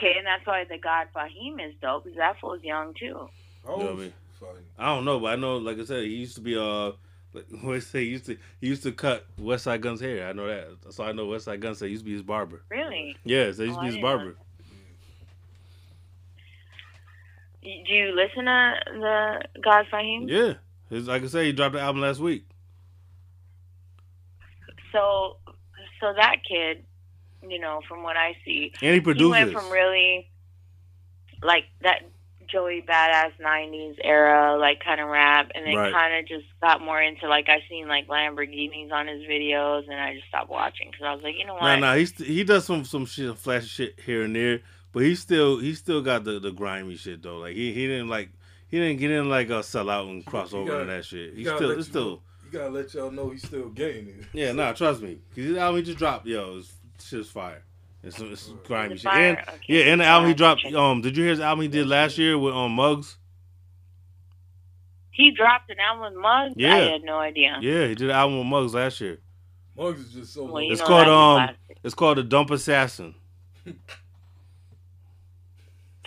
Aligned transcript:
Okay, 0.00 0.14
and 0.16 0.26
that's 0.26 0.46
why 0.46 0.64
the 0.64 0.78
God 0.78 1.08
Fahim 1.14 1.60
is 1.62 1.74
dope 1.82 2.04
because 2.04 2.16
that 2.16 2.40
fool's 2.40 2.62
young 2.62 2.94
too. 2.94 3.28
Oh, 3.66 3.78
You 3.78 3.84
know 3.84 3.92
I 3.92 3.96
mean? 3.96 4.12
I 4.78 4.86
don't 4.94 5.04
know, 5.04 5.20
but 5.20 5.26
I 5.34 5.36
know, 5.36 5.58
like 5.58 5.78
I 5.78 5.84
said, 5.84 6.04
he 6.04 6.14
used 6.16 6.36
to 6.36 6.40
be 6.40 6.56
uh, 6.56 6.92
like 7.34 7.44
what 7.62 7.82
say, 7.82 8.04
he 8.04 8.10
used 8.12 8.24
to 8.26 8.38
he 8.62 8.68
used 8.68 8.82
to 8.84 8.92
cut 8.92 9.26
Westside 9.38 9.82
Gunn's 9.82 10.00
hair. 10.00 10.26
I 10.26 10.32
know 10.32 10.46
that, 10.46 10.94
so 10.94 11.04
I 11.04 11.12
know 11.12 11.26
Westside 11.26 11.60
Gunn 11.60 11.74
said 11.74 11.86
he 11.86 11.90
used 11.92 12.04
to 12.04 12.06
be 12.06 12.12
his 12.14 12.22
barber. 12.22 12.62
Really? 12.70 13.16
Yeah, 13.24 13.52
so 13.52 13.62
he 13.62 13.68
used 13.68 13.78
Oh, 13.78 13.82
to 13.82 13.86
be 13.88 13.92
his 13.92 13.98
barber. 14.02 14.36
Do 17.62 17.68
you 17.94 18.14
listen 18.16 18.46
to 18.46 18.74
the 18.94 19.40
God 19.62 19.84
Fahim? 19.92 20.30
Yeah, 20.30 20.54
his, 20.88 21.06
like 21.08 21.22
I 21.22 21.26
said, 21.26 21.44
he 21.44 21.52
dropped 21.52 21.74
the 21.74 21.80
album 21.80 22.00
last 22.00 22.18
week. 22.20 22.46
So, 24.92 25.36
so 26.00 26.14
that 26.16 26.36
kid, 26.48 26.84
you 27.48 27.58
know, 27.58 27.80
from 27.88 28.02
what 28.02 28.16
I 28.16 28.36
see, 28.44 28.72
And 28.82 28.94
he 28.94 29.12
he 29.14 29.24
went 29.26 29.52
from 29.52 29.70
really 29.70 30.30
like 31.42 31.64
that 31.82 32.02
Joey 32.48 32.82
Badass 32.86 33.32
'90s 33.40 33.96
era, 34.02 34.56
like 34.58 34.80
kind 34.84 35.00
of 35.00 35.08
rap, 35.08 35.50
and 35.54 35.64
then 35.66 35.74
Right. 35.76 35.92
kind 35.92 36.16
of 36.16 36.26
just 36.28 36.46
got 36.60 36.80
more 36.82 37.00
into 37.00 37.28
like 37.28 37.48
I 37.48 37.62
seen 37.68 37.86
like 37.88 38.08
Lamborghinis 38.08 38.90
on 38.92 39.06
his 39.06 39.22
videos, 39.22 39.84
and 39.88 39.94
I 40.00 40.14
just 40.16 40.26
stopped 40.28 40.50
watching 40.50 40.90
because 40.90 41.04
I 41.06 41.14
was 41.14 41.22
like, 41.22 41.36
you 41.38 41.46
know 41.46 41.54
what? 41.54 41.62
Nah, 41.62 41.76
nah, 41.76 41.94
he 41.94 42.06
st- 42.06 42.28
he 42.28 42.44
does 42.44 42.64
some 42.64 42.84
some 42.84 43.06
shit, 43.06 43.36
flashy 43.38 43.68
shit 43.68 44.00
here 44.00 44.22
and 44.24 44.34
there, 44.34 44.60
but 44.92 45.04
he 45.04 45.14
still 45.14 45.58
he 45.58 45.74
still 45.74 46.02
got 46.02 46.24
the 46.24 46.40
the 46.40 46.50
grimy 46.50 46.96
shit 46.96 47.22
though. 47.22 47.38
Like 47.38 47.54
he 47.54 47.72
he 47.72 47.86
didn't 47.86 48.08
like 48.08 48.30
he 48.68 48.78
didn't 48.78 48.98
get 48.98 49.10
in 49.12 49.28
like 49.30 49.48
a 49.50 49.62
sell 49.62 49.88
out 49.88 50.08
and 50.08 50.24
cross 50.26 50.50
He 50.50 50.56
over 50.56 50.66
gotta- 50.70 50.80
and 50.80 50.90
that 50.90 51.04
shit. 51.04 51.30
You 51.34 51.36
He 51.36 51.44
still 51.44 51.68
let 51.68 51.78
it's 51.78 51.88
still 51.88 52.22
You 52.44 52.50
gotta 52.50 52.70
let 52.70 52.92
y'all 52.94 53.12
know 53.12 53.30
he's 53.30 53.46
still 53.46 53.68
getting 53.68 54.08
it. 54.08 54.24
yeah, 54.32 54.50
nah, 54.50 54.72
trust 54.72 55.02
me, 55.02 55.20
cause 55.36 55.44
his 55.44 55.56
album 55.56 55.76
he 55.80 55.84
just 55.86 55.98
dropped, 55.98 56.26
yo, 56.26 56.58
it's 56.58 56.72
shit's 57.02 57.28
fire. 57.30 57.62
It's, 58.02 58.18
it's 58.18 58.48
grimy 58.66 58.94
It's 58.94 59.02
shit. 59.02 59.10
fire? 59.12 59.28
And 59.30 59.38
Okay. 59.38 59.58
yeah, 59.68 59.84
and 59.92 60.00
the 60.00 60.04
album 60.06 60.28
he 60.28 60.34
dropped. 60.34 60.64
Um, 60.66 61.00
did 61.02 61.16
you 61.16 61.22
hear 61.24 61.30
his 61.32 61.40
album 61.40 61.62
he 61.62 61.68
did 61.68 61.86
last 61.86 62.16
year 62.18 62.38
with 62.38 62.54
um 62.54 62.72
Muggs? 62.72 63.16
He 65.10 65.32
dropped 65.32 65.68
an 65.70 65.76
album 65.80 66.14
with 66.14 66.22
Muggs. 66.22 66.54
Yeah. 66.56 66.74
I 66.76 66.78
had 66.92 67.02
no 67.02 67.18
idea. 67.18 67.58
Yeah, 67.60 67.86
he 67.88 67.94
did 67.94 68.08
an 68.08 68.16
album 68.16 68.38
with 68.38 68.46
Muggs 68.46 68.72
last 68.74 69.00
year. 69.02 69.18
Muggs 69.76 70.00
is 70.00 70.12
just 70.12 70.32
so. 70.34 70.44
Well, 70.44 70.62
It's 70.70 70.80
called, 70.80 71.08
um, 71.08 71.36
classic. 71.46 71.78
It's 71.84 71.94
called 71.94 72.18
the 72.18 72.22
Dump 72.22 72.50
Assassin. 72.50 73.14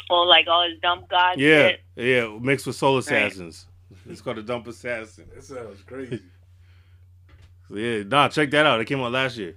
Well, 0.09 0.27
like 0.27 0.47
all 0.47 0.67
his 0.69 0.79
dump 0.81 1.09
god 1.09 1.39
Yeah, 1.39 1.69
shit. 1.69 1.81
yeah, 1.95 2.37
mixed 2.41 2.65
with 2.67 2.75
Soul 2.75 2.97
Assassins. 2.97 3.67
It's 4.09 4.21
called 4.21 4.37
the 4.37 4.41
Dump 4.43 4.65
Assassin. 4.67 5.25
that 5.33 5.43
sounds 5.43 5.81
crazy. 5.83 6.19
So, 7.69 7.77
yeah, 7.77 8.03
nah, 8.03 8.27
check 8.27 8.51
that 8.51 8.65
out. 8.65 8.81
It 8.81 8.85
came 8.85 8.99
out 8.99 9.13
last 9.13 9.37
year. 9.37 9.55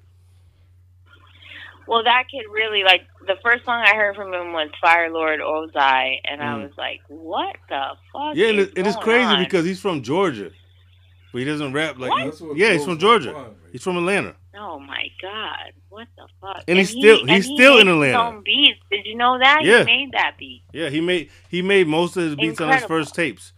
Well, 1.88 2.02
that 2.04 2.24
kid 2.30 2.44
really 2.52 2.82
like 2.84 3.02
the 3.26 3.36
first 3.42 3.64
song 3.64 3.82
I 3.84 3.94
heard 3.94 4.16
from 4.16 4.32
him 4.34 4.52
was 4.52 4.70
Fire 4.80 5.10
Lord 5.10 5.40
Ozai, 5.40 6.16
and 6.24 6.42
I 6.42 6.46
Mm. 6.54 6.62
was 6.64 6.72
like, 6.76 7.00
"What 7.08 7.56
the 7.68 7.90
fuck?" 8.12 8.34
Yeah, 8.34 8.46
is 8.48 8.68
it, 8.68 8.78
it 8.78 8.86
is 8.86 8.94
going 8.94 9.04
crazy 9.04 9.24
on? 9.24 9.42
because 9.44 9.64
he's 9.64 9.80
from 9.80 10.02
Georgia, 10.02 10.50
but 11.32 11.38
he 11.38 11.44
doesn't 11.44 11.72
rap 11.72 11.98
like. 11.98 12.10
What? 12.10 12.38
What 12.40 12.56
Yeah, 12.56 12.72
he's 12.72 12.84
from 12.84 12.98
Georgia. 12.98 13.32
mind, 13.32 13.46
right? 13.62 13.72
He's 13.72 13.82
from 13.82 13.96
Atlanta. 13.98 14.34
Oh 14.58 14.78
my 14.78 15.06
god, 15.20 15.72
what 15.90 16.08
the 16.16 16.26
fuck? 16.40 16.64
And 16.66 16.78
he's 16.78 16.90
he- 16.90 17.00
still- 17.00 17.20
and 17.20 17.30
he's 17.30 17.46
he 17.46 17.54
still 17.56 17.78
in 17.78 17.86
makes 17.86 17.94
Atlanta. 17.94 18.24
His 18.24 18.34
own 18.36 18.42
beats. 18.42 18.80
Did 18.90 19.06
you 19.06 19.14
know 19.16 19.38
that? 19.38 19.60
Yeah. 19.64 19.80
He 19.80 19.84
made 19.84 20.12
that 20.12 20.36
beat. 20.38 20.62
Yeah, 20.72 20.88
he 20.88 21.00
made 21.00 21.30
he 21.50 21.60
made 21.62 21.86
most 21.86 22.16
of 22.16 22.22
his 22.24 22.34
beats 22.36 22.60
on 22.60 22.72
his 22.72 22.84
first 22.84 23.14
tapes, 23.14 23.52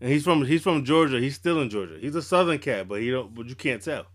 and 0.00 0.10
he's 0.10 0.24
from 0.24 0.44
he's 0.46 0.62
from 0.62 0.84
Georgia. 0.84 1.20
He's 1.20 1.34
still 1.36 1.60
in 1.60 1.68
Georgia. 1.68 1.96
He's 2.00 2.14
a 2.14 2.22
Southern 2.22 2.58
cat, 2.58 2.88
but 2.88 3.00
he 3.02 3.10
don't. 3.10 3.34
But 3.34 3.46
you 3.46 3.54
can't 3.54 3.82
tell. 3.82 4.06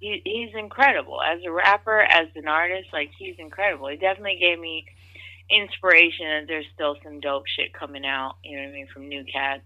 He, 0.00 0.22
he's 0.24 0.54
incredible 0.54 1.20
as 1.20 1.40
a 1.44 1.50
rapper, 1.50 2.00
as 2.00 2.28
an 2.36 2.46
artist. 2.48 2.88
Like 2.92 3.10
he's 3.18 3.36
incredible. 3.38 3.88
He 3.88 3.96
definitely 3.96 4.38
gave 4.40 4.58
me 4.58 4.84
inspiration 5.50 6.26
that 6.26 6.44
there's 6.46 6.66
still 6.74 6.96
some 7.02 7.20
dope 7.20 7.46
shit 7.46 7.72
coming 7.72 8.04
out. 8.04 8.36
You 8.44 8.56
know 8.56 8.64
what 8.64 8.70
I 8.70 8.72
mean 8.72 8.86
from 8.92 9.08
new 9.08 9.24
Cat. 9.24 9.62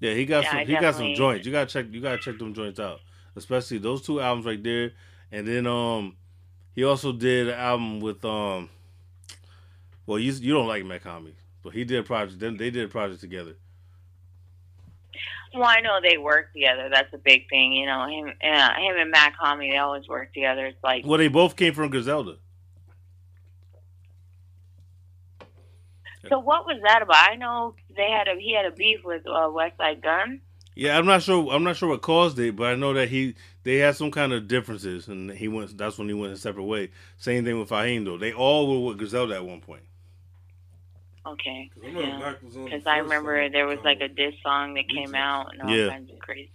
Yeah, 0.00 0.14
he 0.14 0.24
got 0.24 0.44
Yeah, 0.44 0.50
some. 0.50 0.58
I 0.60 0.64
He 0.64 0.76
got 0.76 0.94
some 0.94 1.14
joints. 1.14 1.46
You 1.46 1.52
gotta 1.52 1.66
check. 1.66 1.86
You 1.90 2.00
gotta 2.00 2.18
check 2.18 2.38
them 2.38 2.54
joints 2.54 2.80
out, 2.80 3.00
especially 3.36 3.78
those 3.78 4.02
two 4.02 4.20
albums 4.20 4.46
right 4.46 4.62
there. 4.62 4.92
And 5.32 5.46
then 5.46 5.66
um, 5.66 6.16
he 6.74 6.84
also 6.84 7.12
did 7.12 7.48
an 7.48 7.54
album 7.54 8.00
with 8.00 8.24
um. 8.24 8.70
Well, 10.06 10.18
you 10.18 10.32
you 10.32 10.54
don't 10.54 10.66
like 10.66 11.02
Hommy, 11.02 11.34
but 11.62 11.72
he 11.72 11.84
did 11.84 12.00
a 12.00 12.02
project. 12.02 12.40
Then 12.40 12.56
they 12.56 12.70
did 12.70 12.84
a 12.84 12.88
project 12.88 13.20
together. 13.20 13.54
Well, 15.54 15.64
I 15.64 15.80
know 15.80 15.98
they 16.02 16.16
work 16.16 16.52
together. 16.52 16.88
That's 16.90 17.12
a 17.12 17.18
big 17.18 17.48
thing. 17.48 17.72
You 17.72 17.86
know 17.86 18.06
him, 18.06 18.28
uh, 18.28 18.74
him 18.74 18.96
and 18.96 19.10
Mach-Hommy. 19.10 19.70
They 19.70 19.78
always 19.78 20.06
work 20.06 20.32
together. 20.32 20.66
It's 20.66 20.82
like 20.82 21.04
Well, 21.04 21.18
they 21.18 21.28
both 21.28 21.56
came 21.56 21.74
from 21.74 21.90
Griselda. 21.90 22.36
So 26.28 26.38
what 26.38 26.66
was 26.66 26.80
that 26.84 27.02
about? 27.02 27.30
I 27.30 27.34
know 27.34 27.74
they 27.96 28.10
had 28.10 28.28
a 28.28 28.38
he 28.38 28.54
had 28.54 28.66
a 28.66 28.70
beef 28.70 29.00
with 29.04 29.26
uh, 29.26 29.48
Westside 29.48 30.02
Gunn. 30.02 30.40
Yeah, 30.76 30.96
I'm 30.96 31.06
not 31.06 31.22
sure. 31.22 31.52
I'm 31.52 31.64
not 31.64 31.76
sure 31.76 31.88
what 31.88 32.02
caused 32.02 32.38
it, 32.38 32.56
but 32.56 32.68
I 32.68 32.74
know 32.74 32.92
that 32.92 33.08
he 33.08 33.34
they 33.64 33.76
had 33.76 33.96
some 33.96 34.10
kind 34.10 34.32
of 34.32 34.46
differences, 34.46 35.08
and 35.08 35.30
he 35.30 35.48
went. 35.48 35.76
That's 35.76 35.98
when 35.98 36.08
he 36.08 36.14
went 36.14 36.32
a 36.32 36.36
separate 36.36 36.64
way. 36.64 36.90
Same 37.16 37.44
thing 37.44 37.58
with 37.58 37.70
Fahim 37.70 38.04
though. 38.04 38.18
They 38.18 38.32
all 38.32 38.68
were 38.68 38.88
with 38.88 38.98
Griselda 38.98 39.34
at 39.34 39.44
one 39.44 39.60
point. 39.60 39.82
Okay. 41.26 41.70
'Cause 41.74 41.82
I 41.82 41.86
remember 41.86 42.08
Yeah. 42.08 42.18
Mac 42.18 42.42
was 42.42 42.56
on 42.56 42.64
the 42.64 42.70
Because 42.70 42.86
I 42.86 42.98
remember 42.98 43.42
song, 43.44 43.52
there 43.52 43.66
was 43.66 43.78
like 43.84 44.00
a 44.00 44.08
diss 44.08 44.34
song 44.42 44.74
that 44.74 44.88
came 44.88 45.10
Remix. 45.10 45.16
out 45.16 45.52
and 45.52 45.62
all 45.62 45.70
Yeah. 45.70 45.88
kinds 45.90 46.10
of 46.10 46.18
crazy. 46.18 46.50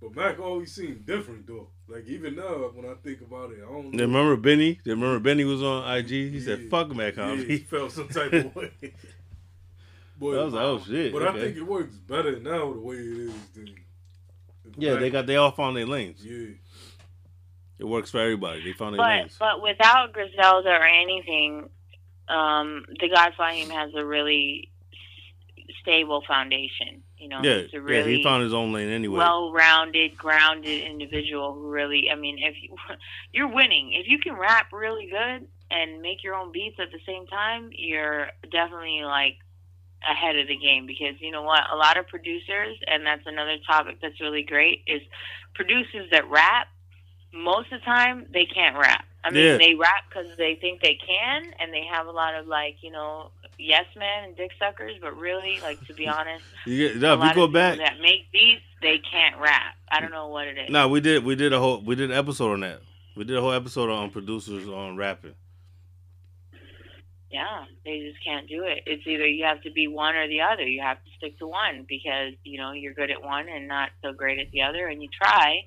But 0.00 0.14
Mac 0.14 0.38
always 0.38 0.72
seemed 0.72 1.06
different 1.06 1.46
though. 1.46 1.68
Like 1.88 2.06
even 2.06 2.36
now, 2.36 2.70
when 2.74 2.84
I 2.86 2.94
think 2.94 3.20
about 3.20 3.50
it, 3.52 3.58
I 3.58 3.66
don't. 3.72 3.90
They 3.92 3.98
know. 3.98 4.04
remember 4.06 4.36
Benny? 4.36 4.78
They 4.84 4.90
remember 4.92 5.18
Benny 5.20 5.44
was 5.44 5.62
on 5.62 5.88
IG. 5.96 6.08
He 6.30 6.40
said, 6.40 6.68
"Fuck 6.70 6.94
Mac 6.94 7.16
Yeah, 7.16 7.34
he 7.36 7.58
felt 7.70 7.92
some 7.92 8.08
type 8.08 8.32
of 8.32 8.54
way. 8.54 8.70
But, 10.20 10.38
I 10.38 10.44
was 10.44 10.54
like, 10.54 10.64
"Oh 10.64 10.80
shit!" 10.80 11.12
but 11.12 11.22
I 11.26 11.32
think 11.32 11.56
it 11.56 11.62
works 11.62 11.94
better 11.96 12.38
now 12.40 12.72
the 12.72 12.80
way 12.80 12.96
it 12.96 13.18
is 13.18 13.48
than. 13.54 13.74
yeah, 14.76 14.94
they 14.96 15.10
got 15.10 15.26
they 15.26 15.36
all 15.36 15.52
found 15.52 15.76
their 15.76 15.86
lanes. 15.86 16.24
Yeah, 16.24 16.54
It 17.78 17.84
works 17.84 18.10
for 18.10 18.18
everybody. 18.18 18.62
They 18.62 18.72
found 18.72 18.94
their 18.94 18.98
But 18.98 19.18
lanes. 19.20 19.36
but 19.38 19.62
without 19.62 20.12
Griselda 20.12 20.70
or 20.70 20.84
anything, 20.86 21.70
um, 22.28 22.84
the 23.00 23.08
God 23.08 23.32
Fahim 23.38 23.70
has 23.70 23.92
a 23.94 24.04
really 24.04 24.70
stable 25.80 26.22
foundation. 26.26 27.02
You 27.18 27.28
know, 27.28 27.40
yeah, 27.42 27.62
he's 27.62 27.74
a 27.74 27.92
yeah, 27.92 28.04
he 28.04 28.22
found 28.22 28.44
his 28.44 28.54
own 28.54 28.72
lane 28.72 28.88
anyway. 28.88 29.18
well-rounded, 29.18 30.16
grounded 30.16 30.82
individual 30.82 31.54
who 31.54 31.68
really. 31.68 32.08
I 32.12 32.14
mean, 32.14 32.38
if 32.38 32.54
you, 32.62 32.76
you're 33.32 33.52
winning, 33.52 33.92
if 33.92 34.06
you 34.06 34.18
can 34.18 34.36
rap 34.36 34.72
really 34.72 35.10
good 35.10 35.48
and 35.70 36.00
make 36.00 36.22
your 36.22 36.34
own 36.34 36.52
beats 36.52 36.78
at 36.78 36.92
the 36.92 37.00
same 37.06 37.26
time, 37.26 37.70
you're 37.72 38.28
definitely 38.50 39.02
like 39.04 39.36
ahead 40.08 40.36
of 40.36 40.46
the 40.46 40.56
game 40.56 40.86
because 40.86 41.20
you 41.20 41.30
know 41.30 41.42
what 41.42 41.62
a 41.72 41.76
lot 41.76 41.96
of 41.96 42.06
producers 42.06 42.78
and 42.86 43.04
that's 43.04 43.26
another 43.26 43.56
topic 43.66 43.98
that's 44.00 44.20
really 44.20 44.44
great 44.44 44.82
is 44.86 45.02
producers 45.54 46.08
that 46.12 46.28
rap 46.30 46.68
most 47.32 47.72
of 47.72 47.80
the 47.80 47.84
time 47.84 48.24
they 48.32 48.44
can't 48.44 48.78
rap 48.78 49.04
i 49.28 49.30
mean 49.30 49.44
Yeah. 49.44 49.56
they 49.58 49.74
rap 49.74 50.04
because 50.08 50.26
they 50.36 50.56
think 50.60 50.80
they 50.80 50.94
can 51.06 51.42
and 51.60 51.72
they 51.72 51.84
have 51.84 52.06
a 52.06 52.10
lot 52.10 52.34
of 52.34 52.46
like 52.46 52.76
you 52.82 52.90
know 52.90 53.30
yes 53.58 53.84
men 53.96 54.24
and 54.24 54.36
dick 54.36 54.50
suckers 54.58 54.94
but 55.00 55.16
really 55.16 55.60
like 55.62 55.84
to 55.86 55.94
be 55.94 56.06
honest 56.18 56.44
you 56.66 56.88
get, 56.88 56.96
a 56.96 56.98
no, 56.98 57.14
if 57.14 57.20
lot 57.20 57.28
you 57.28 57.34
go 57.34 57.46
back, 57.52 57.78
that 57.78 58.00
make 58.00 58.30
beats 58.32 58.62
they 58.82 58.98
can't 58.98 59.40
rap 59.40 59.74
i 59.90 60.00
don't 60.00 60.10
know 60.10 60.28
what 60.28 60.46
it 60.46 60.56
is 60.58 60.70
no, 60.70 60.88
we 60.88 61.00
did 61.00 61.24
we 61.24 61.34
did 61.36 61.52
a 61.52 61.58
whole 61.58 61.80
we 61.80 61.94
did 61.94 62.10
an 62.10 62.16
episode 62.16 62.52
on 62.52 62.60
that. 62.60 62.80
We 63.16 63.24
did 63.24 63.36
a 63.36 63.40
whole 63.40 63.52
episode 63.52 63.90
on 63.90 64.10
producers 64.10 64.68
on 64.68 64.96
rapping. 64.96 65.34
Yeah, 67.30 67.64
they 67.84 67.98
just 68.08 68.24
can't 68.24 68.48
do 68.48 68.62
it. 68.64 68.84
It's 68.86 69.06
either 69.06 69.26
you 69.26 69.44
have 69.44 69.60
to 69.62 69.70
be 69.70 69.86
one 69.86 70.14
or 70.16 70.28
the 70.28 70.40
other. 70.40 70.62
You 70.66 70.80
have 70.80 70.96
to 71.04 71.10
stick 71.18 71.38
to 71.40 71.46
one 71.46 71.84
because, 71.88 72.32
you 72.44 72.58
know, 72.58 72.72
you're 72.72 72.94
good 72.94 73.10
at 73.10 73.20
one 73.22 73.48
and 73.48 73.68
not 73.68 73.90
so 74.02 74.12
great 74.12 74.38
at 74.38 74.50
the 74.50 74.62
other 74.62 74.86
and 74.86 75.02
you 75.02 75.08
try. 75.10 75.66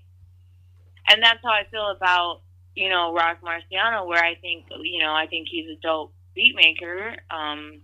And 1.08 1.22
that's 1.22 1.40
how 1.44 1.52
I 1.52 1.66
feel 1.70 1.90
about, 1.90 2.42
you 2.76 2.90
know, 2.90 3.14
Rock 3.14 3.40
Marciano 3.42 4.06
where 4.08 4.24
I 4.24 4.36
think, 4.36 4.66
you 4.82 5.00
know, 5.04 5.14
I 5.14 5.28
think 5.28 5.48
he's 5.50 5.70
a 5.70 5.76
dope 5.82 6.14
beat 6.36 6.56
maker. 6.56 7.16
Um 7.30 7.82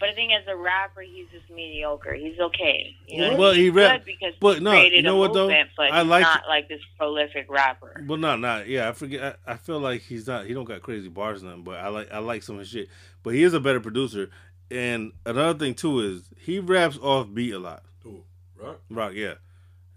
but 0.00 0.08
I 0.08 0.14
think 0.14 0.32
as 0.32 0.46
a 0.48 0.56
rapper 0.56 1.00
he's 1.02 1.26
just 1.32 1.48
mediocre. 1.50 2.14
He's 2.14 2.38
okay. 2.38 2.94
You 3.06 3.20
know, 3.22 3.36
Well, 3.36 3.52
he 3.52 3.64
he's 3.66 3.72
rap- 3.72 4.04
good 4.04 4.06
because 4.06 4.34
but 4.40 4.58
he 4.58 4.64
no, 4.64 4.70
created 4.72 4.96
you 4.96 5.02
know 5.02 5.16
a 5.16 5.18
what, 5.20 5.32
though? 5.32 5.42
movement, 5.46 5.70
but 5.76 5.92
I 5.92 6.02
like- 6.02 6.22
not 6.22 6.42
like 6.48 6.68
this 6.68 6.80
prolific 6.98 7.46
rapper. 7.48 8.04
Well, 8.06 8.18
not 8.18 8.40
not 8.40 8.66
yeah. 8.68 8.88
I 8.88 8.92
forget. 8.92 9.38
I, 9.46 9.52
I 9.52 9.56
feel 9.56 9.78
like 9.78 10.02
he's 10.02 10.26
not. 10.26 10.46
He 10.46 10.52
don't 10.52 10.64
got 10.64 10.82
crazy 10.82 11.08
bars 11.08 11.42
or 11.42 11.46
nothing. 11.46 11.62
But 11.62 11.76
I 11.78 11.88
like 11.88 12.12
I 12.12 12.18
like 12.18 12.42
some 12.42 12.56
of 12.56 12.60
his 12.60 12.68
shit. 12.68 12.88
But 13.22 13.34
he 13.34 13.42
is 13.44 13.54
a 13.54 13.60
better 13.60 13.80
producer. 13.80 14.30
And 14.70 15.12
another 15.24 15.56
thing 15.58 15.74
too 15.74 16.00
is 16.00 16.24
he 16.38 16.58
raps 16.58 16.98
off 17.00 17.32
beat 17.32 17.52
a 17.52 17.58
lot. 17.58 17.84
Ooh, 18.04 18.24
right. 18.60 18.76
Rock, 18.90 19.12
yeah. 19.14 19.34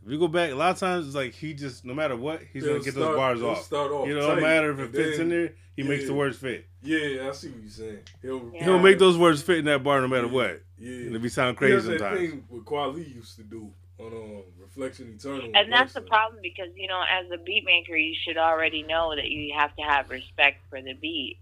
If 0.07 0.13
you 0.13 0.19
go 0.19 0.30
back, 0.30 0.51
a 0.51 0.56
lot 0.56 0.71
of 0.71 0.80
times 0.80 1.06
it's 1.06 1.15
like 1.18 1.33
he 1.33 1.54
just 1.54 1.83
no 1.83 1.94
matter 1.94 2.15
what 2.15 2.42
he's 2.54 2.63
He'll 2.63 2.75
gonna 2.75 2.83
get 2.86 2.94
start- 2.94 3.07
those 3.09 3.18
bars 3.18 3.42
off. 3.44 3.62
Start 3.63 3.92
off 3.92 4.07
You 4.07 4.15
know, 4.15 4.21
no 4.21 4.36
tight, 4.36 4.42
matter 4.42 4.71
if 4.71 4.80
it 4.80 4.92
fits 4.95 5.18
then- 5.18 5.25
in 5.25 5.30
there, 5.30 5.54
he 5.75 5.83
makes 5.83 6.06
the 6.06 6.13
words 6.13 6.38
fit. 6.38 6.65
Yeah, 6.81 7.27
I 7.27 7.31
see 7.33 7.50
what 7.50 7.59
you're 7.62 7.69
saying. 7.69 8.00
He'll 8.21 8.50
Yeah. 8.54 8.63
He'll 8.63 8.80
make 8.80 9.00
those 9.00 9.18
words 9.18 9.42
fit 9.44 9.57
in 9.57 9.65
that 9.65 9.83
bar 9.83 10.00
no 10.00 10.07
matter 10.07 10.27
Yeah. 10.27 10.31
what. 10.31 10.62
Yeah, 10.80 11.07
And 11.07 11.15
it 11.18 11.19
be 11.21 11.27
sound 11.27 11.59
He 11.59 11.68
does 11.68 11.83
crazy 11.83 11.98
that 11.98 12.00
sometimes. 12.00 12.30
thing 12.31 12.45
what 12.48 12.63
Kweli 12.63 13.15
used 13.15 13.36
to 13.36 13.44
do 13.44 13.74
on 14.00 14.07
um, 14.13 14.44
Reflection 14.62 15.13
Eternal. 15.13 15.51
And 15.54 15.74
that's 15.74 15.92
the 15.94 16.00
problem 16.01 16.39
because 16.42 16.69
you 16.77 16.88
know, 16.88 17.01
as 17.10 17.30
a 17.30 17.38
beat 17.44 17.65
maker, 17.65 17.98
you 17.98 18.15
should 18.24 18.38
already 18.38 18.83
know 18.83 19.13
that 19.13 19.27
you 19.30 19.53
have 19.57 19.75
to 19.75 19.81
have 19.81 20.10
respect 20.10 20.62
for 20.69 20.81
the 20.81 20.94
beat. 20.94 21.39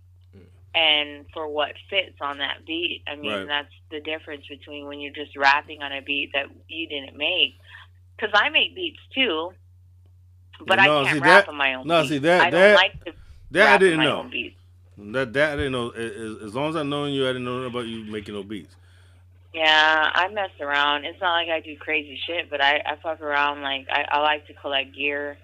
and 0.77 1.25
for 1.31 1.47
what 1.47 1.71
fits 1.89 2.17
on 2.19 2.39
that 2.39 2.65
beat. 2.65 3.01
I 3.07 3.15
mean, 3.15 3.31
Right. 3.31 3.47
that's 3.47 3.71
the 3.91 4.01
difference 4.01 4.45
between 4.45 4.87
when 4.87 4.99
you're 4.99 5.13
just 5.13 5.33
rapping 5.37 5.81
on 5.81 5.93
a 5.93 6.01
beat 6.01 6.33
that 6.33 6.47
you 6.67 6.85
didn't 6.89 7.15
make. 7.15 7.55
Because 8.15 8.31
I 8.33 8.49
make 8.49 8.73
beats 8.75 8.99
too, 9.13 9.51
but 10.65 10.75
No, 10.77 11.01
I 11.01 11.03
can't 11.03 11.15
see, 11.15 11.19
rap 11.21 11.45
that- 11.45 11.49
on 11.49 11.55
my 11.57 11.73
own. 11.73 11.85
no, 11.87 11.99
beats. 12.01 12.09
see, 12.11 12.17
that- 12.19 12.41
I 12.41 12.49
don't 12.49 12.59
that- 12.61 12.75
like 12.75 13.03
to 13.05 13.13
That 13.51 13.73
I 13.75 13.77
didn't 13.77 13.99
know. 14.03 14.19
own 14.19 14.29
beats. 14.29 14.55
That 14.97 15.33
that 15.33 15.51
I 15.53 15.55
didn't 15.57 15.73
know. 15.73 15.89
As, 15.89 16.41
as 16.43 16.55
long 16.55 16.69
as 16.69 16.75
I 16.77 16.83
known 16.83 17.11
you, 17.11 17.25
I 17.25 17.29
didn't 17.33 17.43
know 17.45 17.63
about 17.63 17.85
you 17.87 18.05
making 18.05 18.33
no 18.33 18.43
beats. 18.43 18.73
Yeah, 19.53 20.09
I 20.13 20.27
mess 20.29 20.51
around. 20.61 21.03
It's 21.05 21.19
not 21.21 21.33
like 21.33 21.49
I 21.49 21.59
do 21.61 21.75
crazy 21.77 22.17
shit, 22.25 22.49
but 22.49 22.61
I, 22.61 22.81
I 22.85 22.95
fuck 23.01 23.19
around. 23.21 23.61
Like 23.61 23.87
I, 23.89 24.05
I 24.09 24.19
like 24.21 24.47
to 24.47 24.53
collect 24.53 24.93
gear, 24.95 25.37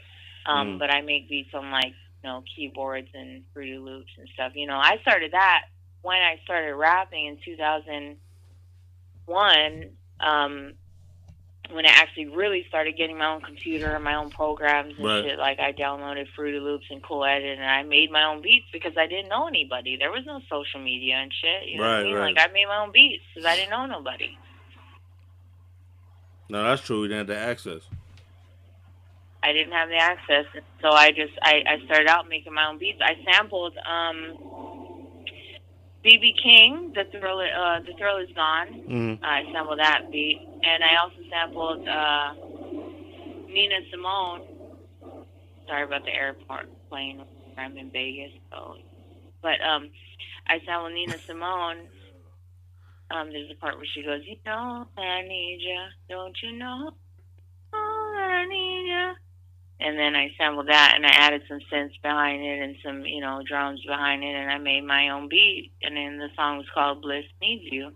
um, 0.45 0.75
Mm. 0.75 0.79
but 0.79 0.89
I 0.93 1.01
make 1.01 1.27
beats 1.29 1.53
on 1.53 1.69
like 1.71 1.93
you 2.23 2.29
know 2.29 2.43
keyboards 2.55 3.09
and 3.13 3.43
Fruity 3.53 3.77
Loops 3.77 4.11
and 4.17 4.27
stuff. 4.33 4.53
You 4.55 4.67
know, 4.67 4.77
I 4.77 4.97
started 5.01 5.31
that 5.33 5.65
when 6.01 6.21
I 6.21 6.39
started 6.45 6.73
rapping 6.75 7.25
in 7.27 7.37
2001. 7.43 9.89
Um, 10.19 10.73
when 11.73 11.85
I 11.85 11.89
actually 11.89 12.27
really 12.27 12.65
started 12.67 12.97
getting 12.97 13.17
my 13.17 13.27
own 13.33 13.41
computer 13.41 13.95
and 13.95 14.03
my 14.03 14.15
own 14.15 14.29
programs 14.29 14.95
and 14.97 15.05
Right. 15.05 15.23
shit, 15.23 15.39
like 15.39 15.59
I 15.59 15.71
downloaded 15.73 16.27
Fruity 16.35 16.59
Loops 16.59 16.85
and 16.89 17.01
Cool 17.03 17.23
Edit, 17.25 17.57
and 17.57 17.65
I 17.69 17.83
made 17.83 18.11
my 18.11 18.23
own 18.23 18.41
beats 18.41 18.65
because 18.71 18.93
I 18.97 19.07
didn't 19.07 19.29
know 19.29 19.47
anybody. 19.47 19.97
There 19.97 20.11
was 20.11 20.25
no 20.25 20.41
social 20.49 20.79
media 20.81 21.15
and 21.15 21.31
shit. 21.33 21.67
You 21.69 21.77
know 21.77 21.83
what 21.83 21.89
Right, 21.89 21.99
I 21.99 22.03
mean? 22.03 22.15
right. 22.15 22.35
Like 22.35 22.49
I 22.49 22.53
made 22.53 22.65
my 22.67 22.77
own 22.83 22.91
beats 22.91 23.23
because 23.33 23.45
I 23.47 23.55
didn't 23.55 23.71
know 23.71 23.85
nobody. 23.85 24.37
No, 26.49 26.63
that's 26.63 26.81
true. 26.81 27.01
We 27.01 27.07
didn't 27.07 27.19
have 27.19 27.27
the 27.27 27.37
access. 27.37 27.81
I 29.43 29.53
didn't 29.53 29.73
have 29.73 29.89
the 29.89 29.95
access, 29.97 30.45
so 30.81 30.89
I 30.91 31.09
just 31.11 31.33
I, 31.41 31.63
I 31.67 31.85
started 31.85 32.07
out 32.07 32.29
making 32.29 32.53
my 32.53 32.67
own 32.67 32.77
beats. 32.77 32.99
I 33.01 33.15
sampled 33.31 33.73
um, 33.77 34.37
BB 36.05 36.33
King, 36.43 36.93
the 36.93 37.05
thrill 37.05 37.39
uh, 37.39 37.79
the 37.79 37.93
thrill 37.97 38.17
is 38.17 38.29
gone. 38.35 38.67
Mm-hmm. 38.87 39.23
I 39.25 39.43
sampled 39.51 39.79
that 39.79 40.11
beat, 40.11 40.41
and 40.63 40.83
I 40.83 41.01
also 41.01 41.21
sampled 41.29 41.87
uh, 41.87 42.33
Nina 43.47 43.75
Simone. 43.91 44.41
Sorry 45.67 45.83
about 45.83 46.03
the 46.05 46.11
airport 46.13 46.67
plane. 46.89 47.23
I'm 47.57 47.77
in 47.77 47.91
Vegas, 47.91 48.31
so 48.51 48.75
but 49.41 49.61
um, 49.61 49.89
I 50.47 50.59
sampled 50.65 50.93
Nina 50.93 51.17
Simone. 51.27 51.87
Um, 53.11 53.29
there's 53.31 53.51
a 53.51 53.55
part 53.55 53.75
where 53.75 53.85
she 53.93 54.03
goes, 54.03 54.21
"You 54.25 54.37
know 54.45 54.87
I 54.97 55.21
need 55.23 55.59
ya, 55.61 55.87
don't 56.09 56.37
you 56.41 56.57
know? 56.57 56.91
Oh, 57.73 58.15
I 58.17 58.45
need 58.47 58.89
ya." 58.89 59.13
And 59.79 59.97
then 59.97 60.15
I 60.15 60.29
sampled 60.37 60.67
that, 60.67 60.93
and 60.95 61.05
I 61.05 61.09
added 61.09 61.41
some 61.47 61.59
synths 61.71 61.99
behind 62.01 62.43
it, 62.43 62.61
and 62.61 62.75
some 62.85 63.05
you 63.05 63.19
know 63.19 63.41
drums 63.47 63.81
behind 63.85 64.23
it, 64.23 64.35
and 64.35 64.49
I 64.51 64.57
made 64.59 64.85
my 64.85 65.09
own 65.09 65.27
beat. 65.27 65.71
And 65.81 65.97
then 65.97 66.19
the 66.19 66.29
song 66.35 66.57
was 66.57 66.67
called 66.73 67.01
"Bliss 67.01 67.25
Needs 67.41 67.63
You." 67.71 67.91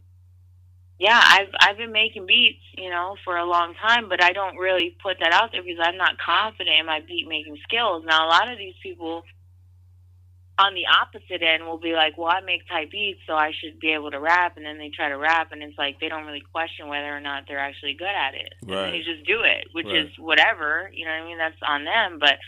Yeah, 0.97 1.19
I've 1.21 1.49
I've 1.59 1.77
been 1.77 1.91
making 1.91 2.25
beats, 2.25 2.63
you 2.77 2.89
know, 2.89 3.17
for 3.25 3.35
a 3.35 3.45
long 3.45 3.73
time, 3.75 4.07
but 4.07 4.23
I 4.23 4.31
don't 4.31 4.55
really 4.57 4.95
put 5.03 5.17
that 5.19 5.33
out 5.33 5.51
there 5.51 5.61
because 5.61 5.83
I'm 5.83 5.97
not 5.97 6.17
confident 6.17 6.79
in 6.79 6.85
my 6.85 7.01
beat 7.05 7.27
making 7.27 7.57
skills. 7.63 8.03
Now, 8.07 8.25
a 8.25 8.29
lot 8.29 8.47
of 8.49 8.57
these 8.57 8.75
people 8.81 9.23
on 10.57 10.73
the 10.73 10.85
opposite 10.87 11.41
end 11.43 11.65
will 11.65 11.77
be 11.77 11.91
like, 11.91 12.17
"Well, 12.17 12.31
I 12.31 12.39
make 12.39 12.65
type 12.69 12.91
beats, 12.91 13.19
so 13.27 13.35
I 13.35 13.51
should 13.51 13.77
be 13.77 13.91
able 13.91 14.09
to 14.11 14.21
rap," 14.21 14.55
and 14.55 14.65
then 14.65 14.77
they 14.77 14.87
try 14.89 15.09
to 15.09 15.17
rap, 15.17 15.51
and 15.51 15.61
it's 15.61 15.77
like 15.77 15.99
they 15.99 16.07
don't 16.07 16.25
really 16.25 16.39
question 16.53 16.87
whether 16.87 17.13
or 17.13 17.19
not 17.19 17.43
they're 17.45 17.59
actually 17.59 17.95
good 17.95 18.07
at 18.07 18.33
it. 18.33 18.53
Right. 18.65 18.91
they 18.91 19.01
just 19.01 19.25
do 19.25 19.41
it, 19.41 19.67
which 19.73 19.87
Right. 19.87 20.05
is 20.05 20.17
whatever. 20.17 20.89
You 20.93 21.03
know 21.05 21.11
what 21.11 21.23
I 21.23 21.25
mean? 21.25 21.37
That's 21.37 21.61
on 21.61 21.83
them, 21.83 22.19
but 22.19 22.39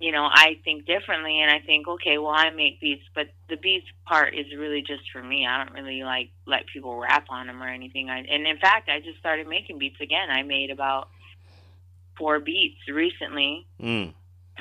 you 0.00 0.12
know, 0.12 0.26
I 0.32 0.58
think 0.64 0.86
differently, 0.86 1.42
and 1.42 1.50
I 1.50 1.60
think, 1.60 1.86
okay, 1.86 2.16
well, 2.16 2.32
I 2.34 2.48
make 2.50 2.80
beats, 2.80 3.04
but 3.14 3.28
the 3.50 3.56
beats 3.56 3.86
part 4.06 4.34
is 4.34 4.46
really 4.56 4.80
just 4.80 5.02
for 5.12 5.22
me. 5.22 5.46
I 5.46 5.62
don't 5.62 5.74
really 5.74 6.02
like 6.02 6.30
let 6.46 6.66
people 6.72 6.98
rap 6.98 7.26
on 7.28 7.46
them 7.46 7.62
or 7.62 7.68
anything. 7.68 8.08
I, 8.08 8.20
and 8.20 8.46
in 8.46 8.56
fact, 8.58 8.88
I 8.88 9.00
just 9.00 9.18
started 9.18 9.46
making 9.46 9.78
beats 9.78 10.00
again. 10.00 10.30
I 10.30 10.42
made 10.42 10.70
about 10.70 11.10
four 12.16 12.40
beats 12.40 12.78
recently, 12.88 13.66
Mm. 13.80 14.14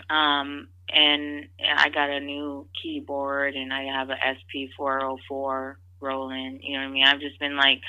um, 0.10 0.68
and 0.90 1.48
I 1.78 1.90
got 1.90 2.10
a 2.10 2.20
new 2.20 2.68
keyboard, 2.82 3.56
and 3.56 3.74
I 3.74 3.84
have 3.84 4.10
a 4.10 4.18
SP404 4.18 5.76
rolling. 6.02 6.60
You 6.62 6.74
know 6.74 6.84
what 6.84 6.90
I 6.90 6.92
mean? 6.92 7.06
I've 7.06 7.20
just 7.22 7.40
been 7.40 7.56
like 7.56 7.82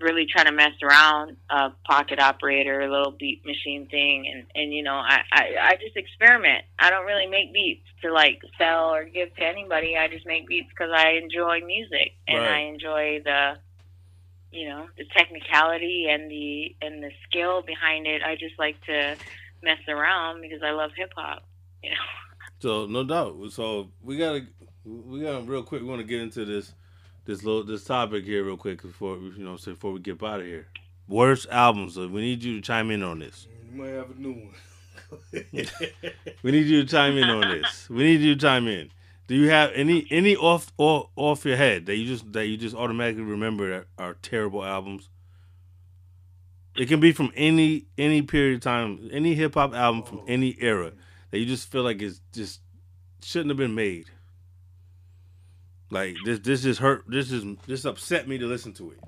really 0.00 0.26
trying 0.26 0.46
to 0.46 0.52
mess 0.52 0.72
around, 0.82 1.36
a 1.50 1.70
pocket 1.86 2.18
operator, 2.18 2.80
a 2.80 2.90
little 2.90 3.12
beat 3.12 3.44
machine 3.44 3.86
thing, 3.88 4.26
and 4.32 4.46
and 4.54 4.72
you 4.72 4.82
know, 4.82 4.94
I, 4.94 5.20
I 5.32 5.44
I 5.62 5.76
just 5.76 5.96
experiment. 5.96 6.64
I 6.78 6.90
don't 6.90 7.06
really 7.06 7.26
make 7.26 7.52
beats 7.52 7.86
to 8.02 8.12
like 8.12 8.40
sell 8.58 8.94
or 8.94 9.04
give 9.04 9.34
to 9.36 9.42
anybody. 9.42 9.96
I 9.96 10.08
just 10.08 10.26
make 10.26 10.48
beats 10.48 10.68
because 10.70 10.90
I 10.94 11.10
enjoy 11.22 11.60
music 11.64 12.12
and 12.26 12.38
Right. 12.38 12.56
I 12.56 12.60
enjoy 12.68 13.20
the 13.24 13.58
you 14.52 14.68
know 14.68 14.86
the 14.96 15.04
technicality 15.16 16.08
and 16.10 16.30
the 16.30 16.74
and 16.82 17.02
the 17.02 17.10
skill 17.28 17.62
behind 17.62 18.06
it. 18.06 18.22
I 18.22 18.34
just 18.34 18.58
like 18.58 18.80
to 18.86 19.16
mess 19.62 19.78
around 19.88 20.40
because 20.40 20.62
I 20.62 20.70
love 20.72 20.90
hip 20.96 21.12
hop. 21.16 21.44
You 21.82 21.90
know. 21.90 21.96
So 22.60 22.86
no 22.86 23.04
doubt. 23.04 23.36
So 23.52 23.90
we 24.02 24.18
gotta 24.18 24.46
we 24.84 25.22
gotta 25.22 25.42
real 25.42 25.62
quick. 25.62 25.82
We 25.82 25.88
want 25.88 26.00
to 26.00 26.06
get 26.06 26.20
into 26.20 26.44
this 26.44 26.74
this 27.30 27.44
little 27.44 27.62
this 27.62 27.84
topic 27.84 28.24
here 28.24 28.44
real 28.44 28.56
quick 28.56 28.82
before 28.82 29.16
you 29.16 29.44
know 29.44 29.56
before 29.56 29.92
we 29.92 30.00
get 30.00 30.22
out 30.22 30.40
of 30.40 30.46
here. 30.46 30.66
Worst 31.08 31.46
albums. 31.50 31.94
So 31.94 32.08
we 32.08 32.20
need 32.20 32.42
you 32.42 32.56
to 32.56 32.60
chime 32.60 32.90
in 32.90 33.02
on 33.02 33.20
this. 33.20 33.46
You 33.70 33.80
might 33.80 33.90
have 33.90 34.10
a 34.10 34.14
new 34.14 34.32
one. 34.32 34.54
We 36.42 36.52
need 36.52 36.66
you 36.66 36.82
to 36.82 36.88
chime 36.88 37.16
in 37.16 37.28
on 37.28 37.40
this. 37.40 37.88
We 37.90 38.04
need 38.04 38.20
you 38.20 38.34
to 38.34 38.40
chime 38.40 38.68
in. 38.68 38.90
Do 39.26 39.34
you 39.34 39.50
have 39.50 39.70
any 39.74 40.06
any 40.10 40.34
off 40.36 40.72
off, 40.76 41.10
off 41.14 41.44
your 41.44 41.56
head 41.56 41.86
that 41.86 41.96
you 41.96 42.06
just 42.06 42.32
that 42.32 42.46
you 42.46 42.56
just 42.56 42.74
automatically 42.74 43.22
remember 43.22 43.70
that 43.70 43.86
are 43.96 44.14
terrible 44.22 44.64
albums? 44.64 45.08
It 46.76 46.86
can 46.86 46.98
be 46.98 47.12
from 47.12 47.32
any 47.36 47.86
any 47.96 48.22
period 48.22 48.56
of 48.56 48.60
time, 48.62 49.08
any 49.12 49.34
hip 49.34 49.54
hop 49.54 49.72
album 49.74 50.02
from 50.02 50.18
oh. 50.18 50.24
any 50.26 50.56
era 50.60 50.92
that 51.30 51.38
you 51.38 51.46
just 51.46 51.70
feel 51.70 51.82
like 51.82 52.02
it's 52.02 52.20
just 52.32 52.60
shouldn't 53.22 53.50
have 53.50 53.56
been 53.56 53.74
made. 53.74 54.06
Like 55.90 56.16
this 56.24 56.38
this 56.40 56.62
just 56.62 56.80
hurt 56.80 57.04
this 57.08 57.32
is 57.32 57.44
this 57.66 57.84
upset 57.84 58.28
me 58.28 58.38
to 58.38 58.46
listen 58.46 58.72
to 58.74 58.92
it. 58.92 58.98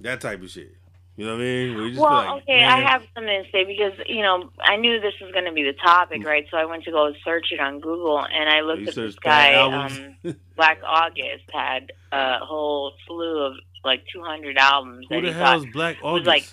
That 0.00 0.20
type 0.20 0.42
of 0.42 0.50
shit. 0.50 0.74
You 1.16 1.26
know 1.26 1.32
what 1.34 1.42
I 1.42 1.44
mean? 1.44 1.96
Well, 1.96 2.10
like, 2.10 2.42
okay, 2.42 2.64
I 2.64 2.80
have 2.80 3.02
something 3.14 3.44
to 3.44 3.50
say 3.52 3.64
because 3.64 3.92
you 4.06 4.22
know 4.22 4.50
I 4.60 4.76
knew 4.76 4.98
this 5.00 5.12
was 5.20 5.30
going 5.32 5.44
to 5.44 5.52
be 5.52 5.62
the 5.62 5.74
topic, 5.74 6.24
right? 6.24 6.46
So 6.50 6.56
I 6.56 6.64
went 6.64 6.84
to 6.84 6.90
go 6.90 7.12
search 7.24 7.48
it 7.52 7.60
on 7.60 7.80
Google, 7.80 8.18
and 8.18 8.48
I 8.48 8.62
looked 8.62 8.88
at 8.88 8.94
this 8.94 9.14
guy. 9.16 9.54
Um, 9.54 10.16
Black 10.56 10.78
August 10.84 11.44
had 11.52 11.92
a 12.10 12.38
whole 12.38 12.92
slew 13.06 13.42
of 13.44 13.52
like 13.84 14.04
200 14.12 14.56
albums 14.58 15.06
Who 15.10 15.20
the 15.20 15.32
hell 15.32 15.58
is 15.62 15.66
Black 15.72 16.02
was 16.02 16.22
August? 16.22 16.26
like- 16.26 16.46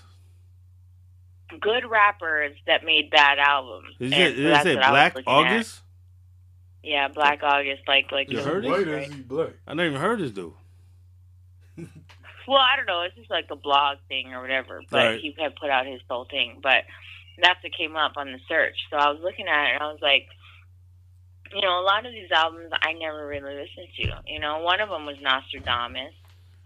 good 1.62 1.84
rappers 1.90 2.56
that 2.68 2.84
made 2.86 3.10
bad 3.10 3.40
albums. 3.40 3.96
Did 4.00 4.14
And 4.14 4.38
you, 4.38 4.44
did 4.44 4.52
it 4.54 4.64
say 4.64 4.76
was 4.76 4.86
Black 4.88 5.16
August? 5.26 5.78
at. 5.78 5.89
August? 6.82 6.92
Yeah, 6.92 7.08
Black 7.10 7.44
August, 7.44 7.84
like 7.88 8.12
like 8.12 8.30
You 8.32 8.38
the- 8.38 8.44
heard 8.44 8.66
it? 8.66 8.70
Right? 8.70 9.12
he 9.12 9.22
black. 9.22 9.50
I 9.68 9.74
never 9.74 9.90
even 9.90 10.02
heard 10.02 10.20
this 10.20 10.32
dude. 10.32 10.54
Well, 12.48 12.58
I 12.58 12.78
don't 12.78 12.88
know. 12.88 13.02
It's 13.04 13.16
just 13.16 13.30
like 13.30 13.46
a 13.52 13.56
blog 13.56 14.00
thing 14.08 14.34
or 14.34 14.42
whatever. 14.42 14.82
But 14.90 14.98
Right. 15.06 15.20
he 15.20 15.36
had 15.38 15.56
put 15.58 15.70
out 15.70 15.86
his 15.86 16.02
whole 16.10 16.26
thing. 16.26 16.58
But 16.64 16.84
that's 17.40 17.62
what 17.64 17.72
came 17.78 17.96
up 17.96 18.14
on 18.18 18.32
the 18.32 18.40
search. 18.48 18.76
So 18.90 18.98
I 18.98 19.12
was 19.12 19.20
looking 19.22 19.48
at 19.48 19.68
it 19.70 19.74
and 19.76 19.84
I 19.84 19.92
was 19.92 20.02
like, 20.02 20.26
you 21.54 21.62
know, 21.62 21.80
a 21.80 21.84
lot 21.86 22.08
of 22.08 22.12
these 22.12 22.32
albums 22.32 22.72
I 22.74 22.94
never 22.94 23.28
really 23.28 23.54
listened 23.54 23.90
to. 23.98 24.24
You 24.26 24.40
know, 24.40 24.62
one 24.64 24.82
of 24.82 24.90
them 24.90 25.06
was 25.06 25.18
Nostradamus. 25.22 26.12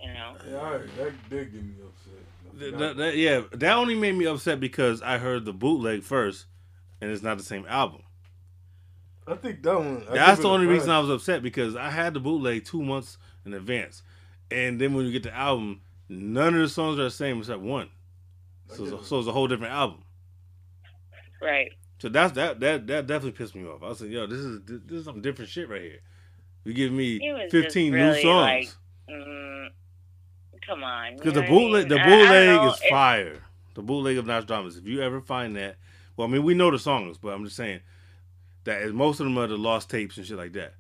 You 0.01 0.13
know, 0.13 0.35
Yeah, 0.49 0.55
all 0.57 0.71
right, 0.77 0.97
that 0.99 1.29
did 1.29 1.51
get 1.51 1.63
me 1.63 1.73
upset. 1.83 2.79
That- 2.79 2.95
that- 2.97 3.17
yeah, 3.17 3.41
that 3.51 3.75
only 3.75 3.95
made 3.95 4.15
me 4.15 4.23
upset 4.25 4.61
because 4.61 5.01
I 5.01 5.17
heard 5.17 5.43
the 5.43 5.51
bootleg 5.53 6.03
first, 6.03 6.45
and 7.01 7.11
it's 7.11 7.23
not 7.23 7.37
the 7.37 7.43
same 7.43 7.65
album. 7.67 8.02
I 9.27 9.35
think 9.35 9.63
that 9.63 9.77
one. 9.77 10.03
I 10.09 10.13
That's 10.15 10.41
the 10.41 10.49
only 10.49 10.65
reason 10.67 10.89
I 10.89 10.99
was 10.99 11.09
upset 11.09 11.41
because 11.41 11.75
I 11.75 11.89
had 11.89 12.13
the 12.13 12.19
bootleg 12.19 12.65
two 12.65 12.81
months 12.83 13.17
in 13.45 13.53
advance, 13.53 14.03
and 14.51 14.79
then 14.79 14.93
when 14.93 15.05
you 15.05 15.11
get 15.11 15.23
the 15.23 15.33
album, 15.33 15.81
none 16.09 16.53
of 16.55 16.59
the 16.61 16.69
songs 16.69 16.99
are 16.99 17.03
the 17.03 17.11
same 17.11 17.39
except 17.39 17.61
one. 17.61 17.89
So, 18.67 18.83
it's 18.83 18.91
a- 18.93 19.03
so 19.05 19.19
it's 19.19 19.27
a 19.27 19.31
whole 19.31 19.47
different 19.47 19.73
album. 19.73 20.03
right? 21.41 21.71
So 21.99 22.09
that's 22.09 22.33
that 22.33 22.59
that 22.59 22.87
that 22.87 23.07
definitely 23.07 23.31
pissed 23.37 23.55
me 23.55 23.65
off. 23.65 23.81
I 23.83 23.89
was 23.89 24.01
like, 24.01 24.09
yo, 24.11 24.27
this 24.27 24.39
is 24.39 24.61
this 24.65 24.99
is 24.99 25.05
some 25.05 25.21
different 25.21 25.49
shit 25.49 25.69
right 25.69 25.81
here. 25.81 25.99
You 26.65 26.73
give 26.73 26.91
me 26.91 27.15
It 27.17 27.33
was 27.33 27.51
fifteen 27.51 27.93
really, 27.93 28.15
new 28.15 28.21
songs 28.21 28.75
like, 29.07 29.15
Mm, 29.15 29.67
come 30.65 30.83
on. 30.83 31.15
because 31.17 31.33
the 31.33 31.41
know 31.41 31.47
what 31.51 31.57
I 31.57 31.59
bootleg 31.59 31.89
the 31.89 31.95
mean? 31.95 32.03
I- 32.03 32.05
I 32.05 32.09
don't 32.09 32.27
bootleg 32.57 32.73
is 32.73 32.81
It- 32.81 32.89
fire. 32.89 33.43
The 33.75 33.81
bootleg 33.81 34.17
of 34.17 34.25
Nostradamus. 34.25 34.77
If 34.77 34.85
you 34.85 35.01
ever 35.01 35.19
find 35.21 35.55
that, 35.55 35.77
well, 36.15 36.27
I 36.27 36.31
mean, 36.31 36.43
we 36.43 36.53
know 36.53 36.71
the 36.71 36.79
songs, 36.79 37.17
but 37.17 37.29
I'm 37.33 37.43
just 37.43 37.55
saying 37.57 37.81
that 38.65 38.81
is- 38.83 38.93
most 38.93 39.19
of 39.19 39.25
them 39.25 39.37
are 39.37 39.47
the 39.47 39.57
lost 39.57 39.89
tapes 39.89 40.17
and 40.17 40.25
shit 40.25 40.37
like 40.37 40.53
that. 40.53 40.75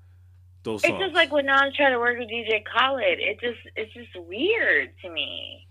Those 0.63 0.81
songs. 0.81 0.93
It's 0.93 1.03
just 1.03 1.13
like 1.15 1.31
when 1.31 1.45
Nas 1.45 1.75
tried 1.75 1.89
to 1.89 1.99
work 1.99 2.17
with 2.17 2.29
DJ 2.29 2.63
Khaled. 2.63 3.19
It 3.19 3.39
just 3.41 3.59
it's 3.75 3.93
just 3.93 4.15
weird 4.27 4.91
to 5.01 5.09
me. 5.09 5.67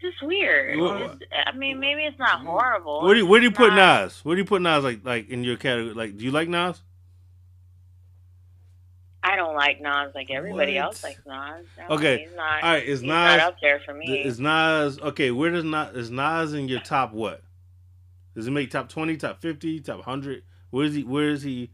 Just 0.00 0.22
weird. 0.22 0.78
Well, 0.78 1.02
It's- 1.02 1.18
I 1.46 1.56
mean, 1.56 1.80
maybe 1.80 2.02
it's 2.04 2.18
not 2.18 2.38
mm-hmm. 2.38 2.46
horrible. 2.48 3.02
where 3.02 3.14
do 3.14 3.20
you, 3.20 3.26
where 3.26 3.40
do 3.40 3.44
you 3.46 3.50
put 3.50 3.70
not- 3.74 4.02
Nas? 4.04 4.24
Where 4.24 4.36
do 4.36 4.42
you 4.42 4.46
put 4.46 4.62
Nas? 4.62 4.84
Like 4.84 5.04
like 5.04 5.28
in 5.28 5.42
your 5.42 5.56
category? 5.56 5.94
Like, 5.94 6.16
do 6.16 6.24
you 6.24 6.30
like 6.30 6.48
Nas? 6.48 6.80
I 9.22 9.32
I 9.32 9.36
don't 9.36 9.56
like 9.56 9.80
Nas 9.80 10.14
like 10.14 10.30
everybody 10.30 10.74
What? 10.76 10.84
else 10.84 11.02
likes 11.02 11.20
Nas. 11.26 11.66
No, 11.78 11.96
Okay, 11.96 12.26
he's 12.26 12.36
not. 12.36 12.62
All 12.62 12.70
right, 12.70 12.84
is 12.84 13.00
he's 13.00 13.08
Nas 13.08 13.08
not 13.08 13.40
up 13.40 13.56
there 13.60 13.80
for 13.80 13.92
me. 13.92 14.22
is 14.24 14.38
Nas 14.38 15.00
okay? 15.00 15.30
Where 15.32 15.50
does 15.50 15.64
Nas 15.64 15.96
is 15.96 16.10
Nas 16.10 16.52
in 16.54 16.68
your 16.68 16.80
top 16.80 17.12
what? 17.12 17.42
Does 18.36 18.46
it 18.46 18.52
make 18.52 18.70
top 18.70 18.88
twenty, 18.88 19.16
top 19.16 19.40
fifty, 19.40 19.80
top 19.80 20.02
hundred? 20.04 20.44
Where 20.70 20.84
is 20.84 20.94
he? 20.94 21.04
Where 21.04 21.28
is 21.30 21.42
he? 21.42 21.70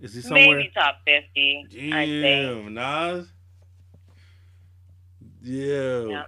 Is 0.00 0.14
he 0.14 0.20
somewhere? 0.22 0.56
Maybe 0.56 0.70
top 0.74 0.96
fifty. 1.04 1.66
I'd. 1.92 2.06
Damn, 2.06 2.74
Nas. 2.74 3.26
Yeah. 5.42 6.00
Yeah. 6.04 6.22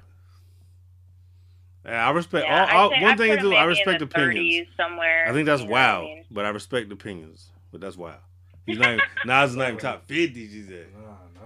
Yeah, 1.84 2.06
I 2.08 2.10
respect. 2.12 2.46
Yeah, 2.46 2.66
all, 2.72 2.78
all, 2.78 2.90
I'd 2.92 2.96
say- 2.96 3.02
one 3.02 3.10
I'd 3.12 3.18
thing 3.18 3.30
put 3.32 3.40
do, 3.40 3.54
I 3.54 3.64
respect 3.64 4.00
in 4.02 4.08
the 4.08 4.14
opinions. 4.20 4.68
somewhere. 4.76 5.26
I 5.28 5.32
think 5.32 5.46
that's 5.46 5.62
you 5.62 5.66
know 5.68 5.72
what 5.72 5.80
I 5.80 5.92
wild, 5.98 6.04
mean? 6.04 6.24
but 6.30 6.44
I 6.44 6.48
respect 6.50 6.92
opinions. 6.92 7.48
But 7.72 7.80
that's 7.80 7.96
wild. 7.96 8.20
He's 8.66 8.78
not. 8.78 8.92
Even, 8.94 9.00
Nas 9.26 9.50
is 9.50 9.56
not 9.56 9.68
even 9.68 9.80
top 9.80 10.06
fifty. 10.06 10.48
She 10.48 10.62
said, 10.62 10.86
Nah, 10.94 11.00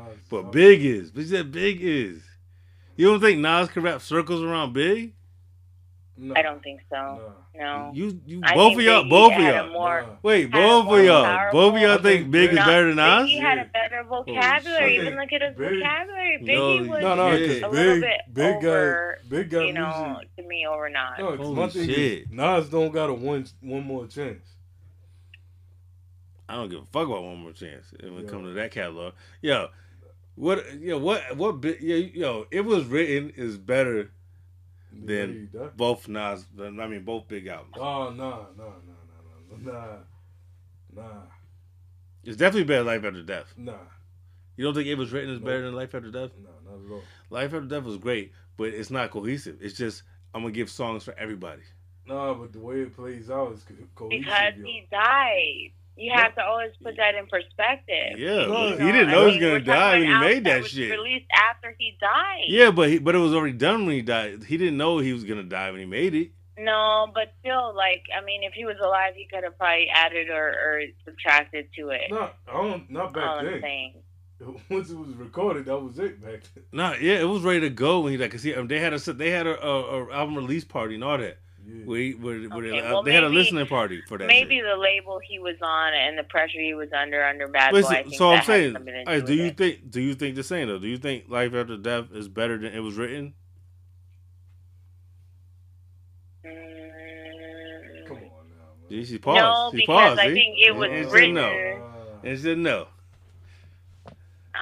nah. 0.05 0.11
but 0.29 0.53
Big 0.53 0.85
is. 0.85 1.11
But 1.11 1.23
she 1.23 1.29
said 1.29 1.51
Big 1.53 1.79
is. 1.81 2.23
You 2.97 3.07
don't 3.11 3.21
think 3.21 3.41
Nas 3.41 3.69
can 3.69 3.83
wrap 3.83 4.01
circles 4.03 4.43
around 4.43 4.73
Big? 4.75 5.15
Nah, 6.19 6.35
I 6.39 6.43
don't 6.43 6.63
think 6.63 6.81
so. 6.89 6.97
Nah. 6.97 7.89
No. 7.89 7.91
You, 7.95 8.21
you, 8.25 8.41
I 8.43 8.55
both 8.55 8.75
of 8.77 8.81
y'all, 8.83 9.05
both 9.09 9.33
of 9.35 9.41
y'all. 9.41 9.71
more- 9.71 10.01
Nah. 10.03 10.09
Wait, 10.23 10.51
both 10.51 10.89
of 10.91 11.05
y'all. 11.05 11.53
Both 11.53 11.75
of 11.75 11.81
y'all 11.81 11.99
think 11.99 12.03
think 12.23 12.31
Big 12.31 12.51
is 12.53 12.57
better 12.57 12.87
than 12.89 12.97
Nas? 12.97 13.29
Biggie 13.31 13.41
had 13.41 13.59
a 13.59 13.65
better 13.67 14.03
oh, 14.11 14.23
vocabulary. 14.25 14.97
shit. 14.97 15.05
Even 15.07 15.17
look 15.19 15.33
at 15.33 15.43
his 15.43 15.57
Big- 15.57 15.79
vocabulary. 15.81 16.39
No, 16.41 16.47
Biggie 16.53 16.89
was 16.89 17.03
No, 17.03 17.15
no, 17.17 17.31
Yeah. 17.33 17.37
because 17.39 17.57
a 17.57 17.69
big, 17.69 17.73
little 17.73 18.01
bit 18.01 18.21
big 18.33 18.55
over, 18.65 19.19
guy, 19.23 19.29
big 19.37 19.51
guy 19.51 19.65
you 19.65 19.73
know, 19.75 20.07
music. 20.09 20.37
to 20.37 20.43
me 20.43 20.67
over 20.67 20.89
Nas. 20.89 21.03
No, 21.19 21.29
'cause 21.37 21.39
Holy 21.39 21.55
my 21.55 21.69
thing 21.69 21.85
shit. 21.87 21.99
is, 21.99 22.31
Nas 22.31 22.69
don't 22.71 22.93
got 22.93 23.11
a 23.11 23.15
one 23.15 23.47
one 23.61 23.83
more 23.85 24.07
chance. 24.07 24.55
I 26.49 26.55
don't 26.55 26.69
give 26.71 26.81
a 26.81 26.87
fuck 26.87 27.07
about 27.09 27.25
one 27.25 27.39
more 27.39 27.53
chance 27.53 27.93
when 28.01 28.19
it 28.19 28.29
comes 28.29 28.47
to 28.49 28.53
that 28.55 28.71
catalog. 28.71 29.15
Yo, 29.43 29.69
what? 30.37 30.79
Yo, 30.81 30.97
what? 30.99 31.37
What? 31.37 31.63
Yo, 31.65 31.97
yo, 31.97 32.47
it 32.51 32.65
was 32.65 32.85
written 32.85 33.31
is 33.37 33.59
better 33.59 34.13
Then- 35.05 35.51
Then 35.53 35.71
both 35.77 36.09
Nas. 36.09 36.47
I 36.59 36.71
mean, 36.71 37.05
both 37.05 37.29
big 37.29 37.47
albums. 37.47 37.75
oh 37.79 38.11
no 38.11 38.49
no 38.57 38.75
no 38.87 38.95
no 39.59 39.65
no 39.65 39.73
nah 39.73 39.97
nah 40.95 41.23
It's 42.25 42.37
definitely 42.37 42.65
better. 42.65 42.83
Life 42.85 43.05
After 43.05 43.23
Death. 43.23 43.55
nah 43.57 43.75
You 44.57 44.65
don't 44.65 44.75
think 44.75 44.87
it 44.89 44.97
was 44.97 45.13
written 45.13 45.31
is 45.31 45.39
better 45.41 45.63
than 45.63 45.75
Life 45.75 45.95
After 45.95 46.11
Death? 46.11 46.31
nah 46.43 46.71
not 46.71 46.85
at 46.87 46.91
all. 46.93 47.03
Life 47.31 47.53
After 47.55 47.61
Death 47.67 47.85
was 47.85 47.99
great, 47.99 48.33
but 48.57 48.69
it's 48.69 48.91
not 48.91 49.11
cohesive. 49.11 49.59
It's 49.61 49.77
just 49.77 50.03
I'm 50.35 50.43
gonna 50.43 50.53
give 50.53 50.71
songs 50.71 51.05
for 51.05 51.15
everybody. 51.19 51.63
Nah, 52.07 52.35
but 52.35 52.53
the 52.53 52.61
way 52.61 52.81
it 52.83 52.95
plays 52.95 53.31
out 53.31 53.53
is 53.53 53.65
cohesive. 53.95 54.25
Because 54.25 54.53
yo. 54.59 54.65
he 54.65 54.87
died. 54.91 55.73
You 55.97 56.13
have 56.15 56.35
to 56.35 56.45
always 56.45 56.73
put 56.83 56.97
that 56.99 57.15
in 57.15 57.27
perspective. 57.27 58.19
Yeah, 58.19 58.47
No, 58.47 58.49
but 58.53 58.81
you 58.81 58.87
he 58.87 58.93
didn't 58.93 59.09
I 59.09 59.13
know 59.13 59.27
he 59.27 59.33
was 59.33 59.41
gonna 59.41 59.61
die 59.61 59.99
when 59.99 60.03
he 60.03 60.09
made 60.09 60.15
album 60.37 60.45
that 60.45 60.63
was 60.63 60.71
shit. 60.71 60.91
Released 60.91 61.27
after 61.35 61.75
he 61.79 61.97
died. 62.01 62.45
Yeah, 62.49 62.71
but 62.71 62.91
he, 62.91 62.99
but 62.99 63.15
it 63.15 63.19
was 63.19 63.33
already 63.35 63.55
done 63.55 63.87
when 63.87 63.95
he 63.97 64.03
died. 64.03 64.45
He 64.45 64.57
didn't 64.59 64.77
know 64.77 64.99
he 64.99 65.13
was 65.13 65.25
gonna 65.25 65.43
die 65.45 65.71
when 65.71 65.81
he 65.81 65.87
made 65.87 66.15
it. 66.15 66.33
No, 66.59 67.09
but 67.15 67.33
still, 67.41 67.75
like, 67.75 68.05
I 68.17 68.25
mean, 68.25 68.43
if 68.43 68.55
he 68.55 68.65
was 68.65 68.77
alive, 68.83 69.15
he 69.15 69.27
could 69.27 69.45
have 69.45 69.59
probably 69.59 69.89
added 69.93 70.31
or, 70.31 70.49
or 70.49 70.81
subtracted 71.05 71.69
to 71.77 71.91
it. 71.91 72.11
Nah, 72.11 72.31
I 72.49 72.53
don't. 72.53 72.91
Not 72.91 73.13
back 73.13 73.25
I'm 73.25 73.45
then. 73.45 73.61
saying. 73.61 73.95
Once 74.71 74.91
it 74.91 74.99
was 74.99 75.09
recorded, 75.15 75.67
that 75.67 75.79
was 75.79 75.99
it 75.99 76.23
back 76.23 76.43
then. 76.55 76.65
Nah, 76.73 76.95
yeah, 77.01 77.15
it 77.15 77.29
was 77.29 77.43
ready 77.43 77.61
to 77.61 77.71
go 77.71 78.01
when 78.01 78.13
he 78.13 78.19
died. 78.19 78.31
Cause 78.31 78.43
he, 78.43 78.55
um, 78.55 78.69
they 78.69 78.79
had 78.81 78.93
a 78.93 78.99
they 78.99 79.31
had 79.31 79.47
a, 79.47 79.63
a, 79.67 80.07
a 80.07 80.13
album 80.13 80.37
release 80.37 80.65
party 80.65 80.95
and 80.95 81.05
all 81.05 81.19
that. 81.19 81.39
Yeah. 81.69 81.85
Where, 81.85 81.99
he, 81.99 82.13
where, 82.13 82.39
where 82.49 82.59
Okay, 82.59 82.71
they, 82.71 82.81
uh, 82.81 82.93
well, 82.93 83.03
they 83.03 83.13
had 83.13 83.25
a 83.25 83.29
listening 83.29 83.67
party 83.67 84.01
for 84.07 84.19
that. 84.19 84.29
Maybe 84.29 84.57
shit. 84.59 84.65
the 84.73 84.81
label 84.81 85.19
he 85.19 85.41
was 85.41 85.57
on 85.61 85.95
and 85.95 86.17
the 86.17 86.23
pressure 86.23 86.61
he 86.61 86.75
was 86.75 86.89
under 86.93 87.25
under 87.25 87.49
Bad 87.49 87.73
But 87.73 87.83
Boy. 87.83 87.89
I 87.89 88.03
so, 88.03 88.03
think 88.05 88.15
so 88.15 88.31
that 88.31 88.39
I'm 88.39 88.45
saying, 88.45 88.73
something 88.75 88.95
to 89.05 89.21
do 89.21 89.27
do 89.27 89.35
you 89.35 89.45
it. 89.47 89.57
think 89.57 89.91
do 89.91 90.01
you 90.01 90.15
think 90.15 90.37
the 90.37 90.45
same 90.45 90.69
though? 90.69 90.79
Do 90.79 90.87
you 90.87 90.97
think 90.99 91.25
Life 91.29 91.55
After 91.55 91.77
Death 91.77 92.13
is 92.15 92.29
better 92.29 92.57
than 92.57 92.73
it 92.73 92.79
was 92.81 92.95
written? 92.95 93.35
Mm, 96.45 98.07
Come 98.09 98.17
on 98.17 98.23
now, 98.23 98.29
man. 98.81 98.89
Did 98.91 99.07
she 99.09 99.19
pause? 99.19 99.37
No, 99.37 99.69
she 99.73 99.77
because 99.79 99.87
paused, 100.11 100.21
I 100.21 100.29
see? 100.29 100.35
think 100.35 100.59
it 100.61 100.75
was 100.75 100.89
And 100.91 101.07
she 101.09 101.13
written. 101.13 101.35
no. 101.35 101.51
And 102.23 102.39
she 102.39 102.43
said 102.45 102.59
no. 102.59 102.89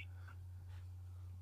me 1.26 1.36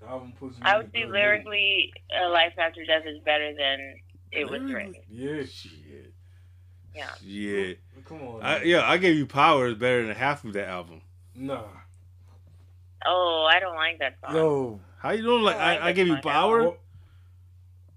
I 0.63 0.77
would 0.77 0.93
say 0.93 1.07
lyrically, 1.07 1.93
uh, 2.21 2.31
Life 2.31 2.55
After 2.59 2.85
Death 2.85 3.05
is 3.07 3.21
better 3.25 3.53
than 3.55 3.97
it 4.33 4.51
was 4.51 4.63
written. 4.63 4.95
Yeah. 5.11 5.45
Shit. 5.45 6.13
Yeah. 6.95 7.11
Yeah. 7.23 7.75
Come 8.07 8.23
on. 8.23 8.43
I, 8.43 8.63
yeah, 8.63 8.89
I 8.89 8.97
gave 8.97 9.17
you 9.17 9.27
Power 9.27 9.69
is 9.69 9.75
better 9.75 10.07
than 10.07 10.17
half 10.17 10.45
of 10.45 10.53
that 10.55 10.69
album. 10.69 11.03
Nah. 11.35 11.65
Oh, 13.05 13.49
I 13.51 13.61
don't 13.61 13.77
like 13.77 13.99
that 13.99 14.17
song. 14.25 14.35
No. 14.35 14.81
How 14.99 15.11
you 15.11 15.23
doing? 15.23 15.43
Like 15.43 15.57
I 15.57 15.73
like 15.75 15.83
I, 15.83 15.89
I 15.89 15.93
gave 15.93 16.07
you. 16.07 16.17
Power. 16.17 16.63
Well, 16.63 16.77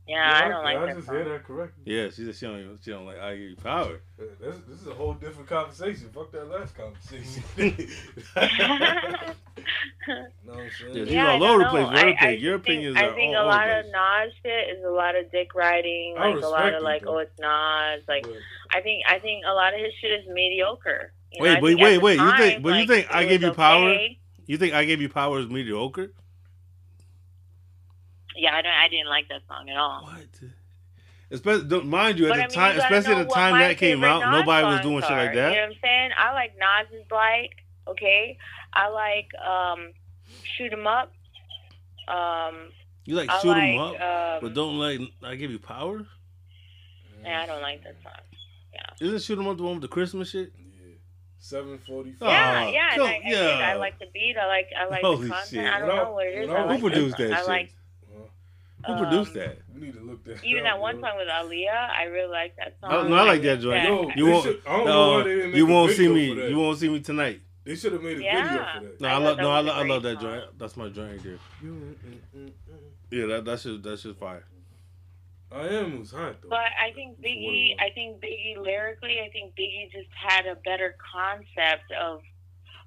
yeah, 0.10 0.42
I 0.44 0.48
don't 0.48 0.66
I 0.66 0.74
like 0.74 0.86
that 0.88 0.96
just 0.96 1.08
song. 1.08 1.16
hear 1.16 1.26
that 1.30 1.44
correctly. 1.46 1.84
Yeah, 1.86 2.06
she 2.10 2.26
said 2.26 2.36
she 2.36 2.46
don't. 2.48 2.80
She 2.84 2.92
don't 2.92 3.06
like. 3.06 3.20
I 3.20 3.36
give 3.36 3.50
you 3.52 3.56
Power. 3.58 4.00
This, 4.18 4.56
this 4.68 4.82
is 4.82 4.88
a 4.88 4.94
whole 4.94 5.14
different 5.14 5.48
conversation. 5.48 6.10
Fuck 6.14 6.32
that 6.32 6.50
last 6.50 6.76
conversation. 6.76 7.44
no, 10.08 10.54
what 10.54 10.58
I'm 10.58 10.70
saying? 10.80 10.96
Yeah, 10.96 11.04
He's 11.04 11.12
yeah, 11.14 11.32
all 11.32 11.44
I 11.44 11.50
over 11.50 11.64
don't 11.64 11.74
the 11.74 11.88
place. 11.88 11.90
know. 11.92 12.00
Your 12.00 12.08
I, 12.08 12.12
opinion- 12.12 12.18
I 12.20 12.30
your 12.32 12.60
think, 12.60 12.66
opinions 12.68 12.98
I 12.98 13.04
are 13.06 13.14
think 13.16 13.36
all 13.38 13.46
a 13.46 13.48
lot 13.48 13.70
of 13.70 13.86
Nas 13.86 14.34
shit 14.44 14.78
is 14.78 14.84
a 14.84 14.90
lot 14.90 15.16
of 15.16 15.32
dick 15.32 15.54
riding. 15.56 16.16
I 16.18 16.30
Like 16.34 16.44
a 16.44 16.48
lot 16.48 16.68
of 16.70 16.74
it, 16.76 16.84
like, 16.84 17.04
though. 17.04 17.16
oh, 17.16 17.20
it's 17.20 17.40
Nas. 17.40 18.04
Like, 18.08 18.24
But 18.24 18.34
I 18.72 18.82
think 18.82 19.04
I 19.08 19.20
think 19.20 19.44
a 19.48 19.54
lot 19.54 19.74
of 19.74 19.80
his 19.80 19.94
shit 20.02 20.12
is 20.12 20.26
mediocre. 20.34 21.14
You 21.32 21.44
Wait, 21.44 21.54
know, 21.56 21.62
but 21.62 21.68
think 21.68 21.80
wait, 21.82 21.94
at 21.96 22.00
the 22.00 22.06
wait, 22.06 22.20
you 22.20 22.38
think- 22.38 22.54
time, 22.56 22.62
but 22.64 22.74
you 22.80 22.88
think 22.88 23.08
I 23.16 23.26
Gave 23.26 23.42
You 23.44 23.52
Power? 23.54 23.90
okay. 23.90 24.20
You 24.48 24.58
think 24.58 24.74
I 24.74 24.86
gave 24.86 25.00
you 25.02 25.10
Power 25.10 25.40
is 25.40 25.48
mediocre? 25.48 26.12
Yeah, 28.40 28.56
I 28.56 28.62
don't. 28.62 28.72
I 28.72 28.88
didn't 28.88 29.08
like 29.10 29.28
that 29.30 29.42
song 29.48 29.70
at 29.70 29.78
all. 29.78 30.04
What? 30.04 30.50
Especially, 31.32 31.68
don't- 31.68 31.86
mind 31.88 32.18
you, 32.18 32.26
at 32.26 32.30
But 32.30 32.36
the 32.38 32.42
I 32.44 32.48
mean, 32.48 32.56
time, 32.56 32.76
you 32.76 32.82
gotta 32.82 32.96
especially 32.96 33.16
know 33.16 33.22
at 33.22 33.28
the 33.30 33.34
time 33.36 33.60
that 33.60 33.78
came 33.78 34.04
out, 34.04 34.20
Nas 34.22 34.40
nobody 34.40 34.66
was 34.66 34.74
songs 34.78 34.86
doing 34.86 35.02
shit 35.02 35.12
are. 35.12 35.18
like 35.26 35.30
You 35.36 35.36
know 35.42 35.50
that. 35.50 35.56
what 35.56 35.64
I'm 35.64 35.76
saying? 35.84 36.12
I 36.18 36.34
like 36.34 36.54
Nas 36.58 37.02
is 37.02 37.12
like 37.12 37.52
okay. 37.88 38.38
I 38.74 38.88
like 38.90 39.28
um, 39.44 39.92
shoot 40.58 40.74
'em 40.74 40.88
up. 40.88 41.12
Um, 42.08 42.72
You 43.06 43.16
like 43.16 43.30
I 43.30 43.40
shoot 43.42 43.52
'em 43.52 43.76
like, 43.76 44.00
up, 44.02 44.02
um, 44.02 44.40
but 44.42 44.54
don't 44.54 44.78
like 44.80 45.00
I 45.24 45.36
give 45.36 45.52
you 45.52 45.60
Power. 45.60 46.06
yeah, 47.24 47.42
I 47.42 47.46
don't 47.46 47.62
like 47.62 47.84
that 47.84 47.96
song. 48.04 48.14
Yeah. 48.74 49.08
Isn't 49.08 49.22
shoot 49.22 49.38
'em 49.40 49.48
up 49.48 49.58
the 49.58 49.64
one 49.64 49.74
with 49.74 49.82
the 49.82 49.88
Christmas 49.88 50.30
shit? 50.32 50.52
yeah. 50.58 50.96
Seven 51.40 51.78
forty 51.80 52.14
Oh, 52.22 52.26
five. 52.26 52.30
Yeah, 52.32 52.68
yeah, 52.70 52.88
and 52.94 52.98
come- 52.98 53.08
I, 53.08 53.14
I, 53.14 53.22
yeah. 53.60 53.70
I 53.72 53.74
like 53.76 54.00
the 54.00 54.08
beat. 54.14 54.36
I 54.38 54.48
like 54.48 54.68
I 54.78 54.86
like 54.86 55.02
Holy 55.02 55.28
the 55.28 55.34
content. 55.34 55.50
shit. 55.50 55.66
I 55.74 55.80
don't 55.80 55.92
I- 55.92 55.96
know 56.04 56.12
what 56.14 56.26
it 56.28 56.36
is. 56.44 56.48
when 56.48 56.58
I 56.58 56.60
I 56.60 56.64
Who 56.64 56.70
like 56.70 56.82
produced 56.82 57.18
the, 57.18 57.24
that 57.28 57.34
I 57.34 57.38
shit? 57.40 57.48
like 57.48 57.74
Who 58.86 58.94
um, 58.94 59.00
produced 59.00 59.34
that? 59.34 59.58
We 59.74 59.82
need 59.82 59.94
to 59.94 60.02
look 60.02 60.24
that. 60.24 60.44
even 60.44 60.66
up, 60.66 60.74
that 60.76 60.80
one 60.80 60.96
yo. 60.96 61.02
song 61.02 61.18
with 61.18 61.28
Aaliyah. 61.28 61.90
I 61.90 62.04
really 62.04 62.32
like 62.32 62.56
that 62.56 62.76
song. 62.80 62.92
Oh, 62.94 63.08
no, 63.08 63.16
I 63.16 63.24
like 63.24 63.42
that 63.42 63.60
joint. 63.60 63.84
Yo, 63.84 64.10
You 64.16 64.28
won't- 64.32 64.46
should- 64.46 64.62
I 64.66 64.78
don't 64.78 64.86
know 64.86 65.10
why 65.12 65.16
Uh, 65.20 65.24
they 65.24 65.36
didn't 65.36 65.48
make 65.52 65.56
you 65.58 65.66
won't 65.68 65.92
see 65.92 66.08
me. 66.08 66.50
You 66.50 66.58
won't 66.58 66.78
see 66.80 66.90
me 66.90 67.00
tonight. 67.02 67.42
They 67.66 67.76
should 67.76 67.92
have 67.94 68.02
made 68.02 68.18
a 68.20 68.24
Yeah. 68.24 68.44
video 68.44 68.58
for 68.58 68.86
that. 68.88 69.02
No, 69.02 69.08
I 69.08 69.12
I, 69.12 69.18
love. 69.18 69.38
that 69.38 69.44
No, 69.44 69.52
I, 69.52 69.58
was 69.60 69.68
lo- 69.68 69.74
I 69.74 69.84
love 69.86 70.04
that 70.04 70.14
song. 70.22 70.24
joint. 70.24 70.60
That's 70.60 70.78
my 70.78 70.90
joint 70.90 71.12
right 71.12 71.24
there. 71.24 71.40
You- 71.62 71.98
mm, 72.06 72.10
mm, 72.36 72.52
mm. 72.72 72.80
Yeah, 73.12 73.26
that 73.28 73.46
that's 73.46 73.64
just 73.64 73.84
that's 73.84 74.04
just 74.04 74.18
fire. 74.20 74.46
I 75.52 75.68
am 75.68 76.00
was 76.00 76.12
hot 76.12 76.42
though. 76.42 76.50
But 76.50 76.60
I 76.80 76.92
think 76.94 77.18
That's 77.22 77.24
what 77.24 77.32
it 77.32 77.38
Biggie. 77.38 77.76
I 77.80 77.90
think 77.94 78.22
Biggie 78.24 78.58
lyrically, 78.58 79.20
I 79.20 79.30
think 79.30 79.56
Biggie 79.56 79.92
just 79.92 80.10
had 80.16 80.46
a 80.46 80.56
better 80.56 80.96
concept 81.14 81.92
of 82.00 82.22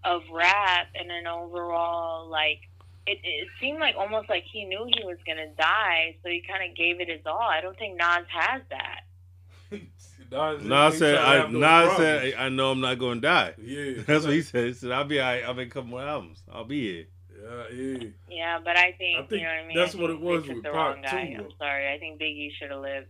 of 0.04 0.22
rap 0.32 0.88
and 0.94 1.10
an 1.12 1.26
overall 1.26 2.28
like. 2.28 2.60
It, 3.06 3.18
it 3.24 3.48
seemed 3.60 3.80
like 3.80 3.96
almost 3.96 4.28
like 4.28 4.44
he 4.52 4.64
knew 4.64 4.84
he 4.96 5.04
was 5.04 5.18
gonna 5.26 5.48
die, 5.58 6.16
so 6.22 6.28
he 6.30 6.42
kind 6.48 6.68
of 6.70 6.76
gave 6.76 7.00
it 7.00 7.08
his 7.08 7.20
all. 7.26 7.40
I 7.40 7.60
don't 7.60 7.76
think 7.78 7.96
Nas 7.98 8.26
has 8.30 8.62
that. 8.70 9.00
Nas, 10.30 10.62
Nas 10.62 10.98
said, 10.98 11.16
tried 11.16 11.42
to 11.42 11.42
"I 11.48 11.50
Nas 11.50 11.94
problems. 11.94 11.96
said, 11.96 12.34
I 12.38 12.48
know 12.48 12.70
I'm 12.70 12.80
not 12.80 12.98
going 12.98 13.20
to 13.20 13.28
die." 13.28 13.54
Yeah, 13.60 14.02
That's 14.06 14.24
what 14.24 14.32
he 14.34 14.42
said. 14.42 14.66
He 14.68 14.72
said, 14.74 14.92
"I'll 14.92 15.04
be. 15.04 15.20
I, 15.20 15.40
I'll 15.40 15.54
make 15.54 15.68
a 15.68 15.70
couple 15.70 15.90
more 15.90 16.02
albums. 16.02 16.42
I'll 16.50 16.64
be 16.64 16.80
here." 16.92 17.06
Yeah, 17.42 17.76
yeah. 17.76 18.08
Yeah, 18.30 18.58
but 18.64 18.76
I 18.76 18.92
think, 18.92 19.18
I 19.18 19.22
think 19.26 19.30
you 19.32 19.42
know 19.42 19.54
what 19.54 19.64
I 19.64 19.66
mean. 19.66 19.76
that's 19.76 19.94
I 19.94 19.98
what 19.98 20.10
it 20.10 20.20
was 20.20 20.42
they 20.42 20.48
took 20.48 20.56
with 20.56 20.62
the 20.64 20.70
Pac, 20.70 20.76
wrong 20.76 21.02
guy. 21.02 21.34
too, 21.36 21.42
I'm 21.44 21.50
sorry. 21.58 21.92
I 21.92 21.98
think 21.98 22.20
Biggie 22.20 22.50
should 22.58 22.70
have 22.70 22.80
lived. 22.80 23.08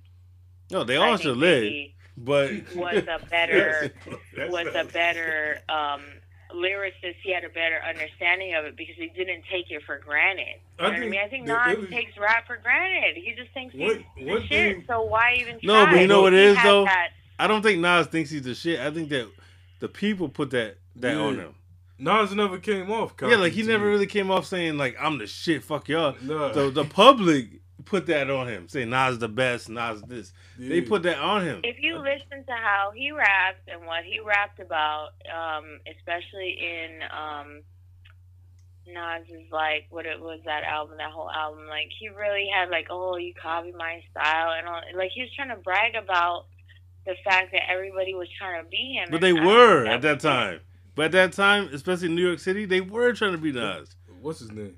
No, 0.70 0.84
they 0.84 0.96
I 0.96 1.10
all 1.10 1.16
should 1.18 1.36
live, 1.36 1.70
but 2.16 2.50
was 2.74 3.04
a 3.06 3.20
better 3.30 3.92
That's 4.36 4.50
was 4.50 4.66
a 4.74 4.84
better 4.84 5.60
um, 5.68 6.02
lyricist. 6.54 7.14
He 7.22 7.32
had 7.32 7.44
a 7.44 7.48
better 7.48 7.80
understanding 7.86 8.54
of 8.54 8.64
it 8.64 8.76
because 8.76 8.94
he 8.96 9.08
didn't 9.08 9.44
take 9.50 9.70
it 9.70 9.82
for 9.84 9.98
granted. 9.98 10.46
You 10.46 10.54
I 10.78 10.82
know 10.84 10.88
what 10.88 10.94
I 10.96 10.98
think 11.00 11.10
mean? 11.10 11.20
I 11.20 11.28
think 11.28 11.46
Nas 11.46 11.78
was- 11.78 11.90
takes 11.90 12.16
rap 12.18 12.46
for 12.46 12.56
granted. 12.58 13.16
He 13.16 13.34
just 13.36 13.50
thinks 13.52 13.74
he's 13.74 13.82
One- 13.82 14.04
the 14.16 14.24
one 14.24 14.46
shit. 14.46 14.86
So 14.86 15.02
why 15.02 15.34
even 15.38 15.60
try? 15.60 15.66
No, 15.66 15.86
but 15.86 16.00
you 16.00 16.06
know 16.06 16.22
what 16.22 16.32
it 16.34 16.38
He 16.38 16.42
is, 16.44 16.56
has 16.56 16.64
though? 16.64 16.84
that- 16.84 17.10
I 17.38 17.46
don't 17.46 17.62
think 17.62 17.80
Nas 17.80 18.06
thinks 18.06 18.30
he's 18.30 18.42
the 18.42 18.54
shit. 18.54 18.78
I 18.80 18.90
think 18.90 19.08
that 19.08 19.28
the 19.80 19.88
people 19.88 20.28
put 20.28 20.50
that 20.50 20.76
that 20.96 21.14
Yeah. 21.16 21.20
on 21.22 21.36
him. 21.38 21.54
Nas 21.98 22.34
never 22.34 22.58
came 22.58 22.90
off. 22.90 23.14
Yeah, 23.22 23.36
like 23.36 23.52
he 23.52 23.62
never 23.62 23.84
me. 23.84 23.90
really 23.92 24.06
came 24.06 24.30
off 24.30 24.46
saying 24.46 24.76
like 24.76 24.96
I'm 25.00 25.18
the 25.18 25.26
shit. 25.26 25.62
Fuck 25.64 25.88
y'all. 25.88 26.16
Nah. 26.20 26.48
The 26.52 26.70
the 26.70 26.84
public 26.84 27.46
put 27.84 28.06
that 28.06 28.30
on 28.30 28.48
him. 28.48 28.68
Say 28.68 28.84
Nas 28.84 29.18
the 29.18 29.28
best, 29.28 29.68
Nas 29.68 30.02
this. 30.02 30.32
They 30.58 30.80
put 30.80 31.02
that 31.04 31.18
on 31.18 31.42
him. 31.42 31.60
if 31.64 31.76
you 31.80 31.96
listen 31.96 32.44
to 32.46 32.52
how 32.52 32.92
he 32.94 33.12
raps 33.12 33.60
and 33.68 33.86
what 33.86 34.04
he 34.04 34.20
rapped 34.20 34.60
about, 34.60 35.10
um, 35.32 35.80
especially 35.86 36.58
in 36.58 37.00
um, 37.10 37.62
Nas 38.86 39.28
is 39.28 39.50
like 39.50 39.86
what 39.90 40.06
it 40.06 40.20
was 40.20 40.40
that 40.44 40.64
album, 40.64 40.96
that 40.98 41.10
whole 41.10 41.30
album. 41.30 41.66
Like 41.68 41.88
he 41.98 42.08
really 42.08 42.48
had 42.52 42.70
like, 42.70 42.86
oh, 42.90 43.16
you 43.16 43.32
copy 43.34 43.72
my 43.72 44.02
style, 44.10 44.52
and 44.58 44.66
all, 44.66 44.80
like 44.96 45.10
he 45.14 45.22
was 45.22 45.30
trying 45.34 45.50
to 45.50 45.56
brag 45.56 45.94
about 45.94 46.46
the 47.06 47.14
fact 47.24 47.52
that 47.52 47.62
everybody 47.70 48.14
was 48.14 48.28
trying 48.38 48.62
to 48.62 48.68
be 48.68 48.98
him. 48.98 49.08
But 49.10 49.20
they 49.20 49.36
I 49.36 49.44
were 49.44 49.84
think 49.84 49.94
at 49.94 50.02
that 50.02 50.20
time. 50.20 50.60
But 50.94 51.06
at 51.06 51.12
that 51.12 51.32
time, 51.32 51.70
especially 51.72 52.08
in 52.08 52.14
New 52.14 52.26
York 52.26 52.38
City, 52.38 52.66
they 52.66 52.80
were 52.80 53.12
trying 53.12 53.32
to 53.32 53.38
be 53.38 53.52
Nas. 53.52 53.96
What's 54.20 54.40
his 54.40 54.52
name? 54.52 54.76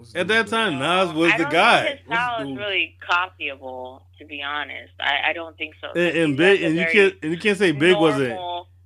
What's 0.00 0.14
At 0.14 0.28
that 0.28 0.46
time, 0.48 0.78
Nas 0.78 1.12
was 1.12 1.30
I 1.30 1.36
the 1.36 1.42
don't 1.44 1.52
guy. 1.52 1.84
Think 1.84 1.98
his 1.98 2.06
style 2.06 2.48
is 2.48 2.56
really 2.56 2.96
copyable, 3.06 4.00
to 4.18 4.24
be 4.24 4.42
honest. 4.42 4.92
I, 4.98 5.30
I 5.30 5.32
don't 5.34 5.56
think 5.58 5.74
so. 5.78 5.88
And, 5.92 6.16
and 6.16 6.36
big, 6.38 6.62
and 6.62 6.74
you 6.74 6.86
can't, 6.90 7.14
and 7.22 7.32
you 7.32 7.38
can't 7.38 7.58
say 7.58 7.72
big 7.72 7.96
wasn't. 7.98 8.40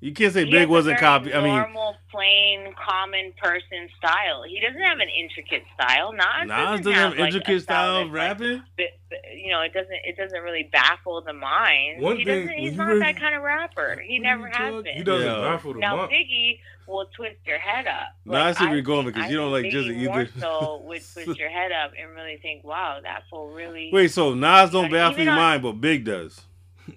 Normal- 0.05 0.09
You 0.09 0.13
can't 0.15 0.35
say 0.35 0.45
he 0.45 0.51
big 0.51 0.69
wasn't 0.69 0.99
very 0.99 1.01
copy. 1.01 1.35
I 1.35 1.41
mean, 1.43 1.55
normal, 1.55 1.97
plain, 2.11 2.75
common 2.75 3.33
person 3.41 3.89
style. 3.99 4.43
He 4.47 4.61
doesn't 4.61 4.81
have 4.81 4.99
an 4.99 5.09
intricate 5.09 5.65
style. 5.75 6.13
Nas, 6.13 6.25
Nas 6.47 6.49
doesn't 6.49 6.77
doesn't 6.85 6.93
have 6.93 7.11
like, 7.19 7.21
intricate 7.35 7.63
style 7.63 7.97
of 7.97 8.13
that's, 8.13 8.41
like, 8.41 8.41
rapping. 8.41 8.63
bi- 8.77 8.93
bi- 9.11 9.35
you 9.35 9.51
know, 9.51 9.63
it 9.63 9.73
doesn't. 9.73 9.99
It 10.05 10.17
doesn't 10.17 10.43
really 10.43 10.69
baffle 10.73 11.21
the 11.23 11.33
mind. 11.33 12.03
One 12.03 12.17
he 12.19 12.25
thing, 12.25 12.47
doesn't. 12.47 12.59
He's 12.59 12.77
not 12.77 12.87
really- 12.89 13.01
that 13.01 13.17
kind 13.19 13.35
of 13.35 13.43
rapper. 13.43 14.01
He 14.07 14.19
What 14.19 14.23
never 14.25 14.47
has 14.49 14.57
talking- 14.57 14.83
been. 14.83 14.97
He 14.97 15.03
doesn't 15.05 15.27
Yeah. 15.27 15.41
baffle 15.49 15.73
the 15.75 15.79
Now 15.81 15.97
mind. 15.97 16.11
Now 16.11 16.17
Biggie 16.17 16.59
will 16.87 17.07
twist 17.17 17.37
your 17.47 17.59
head 17.59 17.87
up. 17.87 18.09
No, 18.27 18.35
I 18.39 18.53
see 18.53 18.65
where 18.67 18.75
you're 18.75 18.83
going 18.83 19.07
because 19.07 19.25
I 19.25 19.29
you 19.29 19.39
don't 19.39 19.51
like 19.53 19.65
Jizzy 19.65 19.97
either. 20.03 20.27
so 20.39 20.83
would 20.85 21.01
twist 21.13 21.39
your 21.39 21.49
head 21.49 21.73
up 21.73 21.93
and 21.99 22.11
really 22.15 22.37
think, 22.43 22.63
"Wow, 22.63 23.01
that 23.03 23.23
fool 23.31 23.49
really." 23.53 23.89
Wait, 23.91 24.09
so 24.11 24.35
Nas 24.35 24.71
don't 24.71 24.91
baffle 24.91 25.15
even 25.15 25.25
your 25.25 25.35
mind, 25.35 25.63
but 25.63 25.73
Big 25.81 26.05
does. 26.05 26.43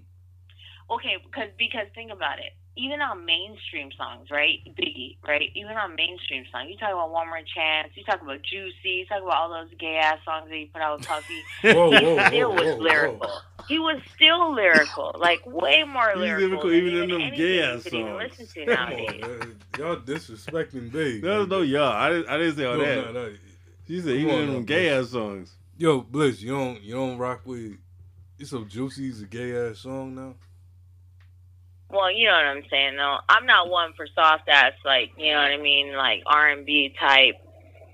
Okay, 0.89 1.17
because 1.23 1.49
because 1.57 1.87
think 1.95 2.11
about 2.11 2.39
it. 2.39 2.53
Even 2.77 3.01
on 3.01 3.25
mainstream 3.25 3.89
songs, 3.97 4.29
right? 4.31 4.59
Biggie, 4.77 5.17
right? 5.27 5.49
Even 5.55 5.75
on 5.77 5.95
mainstream 5.95 6.45
songs, 6.51 6.69
you 6.69 6.77
talk 6.77 6.91
about 6.91 7.11
One 7.11 7.27
More 7.27 7.39
Chance, 7.55 7.93
you 7.95 8.03
talk 8.03 8.21
about 8.21 8.41
Juicy, 8.43 8.89
you 9.01 9.05
talk 9.07 9.21
about 9.23 9.33
all 9.35 9.49
those 9.49 9.73
gay 9.79 9.97
ass 9.97 10.19
songs 10.23 10.47
that 10.49 10.55
he 10.55 10.65
put 10.65 10.81
out 10.81 10.99
with 10.99 11.07
Puffy. 11.07 11.41
Whoa, 11.63 11.91
He 11.99 12.05
whoa, 12.05 12.15
whoa, 12.15 12.27
still 12.27 12.53
was 12.53 12.61
whoa, 12.65 12.75
lyrical. 12.77 13.17
whoa. 13.27 13.37
He 13.67 13.79
was 13.79 14.01
still 14.15 14.53
lyrical, 14.53 15.15
like 15.19 15.45
way 15.45 15.83
more 15.83 16.09
He's 16.11 16.19
lyrical, 16.19 16.69
lyrical 16.69 16.69
than 16.69 16.77
even 16.77 16.93
in 16.93 17.09
them 17.09 17.35
gay 17.35 17.63
ass 17.63 17.83
could 17.83 17.93
even 17.93 18.07
songs. 18.13 18.31
listen 18.39 18.65
to 18.65 18.73
nowadays. 18.73 19.23
on. 19.23 19.55
Y'all 19.79 19.95
disrespecting 19.97 20.91
Big. 20.91 21.23
No, 21.23 21.45
no, 21.45 21.61
y'all. 21.61 21.91
I 21.91 22.09
didn't, 22.09 22.29
I 22.29 22.37
didn't 22.37 22.55
say 22.55 22.65
all 22.65 22.77
No, 22.77 22.85
that. 22.85 23.13
no, 23.13 23.27
no. 23.27 23.33
She 23.87 23.99
said 24.01 24.09
Come 24.09 24.17
even 24.19 24.35
on 24.35 24.41
in 24.43 24.53
them 24.53 24.65
gay 24.65 24.89
ass 24.89 25.09
songs. 25.09 25.55
Yo, 25.77 26.01
Bliss, 26.01 26.41
you 26.41 26.51
don't 26.51 26.81
you 26.81 26.93
don't 26.95 27.17
rock 27.17 27.41
with 27.45 27.77
it's 28.39 28.51
so 28.51 28.63
juicy. 28.63 29.09
juicy's 29.09 29.21
a 29.23 29.25
gay 29.25 29.55
ass 29.69 29.79
song 29.79 30.15
now. 30.15 30.35
Well, 31.89 32.11
you 32.11 32.25
know 32.25 32.33
what 32.33 32.45
I'm 32.45 32.63
saying, 32.69 32.97
though. 32.97 33.17
I'm 33.29 33.45
not 33.45 33.69
one 33.69 33.93
for 33.95 34.07
soft 34.13 34.49
ass, 34.49 34.73
like 34.83 35.11
you 35.17 35.31
know 35.31 35.39
what 35.39 35.51
I 35.51 35.57
mean, 35.57 35.95
like 35.95 36.23
R 36.25 36.49
and 36.49 36.65
B 36.65 36.93
type. 36.99 37.35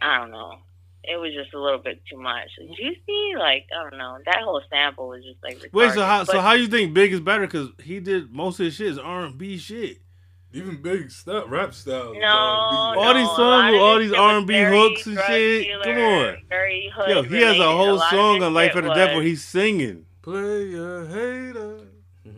I 0.01 0.17
don't 0.17 0.31
know. 0.31 0.57
It 1.03 1.17
was 1.17 1.33
just 1.33 1.53
a 1.53 1.59
little 1.59 1.79
bit 1.79 2.01
too 2.09 2.17
much. 2.19 2.49
Juicy, 2.57 3.33
like 3.37 3.65
I 3.77 3.89
don't 3.89 3.97
know. 3.97 4.17
That 4.25 4.41
whole 4.43 4.61
sample 4.69 5.09
was 5.09 5.23
just 5.23 5.43
like. 5.43 5.71
Wait, 5.73 5.91
so 5.91 5.99
retarded. 5.99 6.05
how 6.05 6.23
so 6.23 6.39
how 6.41 6.53
you 6.53 6.67
think 6.67 6.93
Big 6.93 7.13
is 7.13 7.19
better? 7.19 7.41
Because 7.41 7.69
he 7.83 7.99
did 7.99 8.31
most 8.31 8.59
of 8.59 8.65
his 8.65 8.75
shit 8.75 8.87
is 8.87 8.97
R 8.97 9.25
and 9.25 9.37
B 9.37 9.57
shit. 9.57 9.99
Even 10.55 10.81
Big 10.81 11.09
stuff, 11.09 11.45
rap 11.47 11.73
style. 11.73 12.11
is 12.13 12.19
No, 12.21 12.27
All 12.27 13.13
these 13.15 13.25
songs 13.27 13.71
with 13.71 13.81
all 13.81 13.97
these 13.97 14.13
R&B 14.13 14.53
hooks 14.61 15.07
and 15.07 15.17
shit. 15.25 15.63
dealer, 15.65 15.83
Come 15.83 15.97
on. 15.97 17.09
Yo, 17.09 17.23
he 17.23 17.41
has 17.41 17.57
a 17.57 17.71
whole 17.71 17.95
lot 17.95 18.13
of 18.13 18.19
song 18.19 18.43
on 18.43 18.53
Life 18.53 18.73
shit 18.73 18.85
After 18.85 18.93
Death 18.93 19.15
where 19.15 19.23
he's 19.23 19.43
singing. 19.43 20.05
Play 20.21 20.75
a 20.75 21.07
hater. 21.07 21.82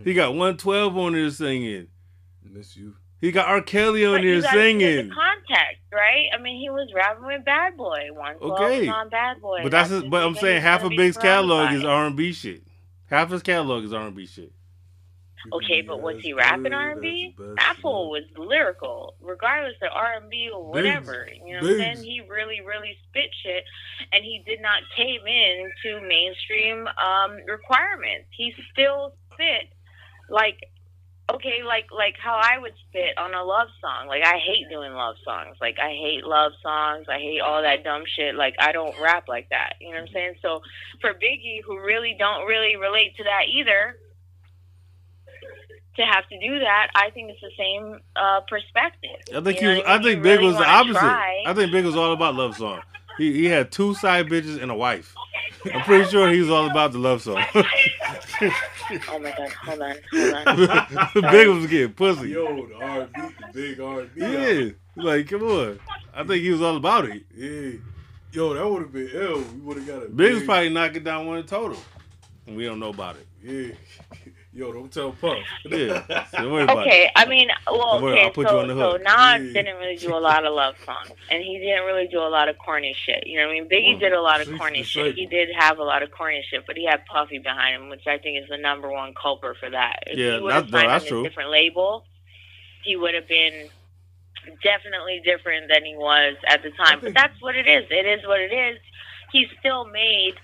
He 0.06 0.14
got 0.14 0.30
112 0.30 0.96
on 0.98 1.14
there 1.14 1.30
singing. 1.32 1.88
Miss 2.44 2.78
you. 2.78 2.96
He 3.20 3.32
got 3.32 3.48
R. 3.48 3.60
Kelly 3.60 4.06
on 4.06 4.18
But 4.18 4.22
there 4.22 4.36
you 4.36 4.42
gotta 4.44 4.56
look 4.56 4.64
singing. 4.64 5.10
The 5.10 5.16
context, 5.16 5.82
right? 5.91 6.28
I 6.32 6.38
mean, 6.38 6.60
he 6.62 6.70
was 6.70 6.91
rapping 6.96 7.26
with 7.26 7.44
Bad 7.44 7.76
Boy. 7.76 8.10
One 8.12 8.36
Okay. 8.39 8.88
on 8.88 9.10
Bad 9.10 9.41
Boy. 9.41 9.63
But 9.63 9.72
that's 9.72 9.89
That's 9.89 10.04
his, 10.04 10.12
but 10.12 10.24
I'm 10.24 10.36
saying 10.36 10.62
half 10.62 10.82
of 10.84 10.89
gonna 10.91 10.98
Big's 10.98 11.18
catalog 11.18 11.74
is 11.74 11.82
by. 11.82 11.89
R&B 11.89 12.34
shit. 12.34 12.62
Half 13.08 13.32
his 13.32 13.41
catalog 13.41 13.84
is 13.84 13.94
R&B 13.94 14.28
shit. 14.28 14.52
Okay, 15.54 15.82
but 15.82 16.02
was 16.02 16.22
he 16.22 16.34
rapping 16.34 16.74
R 16.74 16.91
and 16.91 17.02
B? 17.02 17.36
Apple 17.58 18.10
was 18.10 18.24
lyrical, 18.36 19.15
regardless 19.22 19.76
of 19.82 19.89
R 19.94 20.18
and 20.18 20.30
B 20.30 20.50
or 20.54 20.65
whatever. 20.72 21.28
You 21.46 21.60
know 21.60 21.62
what 21.68 21.72
I'm 21.82 21.96
saying? 21.96 22.04
He 22.04 22.22
really, 22.28 22.62
really 22.62 22.98
spit 23.10 23.30
shit, 23.44 23.63
and 24.12 24.24
he 24.24 24.44
did 24.46 24.62
not 24.62 24.82
cave 24.96 25.22
in 25.26 25.72
to 25.84 26.02
mainstream 26.02 26.88
um, 26.88 27.38
requirements. 27.48 28.28
He 28.36 28.54
still 28.72 29.13
spit 29.34 29.70
like 30.30 30.58
okay, 31.34 31.64
like 31.66 31.88
like 31.92 32.16
how 32.22 32.40
I 32.42 32.60
would 32.60 32.74
spit 32.88 33.18
on 33.18 33.34
a 33.34 33.44
love 33.44 33.68
song. 33.82 34.08
Like 34.08 34.24
I 34.24 34.38
hate 34.38 34.70
doing 34.70 34.94
love 34.94 35.16
songs. 35.26 35.58
Like 35.60 35.78
I 35.82 35.90
hate 35.90 36.24
love 36.24 36.52
songs. 36.62 37.08
I 37.10 37.18
hate 37.18 37.42
all 37.42 37.62
that 37.64 37.84
dumb 37.84 38.04
shit. 38.16 38.36
Like 38.36 38.56
I 38.60 38.72
don't 38.72 38.94
rap 39.02 39.28
like 39.28 39.50
that. 39.50 39.74
You 39.82 39.90
know 39.90 40.02
what 40.02 40.10
I'm 40.10 40.14
saying? 40.14 40.36
So 40.42 40.62
for 41.02 41.14
Biggie, 41.14 41.62
who 41.66 41.80
really 41.80 42.16
don't 42.18 42.46
really 42.46 42.76
relate 42.76 43.16
to 43.18 43.24
that 43.24 43.46
either, 43.52 43.98
to 45.98 46.02
have 46.04 46.28
to 46.30 46.40
do 46.40 46.60
that, 46.60 46.90
I 46.96 47.10
think 47.12 47.32
it's 47.32 47.42
the 47.42 47.52
same 47.58 48.00
uh, 48.16 48.42
perspective. 48.48 49.18
I 49.36 49.42
think 49.42 49.62
You 49.62 49.70
he 49.70 49.74
know 49.76 49.80
was, 49.80 49.84
I 49.88 49.94
mean? 49.98 50.04
think 50.04 50.24
Big 50.24 50.40
really 50.40 50.46
was 50.48 50.58
the 50.58 50.66
opposite. 50.70 51.00
try. 51.00 51.44
I 51.46 51.54
think 51.54 51.72
Big 51.72 51.86
was 51.86 51.96
all 51.96 52.12
about 52.14 52.36
love 52.36 52.56
song. 52.58 52.82
He 53.18 53.32
he 53.34 53.46
had 53.46 53.72
two 53.72 53.94
side 53.96 54.28
bitches 54.28 54.62
and 54.62 54.70
a 54.70 54.76
wife. 54.76 55.16
I'm 55.74 55.82
pretty 55.82 56.10
sure 56.12 56.30
he 56.32 56.42
was 56.42 56.50
all 56.50 56.70
about 56.70 56.92
the 56.92 57.00
love 57.00 57.22
song. 57.22 57.44
Oh 58.41 59.19
my 59.19 59.32
god, 59.32 59.52
hold 59.52 59.82
on, 59.82 59.95
hold 60.12 60.69
on. 60.69 61.32
Big 61.32 61.48
was 61.48 61.67
getting 61.67 61.93
pussy. 61.93 62.30
Yo, 62.30 62.67
the 62.67 62.76
R&B, 62.76 63.12
the 63.15 63.54
big 63.54 63.80
R&B. 63.80 64.21
Yeah, 64.21 65.04
like 65.04 65.28
come 65.30 65.43
on. 65.43 65.80
I 66.13 66.24
think 66.24 66.41
he 66.43 66.52
was 66.52 66.62
all 66.62 66.78
about 66.78 67.06
it. 67.06 67.26
Yeah. 67.36 67.80
Yo, 68.32 68.54
that 68.54 68.69
would 68.69 68.82
have 68.82 68.91
been 68.91 69.10
ill. 69.13 69.38
We 69.38 69.60
would 69.62 69.78
have 69.78 69.88
got 69.88 70.04
a 70.04 70.10
Big 70.10 70.34
was 70.34 70.43
probably 70.43 70.69
knocking 70.69 71.04
down 71.04 71.26
one 71.26 71.43
total. 71.45 71.78
And 72.48 72.58
we 72.58 72.65
don't 72.65 72.80
know 72.80 72.89
about 72.89 73.15
it. 73.15 73.28
Yeah. 73.41 73.76
Yo, 74.56 74.72
don't 74.72 74.89
tell 74.89 75.12
Puff. 75.12 75.38
Yeah. 75.65 76.26
So 76.28 76.38
don't 76.44 76.52
worry 76.54 76.63
about 76.63 76.88
Okay, 76.88 77.06
it. 77.08 77.12
I 77.18 77.26
mean, 77.26 77.50
well, 77.68 77.96
Don't 78.00 78.04
worry, 78.04 78.13
okay, 78.13 78.24
I'll 78.24 78.32
put 78.32 78.48
so, 78.48 78.54
you 78.56 78.60
on 78.62 78.68
the 78.70 78.74
so 78.74 78.91
hook. 78.94 79.02
Nas 79.02 79.10
Yeah. 79.10 79.38
didn't 79.62 79.76
really 79.76 79.98
do 79.98 80.15
a 80.15 80.18
lot 80.18 80.46
of 80.46 80.54
love 80.54 80.76
songs, 80.86 81.12
and 81.30 81.44
he 81.44 81.60
didn't 81.60 81.84
really 81.84 82.08
do 82.08 82.20
a 82.20 82.32
lot 82.32 82.48
of 82.48 82.58
corny 82.58 82.96
shit. 83.06 83.28
You 83.28 83.39
know 83.41 83.48
what 83.48 83.52
I 83.58 83.60
mean? 83.60 83.70
Biggie 83.70 84.00
did 84.00 84.13
a 84.13 84.22
lot 84.22 84.39
of 84.39 84.46
Streets 84.46 84.60
corny 84.62 84.80
the 84.80 84.86
shit. 84.86 85.15
He 85.15 85.26
did 85.26 85.50
have 85.60 85.78
a 85.80 85.84
lot 85.84 86.04
of 86.04 86.12
corny 86.12 86.41
shit, 86.50 86.63
but 86.65 86.78
he 86.78 86.86
had 86.86 87.06
Puffy 87.06 87.38
behind 87.39 87.84
him, 87.84 87.89
which 87.89 88.08
I 88.08 88.18
think 88.18 88.41
is 88.41 88.48
the 88.50 88.58
number 88.58 88.89
one 88.89 89.13
culprit 89.22 89.58
for 89.60 89.70
that. 89.70 90.04
If 90.08 90.18
Yeah, 90.18 90.38
he 90.38 90.41
would 90.44 90.54
have 90.54 90.72
that's- 90.72 90.84
no, 90.86 90.89
that's 90.89 91.06
true. 91.06 91.20
a 91.26 91.28
different 91.28 91.50
label, 91.50 92.06
he 92.84 92.96
would 92.96 93.13
have 93.13 93.28
been 93.28 93.68
definitely 94.63 95.22
different 95.26 95.68
than 95.74 95.84
he 95.84 95.96
was 95.98 96.38
at 96.48 96.63
the 96.63 96.72
time. 96.72 97.00
But 97.02 97.13
that's 97.13 97.41
what 97.41 97.56
it 97.58 97.68
is. 97.68 97.86
It 97.89 98.06
is 98.06 98.26
what 98.26 98.39
it 98.39 98.54
is. 98.54 98.80
He 99.34 99.48
still 99.60 99.86
made. 99.86 100.36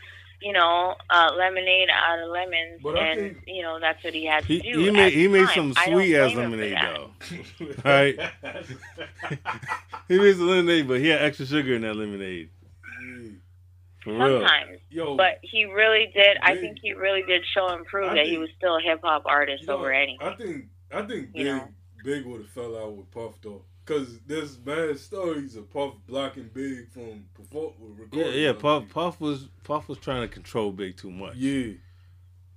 You 0.41 0.53
know, 0.53 0.95
uh, 1.09 1.31
lemonade 1.37 1.89
out 1.89 2.19
of 2.19 2.29
lemons, 2.29 2.81
But 2.81 2.97
and 2.97 3.19
think- 3.19 3.43
you 3.45 3.61
know 3.61 3.79
that's 3.79 4.03
what 4.03 4.13
he 4.13 4.25
had 4.25 4.41
to 4.41 4.47
He, 4.47 4.59
do. 4.59 4.79
he 4.79 4.89
made 4.91 5.13
he 5.13 5.27
made 5.27 5.47
some 5.49 5.73
sweet 5.73 6.15
ass 6.15 6.33
blame 6.33 6.53
him 6.53 6.59
for 6.59 6.65
lemonade 6.65 6.77
though. 6.81 7.75
Right. 7.85 8.19
He 10.07 10.17
made 10.17 10.35
some 10.35 10.47
lemonade, 10.49 10.87
but 10.87 10.99
he 10.99 11.07
had 11.07 11.21
extra 11.21 11.45
sugar 11.45 11.73
in 11.75 11.83
that 11.83 11.95
lemonade. 11.95 12.49
Yeah. 13.01 13.29
For 14.03 14.13
real. 14.13 14.39
Sometimes, 14.39 14.79
Yo, 14.89 15.15
but 15.15 15.37
he 15.43 15.65
really 15.65 16.11
did. 16.13 16.37
I 16.41 16.55
think 16.55 16.79
he 16.81 16.93
really 16.93 17.21
did 17.23 17.43
show 17.53 17.67
and 17.67 17.85
prove 17.85 18.09
I 18.11 18.15
that 18.15 18.25
he 18.25 18.37
was 18.37 18.49
still 18.57 18.77
a 18.77 18.81
hip 18.81 18.99
hop 19.03 19.23
artist 19.25 19.61
you 19.61 19.67
know, 19.67 19.77
over 19.77 19.91
anything. 19.93 20.27
I 20.27 20.33
think 20.35 20.65
I 20.91 21.01
think 21.03 21.29
You 21.33 21.43
Big 21.43 21.45
know. 21.45 21.67
Big 22.03 22.25
would 22.25 22.41
have 22.41 22.49
fell 22.49 22.75
out 22.77 22.93
with 22.97 23.11
Puff 23.11 23.35
though, 23.43 23.61
cause 23.85 24.19
there's 24.27 24.57
mad 24.63 24.97
stories 24.99 25.55
of 25.55 25.69
Puff 25.71 25.93
blocking 26.07 26.49
Big 26.53 26.89
from 26.91 27.25
perform 27.33 27.73
Yeah, 27.79 28.01
recording. 28.03 28.41
yeah. 28.43 28.53
Puff 28.53 28.89
Puff 28.89 29.19
was 29.21 29.49
Puff 29.63 29.87
was 29.89 29.97
trying 29.97 30.21
to 30.21 30.27
control 30.27 30.71
Big 30.71 30.97
too 30.97 31.11
much. 31.11 31.35
Yeah, 31.35 31.73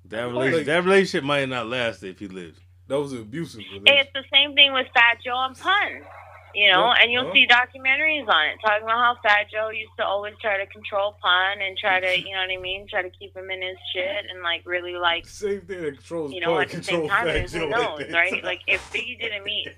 That 0.07 0.25
course. 0.25 0.33
relationship, 0.35 0.67
that 0.67 0.85
relationship 0.85 1.25
might 1.25 1.49
not 1.49 1.67
last 1.67 2.03
if 2.03 2.19
he 2.19 2.29
lives. 2.29 2.61
that 2.89 2.99
was 3.01 3.13
an 3.13 3.21
abusive 3.23 3.61
And 3.61 3.83
relationship. 3.85 4.07
it's 4.07 4.13
the 4.31 4.37
same 4.37 4.55
thing 4.55 4.73
with 4.73 4.87
Fat 4.95 5.19
Joe 5.25 5.45
and 5.47 5.59
Pun. 5.59 6.03
You 6.57 6.71
know, 6.71 6.87
Yeah, 6.95 7.03
and 7.03 7.11
you'll 7.11 7.27
yeah. 7.27 7.33
see 7.33 7.47
documentaries 7.49 8.29
on 8.29 8.47
it 8.51 8.59
talking 8.65 8.85
about 8.85 8.99
how 9.03 9.17
Fat 9.25 9.47
Joe 9.51 9.71
used 9.71 9.91
to 9.99 10.05
always 10.05 10.35
try 10.41 10.57
to 10.59 10.67
control 10.67 11.17
Pun 11.21 11.61
and 11.61 11.77
try 11.77 11.99
to, 11.99 12.17
you 12.17 12.31
know 12.33 12.43
what 12.47 12.51
I 12.57 12.61
mean, 12.61 12.87
try 12.89 13.03
to 13.03 13.11
keep 13.11 13.35
him 13.37 13.51
in 13.51 13.61
his 13.61 13.77
shit 13.93 14.27
and 14.31 14.41
like 14.41 14.63
really 14.65 14.93
like 14.95 15.27
Same 15.27 15.63
thing 15.63 15.83
that 15.83 15.95
controls 15.97 16.33
you 16.33 16.41
know, 16.41 16.55
Puff 16.55 16.63
at 16.63 16.69
the 16.69 16.75
control 16.77 17.01
same 17.01 17.09
time, 17.09 17.27
Fat 17.27 17.37
and 17.37 17.51
who 17.51 17.69
knows, 17.71 18.13
right? 18.13 18.45
Like, 18.51 18.61
if 18.69 18.81
Biggie 18.93 19.19
didn't 19.19 19.43
meet 19.43 19.69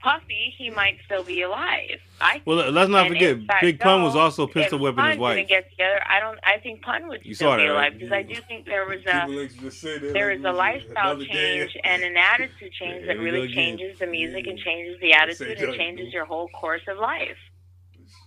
Puffy, 0.00 0.54
he 0.56 0.70
might 0.70 0.98
still 1.04 1.24
be 1.24 1.42
alive. 1.42 2.00
I 2.20 2.34
think. 2.34 2.46
Well, 2.46 2.70
let's 2.70 2.90
not 2.90 3.06
And 3.06 3.14
forget, 3.14 3.30
if 3.38 3.46
Big 3.60 3.80
Pun 3.80 4.00
Joe 4.00 4.04
was 4.04 4.16
also 4.16 4.46
pistol 4.46 4.78
whipping 4.78 4.96
Pun 4.96 5.10
his 5.10 5.18
wife. 5.18 5.36
Didn't 5.36 5.48
get 5.48 5.70
together. 5.70 6.00
I 6.08 6.20
don't. 6.20 6.38
I 6.44 6.58
think 6.58 6.82
Pun 6.82 7.08
would 7.08 7.24
You 7.24 7.34
still 7.34 7.50
saw 7.50 7.56
be 7.56 7.62
that, 7.62 7.68
right? 7.68 7.92
alive 7.92 7.92
because 7.94 8.12
I 8.12 8.22
do 8.22 8.34
think 8.48 8.66
there 8.66 8.86
was 8.86 9.00
a 9.06 9.26
People 9.26 9.34
like 9.42 9.52
to 9.52 9.58
just 9.60 9.80
say 9.80 9.98
that 9.98 10.12
there 10.12 10.30
like 10.30 10.38
is 10.38 10.44
it 10.44 10.46
a 10.46 10.52
lifestyle 10.52 11.16
change 11.18 11.76
and 11.84 12.02
an 12.02 12.16
attitude 12.16 12.72
change 12.72 13.04
Here 13.04 13.06
that 13.06 13.18
really 13.18 13.42
again. 13.42 13.54
changes 13.54 13.98
the 13.98 14.06
music 14.06 14.46
and 14.46 14.58
changes 14.58 15.00
the 15.00 15.12
attitude 15.14 15.58
and 15.58 15.74
changes 15.74 16.08
again. 16.08 16.12
your 16.12 16.24
whole 16.26 16.48
course 16.48 16.82
of 16.88 16.98
life. 16.98 17.36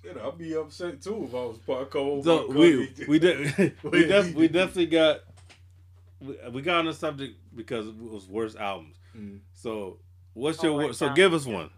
shit, 0.04 0.18
I'd 0.18 0.38
be 0.38 0.56
upset 0.56 1.02
too 1.02 1.26
if 1.28 1.34
I 1.34 1.46
was 1.46 1.58
part 1.60 1.90
co 1.92 2.22
So 2.22 2.48
we 2.52 2.94
we 3.08 3.20
did 3.20 3.76
we, 3.84 4.06
def, 4.06 4.34
we 4.34 4.48
definitely 4.48 4.88
got 4.88 5.22
we, 6.20 6.38
we 6.52 6.62
got 6.62 6.80
on 6.80 6.86
the 6.86 6.94
subject 6.94 7.36
because 7.56 7.88
it 7.88 7.96
was 7.98 8.28
worst 8.28 8.58
albums. 8.58 8.98
Mm. 9.18 9.40
So 9.54 10.00
what's 10.36 10.60
Oh, 10.64 10.68
your 10.68 10.74
worst 10.78 11.00
so 11.00 11.10
give 11.14 11.34
us 11.34 11.46
one. 11.48 11.72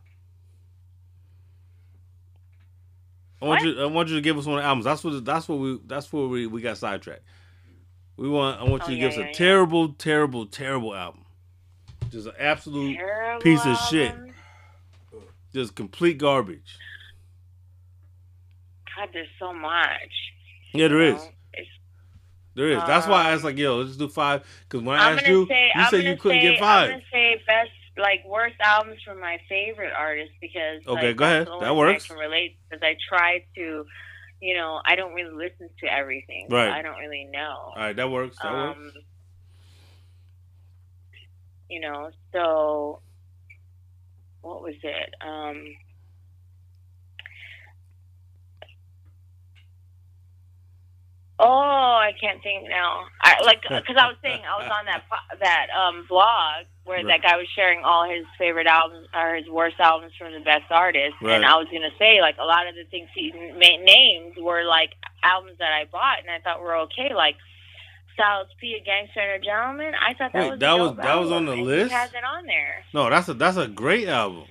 I 3.41 3.45
want 3.45 3.61
What? 3.63 3.69
you 3.75 3.81
I 3.81 3.85
want 3.85 4.09
you 4.09 4.15
to 4.15 4.21
give 4.21 4.37
us 4.37 4.45
one 4.45 4.57
of 4.57 4.63
the 4.63 4.67
albums. 4.67 4.85
That's 4.85 5.03
what 5.03 5.23
that's 5.23 5.47
what 5.47 5.59
we 5.59 5.79
that's 5.85 6.11
where 6.11 6.27
we, 6.27 6.47
we 6.47 6.61
got 6.61 6.77
sidetracked. 6.77 7.23
We 8.17 8.27
want 8.29 8.59
I 8.59 8.63
want 8.63 8.83
Oh, 8.83 8.89
you 8.89 8.95
to 8.95 9.01
yeah, 9.01 9.07
give 9.09 9.11
us 9.11 9.17
yeah, 9.17 9.23
a 9.23 9.27
yeah. 9.27 9.33
terrible, 9.33 9.89
terrible, 9.93 10.45
terrible 10.47 10.95
album. 10.95 11.23
Just 12.09 12.27
an 12.27 12.33
absolute 12.39 12.95
Terrible 12.95 13.41
piece 13.41 13.65
of 13.65 13.77
shit. 13.89 14.15
just 15.53 15.75
complete 15.75 16.17
garbage. 16.17 16.77
God, 18.95 19.09
there's 19.13 19.27
so 19.39 19.53
much. 19.53 20.11
Yeah, 20.73 20.87
there 20.87 21.01
is. 21.01 21.15
know? 21.15 21.29
It's, 21.53 21.69
There 22.55 22.71
is. 22.71 22.83
That's 22.87 23.05
why 23.07 23.23
I 23.23 23.27
Um, 23.29 23.33
asked 23.35 23.43
like, 23.43 23.57
yo, 23.57 23.77
let's 23.77 23.97
do 23.97 24.07
five. 24.09 24.43
Because 24.67 24.83
when 24.83 24.97
I 24.97 25.11
I'm 25.11 25.17
asked 25.19 25.27
you, 25.27 25.45
say, 25.47 25.71
you 25.75 25.81
I'm 25.81 25.89
said 25.91 26.03
you 26.03 26.17
couldn't 26.17 26.41
say, 26.41 26.49
get 26.51 26.59
five. 26.59 26.85
I'm 26.89 26.91
gonna 26.95 27.03
say 27.11 27.43
best, 27.45 27.69
like 27.97 28.23
worst 28.25 28.55
albums 28.61 29.01
from 29.03 29.19
my 29.19 29.39
favorite 29.49 29.93
artists 29.97 30.33
because. 30.41 30.81
Okay, 30.87 31.07
like, 31.07 31.15
go 31.17 31.25
ahead. 31.25 31.47
That 31.61 31.75
works. 31.75 32.05
I 32.05 32.07
can 32.07 32.17
relate 32.17 32.57
because 32.69 32.83
I 32.83 32.95
try 33.09 33.45
to, 33.55 33.85
you 34.41 34.55
know, 34.55 34.81
I 34.85 34.95
don't 34.95 35.13
really 35.13 35.35
listen 35.35 35.69
to 35.81 35.93
everything. 35.93 36.47
so 36.49 36.55
Right. 36.55 36.69
I 36.69 36.81
don't 36.81 36.99
really 36.99 37.27
know. 37.31 37.55
All 37.57 37.73
right, 37.75 37.95
that 37.95 38.09
works. 38.09 38.37
That 38.41 38.51
works. 38.53 38.77
um, 38.77 38.91
you 41.69 41.81
know, 41.81 42.11
so 42.31 43.01
what 44.41 44.61
was 44.61 44.75
it? 44.83 45.13
Um, 45.21 45.65
oh, 51.39 51.97
I 52.01 52.11
can't 52.19 52.41
think 52.41 52.67
now. 52.69 53.05
I 53.21 53.41
like 53.45 53.61
because 53.63 53.95
I 53.97 54.07
was 54.07 54.17
saying 54.21 54.41
I 54.43 54.57
was 54.57 54.69
on 54.71 54.85
that 54.85 55.03
that 55.41 55.67
um 55.75 56.05
blog 56.09 56.65
where 56.85 56.97
Right. 57.03 57.19
that 57.19 57.21
guy 57.21 57.35
was 57.37 57.47
sharing 57.53 57.83
all 57.83 58.09
his 58.09 58.23
favorite 58.37 58.65
albums 58.67 59.07
or 59.13 59.35
his 59.35 59.47
worst 59.49 59.75
albums 59.79 60.13
from 60.17 60.31
the 60.33 60.39
best 60.39 60.71
artists, 60.71 61.17
Right. 61.21 61.35
and 61.35 61.45
I 61.45 61.55
was 61.57 61.67
gonna 61.71 61.91
say 61.99 62.21
like 62.21 62.37
a 62.39 62.45
lot 62.45 62.67
of 62.67 62.75
the 62.75 62.85
things 62.89 63.09
he 63.13 63.31
ma- 63.33 63.83
named 63.83 64.37
were 64.37 64.63
like 64.63 64.91
albums 65.23 65.57
that 65.59 65.73
I 65.73 65.85
bought 65.91 66.19
and 66.21 66.29
I 66.29 66.39
thought 66.39 66.61
were 66.61 66.75
okay, 66.87 67.13
like. 67.13 67.35
Styles 68.13 68.47
P, 68.59 68.73
a 68.73 68.83
Gangster 68.83 69.19
and 69.19 69.43
a 69.43 69.45
Gentleman. 69.45 69.93
I 69.93 70.15
thought 70.15 70.33
that 70.33 70.39
Wait, 70.41 70.49
was 70.49 70.57
a 70.57 70.59
that 70.61 70.79
was- 70.79 70.95
that 70.97 71.15
was 71.19 71.31
on 71.31 71.45
the 71.45 71.55
list? 71.55 71.91
He 71.91 71.95
has 71.95 72.09
it 72.15 72.23
on 72.23 72.47
there. 72.47 72.83
No, 72.91 73.11
that's 73.11 73.29
a 73.29 73.35
that's 73.35 73.57
a 73.57 73.67
great 73.67 74.07
album. 74.07 74.45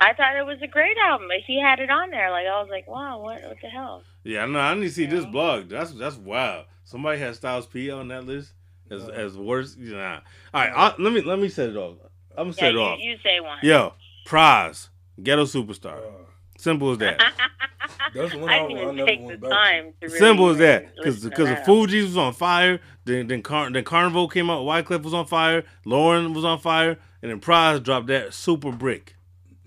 I 0.00 0.12
thought 0.14 0.36
it 0.36 0.44
was 0.46 0.58
a 0.62 0.66
great 0.66 0.96
album, 0.98 1.28
but 1.28 1.38
he 1.46 1.60
had 1.60 1.78
it 1.80 1.90
on 1.90 2.10
there. 2.10 2.30
Like 2.30 2.46
I 2.46 2.60
was 2.60 2.68
like, 2.70 2.86
wow, 2.86 3.20
what 3.20 3.42
what 3.42 3.56
the 3.62 3.68
hell? 3.68 4.02
Yeah, 4.24 4.42
I 4.42 4.46
know. 4.46 4.58
I 4.60 4.74
need 4.74 4.82
to 4.88 4.90
see 4.90 5.06
this 5.06 5.24
Yeah. 5.24 5.30
blog. 5.30 5.68
That's 5.68 5.92
that's 5.92 6.16
wild. 6.16 6.66
Somebody 6.84 7.18
has 7.20 7.36
Styles 7.36 7.66
P 7.66 7.90
on 7.90 8.08
that 8.08 8.24
list 8.24 8.52
as 8.90 9.04
No. 9.06 9.10
as 9.14 9.36
worst. 9.36 9.78
Nah. 9.78 10.20
All 10.54 10.60
right, 10.62 10.72
I, 10.74 10.94
let 11.00 11.12
me 11.12 11.20
let 11.22 11.38
me 11.38 11.48
set 11.48 11.70
it 11.70 11.76
off. 11.76 11.96
I'm 12.36 12.36
gonna 12.36 12.48
Yeah, 12.50 12.52
set 12.54 12.68
it 12.68 12.72
you, 12.74 12.80
off. 12.80 12.98
you 13.00 13.16
say 13.22 13.40
one. 13.40 13.58
Yo, 13.62 13.94
Pras, 14.26 14.88
Ghetto 15.22 15.44
Superstar. 15.44 15.98
Uh, 15.98 16.10
Simple 16.58 16.92
as 16.92 16.98
that. 16.98 17.20
That's 18.14 18.34
one 18.34 18.48
I 18.48 18.58
album 18.58 18.76
didn't 18.76 18.78
I 18.78 18.82
even 18.84 18.96
never 18.96 19.06
take 19.08 19.20
the 19.20 19.26
went 19.26 19.40
back 19.42 19.50
time 19.50 19.92
to 20.00 20.06
really 20.06 20.18
Simple 20.18 20.48
as 20.50 20.58
that. 20.58 20.94
Because 20.96 21.16
listen 21.16 21.30
because 21.30 21.48
the 21.48 21.54
that. 21.56 21.66
Fugees 21.66 22.02
was 22.04 22.16
on 22.16 22.32
fire. 22.32 22.80
Then 23.04 23.26
then, 23.26 23.42
Car- 23.42 23.70
then 23.70 23.84
Carnival 23.84 24.28
came 24.28 24.48
out. 24.50 24.64
Wyclef 24.64 25.02
was 25.02 25.12
on 25.14 25.26
fire. 25.26 25.64
Lauryn 25.84 26.34
was 26.34 26.44
on 26.44 26.58
fire. 26.58 26.96
And 27.22 27.30
then 27.30 27.40
Pras 27.40 27.82
dropped 27.82 28.06
that 28.06 28.32
super 28.32 28.72
brick. 28.72 29.15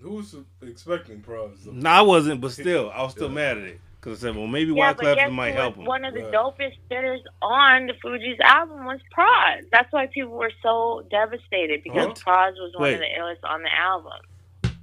Who 0.02 0.10
was 0.16 0.34
expecting 0.62 1.20
Pras? 1.20 1.64
though? 1.64 1.72
No, 1.72 1.90
I 1.90 2.00
wasn't, 2.02 2.40
but 2.40 2.52
still, 2.62 2.90
I 2.94 3.02
was 3.02 3.12
still 3.12 3.28
Yeah. 3.28 3.34
mad 3.34 3.58
at 3.58 3.64
it. 3.64 3.80
Because 4.00 4.24
I 4.24 4.28
said, 4.28 4.36
well, 4.36 4.46
maybe 4.46 4.72
Yeah, 4.72 4.94
but 4.94 5.04
Wyclef 5.18 5.30
might 5.32 5.50
who 5.52 5.58
help 5.58 5.76
him. 5.76 5.84
One 5.84 6.06
of 6.06 6.14
the 6.14 6.22
Right. 6.22 6.32
dopest 6.32 6.76
hitters 6.88 7.20
on 7.42 7.86
the 7.86 7.92
Fugees 8.02 8.40
album 8.40 8.86
was 8.86 8.98
Pras. 9.14 9.62
That's 9.70 9.92
why 9.92 10.06
people 10.06 10.32
were 10.32 10.52
so 10.62 11.04
devastated 11.10 11.82
because 11.84 12.06
What? 12.08 12.16
Pras 12.18 12.52
was 12.52 12.72
one 12.74 12.84
Wait. 12.84 12.94
of 12.94 13.00
the 13.00 13.06
illest 13.18 13.44
on 13.48 13.62
the 13.62 13.68
album. 13.78 14.12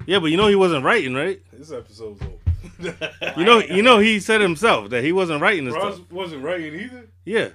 Yeah, 0.05 0.19
but 0.19 0.27
you 0.27 0.37
know 0.37 0.47
he 0.47 0.55
wasn't 0.55 0.85
writing, 0.85 1.15
right? 1.15 1.41
This 1.51 1.71
episode's 1.71 2.21
over. 2.21 2.31
You 3.37 3.43
know, 3.43 3.59
you 3.59 3.81
know 3.81 3.97
he 3.97 4.19
said 4.19 4.39
himself 4.41 4.89
that 4.91 5.03
he 5.03 5.11
wasn't 5.11 5.41
writing 5.41 5.65
this 5.65 5.73
Pras 5.73 5.95
stuff. 5.95 6.11
wasn't 6.11 6.43
writing 6.43 6.75
either. 6.79 7.07
Yeah. 7.25 7.49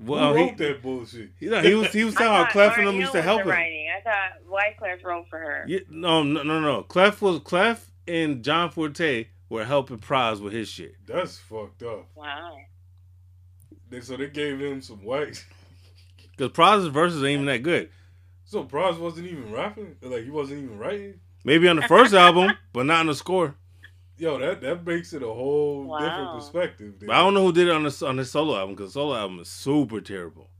Well, 0.00 0.32
Who 0.32 0.38
he, 0.38 0.44
wrote 0.48 0.58
that 0.58 0.82
bullshit? 0.82 1.30
you 1.38 1.50
know, 1.50 1.60
he 1.62 1.74
was 1.74 1.92
he 1.92 2.02
was 2.04 2.16
I 2.16 2.18
telling 2.18 2.34
how 2.34 2.42
thought 2.44 2.52
Clef 2.52 2.76
and 2.78 2.86
Lauryn 2.88 2.90
them 2.90 3.00
used 3.00 3.12
to 3.12 3.22
help 3.22 3.42
him. 3.42 3.48
Writing. 3.48 3.83
I 4.06 4.10
thought 4.10 4.50
Wyclef 4.50 5.04
wrote 5.04 5.28
for 5.28 5.38
her. 5.38 5.64
Yeah, 5.66 5.80
no, 5.88 6.22
no, 6.22 6.42
no, 6.42 6.60
no. 6.60 6.82
Clef 6.82 7.22
was 7.22 7.40
Clef 7.40 7.90
and 8.06 8.42
John 8.44 8.70
Forte 8.70 9.26
were 9.48 9.64
helping 9.64 9.98
Pras 9.98 10.40
with 10.40 10.52
his 10.52 10.68
shit. 10.68 10.94
That's 11.06 11.38
fucked 11.38 11.82
up. 11.82 12.08
Wow. 12.14 12.56
They, 13.90 14.00
so 14.00 14.16
they 14.16 14.28
gave 14.28 14.60
him 14.60 14.80
some 14.82 15.04
white. 15.04 15.44
Because 16.36 16.50
Pras's 16.50 16.88
verses 16.88 17.22
ain't 17.22 17.34
even 17.34 17.46
that 17.46 17.62
good. 17.62 17.90
So 18.44 18.64
Prize 18.64 18.96
wasn't 18.98 19.28
even 19.28 19.52
rapping. 19.52 19.94
Like 20.02 20.24
he 20.24 20.30
wasn't 20.30 20.64
even 20.64 20.78
writing. 20.78 21.20
Maybe 21.44 21.68
on 21.68 21.76
the 21.76 21.82
first 21.82 22.12
album, 22.14 22.56
but 22.72 22.86
not 22.86 22.98
on 23.00 23.06
the 23.06 23.14
score. 23.14 23.54
Yo, 24.18 24.36
that 24.40 24.60
that 24.62 24.84
makes 24.84 25.12
it 25.12 25.22
a 25.22 25.26
whole 25.26 25.84
Wow. 25.84 25.98
different 26.00 26.32
perspective. 26.32 26.94
But 27.06 27.10
I 27.14 27.18
don't 27.20 27.34
know 27.34 27.44
who 27.44 27.52
did 27.52 27.68
it 27.68 27.70
on 27.72 27.84
the 27.84 28.04
on 28.04 28.16
the 28.16 28.24
solo 28.24 28.56
album 28.58 28.74
because 28.74 28.90
the 28.94 28.98
solo 28.98 29.14
album 29.14 29.38
is 29.38 29.48
super 29.48 30.00
terrible. 30.00 30.50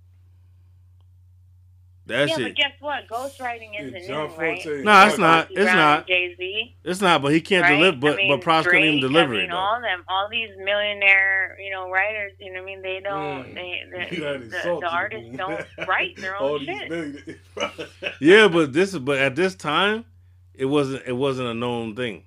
That 2.07 2.29
yeah, 2.29 2.37
shit, 2.37 2.45
but 2.45 2.55
guess 2.57 2.73
what? 2.81 3.09
Ghostwriting 3.09 3.81
isn't 3.81 4.07
John 4.07 4.29
new, 4.29 4.37
right? 4.37 4.61
No, 4.67 5.07
it's 5.07 5.17
not. 5.17 5.49
It's 5.51 5.73
not. 5.73 6.07
Jay 6.07 6.35
Z. 6.37 6.77
it's 6.85 7.01
not. 7.01 7.23
But 7.23 7.33
he 7.33 7.41
can't 7.41 7.63
right? 7.63 7.77
deliver. 7.77 7.97
But 7.97 8.13
I 8.13 8.17
mean, 8.17 8.39
but 8.39 8.47
Pras 8.47 8.65
couldn't 8.65 8.83
even 8.83 9.01
deliver 9.01 9.33
I 9.33 9.37
mean, 9.39 9.47
it 9.47 9.51
though. 9.51 9.57
all 9.57 9.81
them, 9.81 10.05
all 10.07 10.29
these 10.31 10.51
millionaire, 10.59 11.57
you 11.59 11.71
know, 11.71 11.91
writers. 11.91 12.33
You 12.39 12.53
know, 12.53 12.61
what 12.61 12.65
I 12.65 12.67
mean, 12.67 12.83
they 12.83 13.01
don't. 13.03 13.45
Mm. 13.47 13.55
They, 13.55 14.17
You 14.17 14.21
the, 14.23 14.39
the, 14.39 14.45
the 14.51 14.57
people. 14.59 14.85
artists 14.91 15.37
don't 15.37 15.65
write 15.89 16.17
their 16.17 16.37
own 16.41 16.59
these 16.59 16.69
shit. 16.69 16.91
millionaires. 16.91 17.39
Yeah, 18.21 18.49
but 18.49 18.75
this 18.75 18.93
is 18.93 18.99
but 18.99 19.19
at 19.19 19.35
this 19.35 19.55
time, 19.55 20.05
it 20.53 20.67
wasn't 20.67 21.05
it 21.07 21.13
wasn't 21.15 21.49
a 21.49 21.55
known 21.55 21.97
thing. 21.97 22.25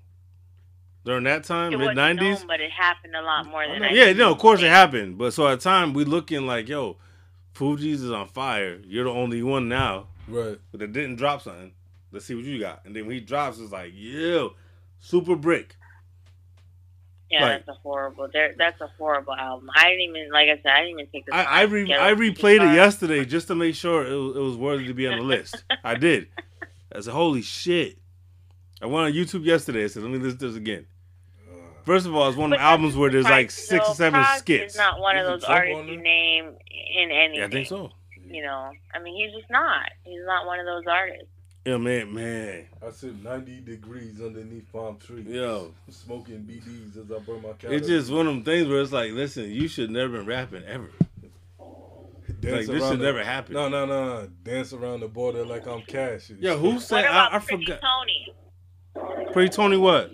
During 1.05 1.23
that 1.25 1.43
time, 1.43 1.77
mid 1.77 1.95
nineties, 1.95 2.43
but 2.45 2.59
it 2.59 2.71
happened 2.71 3.15
a 3.15 3.21
lot 3.21 3.45
more 3.45 3.65
than 3.67 3.79
know. 3.81 3.87
I 3.87 3.91
Yeah, 3.91 4.13
no, 4.13 4.31
of 4.31 4.39
course 4.39 4.61
it 4.63 4.69
happened. 4.69 5.19
But 5.19 5.33
so 5.33 5.47
at 5.47 5.59
the 5.59 5.63
time 5.63 5.93
we 5.93 6.03
looking 6.03 6.45
like, 6.47 6.67
yo, 6.67 6.97
Fugees 7.57 8.03
is 8.03 8.11
on 8.11 8.27
fire. 8.27 8.79
You're 8.85 9.05
the 9.05 9.09
only 9.11 9.41
one 9.43 9.67
now. 9.67 10.07
right. 10.27 10.59
But 10.71 10.81
it 10.81 10.91
didn't 10.93 11.15
drop 11.15 11.41
something. 11.41 11.71
Let's 12.11 12.25
see 12.25 12.35
what 12.35 12.43
you 12.45 12.59
got. 12.59 12.85
And 12.85 12.95
then 12.95 13.05
when 13.05 13.15
he 13.15 13.21
drops, 13.21 13.59
it's 13.59 13.71
like, 13.71 13.91
yo, 13.95 14.53
super 14.99 15.35
brick. 15.35 15.75
Yeah, 17.29 17.41
Like- 17.41 17.65
that's 17.65 17.77
a 17.77 17.81
horrible. 17.81 18.29
there- 18.31 18.55
That's 18.57 18.79
a 18.79 18.87
horrible 18.97 19.33
album. 19.33 19.69
I 19.75 19.89
didn't 19.89 20.15
even, 20.15 20.31
like 20.31 20.47
I 20.49 20.55
said, 20.61 20.71
I 20.71 20.79
didn't 20.83 20.99
even 20.99 21.07
take 21.11 21.25
the 21.25 21.31
time. 21.33 21.45
I 21.49 21.59
I, 21.59 21.61
re- 21.63 21.93
I 21.93 22.13
replayed 22.13 22.71
it 22.71 22.75
yesterday 22.75 23.25
just 23.25 23.47
to 23.49 23.55
make 23.55 23.75
sure 23.75 24.05
it 24.05 24.15
was, 24.15 24.35
it 24.37 24.39
was 24.39 24.55
worthy 24.55 24.87
to 24.87 24.93
be 24.93 25.07
on 25.07 25.17
the 25.17 25.23
list. 25.25 25.61
I 25.83 25.95
did. 25.95 26.29
I 26.95 27.01
said, 27.01 27.11
holy 27.13 27.41
shit. 27.41 27.97
I 28.81 28.85
went 28.85 29.07
on 29.07 29.11
YouTube 29.13 29.43
yesterday. 29.43 29.83
I 29.83 29.87
said, 29.87 30.03
let 30.03 30.11
me 30.11 30.19
listen 30.19 30.39
to 30.39 30.47
this 30.47 30.55
again. 30.55 30.85
First 31.87 32.05
of 32.05 32.13
all, 32.13 32.27
it's 32.27 32.37
one 32.37 32.51
of 32.51 32.59
the 32.59 32.63
albums 32.63 32.97
where 32.97 33.09
there's 33.09 33.23
like 33.23 33.49
six 33.49 33.87
or 33.87 33.95
seven 33.95 34.21
Pras 34.21 34.39
skits. 34.39 34.73
Is 34.73 34.77
not 34.77 34.99
one 34.99 35.15
of 35.17 35.25
those 35.25 35.45
artists 35.45 35.79
on 35.79 35.87
you 35.87 35.95
name 35.95 36.47
in 36.69 37.09
anything. 37.11 37.39
Yeah, 37.39 37.45
I 37.45 37.49
think 37.49 37.65
so. 37.65 37.91
You 38.29 38.41
know, 38.43 38.73
I 38.93 38.99
mean, 38.99 39.15
he's 39.15 39.33
just 39.39 39.49
not. 39.49 39.85
He's 40.03 40.19
not 40.25 40.45
one 40.45 40.59
of 40.59 40.65
those 40.65 40.83
artists. 40.85 41.29
Yeah, 41.65 41.77
man, 41.77 42.13
man. 42.13 42.65
I 42.85 42.91
sit 42.91 43.23
90 43.23 43.61
degrees 43.61 44.19
underneath 44.21 44.69
palm 44.69 44.97
tree. 44.97 45.21
Yo, 45.29 45.73
Smoking 45.89 46.39
BDs 46.39 46.97
as 47.05 47.09
I 47.09 47.19
burn 47.19 47.41
my 47.41 47.53
cat. 47.53 47.71
it's 47.71 47.87
just 47.87 48.11
one 48.11 48.27
of 48.27 48.33
them 48.33 48.43
things 48.43 48.67
where 48.67 48.81
it's 48.81 48.91
like, 48.91 49.13
listen, 49.13 49.49
you 49.49 49.69
should 49.69 49.89
never 49.89 50.17
been 50.17 50.25
rapping 50.25 50.65
ever. 50.65 50.89
Like 50.99 52.41
Dance 52.41 52.67
this 52.67 52.81
around 52.81 52.91
should 52.91 52.99
the- 52.99 53.05
never 53.05 53.23
happen. 53.23 53.53
No, 53.53 53.69
no, 53.69 53.85
no, 53.85 54.05
no. 54.23 54.29
Dance 54.43 54.73
around 54.73 54.99
the 54.99 55.07
border 55.07 55.45
like 55.45 55.65
I'm 55.67 55.83
cash. 55.83 56.31
and 56.31 56.43
Yeah, 56.43 56.57
who 56.57 56.81
said 56.81 57.03
what 57.03 57.11
I, 57.11 57.35
I 57.37 57.39
Pretty 57.39 57.65
forgot? 57.65 57.81
Tony? 57.81 59.31
Pretty 59.31 59.49
Toney 59.49 59.77
what? 59.77 60.11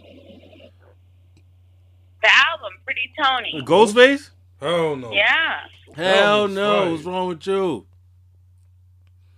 The 2.23 2.29
album, 2.51 2.71
Pretty 2.85 3.11
Toney. 3.21 3.61
Ghostface? 3.65 4.29
Hell 4.59 4.95
no. 4.95 5.11
Yeah. 5.11 5.59
Hell 5.95 6.47
no. 6.47 6.81
fire. 6.83 6.91
What's 6.91 7.03
wrong 7.03 7.27
with 7.27 7.45
you? 7.45 7.85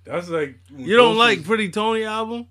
That's 0.05 0.29
like 0.29 0.59
You 0.77 0.95
don't 0.95 1.15
Ghost 1.15 1.17
like 1.19 1.43
Pretty 1.45 1.69
Toney 1.69 2.03
album? 2.03 2.47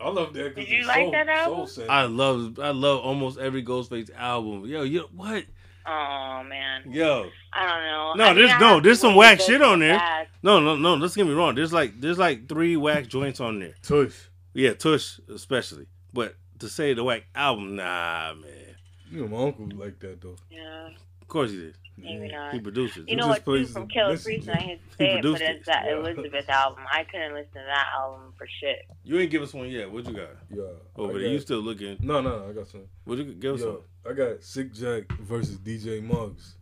I 0.00 0.08
love 0.08 0.32
that. 0.34 0.56
Did 0.56 0.68
you 0.68 0.86
like 0.86 1.02
soul, 1.04 1.10
that 1.12 1.28
album? 1.28 1.66
Soul 1.66 1.86
I 1.90 2.02
love 2.04 2.58
I 2.58 2.70
love 2.70 3.00
almost 3.04 3.38
every 3.38 3.62
Ghostface 3.62 4.10
album. 4.16 4.64
Yo, 4.66 4.82
yo, 4.82 5.02
what? 5.14 5.44
Oh 5.86 6.42
man, 6.48 6.90
Yo, 6.90 7.28
I 7.52 7.66
don't 7.66 7.82
know. 7.82 8.24
No, 8.24 8.30
I 8.30 8.32
there's- 8.34 8.58
no, 8.60 8.80
there's 8.80 9.00
some 9.00 9.14
wait 9.16 9.38
whack 9.38 9.40
shit 9.40 9.60
on 9.60 9.80
there. 9.80 9.98
back. 9.98 10.30
no, 10.42 10.58
no, 10.58 10.76
no. 10.76 10.94
Let's 10.94 11.14
get 11.14 11.26
me 11.26 11.34
wrong. 11.34 11.54
There's 11.54 11.74
like 11.74 12.00
there's 12.00 12.18
like 12.18 12.48
three 12.48 12.74
whack 12.78 13.06
joints 13.06 13.38
on 13.38 13.58
there. 13.58 13.74
Tush. 13.82 14.14
Yeah, 14.54 14.72
Tush 14.72 15.20
especially. 15.28 15.86
But 16.14 16.36
to 16.60 16.70
say 16.70 16.94
the 16.94 17.04
whack 17.04 17.24
album, 17.34 17.76
nah, 17.76 18.32
man. 18.32 18.73
You 19.14 19.20
know, 19.20 19.28
my 19.28 19.44
uncle 19.44 19.68
like 19.76 20.00
that 20.00 20.20
though. 20.20 20.34
Yeah. 20.50 20.88
Of 21.22 21.28
course 21.28 21.52
he 21.52 21.56
did. 21.58 21.74
Maybe 21.96 22.26
Yeah. 22.26 22.36
not. 22.36 22.54
He 22.54 22.60
produced 22.60 22.96
it. 22.96 23.08
You 23.08 23.14
know 23.16 23.28
just 23.28 23.46
what? 23.46 23.56
Too, 23.58 23.66
from 23.66 23.86
the 23.86 23.92
Killer 23.94 24.10
message. 24.10 24.24
Priest, 24.24 24.48
and 24.48 24.56
I 24.56 24.60
hate 24.60 24.80
to 24.82 24.88
He 24.88 24.94
say 25.10 25.18
it, 25.18 25.22
but 25.22 25.40
it's 25.40 25.42
it. 25.42 25.64
that 25.66 25.84
Yeah. 25.86 25.96
Elizabeth 25.98 26.48
album. 26.48 26.84
I 26.92 27.04
couldn't 27.04 27.34
listen 27.34 27.52
to 27.52 27.64
that 27.66 27.86
album 27.96 28.32
for 28.36 28.48
shit. 28.60 28.78
You 29.04 29.18
ain't 29.20 29.30
give 29.30 29.42
us 29.42 29.54
one 29.54 29.68
yet. 29.68 29.88
What 29.90 30.04
you 30.06 30.14
got 30.14 30.30
Yeah. 30.50 30.62
over 30.96 31.16
I 31.16 31.22
there? 31.22 31.30
You 31.30 31.38
still 31.38 31.60
looking? 31.60 31.96
No, 32.00 32.20
no, 32.20 32.40
no, 32.40 32.50
I 32.50 32.52
got 32.52 32.66
some. 32.66 32.86
What 33.04 33.18
you 33.18 33.24
give 33.34 33.54
us? 33.54 33.60
Yo, 33.60 33.84
Some? 34.04 34.10
I 34.10 34.14
got 34.14 34.42
Sick 34.42 34.72
Jack 34.72 35.12
versus 35.20 35.58
DJ 35.58 36.00
Muggs. 36.02 36.56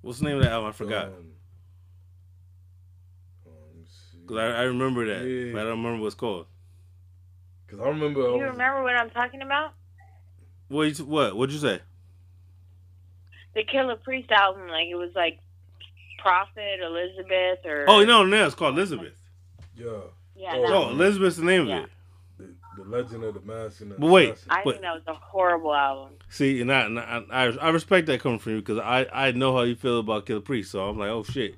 What's 0.00 0.20
the 0.20 0.24
name 0.24 0.38
of 0.38 0.44
that 0.44 0.52
album? 0.52 0.70
I 0.70 0.72
forgot. 0.72 1.06
Um, 1.08 1.12
um, 1.12 1.32
let 3.66 3.76
me 3.76 3.84
see. 3.86 4.26
Cause 4.26 4.38
I, 4.38 4.46
I 4.46 4.62
remember 4.62 5.04
that, 5.06 5.28
Yeah. 5.28 5.52
but 5.52 5.60
I 5.60 5.64
don't 5.64 5.82
remember 5.82 6.02
what's 6.02 6.14
called. 6.14 6.46
Cause 7.68 7.78
I 7.78 7.88
remember. 7.88 8.22
I 8.22 8.24
You 8.24 8.32
was, 8.44 8.52
remember 8.52 8.82
what 8.82 8.96
I'm 8.96 9.10
talking 9.10 9.42
about? 9.42 9.74
What? 10.68 10.98
You, 10.98 11.04
what? 11.04 11.36
What'd 11.36 11.52
you 11.52 11.60
say? 11.60 11.80
The 13.54 13.64
Killah 13.64 14.02
Priest 14.02 14.30
album, 14.30 14.68
like 14.68 14.88
it 14.88 14.94
was 14.94 15.10
like 15.14 15.38
Prophet, 16.18 16.80
Elizabeth, 16.82 17.64
or 17.64 17.84
Oh, 17.88 18.04
no, 18.04 18.24
no, 18.24 18.46
it's 18.46 18.54
called 18.54 18.74
Elizabeth. 18.76 19.14
Yeah, 19.76 19.86
yeah. 20.36 20.52
Oh, 20.54 20.62
that 20.62 20.72
Oh, 20.72 20.80
one. 20.82 20.92
Elizabeth's 20.92 21.36
the 21.36 21.44
name 21.44 21.66
Yeah. 21.66 21.78
of 21.78 21.84
it. 21.84 21.90
the, 22.38 22.82
the 22.84 22.88
Legend 22.88 23.24
of 23.24 23.34
the 23.34 23.40
Mask 23.40 23.80
and 23.80 23.90
the 23.92 23.94
But 23.96 24.06
wait, 24.08 24.30
Assassin. 24.30 24.50
I 24.50 24.62
but- 24.64 24.70
think 24.72 24.82
that 24.82 24.94
was 24.94 25.02
a 25.06 25.14
horrible 25.14 25.74
album. 25.74 26.12
See, 26.28 26.60
and 26.60 26.72
I, 26.72 26.80
and 26.86 26.98
I, 26.98 27.22
I, 27.30 27.44
I 27.56 27.68
respect 27.70 28.06
that 28.06 28.20
coming 28.20 28.38
from 28.38 28.52
you 28.52 28.58
because 28.60 28.78
I, 28.78 29.06
I 29.12 29.32
know 29.32 29.52
how 29.54 29.62
you 29.62 29.74
feel 29.74 29.98
about 29.98 30.26
Killah 30.26 30.44
Priest. 30.44 30.70
So 30.70 30.88
I'm 30.88 30.96
like, 30.98 31.08
oh 31.10 31.24
shit, 31.24 31.56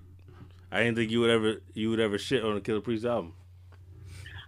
I 0.71 0.79
didn't 0.83 0.97
think 0.97 1.11
you 1.11 1.21
would 1.21 1.31
ever, 1.31 1.61
you 1.75 1.91
would 1.91 2.01
ever 2.01 2.17
shit 2.17 2.43
on 2.43 2.57
a 2.57 2.61
Killah 2.61 2.83
Priest 2.83 3.05
album. 3.05 3.35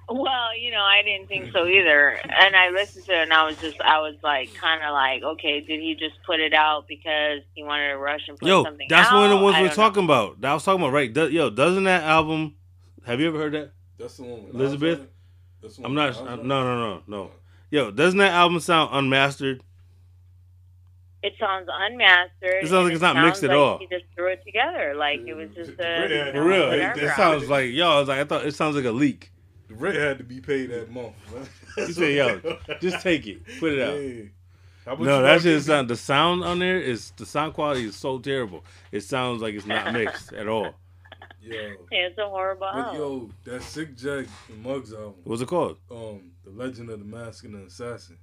Well, 0.08 0.56
you 0.58 0.70
know, 0.70 0.82
I 0.82 1.02
didn't 1.02 1.28
think 1.28 1.50
so 1.52 1.66
either. 1.66 2.18
And 2.24 2.54
I 2.54 2.70
listened 2.70 3.06
to 3.06 3.12
it, 3.12 3.22
and 3.22 3.32
I 3.32 3.44
was 3.46 3.56
just, 3.56 3.80
I 3.80 4.00
was 4.00 4.16
like, 4.22 4.52
kind 4.54 4.82
of 4.82 4.92
like, 4.92 5.22
okay, 5.22 5.60
did 5.60 5.80
he 5.80 5.94
just 5.94 6.16
put 6.26 6.40
it 6.40 6.52
out 6.52 6.86
because 6.86 7.40
he 7.54 7.62
wanted 7.64 7.88
to 7.88 7.96
rush 7.96 8.20
and 8.28 8.38
put 8.38 8.46
Yo, 8.48 8.64
something 8.64 8.86
that's 8.90 9.10
out? 9.10 9.14
one 9.14 9.24
of 9.24 9.30
the 9.30 9.42
ones 9.42 9.56
I 9.56 9.62
we're 9.62 9.68
don't 9.68 9.76
talking 9.76 10.04
about. 10.04 10.40
That 10.40 10.50
I 10.50 10.54
was 10.54 10.64
talking 10.64 10.82
about, 10.82 10.92
right? 10.92 11.12
Do, 11.12 11.28
yo, 11.30 11.48
doesn't 11.50 11.84
that 11.84 12.02
album? 12.02 12.54
Have 13.06 13.20
you 13.20 13.28
ever 13.28 13.38
heard 13.38 13.54
that? 13.54 13.72
That's 13.98 14.16
the 14.16 14.24
one. 14.24 14.46
with 14.46 14.54
Elizabeth? 14.54 14.98
Nas 14.98 14.98
on 14.98 15.04
it? 15.04 15.10
That's 15.62 15.76
the 15.76 15.84
I'm 15.84 15.94
not. 15.94 16.08
with 16.08 16.30
Nas 16.30 16.38
No, 16.46 16.64
no, 16.64 16.78
no, 16.78 17.02
no. 17.06 17.30
Yo, 17.70 17.90
doesn't 17.90 18.18
that 18.18 18.32
album 18.32 18.60
sound 18.60 18.90
unmastered? 18.92 19.62
It 21.22 21.32
sounds 21.40 21.68
unmastered. 21.72 22.62
It 22.62 22.68
sounds 22.68 22.84
like 22.84 22.92
it's 22.92 23.00
not 23.00 23.14
sounds 23.14 23.24
mixed 23.26 23.44
at 23.44 23.48
like 23.50 23.58
all. 23.58 23.78
He 23.78 23.86
just 23.86 24.04
threw 24.14 24.28
it 24.28 24.44
together, 24.44 24.94
like 24.94 25.20
it 25.26 25.32
was 25.32 25.48
just 25.54 25.70
a 25.80 26.06
Yeah, 26.08 26.26
you 26.26 26.32
For 26.32 26.38
know, 26.38 26.46
real, 26.46 26.72
it, 26.72 27.02
it 27.02 27.16
sounds 27.16 27.48
like 27.48 27.72
yo. 27.72 27.88
I 27.88 27.98
was 27.98 28.08
like, 28.08 28.18
I 28.18 28.24
thought 28.24 28.44
it 28.44 28.54
sounds 28.54 28.76
like 28.76 28.84
a 28.84 28.90
leak. 28.90 29.30
The 29.68 29.74
rent 29.74 29.96
had 29.96 30.18
to 30.18 30.24
be 30.24 30.40
paid 30.40 30.70
that 30.70 30.90
month. 30.90 31.14
man. 31.33 31.46
You 31.88 31.92
say, 31.92 32.16
yo, 32.16 32.40
just 32.81 33.00
take 33.03 33.27
it, 33.27 33.40
put 33.59 33.72
it 33.72 33.81
out. 33.83 33.96
Yeah. 33.96 34.24
No, 34.87 35.16
you 35.16 35.22
that 35.22 35.33
all 35.33 35.38
shit 35.38 35.62
sound. 35.62 35.88
The 35.88 35.96
sound 35.96 36.44
on 36.44 36.59
there 36.59 36.79
is 36.79 37.11
the 37.16 37.24
sound 37.27 37.55
quality 37.55 37.85
is 37.87 37.96
so 37.96 38.18
terrible. 38.18 38.64
It 38.92 39.00
sounds 39.00 39.40
like 39.42 39.55
it's 39.55 39.66
not 39.66 39.92
mixed 39.92 40.33
at 40.35 40.46
all. 40.46 40.74
Yo, 41.40 41.57
Yeah, 41.57 41.70
It's 41.90 42.18
a 42.18 42.27
horrible 42.29 42.68
but 42.72 42.79
album. 42.79 43.00
yo, 43.00 43.31
that 43.44 43.62
Sick 43.62 43.96
Jack 43.96 44.27
and 44.50 44.62
Muggs 44.62 44.92
album, 44.92 45.14
What's 45.24 45.40
it 45.42 45.48
called? 45.48 45.79
um, 45.90 46.33
The 46.44 46.50
Legend 46.50 46.90
of 46.90 46.98
the 47.00 47.05
Mask 47.07 47.44
and 47.44 47.55
the 47.55 47.66
Assassin. 47.66 48.18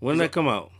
When 0.00 0.16
did 0.16 0.24
that 0.24 0.32
come 0.32 0.48
out? 0.48 0.70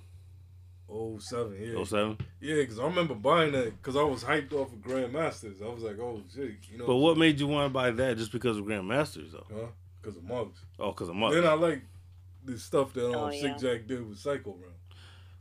Oh 0.90 1.18
seven, 1.18 1.56
yeah, 1.60 1.74
Oh 1.78 1.84
seven. 1.84 2.18
yeah. 2.40 2.56
Because 2.56 2.78
I 2.78 2.84
remember 2.84 3.14
buying 3.14 3.52
that 3.52 3.76
because 3.80 3.96
I 3.96 4.02
was 4.02 4.24
hyped 4.24 4.52
off 4.52 4.72
of 4.72 4.80
Grandmasters. 4.80 5.62
I 5.62 5.68
was 5.72 5.82
like, 5.82 5.98
oh 5.98 6.20
shit, 6.34 6.56
you 6.70 6.78
know. 6.78 6.86
But 6.86 6.96
what 6.96 7.16
made 7.16 7.38
you 7.40 7.46
want 7.46 7.66
to 7.66 7.72
buy 7.72 7.90
that? 7.92 8.16
Just 8.18 8.32
because 8.32 8.56
of 8.58 8.64
Grandmasters, 8.64 9.32
though? 9.32 9.46
Huh? 9.54 9.66
Because 10.02 10.16
of 10.16 10.24
Muggs. 10.24 10.58
Oh, 10.78 10.90
because 10.90 11.08
of 11.08 11.14
Muggs. 11.16 11.34
Then 11.36 11.46
I 11.46 11.52
like 11.54 11.82
the 12.44 12.58
stuff 12.58 12.92
that 12.94 13.06
um, 13.08 13.14
Oh, 13.14 13.30
Sick. 13.30 13.56
Jack 13.58 13.86
did 13.86 14.06
with 14.08 14.18
Psycho 14.18 14.50
Realm. 14.50 14.72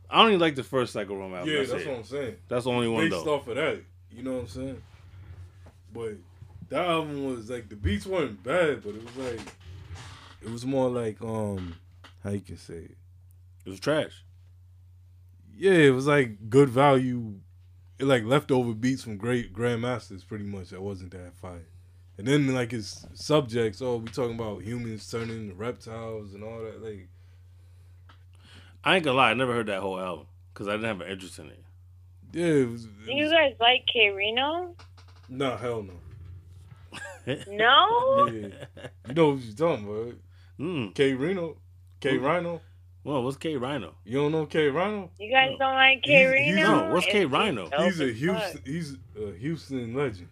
I 0.08 0.18
don't 0.22 0.28
even 0.28 0.40
like 0.40 0.54
the 0.54 0.62
first 0.62 0.92
Psycho 0.92 1.16
Realm 1.16 1.34
album. 1.34 1.48
yeah, 1.50 1.58
that's, 1.58 1.72
that's 1.72 1.86
what 1.86 1.96
I'm 1.96 2.04
saying. 2.04 2.36
That's 2.48 2.64
the 2.64 2.70
only 2.70 2.88
one 2.88 3.08
Based 3.10 3.24
though. 3.24 3.34
off 3.34 3.48
of 3.48 3.56
that, 3.56 3.82
you 4.10 4.22
know 4.22 4.32
what 4.34 4.40
I'm 4.42 4.48
saying? 4.48 4.82
But 5.92 6.12
that 6.68 6.86
album 6.86 7.26
was 7.26 7.50
like 7.50 7.68
the 7.68 7.76
beats 7.76 8.06
weren't 8.06 8.42
bad, 8.42 8.82
but 8.82 8.94
it 8.94 9.02
was 9.04 9.16
like 9.16 9.40
it 10.42 10.50
was 10.50 10.64
more 10.64 10.88
like 10.90 11.20
um 11.22 11.74
how 12.22 12.30
you 12.30 12.40
can 12.40 12.56
say 12.56 12.74
it. 12.74 12.96
It 13.64 13.70
was 13.70 13.80
trash. 13.80 14.24
Yeah, 15.56 15.72
it 15.72 15.90
was 15.90 16.06
like 16.06 16.48
good 16.50 16.68
value, 16.68 17.34
it 17.98 18.04
like 18.04 18.24
leftover 18.24 18.74
beats 18.74 19.02
from 19.04 19.16
great 19.16 19.52
grandmasters, 19.54 20.26
pretty 20.26 20.44
much. 20.44 20.70
That 20.70 20.82
wasn't 20.82 21.12
that 21.12 21.34
fire. 21.34 21.66
And 22.22 22.28
then 22.28 22.54
like 22.54 22.70
his 22.70 23.04
subjects, 23.14 23.82
oh, 23.82 23.96
we 23.96 24.06
talking 24.08 24.36
about 24.36 24.62
humans 24.62 25.10
turning 25.10 25.30
into 25.50 25.54
reptiles 25.56 26.34
and 26.34 26.44
all 26.44 26.60
that. 26.60 26.80
Like, 26.80 27.08
I 28.84 28.94
ain't 28.94 29.04
gonna 29.04 29.16
lie, 29.16 29.30
I 29.30 29.34
never 29.34 29.52
heard 29.52 29.66
that 29.66 29.80
whole 29.80 29.98
album 29.98 30.26
because 30.54 30.68
I 30.68 30.72
didn't 30.72 30.86
have 30.86 31.00
an 31.00 31.10
interest 31.10 31.40
in 31.40 31.46
it. 31.46 31.64
yeah, 32.32 32.44
it 32.46 32.68
was. 32.70 32.84
It 32.84 33.06
Do 33.06 33.12
you 33.12 33.28
guys 33.28 33.54
like 33.58 33.86
K 33.92 34.10
Reno? 34.10 34.76
nah, 35.28 35.56
hell 35.56 35.82
no. 35.82 35.94
No. 37.48 38.26
Yeah, 38.26 38.48
you 39.08 39.14
know 39.14 39.30
what 39.30 39.42
you're 39.42 39.54
talking 39.56 39.84
about? 39.88 40.14
Mm. 40.60 40.94
K 40.94 41.14
Reno, 41.14 41.56
K 42.00 42.18
Who? 42.18 42.24
Rhino. 42.24 42.60
Well, 43.02 43.24
what's 43.24 43.36
K 43.36 43.56
Rhino? 43.56 43.94
You 44.04 44.18
don't 44.18 44.30
know 44.30 44.46
K 44.46 44.68
Rhino? 44.68 45.10
You 45.18 45.28
guys 45.32 45.50
No. 45.52 45.58
don't 45.58 45.74
like 45.74 46.02
K 46.02 46.12
He's- 46.12 46.32
Reno? 46.32 46.56
he's 46.56 46.68
No, 46.68 46.94
what's 46.94 47.06
K 47.06 47.24
Rhino? 47.24 47.68
He's 47.78 48.00
a 48.00 48.12
Houston. 48.12 48.60
He's 48.64 48.96
a 49.20 49.32
Houston 49.38 49.94
legend. 49.94 50.28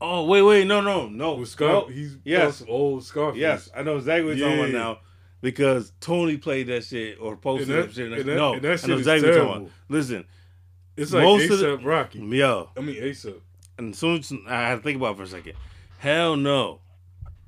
Oh 0.00 0.24
wait, 0.26 0.42
wait, 0.42 0.66
no, 0.66 0.80
no, 0.80 1.08
no. 1.08 1.34
With 1.34 1.48
Scar, 1.48 1.68
no. 1.68 1.86
he's 1.86 2.16
Yes. 2.24 2.60
yes, 2.60 2.64
old 2.68 3.04
Scarface. 3.04 3.40
Yes, 3.40 3.70
I 3.74 3.82
know 3.82 3.96
exactly 3.96 4.24
what 4.28 4.36
you're 4.36 4.48
talking 4.48 4.74
about 4.74 4.78
now. 4.96 4.98
Because 5.42 5.92
Tony 6.00 6.36
played 6.38 6.66
that 6.68 6.84
shit 6.84 7.18
or 7.20 7.36
posted 7.36 7.68
And 7.70 7.78
that- 7.78 7.86
that, 7.88 7.94
shit. 7.94 8.12
and 8.12 8.28
that- 8.28 8.36
no, 8.36 8.54
and 8.54 8.62
that 8.62 8.68
I 8.68 8.70
know 8.72 8.76
shit 8.76 8.90
is 8.90 8.98
exactly 9.00 9.28
what 9.28 9.34
you're 9.34 9.44
talking 9.44 9.52
terrible. 9.52 9.66
about. 9.66 9.72
Listen, 9.88 10.24
it's 10.96 11.12
like 11.12 11.22
most 11.22 11.50
of 11.50 11.58
the- 11.60 11.78
Rocky. 11.78 12.18
yo, 12.20 12.70
I 12.76 12.80
mean 12.80 12.96
ASAP. 12.96 13.40
and 13.78 13.92
as 13.92 13.98
soon 13.98 14.18
as 14.18 14.32
I 14.48 14.68
had 14.68 14.76
to 14.76 14.82
think 14.82 14.96
about 14.96 15.12
it 15.12 15.16
for 15.18 15.22
a 15.22 15.26
second. 15.26 15.52
Hell 15.98 16.36
no. 16.36 16.80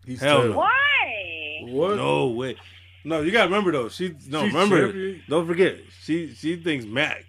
He's 0.06 0.20
Hell 0.20 0.34
no. 0.36 0.40
terrible. 0.42 0.58
Why? 0.60 1.60
What? 1.64 1.96
No 1.96 2.28
way. 2.28 2.56
No, 3.04 3.20
you 3.20 3.30
gotta 3.30 3.48
remember 3.48 3.72
though. 3.72 3.88
She 3.88 4.14
no 4.28 4.44
She's 4.44 4.52
remember. 4.54 4.86
champion. 4.86 5.22
Don't 5.28 5.46
forget. 5.46 5.78
She 6.02 6.34
she 6.34 6.56
thinks 6.56 6.84
Mac 6.86 7.24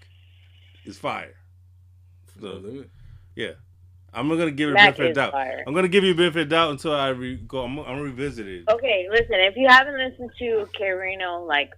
is 0.86 0.98
fire. 0.98 1.36
No 2.40 2.52
So, 2.54 2.58
limit. 2.60 2.90
yeah, 3.36 3.52
I'm 4.14 4.28
gonna 4.30 4.52
give 4.52 4.72
Mac 4.72 4.96
benefit 4.98 5.10
of 5.12 5.16
doubt. 5.16 5.32
fire. 5.34 5.64
I'm 5.68 5.74
gonna 5.74 5.88
give 5.88 6.04
you 6.04 6.16
benefit 6.16 6.44
of 6.44 6.50
doubt 6.50 6.72
until 6.72 6.94
I 6.96 7.10
re- 7.10 7.36
go. 7.36 7.60
I'm, 7.64 7.78
I'm 7.80 7.86
gonna 7.86 8.02
revisit 8.04 8.48
it. 8.48 8.64
Okay, 8.70 9.08
listen. 9.10 9.36
If 9.36 9.56
you 9.56 9.68
haven't 9.68 9.98
listened 9.98 10.32
to 10.40 10.68
K 10.74 10.90
Reno, 10.92 11.44
like 11.46 11.72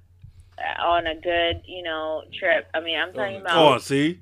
on 0.84 1.08
a 1.08 1.16
good, 1.16 1.62
you 1.66 1.84
know, 1.84 2.24
trip. 2.38 2.68
I 2.74 2.80
mean, 2.82 2.98
I'm 3.00 3.14
talking 3.14 3.38
Oh, 3.38 3.42
about. 3.42 3.76
Oh, 3.76 3.78
see, 3.80 4.20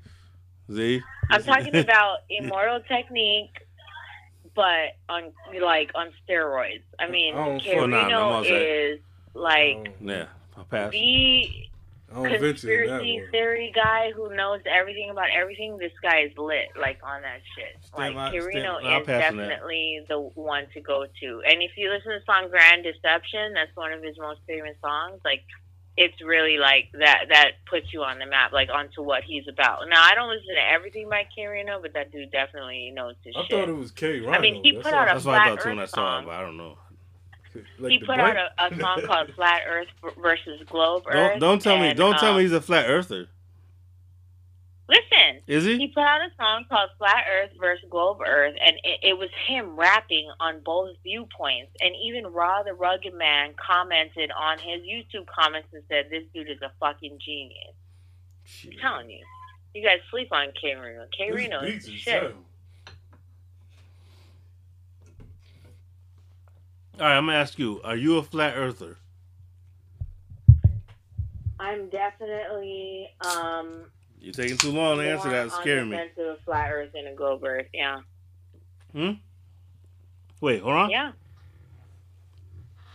see. 0.74 1.02
I'm 1.30 1.42
talking 1.42 1.76
about 1.76 2.18
Immortal 2.30 2.80
Technique, 2.88 3.56
but 4.54 4.96
on 5.08 5.32
like 5.60 5.90
on 5.94 6.10
steroids. 6.28 6.82
I 6.98 7.08
mean, 7.08 7.34
K 7.60 7.74
fuck- 7.74 7.82
Oh, 7.82 7.86
nah, 7.86 7.98
I'm 8.00 8.06
Reno 8.06 8.20
all 8.20 8.44
set. 8.44 8.52
is 8.52 9.00
like 9.34 9.94
Yeah, 10.00 10.26
I'll 10.56 10.64
pass. 10.64 10.90
the 10.90 11.48
I 12.10 12.14
don't 12.14 12.22
venture 12.24 12.48
conspiracy 12.48 13.22
theory 13.30 13.72
guy 13.74 14.10
who 14.14 14.34
knows 14.34 14.60
everything 14.66 15.10
about 15.10 15.28
everything. 15.30 15.78
This 15.78 15.92
guy 16.02 16.22
is 16.22 16.32
lit, 16.36 16.68
like 16.78 16.98
on 17.04 17.22
that 17.22 17.40
shit. 17.56 17.76
Stand 17.84 18.14
like 18.16 18.32
by- 18.32 18.36
Kirino 18.36 18.80
stand- 18.80 19.02
is 19.02 19.06
pass 19.06 19.06
that. 19.06 19.20
definitely 19.36 20.00
the 20.08 20.18
one 20.18 20.66
to 20.74 20.80
go 20.80 21.06
to. 21.06 21.42
And 21.48 21.62
if 21.62 21.72
you 21.76 21.88
listen 21.90 22.12
to 22.12 22.18
the 22.18 22.24
song 22.26 22.48
"Grand 22.50 22.82
Deception," 22.84 23.54
that's 23.54 23.74
one 23.76 23.92
of 23.92 24.02
his 24.02 24.18
most 24.18 24.40
famous 24.46 24.76
songs. 24.82 25.20
Like, 25.24 25.44
it's 25.96 26.20
really 26.22 26.58
like 26.58 26.88
that. 26.98 27.26
That 27.28 27.52
puts 27.68 27.92
you 27.92 28.02
on 28.02 28.18
the 28.18 28.26
map, 28.26 28.52
like 28.52 28.70
onto 28.70 29.02
what 29.02 29.22
he's 29.22 29.46
about. 29.48 29.88
Now, 29.88 30.02
I 30.02 30.14
don't 30.16 30.30
listen 30.30 30.54
to 30.54 30.72
everything 30.72 31.08
by 31.08 31.26
Kirino, 31.36 31.80
but 31.80 31.92
that 31.94 32.10
dude 32.10 32.30
definitely 32.32 32.90
knows 32.92 33.14
his 33.24 33.36
I 33.36 33.42
shit. 33.44 33.56
I 33.56 33.60
thought 33.60 33.68
it 33.68 33.72
was 33.76 33.90
K 33.92 34.18
Rhino. 34.20 34.32
I 34.32 34.40
mean, 34.40 34.64
he 34.64 34.72
That's 34.72 34.84
put 34.84 34.94
all. 34.94 35.00
out 35.00 35.08
a 35.10 35.12
That's 35.14 35.24
what 35.26 35.34
I 35.40 35.48
thought 35.50 35.60
too 35.62 35.68
when 35.70 35.78
I 35.78 35.82
Earth 35.84 35.90
saw 35.90 36.18
it, 36.18 36.22
song. 36.22 36.24
but 36.26 36.34
I 36.34 36.40
don't 36.42 36.56
know. 36.56 36.76
Like 37.78 37.90
he 37.90 37.98
put 37.98 38.18
out 38.18 38.36
a, 38.36 38.50
a 38.66 38.80
song 38.80 39.02
called 39.06 39.32
"Flat 39.34 39.62
Earth 39.68 39.88
versus 40.20 40.60
Globe 40.66 41.04
Earth." 41.06 41.14
Don't 41.14 41.40
don't 41.40 41.62
tell 41.62 41.78
me 41.78 41.94
don't 41.94 42.18
tell 42.18 42.32
um, 42.32 42.36
me 42.36 42.42
he's 42.42 42.52
a 42.52 42.60
flat 42.60 42.88
earther. 42.88 43.28
Listen, 44.90 45.40
Is 45.46 45.64
he 45.64 45.78
he? 45.78 45.88
put 45.88 46.02
out 46.02 46.20
a 46.20 46.30
song 46.36 46.64
called 46.68 46.90
Flat 46.98 47.24
Earth 47.30 47.50
versus 47.60 47.84
Globe 47.88 48.18
Earth, 48.26 48.56
and 48.60 48.74
it, 48.82 49.10
it 49.10 49.18
was 49.18 49.28
him 49.46 49.76
rapping 49.76 50.28
on 50.40 50.60
both 50.64 50.96
viewpoints. 51.04 51.70
And 51.80 51.94
even 52.04 52.26
Raw 52.26 52.64
the 52.64 52.74
Rugged 52.74 53.14
Man 53.14 53.54
commented 53.54 54.32
on 54.32 54.58
his 54.58 54.82
YouTube 54.82 55.26
comments 55.28 55.68
and 55.72 55.84
said, 55.88 56.06
This 56.10 56.24
dude 56.34 56.50
is 56.50 56.60
a 56.62 56.72
fucking 56.80 57.18
genius. 57.24 57.74
I'm 58.64 58.72
telling 58.80 59.10
you. 59.10 59.24
You 59.74 59.84
guys 59.84 59.98
sleep 60.10 60.32
on 60.32 60.48
K 60.60 60.74
Reno. 60.74 61.06
K 61.16 61.30
Reno 61.30 61.60
is 61.60 61.88
shit. 61.88 62.34
All 66.98 67.06
right, 67.06 67.16
I'm 67.16 67.26
gonna 67.26 67.38
ask 67.38 67.58
you: 67.58 67.80
Are 67.82 67.96
you 67.96 68.18
a 68.18 68.22
flat 68.22 68.54
earther? 68.56 68.96
I'm 71.58 71.90
definitely 71.90 73.08
um 73.20 73.84
You're 74.18 74.32
taking 74.32 74.56
too 74.56 74.70
long 74.72 74.96
to 74.98 75.08
answer 75.08 75.30
that. 75.30 75.52
Scaring 75.52 75.90
me. 75.90 75.96
of 75.96 76.26
a 76.26 76.36
Flat 76.44 76.70
Earth 76.72 76.90
and 76.94 77.08
a 77.08 77.14
Globe 77.14 77.44
Earth. 77.44 77.66
Yeah. 77.74 77.98
Hmm. 78.92 79.12
Wait, 80.40 80.62
hold 80.62 80.74
on. 80.74 80.90
Yeah. 80.90 81.12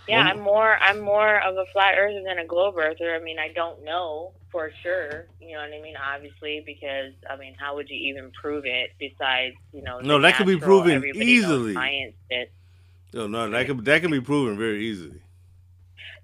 Yeah, 0.07 0.17
One- 0.17 0.27
I'm 0.27 0.39
more 0.39 0.77
I'm 0.77 0.99
more 0.99 1.39
of 1.41 1.55
a 1.57 1.65
flat 1.73 1.95
earther 1.97 2.21
than 2.23 2.39
a 2.39 2.45
globe 2.45 2.75
earther. 2.77 3.15
I 3.15 3.19
mean, 3.19 3.37
I 3.39 3.51
don't 3.53 3.83
know 3.83 4.33
for 4.51 4.71
sure. 4.83 5.27
You 5.39 5.53
know 5.53 5.59
what 5.61 5.73
I 5.73 5.81
mean? 5.81 5.95
Obviously, 5.97 6.63
because 6.65 7.13
I 7.29 7.37
mean, 7.37 7.55
how 7.57 7.75
would 7.75 7.89
you 7.89 7.97
even 8.09 8.31
prove 8.31 8.65
it 8.65 8.91
besides 8.99 9.55
you 9.73 9.81
know? 9.83 9.99
No, 9.99 10.19
that 10.21 10.37
could 10.37 10.47
be 10.47 10.57
proven 10.57 11.03
easily. 11.15 11.73
Science. 11.73 12.15
No, 13.15 13.27
no, 13.27 13.49
that 13.49 13.65
can 13.65 13.83
that 13.85 14.01
can 14.01 14.11
be 14.11 14.19
proven 14.21 14.57
very 14.57 14.85
easily. 14.85 15.21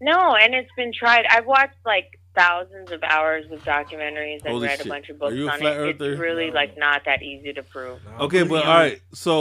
No, 0.01 0.35
and 0.35 0.53
it's 0.53 0.69
been 0.75 0.91
tried. 0.93 1.25
I've 1.29 1.45
watched 1.45 1.77
like 1.85 2.19
thousands 2.35 2.91
of 2.91 3.01
hours 3.03 3.45
of 3.51 3.63
documentaries 3.63 4.39
and 4.43 4.47
Holy 4.51 4.67
read 4.67 4.77
shit. 4.77 4.85
a 4.87 4.89
bunch 4.89 5.09
of 5.09 5.15
Are 5.17 5.19
books 5.19 5.35
you 5.35 5.47
a 5.47 5.51
on 5.53 5.59
flat 5.59 5.73
it. 5.73 5.79
earther? 5.79 6.11
It's 6.13 6.19
really 6.19 6.47
No. 6.47 6.53
like 6.53 6.77
not 6.77 7.05
that 7.05 7.21
easy 7.23 7.53
to 7.53 7.63
prove. 7.63 7.99
Nah, 8.05 8.25
Okay, 8.25 8.41
but 8.43 8.49
pretty 8.49 8.65
all 8.67 8.71
honest. 8.77 8.93
right. 8.95 9.01
So, 9.13 9.33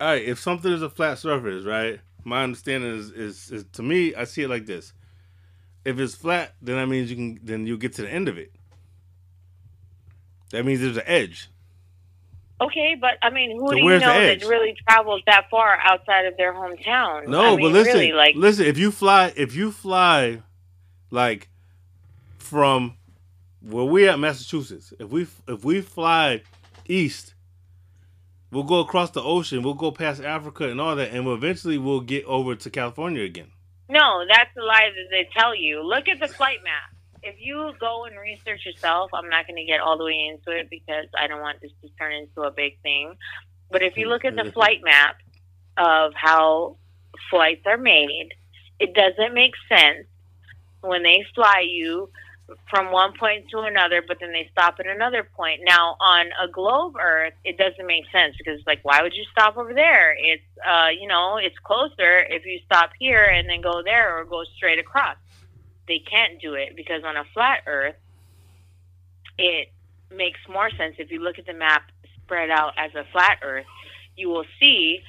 all 0.00 0.08
right. 0.08 0.22
If 0.24 0.40
something 0.40 0.72
is 0.72 0.82
a 0.82 0.90
flat 0.90 1.18
surface, 1.18 1.64
right? 1.64 2.00
My 2.24 2.42
understanding 2.42 2.94
is, 2.96 3.10
is, 3.12 3.50
is 3.52 3.64
to 3.74 3.82
me, 3.82 4.14
I 4.14 4.24
see 4.24 4.42
it 4.42 4.48
like 4.48 4.66
this. 4.66 4.92
If 5.84 5.98
it's 6.00 6.14
flat, 6.14 6.54
then 6.62 6.76
that 6.76 6.86
means 6.86 7.10
you 7.10 7.16
can. 7.16 7.38
Then 7.42 7.66
you 7.66 7.76
get 7.76 7.92
to 7.94 8.02
the 8.02 8.10
end 8.10 8.28
of 8.28 8.38
it. 8.38 8.50
That 10.50 10.64
means 10.64 10.80
there's 10.80 10.96
an 10.96 11.02
edge. 11.06 11.48
Okay, 12.60 12.96
but 13.00 13.12
I 13.20 13.30
mean, 13.30 13.58
who 13.58 13.68
So 13.68 13.74
do 13.74 13.80
you 13.80 13.98
know 13.98 13.98
that 13.98 14.44
really 14.44 14.76
travels 14.88 15.22
that 15.26 15.50
far 15.50 15.76
outside 15.82 16.26
of 16.26 16.36
their 16.36 16.52
hometown? 16.52 17.26
No, 17.26 17.56
I 17.56 17.60
but 17.60 17.72
listen, 17.72 17.94
really, 17.94 18.12
like 18.12 18.36
listen. 18.36 18.66
If 18.66 18.78
you 18.78 18.92
fly, 18.92 19.32
if 19.36 19.56
you 19.56 19.72
fly, 19.72 20.42
like 21.10 21.48
from 22.38 22.96
where 23.60 23.84
we 23.84 24.08
at 24.08 24.18
Massachusetts, 24.20 24.92
if 25.00 25.10
we 25.10 25.26
if 25.48 25.64
we 25.64 25.80
fly 25.80 26.42
east, 26.86 27.34
we'll 28.52 28.62
go 28.62 28.78
across 28.78 29.10
the 29.10 29.22
ocean. 29.22 29.62
We'll 29.62 29.74
go 29.74 29.90
past 29.90 30.22
Africa 30.22 30.68
and 30.68 30.80
all 30.80 30.94
that, 30.94 31.10
and 31.10 31.26
we'll 31.26 31.34
eventually 31.34 31.76
we'll 31.76 32.02
get 32.02 32.24
over 32.24 32.54
to 32.54 32.70
California 32.70 33.24
again. 33.24 33.48
No, 33.88 34.24
that's 34.28 34.50
the 34.54 34.62
lie 34.62 34.90
that 34.94 35.10
they 35.10 35.28
tell 35.36 35.54
you. 35.54 35.82
Look 35.82 36.08
at 36.08 36.20
the 36.20 36.28
flight 36.28 36.58
map. 36.62 36.93
If 37.26 37.36
you 37.38 37.72
go 37.80 38.04
and 38.04 38.18
research 38.18 38.66
yourself, 38.66 39.10
I'm 39.14 39.30
not 39.30 39.46
going 39.46 39.56
to 39.56 39.64
get 39.64 39.80
all 39.80 39.96
the 39.96 40.04
way 40.04 40.30
into 40.30 40.58
it 40.58 40.68
because 40.68 41.06
I 41.18 41.26
don't 41.26 41.40
want 41.40 41.60
this 41.62 41.72
to 41.82 41.88
turn 41.98 42.12
into 42.12 42.42
a 42.42 42.50
big 42.50 42.78
thing. 42.82 43.14
But 43.70 43.82
if 43.82 43.96
you 43.96 44.08
look 44.08 44.26
at 44.26 44.36
the 44.36 44.52
flight 44.52 44.80
map 44.84 45.16
of 45.78 46.12
how 46.14 46.76
flights 47.30 47.62
are 47.66 47.78
made, 47.78 48.28
it 48.78 48.94
doesn't 48.94 49.32
make 49.32 49.54
sense 49.68 50.06
when 50.82 51.02
they 51.02 51.24
fly 51.34 51.64
you 51.66 52.10
from 52.68 52.92
one 52.92 53.14
point 53.18 53.46
to 53.50 53.60
another, 53.60 54.02
but 54.06 54.18
then 54.20 54.32
they 54.32 54.48
stop 54.52 54.76
at 54.78 54.86
another 54.86 55.26
point. 55.34 55.62
Now, 55.64 55.96
on 55.98 56.26
a 56.42 56.46
globe 56.46 56.96
Earth, 57.00 57.32
it 57.42 57.56
doesn't 57.56 57.86
make 57.86 58.04
sense 58.12 58.36
because, 58.36 58.60
like, 58.66 58.80
why 58.82 59.00
would 59.00 59.14
you 59.14 59.24
stop 59.32 59.56
over 59.56 59.72
there? 59.72 60.14
It's, 60.18 60.44
uh, 60.66 60.88
you 60.88 61.08
know, 61.08 61.38
it's 61.38 61.58
closer 61.64 62.20
if 62.28 62.44
you 62.44 62.60
stop 62.66 62.90
here 62.98 63.24
and 63.24 63.48
then 63.48 63.62
go 63.62 63.82
there 63.82 64.18
or 64.18 64.24
go 64.24 64.44
straight 64.56 64.78
across. 64.78 65.16
They 65.86 65.98
can't 65.98 66.40
do 66.40 66.54
it 66.54 66.76
because 66.76 67.02
on 67.04 67.16
a 67.16 67.24
flat 67.34 67.60
Earth, 67.66 67.96
it 69.38 69.68
makes 70.10 70.38
more 70.48 70.70
sense 70.70 70.94
if 70.98 71.10
you 71.10 71.20
look 71.20 71.38
at 71.38 71.46
the 71.46 71.52
map 71.54 71.82
spread 72.22 72.50
out 72.50 72.72
as 72.78 72.94
a 72.94 73.04
flat 73.12 73.38
Earth. 73.42 73.66
You 74.16 74.28
will 74.30 74.44
see 74.60 75.00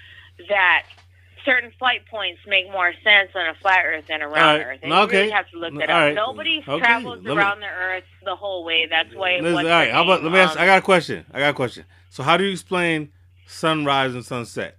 that 0.49 0.83
certain 1.45 1.71
flight 1.77 2.01
points 2.09 2.39
make 2.47 2.65
more 2.71 2.91
sense 3.03 3.29
on 3.35 3.47
a 3.47 3.53
flat 3.61 3.85
Earth 3.85 4.05
than 4.07 4.21
a 4.21 4.27
right. 4.27 4.59
Earth. 4.65 4.79
And 4.81 4.91
Okay. 4.91 5.13
you 5.15 5.19
really 5.21 5.31
have 5.31 5.49
to 5.51 5.57
look 5.59 5.75
that 5.77 5.89
All 5.89 5.95
up. 5.95 6.01
right. 6.07 6.15
Nobody 6.15 6.63
Okay. 6.67 6.79
travels 6.79 7.17
Let 7.23 7.35
me- 7.35 7.41
around 7.41 7.59
the 7.59 7.67
Earth 7.67 8.03
the 8.23 8.35
whole 8.35 8.65
way. 8.65 8.87
That's 8.89 9.13
why. 9.13 9.37
Listen, 9.37 9.53
what's 9.53 9.65
all 9.65 9.71
right, 9.71 9.91
how 9.91 10.03
about 10.03 10.23
let 10.23 10.31
me 10.31 10.39
ask? 10.39 10.57
Um, 10.57 10.63
I 10.63 10.65
got 10.65 10.79
a 10.79 10.81
question. 10.81 11.25
I 11.31 11.39
got 11.39 11.49
a 11.49 11.53
question. 11.53 11.85
So, 12.09 12.23
how 12.23 12.35
do 12.35 12.43
you 12.43 12.51
explain 12.51 13.11
sunrise 13.45 14.13
and 14.15 14.25
sunset? 14.25 14.77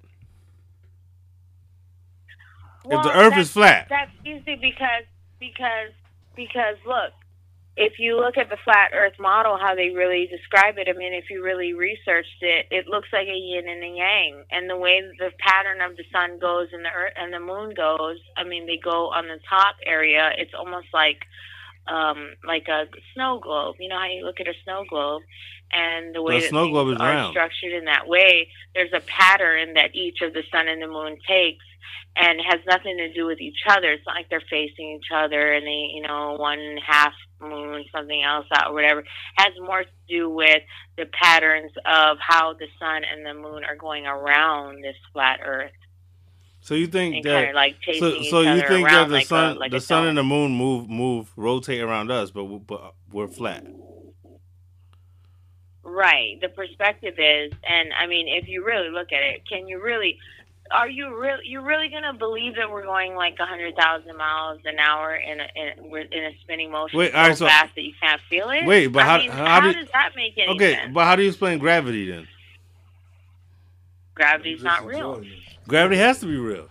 well, 2.84 2.98
if 2.98 3.04
the 3.04 3.18
Earth 3.18 3.36
is 3.38 3.50
flat, 3.50 3.86
That's 3.88 4.10
easy 4.24 4.56
because 4.56 5.04
because 5.40 5.92
because 6.34 6.76
look, 6.86 7.12
if 7.76 7.98
you 7.98 8.16
look 8.16 8.36
at 8.36 8.48
the 8.48 8.56
flat 8.64 8.90
Earth 8.94 9.18
model, 9.18 9.58
how 9.60 9.74
they 9.74 9.90
really 9.90 10.26
describe 10.30 10.78
it. 10.78 10.88
I 10.88 10.92
mean, 10.92 11.12
if 11.12 11.28
you 11.30 11.42
really 11.42 11.72
researched 11.74 12.40
it, 12.42 12.66
it 12.70 12.86
looks 12.88 13.08
like 13.12 13.28
a 13.28 13.34
yin 13.36 13.68
and 13.68 13.82
a 13.84 13.88
yang, 13.96 14.44
and 14.50 14.68
the 14.68 14.76
way 14.76 15.00
the 15.18 15.30
pattern 15.38 15.80
of 15.80 15.96
the 15.96 16.04
sun 16.12 16.38
goes 16.38 16.68
and 16.72 16.84
the 16.84 16.90
Earth 16.90 17.12
and 17.16 17.32
the 17.32 17.40
moon 17.40 17.74
goes. 17.74 18.18
I 18.36 18.44
mean, 18.44 18.66
they 18.66 18.78
go 18.82 19.08
on 19.10 19.26
the 19.28 19.38
top 19.48 19.76
area. 19.84 20.30
It's 20.38 20.54
almost 20.54 20.88
like 20.92 21.24
um 21.88 22.34
like 22.46 22.66
a 22.68 22.86
snow 23.14 23.38
globe. 23.42 23.76
You 23.78 23.88
know 23.88 23.98
how 23.98 24.06
you 24.08 24.24
look 24.24 24.40
at 24.40 24.48
a 24.48 24.54
snow 24.64 24.84
globe. 24.88 25.22
And 25.72 26.14
the 26.14 26.22
way 26.22 26.36
The 26.36 26.40
that 26.42 26.48
snow 26.50 26.68
globe 26.70 26.94
is 26.94 27.00
are 27.00 27.10
round. 27.10 27.32
structured 27.32 27.72
in 27.72 27.86
that 27.86 28.06
way, 28.06 28.48
there's 28.74 28.92
a 28.94 29.00
pattern 29.00 29.74
that 29.74 29.94
each 29.94 30.20
of 30.22 30.32
the 30.32 30.42
sun 30.50 30.68
and 30.68 30.80
the 30.80 30.86
moon 30.86 31.18
takes, 31.26 31.64
and 32.16 32.40
has 32.48 32.60
nothing 32.66 32.96
to 32.98 33.12
do 33.12 33.26
with 33.26 33.40
each 33.40 33.58
other. 33.68 33.92
It's 33.92 34.04
not 34.06 34.16
like 34.16 34.28
they're 34.30 34.42
facing 34.48 34.92
each 34.98 35.10
other 35.14 35.52
and 35.52 35.66
they, 35.66 35.90
you 35.94 36.02
know, 36.06 36.36
one 36.38 36.78
half 36.84 37.12
moon, 37.40 37.84
something 37.94 38.22
else 38.22 38.46
out, 38.54 38.70
or 38.70 38.74
whatever. 38.74 39.00
It 39.00 39.06
has 39.38 39.52
more 39.60 39.82
to 39.84 39.90
do 40.08 40.30
with 40.30 40.62
the 40.96 41.06
patterns 41.06 41.72
of 41.84 42.18
how 42.20 42.54
the 42.54 42.66
sun 42.78 43.02
and 43.04 43.24
the 43.26 43.34
moon 43.34 43.64
are 43.64 43.76
going 43.76 44.06
around 44.06 44.82
this 44.82 44.96
flat 45.12 45.40
Earth 45.44 45.72
so 46.60 46.74
you 46.74 46.88
think 46.88 47.22
that 47.22 47.32
kind 47.32 47.48
of 47.50 47.54
like 47.54 47.76
so 47.84 48.22
so 48.22 48.40
you 48.40 48.60
think 48.62 48.88
that 48.88 49.06
the 49.08 49.14
like 49.14 49.26
sun 49.26 49.56
a, 49.56 49.60
like 49.60 49.70
the 49.70 49.80
sun 49.80 50.08
and 50.08 50.18
the 50.18 50.24
moon 50.24 50.50
move 50.50 50.88
move 50.90 51.30
rotate 51.36 51.80
around 51.80 52.10
us, 52.10 52.32
but 52.32 52.46
we- 52.46 52.58
but 52.58 52.94
we're 53.12 53.28
flat. 53.28 53.64
Right. 55.84 56.40
The 56.40 56.48
perspective 56.48 57.14
is, 57.18 57.52
and 57.68 57.90
I 57.98 58.06
mean, 58.08 58.26
if 58.28 58.48
you 58.48 58.64
really 58.64 58.90
look 58.90 59.12
at 59.12 59.22
it, 59.22 59.42
can 59.48 59.68
you 59.68 59.80
really? 59.80 60.18
Are 60.70 60.88
you 60.88 61.16
really? 61.18 61.42
You 61.46 61.60
really 61.60 61.88
gonna 61.88 62.12
believe 62.14 62.56
that 62.56 62.70
we're 62.70 62.82
going 62.84 63.14
like 63.14 63.36
a 63.38 63.46
hundred 63.46 63.74
thousand 63.76 64.16
miles 64.16 64.60
an 64.64 64.78
hour 64.78 65.14
in 65.14 65.40
a 65.40 65.46
in, 65.54 65.90
we're 65.90 66.00
in 66.02 66.24
a 66.24 66.36
spinning 66.42 66.70
motion 66.70 66.98
Wait, 66.98 67.12
so 67.12 67.18
all 67.18 67.28
right, 67.28 67.36
so- 67.38 67.46
fast 67.46 67.74
that 67.74 67.82
you 67.82 67.92
can't 68.00 68.20
feel 68.28 68.50
it? 68.50 68.64
Wait, 68.66 68.88
but 68.88 69.02
I 69.02 69.06
how- 69.06 69.18
mean, 69.18 69.30
how 69.30 69.60
do- 69.60 69.72
does 69.72 69.88
that 69.92 70.10
make 70.16 70.36
any 70.36 70.48
Okay, 70.54 70.74
sense? 70.74 70.92
but 70.94 71.04
how 71.04 71.14
do 71.16 71.22
you 71.22 71.28
explain 71.28 71.58
gravity 71.58 72.10
then? 72.10 72.26
Gravity's 74.14 74.62
not 74.62 74.78
Just 74.78 74.88
real. 74.88 75.22
Gravity 75.68 75.96
has 75.98 76.20
to 76.20 76.26
be 76.26 76.36
real. 76.36 76.68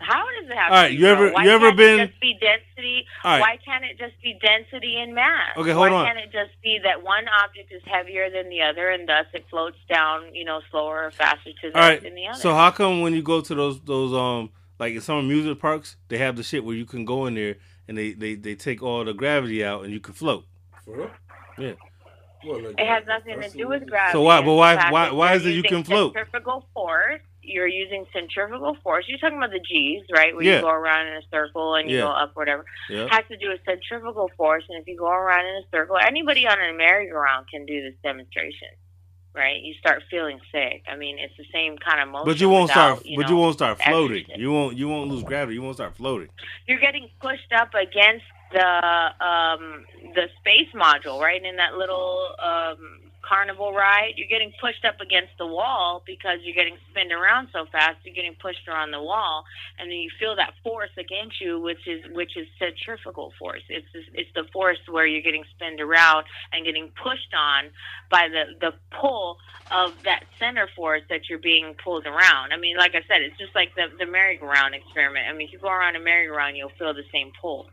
How 0.00 0.24
does 0.40 0.48
it 0.48 0.56
have? 0.56 0.70
All 0.72 0.76
right, 0.78 0.88
to 0.90 0.94
be 0.96 1.00
you 1.02 1.06
ever- 1.08 1.24
real? 1.24 1.32
Why 1.34 1.44
you 1.44 1.50
ever 1.50 1.66
can't 1.66 1.76
been- 1.76 2.00
It 2.00 2.06
just 2.10 2.20
be 2.20 2.38
density. 2.40 3.06
All 3.24 3.30
right. 3.32 3.40
Why 3.40 3.56
can't 3.64 3.84
it 3.84 3.98
just 3.98 4.20
be 4.22 4.38
density 4.40 4.96
and 5.00 5.14
mass? 5.14 5.56
Okay, 5.56 5.72
hold 5.72 5.90
Why 5.90 5.96
on. 5.98 6.06
can't 6.06 6.18
it 6.18 6.30
just 6.32 6.52
be 6.62 6.78
that 6.84 7.02
one 7.02 7.24
object 7.44 7.72
is 7.72 7.82
heavier 7.84 8.30
than 8.30 8.48
the 8.48 8.62
other, 8.62 8.90
and 8.90 9.08
thus 9.08 9.26
it 9.34 9.44
floats 9.50 9.78
down, 9.88 10.34
you 10.34 10.44
know, 10.44 10.60
slower 10.70 11.06
or 11.06 11.10
faster 11.10 11.50
to 11.52 11.70
the 11.70 11.76
All 11.76 11.88
right. 11.88 12.00
than 12.02 12.14
the 12.14 12.28
other? 12.28 12.38
So 12.38 12.54
how 12.54 12.70
come 12.70 13.00
when 13.02 13.12
you 13.12 13.22
go 13.22 13.40
to 13.40 13.54
those 13.54 13.80
those 13.82 14.12
um 14.14 14.50
like 14.78 14.94
in 14.94 15.00
some 15.00 15.16
amusement 15.18 15.58
parks, 15.60 15.96
they 16.08 16.18
have 16.18 16.36
the 16.36 16.42
shit 16.44 16.64
where 16.64 16.76
you 16.76 16.86
can 16.86 17.04
go 17.04 17.26
in 17.26 17.34
there 17.34 17.56
and 17.88 17.98
they 17.98 18.12
they, 18.12 18.34
they 18.36 18.54
take 18.54 18.82
all 18.82 19.04
the 19.04 19.12
gravity 19.14 19.64
out 19.64 19.82
and 19.84 19.92
you 19.92 19.98
can 20.00 20.14
float. 20.14 20.44
For 20.84 20.96
real? 20.96 21.10
Yeah. 21.58 21.72
What, 22.44 22.62
like 22.62 22.74
It 22.78 22.86
has 22.86 23.04
nothing 23.08 23.40
to 23.40 23.50
do 23.50 23.66
with 23.66 23.84
gravity. 23.88 24.12
So 24.12 24.22
why- 24.22 24.40
but 24.42 24.54
why- 24.54 24.90
why- 24.92 25.10
why 25.10 25.34
is 25.34 25.44
it 25.44 25.50
you 25.50 25.64
can 25.64 25.82
float? 25.82 26.12
Centrifugal 26.14 26.64
force. 26.72 27.20
You're 27.48 27.66
using 27.66 28.04
centrifugal 28.12 28.76
force. 28.82 29.06
You're 29.08 29.18
talking 29.18 29.38
about 29.38 29.50
the 29.50 29.60
G's, 29.60 30.02
right? 30.14 30.34
Where 30.34 30.44
Yeah. 30.44 30.56
you 30.56 30.62
go 30.62 30.68
around 30.70 31.06
in 31.08 31.14
a 31.14 31.22
circle 31.30 31.74
and 31.76 31.90
you 31.90 31.96
Yeah. 31.96 32.02
go 32.04 32.10
up, 32.10 32.30
or 32.36 32.40
whatever. 32.42 32.64
Yeah. 32.90 33.04
It 33.06 33.10
has 33.12 33.24
to 33.30 33.36
do 33.36 33.48
with 33.48 33.60
centrifugal 33.64 34.30
force, 34.36 34.64
and 34.68 34.80
if 34.80 34.86
you 34.86 34.96
go 34.96 35.08
around 35.08 35.46
in 35.46 35.54
a 35.56 35.66
circle, 35.70 35.96
anybody 35.96 36.46
on 36.46 36.58
a 36.60 36.72
merry-go-round 36.72 37.48
can 37.48 37.64
do 37.66 37.80
this 37.82 37.94
demonstration, 38.02 38.68
right? 39.34 39.60
You 39.62 39.74
start 39.74 40.02
feeling 40.10 40.38
sick. 40.52 40.82
I 40.88 40.96
mean, 40.96 41.18
it's 41.18 41.36
the 41.36 41.46
same 41.52 41.78
kind 41.78 42.00
of 42.00 42.08
motion. 42.08 42.26
But 42.26 42.40
you 42.40 42.48
won't 42.50 42.68
without, 42.70 42.98
start. 42.98 43.06
You 43.06 43.16
but 43.16 43.28
you 43.30 43.36
won't 43.36 43.54
start 43.54 43.80
floating. 43.82 44.26
You 44.36 44.52
won't. 44.52 44.76
You 44.76 44.88
won't 44.88 45.10
lose 45.10 45.22
gravity. 45.22 45.54
You 45.54 45.62
won't 45.62 45.76
start 45.76 45.96
floating. 45.96 46.28
You're 46.66 46.80
getting 46.80 47.08
pushed 47.20 47.52
up 47.52 47.72
against 47.74 48.24
the 48.52 48.64
um, 49.24 49.84
the 50.14 50.28
space 50.40 50.68
module, 50.74 51.20
right? 51.20 51.42
In 51.44 51.56
that 51.56 51.74
little 51.76 52.34
um, 52.42 53.07
carnival 53.28 53.72
ride, 53.72 54.14
you're 54.16 54.28
getting 54.28 54.52
pushed 54.60 54.84
up 54.84 55.00
against 55.00 55.32
the 55.38 55.46
wall 55.46 56.02
because 56.06 56.38
you're 56.42 56.54
getting 56.54 56.78
spinned 56.90 57.12
around 57.12 57.48
so 57.52 57.66
fast. 57.70 57.98
You're 58.04 58.14
getting 58.14 58.34
pushed 58.40 58.66
around 58.68 58.90
the 58.90 59.02
wall, 59.02 59.44
and 59.78 59.90
then 59.90 59.98
you 59.98 60.10
feel 60.18 60.34
that 60.36 60.54
force 60.62 60.90
against 60.96 61.40
you, 61.40 61.60
which 61.60 61.86
is 61.86 62.02
which 62.12 62.36
is 62.36 62.46
centrifugal 62.58 63.32
force. 63.38 63.62
It's 63.68 63.86
it's 64.14 64.30
the 64.34 64.44
force 64.52 64.78
where 64.88 65.06
you're 65.06 65.22
getting 65.22 65.44
spinned 65.54 65.80
around 65.80 66.24
and 66.52 66.64
getting 66.64 66.90
pushed 67.02 67.34
on 67.36 67.70
by 68.10 68.28
the 68.28 68.44
the 68.60 68.72
pull 68.98 69.36
of 69.70 70.02
that 70.04 70.24
center 70.38 70.68
force 70.74 71.02
that 71.10 71.28
you're 71.28 71.38
being 71.38 71.74
pulled 71.84 72.06
around. 72.06 72.52
I 72.52 72.56
mean, 72.56 72.76
like 72.76 72.94
I 72.94 73.02
said, 73.06 73.20
it's 73.20 73.38
just 73.38 73.54
like 73.54 73.74
the 73.74 73.88
the 73.98 74.06
merry-go-round 74.06 74.74
experiment. 74.74 75.26
I 75.28 75.32
mean, 75.32 75.48
if 75.48 75.52
you 75.52 75.58
go 75.58 75.68
around 75.68 75.96
a 75.96 76.00
merry-go-round, 76.00 76.56
you'll 76.56 76.72
feel 76.78 76.94
the 76.94 77.04
same 77.12 77.32
pull. 77.40 77.68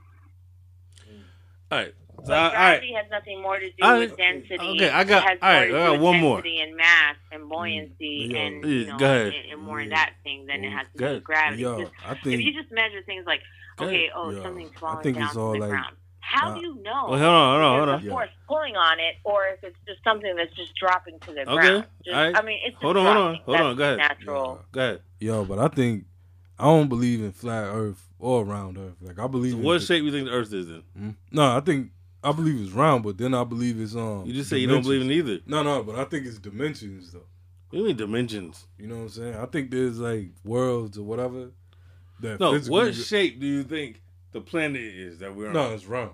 All 1.72 1.80
right. 1.80 1.96
So, 2.26 2.32
But 2.32 2.38
all 2.38 2.44
right. 2.44 2.52
gravity 2.80 2.94
has 2.94 3.06
nothing 3.12 3.42
more 3.42 3.60
to 3.60 3.68
do 3.70 3.76
I- 3.82 4.00
with 4.00 4.18
density. 4.18 4.56
okay, 4.58 4.90
I 4.90 5.04
got- 5.04 5.24
It 5.24 5.30
has 5.30 5.40
all 5.42 5.50
right, 5.50 5.70
more 5.70 5.78
to 5.78 5.78
I 5.78 5.80
do 5.80 5.86
got 5.86 5.92
with 5.94 6.02
one 6.02 6.20
more. 6.20 6.36
density 6.38 6.60
and 6.62 6.76
mass 6.76 7.16
and 7.32 7.50
buoyancy 7.50 8.30
Yeah. 8.32 8.38
and 8.40 8.63
Yeah, 8.63 8.69
you 8.69 8.86
know, 8.88 8.98
go 8.98 9.06
ahead. 9.06 9.28
and, 9.34 9.52
and 9.54 9.62
more 9.62 9.80
in 9.80 9.90
Yeah. 9.90 9.96
that 9.96 10.13
thing 10.23 10.46
than 10.48 10.63
it 10.63 10.71
has 10.71 10.88
to 10.92 10.98
Go 10.98 11.00
do 11.00 11.06
ahead. 11.06 11.15
with 11.17 11.23
gravity. 11.23 11.62
Yo, 11.62 11.78
Because 11.78 11.94
I 12.06 12.12
if 12.13 12.21
think 12.23 12.42
you 12.44 12.54
just 12.54 12.71
measure 12.71 13.02
things 13.06 13.26
like, 13.28 13.42
Go 13.78 13.86
okay, 13.86 13.96
ahead. 14.06 14.10
oh, 14.15 14.32
Yeah, 14.32 14.42
something's 14.44 14.71
I 14.76 14.80
falling 14.80 15.04
think 15.04 15.17
down 15.17 15.28
it's 15.28 15.36
all 15.38 15.54
to 15.54 15.60
the 15.60 15.65
like- 15.65 15.69
ground. 15.71 15.96
How 16.28 16.50
uh, 16.50 16.56
do 16.56 16.62
you 16.62 16.76
know? 16.82 17.06
Well, 17.08 17.19
hold 17.19 17.21
on, 17.21 17.21
hold 17.21 17.62
on, 17.62 17.78
hold 17.78 17.88
There's 17.90 18.02
on. 18.02 18.08
a 18.08 18.12
force 18.12 18.30
pulling 18.48 18.76
on 18.76 19.00
it, 19.00 19.15
or 19.23 19.46
if 19.54 19.63
it's 19.63 19.78
just 19.88 20.04
something 20.04 20.36
that's 20.36 20.54
just 20.56 20.73
dropping 20.76 21.19
to 21.19 21.32
the 21.34 21.42
Okay, 21.42 21.54
ground. 21.54 21.86
Just, 22.04 22.15
all 22.17 22.23
right. 22.23 22.36
I 22.36 22.42
mean, 22.42 22.60
it's 22.63 22.73
just 22.73 22.82
Hold 22.84 22.98
on, 22.98 23.06
hold 23.06 23.17
on, 23.17 23.23
dropping. 23.36 23.46
hold 23.46 23.58
on, 23.62 23.67
That's 23.67 23.78
go 23.78 23.84
ahead. 23.86 23.98
Natural. 24.00 24.65
Go 24.71 24.80
ahead. 24.82 25.02
Yo, 25.19 25.46
but 25.46 25.60
I 25.60 25.67
think 25.67 26.06
I 26.58 26.63
don't 26.63 26.88
believe 26.90 27.21
in 27.21 27.32
flat 27.32 27.65
Earth 27.65 28.10
or 28.17 28.44
round 28.44 28.78
Earth. 28.80 28.96
Like 29.02 29.19
I 29.19 29.28
believe. 29.28 29.52
So 29.52 29.58
in 29.60 29.63
what 29.63 29.80
the- 29.82 29.86
shape 29.86 30.04
you 30.04 30.12
think 30.12 30.26
the 30.26 30.34
Earth 30.34 30.52
is 30.52 30.67
in? 30.67 30.82
Hmm? 30.98 31.10
No, 31.32 31.56
I 31.56 31.60
think 31.60 31.92
I 32.26 32.32
believe 32.32 32.60
it's 32.62 32.71
round, 32.71 33.04
but 33.04 33.17
then 33.17 33.34
I 33.34 33.44
believe 33.44 33.80
it's 33.80 33.96
um. 33.96 34.26
You 34.26 34.34
just 34.34 34.50
say 34.50 34.58
you 34.58 34.67
don't 34.67 34.82
believe 34.82 35.02
in 35.02 35.12
either. 35.12 35.40
No, 35.46 35.63
no, 35.63 35.84
but 35.84 35.96
I 35.98 36.06
think 36.06 36.26
it's 36.26 36.40
dimensions 36.40 37.12
though. 37.12 37.19
What 37.69 37.71
do 37.71 37.78
you 37.80 37.86
mean 37.86 37.96
dimensions? 37.98 38.67
You 38.78 38.88
know 38.88 38.96
what 38.96 39.02
I'm 39.04 39.10
saying? 39.10 39.36
I 39.36 39.46
think 39.46 39.71
there's 39.71 40.00
like 40.00 40.30
worlds 40.44 40.98
or 40.98 41.04
whatever. 41.04 41.52
That 42.21 42.40
No, 42.40 42.58
what 42.60 42.96
shape 42.96 43.40
do 43.40 43.46
you 43.46 43.63
think 43.63 44.02
the 44.32 44.42
planet 44.42 44.82
is 44.82 45.19
that 45.19 45.36
we're 45.36 45.48
on? 45.48 45.54
No, 45.54 45.73
it's 45.73 45.86
round. 45.86 46.12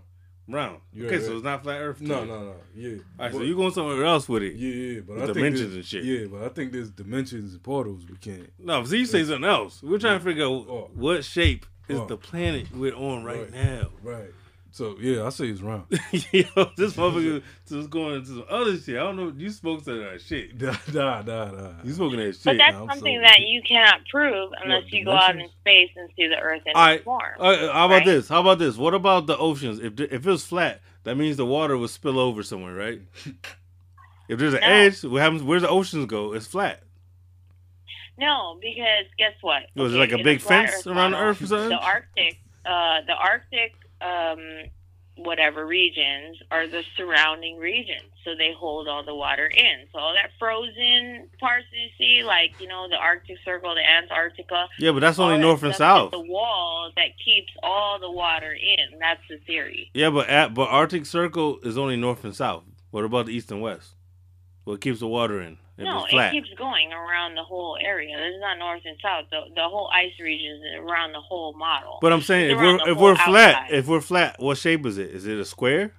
round. 0.47 0.79
You're 0.91 1.05
okay, 1.07 1.17
right. 1.17 1.25
so 1.25 1.35
it's 1.35 1.43
not 1.43 1.61
flat 1.63 1.79
Earth. 1.79 2.01
No, 2.01 2.25
no, 2.25 2.39
no. 2.45 2.53
Yeah. 2.75 2.89
All 3.19 3.25
right, 3.25 3.31
so 3.31 3.37
But- 3.39 3.47
you 3.47 3.55
going 3.55 3.71
somewhere 3.71 4.03
else 4.03 4.27
with 4.27 4.41
it? 4.43 4.55
Yeah, 4.55 4.73
yeah, 4.95 5.01
but 5.01 5.21
I 5.21 5.25
dimensions 5.27 5.75
and 5.75 5.85
shit. 5.85 6.03
Yeah, 6.03 6.25
but 6.31 6.41
I 6.43 6.49
think 6.49 6.71
there's 6.71 6.89
dimensions 6.89 7.53
and 7.53 7.61
portals 7.63 8.05
we 8.09 8.17
can't. 8.17 8.51
No, 8.59 8.83
so 8.83 8.95
you 8.95 9.05
say 9.05 9.23
something 9.23 9.43
else. 9.49 9.81
We're 9.83 9.99
trying 9.99 10.17
to 10.19 10.25
figure 10.25 10.43
out 10.45 10.65
Oh. 10.67 10.89
what 10.95 11.23
shape 11.23 11.65
is 11.87 11.99
Oh. 11.99 12.05
the 12.07 12.17
planet 12.17 12.73
we're 12.75 12.95
on 12.95 13.23
right, 13.23 13.41
Right. 13.41 13.53
now. 13.53 13.89
Right. 14.01 14.31
So 14.73 14.95
yeah, 15.01 15.25
I 15.25 15.29
say 15.29 15.47
it's 15.47 15.61
round. 15.61 15.83
Yo, 16.11 16.45
this 16.77 16.93
motherfucker 16.93 17.43
just 17.67 17.89
going 17.89 18.15
into 18.15 18.27
some 18.29 18.45
other 18.49 18.77
shit. 18.77 18.95
I 18.95 19.03
don't 19.03 19.17
know. 19.17 19.33
You 19.35 19.49
spoke 19.49 19.83
to 19.83 19.93
that 19.99 20.21
shit. 20.21 20.59
nah, 20.61 20.75
nah, 20.93 21.21
nah, 21.23 21.51
nah. 21.51 21.71
You 21.83 21.91
spoken 21.91 22.19
that 22.19 22.33
shit. 22.35 22.45
But 22.45 22.57
that's 22.57 22.77
I'm 22.77 22.87
something 22.89 23.21
so- 23.21 23.29
that 23.29 23.41
you 23.41 23.61
cannot 23.67 23.99
prove 24.09 24.51
unless 24.63 24.83
What, 24.83 24.93
you 24.93 25.03
go 25.03 25.11
out 25.11 25.35
in 25.35 25.49
space 25.59 25.89
and 25.97 26.09
see 26.15 26.27
the 26.29 26.37
Earth 26.37 26.61
in 26.65 26.71
All 26.73 26.81
right. 26.85 26.95
its 26.95 27.03
form. 27.03 27.21
All 27.37 27.51
right, 27.51 27.59
how 27.59 27.67
about 27.67 27.89
Right? 27.89 28.05
this? 28.05 28.29
How 28.29 28.39
about 28.39 28.59
this? 28.59 28.77
What 28.77 28.93
about 28.93 29.27
the 29.27 29.37
oceans? 29.37 29.79
If 29.79 29.97
the, 29.97 30.03
if 30.15 30.25
it 30.25 30.29
was 30.29 30.45
flat, 30.45 30.81
that 31.03 31.15
means 31.17 31.35
the 31.35 31.45
water 31.45 31.77
would 31.77 31.89
spill 31.89 32.17
over 32.17 32.41
somewhere, 32.41 32.73
right? 32.73 33.01
If 34.29 34.39
there's 34.39 34.53
an 34.53 34.61
No. 34.61 34.67
edge, 34.67 35.03
what 35.03 35.21
happens? 35.21 35.43
Where 35.43 35.59
the 35.59 35.67
oceans 35.67 36.05
go? 36.05 36.31
It's 36.31 36.47
flat. 36.47 36.81
No, 38.17 38.57
because 38.61 39.05
guess 39.17 39.33
what? 39.41 39.63
Was 39.75 39.93
it 39.93 39.97
like 39.97 40.11
a 40.13 40.23
big 40.23 40.39
fence 40.39 40.85
around 40.87 41.11
the 41.11 41.17
Earth 41.17 41.41
or 41.41 41.47
something? 41.47 41.69
The 41.69 41.75
Arctic, 41.75 42.37
uh, 42.65 43.01
the 43.07 43.13
Arctic, 43.13 43.73
um, 44.01 44.39
whatever 45.17 45.65
regions 45.65 46.37
are 46.49 46.67
the 46.67 46.83
surrounding 46.95 47.57
regions, 47.57 48.09
so 48.23 48.31
they 48.35 48.53
hold 48.57 48.87
all 48.87 49.03
the 49.03 49.15
water 49.15 49.47
in. 49.47 49.87
So 49.91 49.99
all 49.99 50.13
that 50.13 50.31
frozen 50.39 51.29
parts 51.39 51.65
you 51.71 51.89
see, 51.97 52.23
like 52.23 52.59
you 52.59 52.67
know 52.67 52.87
the 52.89 52.95
Arctic 52.95 53.37
Circle, 53.45 53.75
the 53.75 53.87
Antarctica, 53.87 54.67
Yeah, 54.79 54.91
but 54.91 54.99
that's 54.99 55.19
only 55.19 55.35
that 55.37 55.41
north 55.41 55.63
and 55.63 55.75
south. 55.75 56.11
The 56.11 56.19
wall 56.19 56.91
that 56.95 57.09
keeps 57.23 57.51
all 57.61 57.99
the 57.99 58.11
water 58.11 58.53
in. 58.53 58.99
That's 58.99 59.21
the 59.29 59.37
theory. 59.45 59.89
Yeah, 59.93 60.09
but 60.09 60.27
at, 60.29 60.53
but 60.53 60.69
Arctic 60.69 61.05
Circle 61.05 61.59
is 61.63 61.77
only 61.77 61.97
north 61.97 62.23
and 62.23 62.35
south. 62.35 62.63
What 62.91 63.05
about 63.05 63.27
the 63.27 63.33
east 63.33 63.51
and 63.51 63.61
west? 63.61 63.95
What 64.63 64.81
keeps 64.81 64.99
the 64.99 65.07
water 65.07 65.41
in? 65.41 65.57
If 65.81 65.85
no, 65.85 66.05
flat. 66.09 66.33
it 66.33 66.43
keeps 66.43 66.57
going 66.57 66.93
around 66.93 67.35
the 67.35 67.43
whole 67.43 67.77
area. 67.83 68.15
There's 68.17 68.39
not 68.39 68.57
north 68.59 68.81
and 68.85 68.97
south. 69.01 69.25
The 69.31 69.41
the 69.55 69.63
whole 69.63 69.89
ice 69.93 70.13
region 70.19 70.61
is 70.73 70.79
around 70.79 71.13
the 71.13 71.21
whole 71.21 71.53
model. 71.53 71.97
But 72.01 72.13
I'm 72.13 72.21
saying 72.21 72.51
It's 72.51 72.53
if 72.53 72.59
we're 72.59 72.89
if 72.91 72.97
we're 72.97 73.15
flat, 73.15 73.55
outside. 73.55 73.73
if 73.73 73.87
we're 73.87 74.01
flat, 74.01 74.35
what 74.39 74.57
shape 74.57 74.85
is 74.85 74.97
it? 74.97 75.09
Is 75.11 75.25
it 75.27 75.37
a 75.39 75.45
square? 75.45 75.93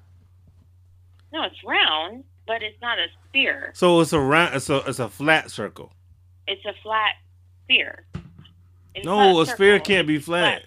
no, 1.33 1.45
it's 1.45 1.63
round, 1.65 2.25
but 2.47 2.63
it's 2.63 2.81
not 2.83 2.99
a 2.99 3.07
sphere. 3.29 3.73
So 3.75 4.01
it's 4.01 4.13
a 4.13 4.21
round. 4.21 4.55
It's 4.55 4.69
a 4.71 4.77
it's 4.89 4.99
a 4.99 5.09
flat 5.09 5.51
circle. 5.51 5.93
It's 6.47 6.65
a 6.65 6.75
flat 6.83 7.15
sphere. 7.65 8.07
It's 8.95 9.07
no, 9.07 9.33
not 9.33 9.43
a 9.43 9.47
sphere 9.47 9.81
can't 9.81 10.07
be 10.07 10.19
flat. 10.19 10.63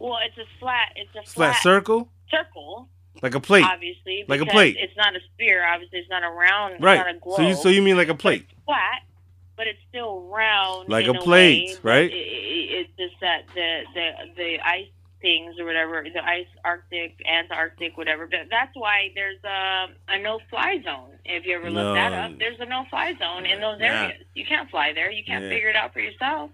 Well, 0.00 0.18
it's 0.26 0.36
a 0.36 0.44
flat. 0.58 0.92
It's 0.96 1.10
a 1.10 1.22
flat 1.30 1.52
flat, 1.52 1.62
circle, 1.62 2.08
circle. 2.30 2.88
Like 3.22 3.34
a 3.34 3.40
plate, 3.40 3.64
Obviously, 3.64 4.24
Like 4.28 4.40
a 4.40 4.46
plate. 4.46 4.76
It's 4.78 4.96
not 4.96 5.14
a 5.16 5.20
sphere. 5.34 5.64
Obviously, 5.66 5.98
it's 6.00 6.10
not 6.10 6.22
a 6.22 6.30
round. 6.30 6.74
It's 6.74 6.82
right? 6.82 6.96
not 6.98 7.08
a 7.14 7.18
globe. 7.18 7.36
So 7.36 7.42
you 7.42 7.54
so 7.54 7.68
you 7.68 7.82
mean 7.82 7.96
like 7.96 8.08
a 8.08 8.14
plate? 8.14 8.46
it's 8.50 8.64
flat, 8.64 9.02
but 9.56 9.66
it's 9.66 9.78
still 9.88 10.22
round. 10.22 10.88
Like 10.88 11.06
a 11.06 11.14
plate, 11.14 11.78
right? 11.82 12.10
It, 12.10 12.14
it, 12.14 12.86
it's 12.86 12.90
just 12.98 13.20
that 13.20 13.44
the 13.54 13.82
the 13.94 14.10
the 14.36 14.58
ice 14.64 14.88
things 15.22 15.58
or 15.58 15.64
whatever, 15.64 16.04
the 16.12 16.22
ice 16.24 16.46
Arctic, 16.64 17.20
Antarctic, 17.26 17.96
whatever. 17.96 18.26
But 18.26 18.48
that's 18.50 18.74
why 18.74 19.10
there's 19.14 19.38
um, 19.44 19.94
a 20.08 20.16
a 20.16 20.22
no 20.22 20.40
fly 20.50 20.80
zone. 20.84 21.10
If 21.24 21.44
you 21.46 21.56
ever 21.56 21.70
look 21.70 21.94
that 21.94 22.12
up, 22.12 22.38
there's 22.38 22.60
a 22.60 22.66
no 22.66 22.84
fly 22.90 23.14
zone 23.18 23.46
in 23.46 23.60
those 23.60 23.80
areas. 23.80 24.22
You 24.34 24.44
can't 24.46 24.70
fly 24.70 24.92
there. 24.94 25.10
You 25.10 25.24
can't 25.24 25.44
Yeah. 25.44 25.50
figure 25.50 25.68
it 25.70 25.76
out 25.76 25.92
for 25.92 26.00
yourself. 26.00 26.50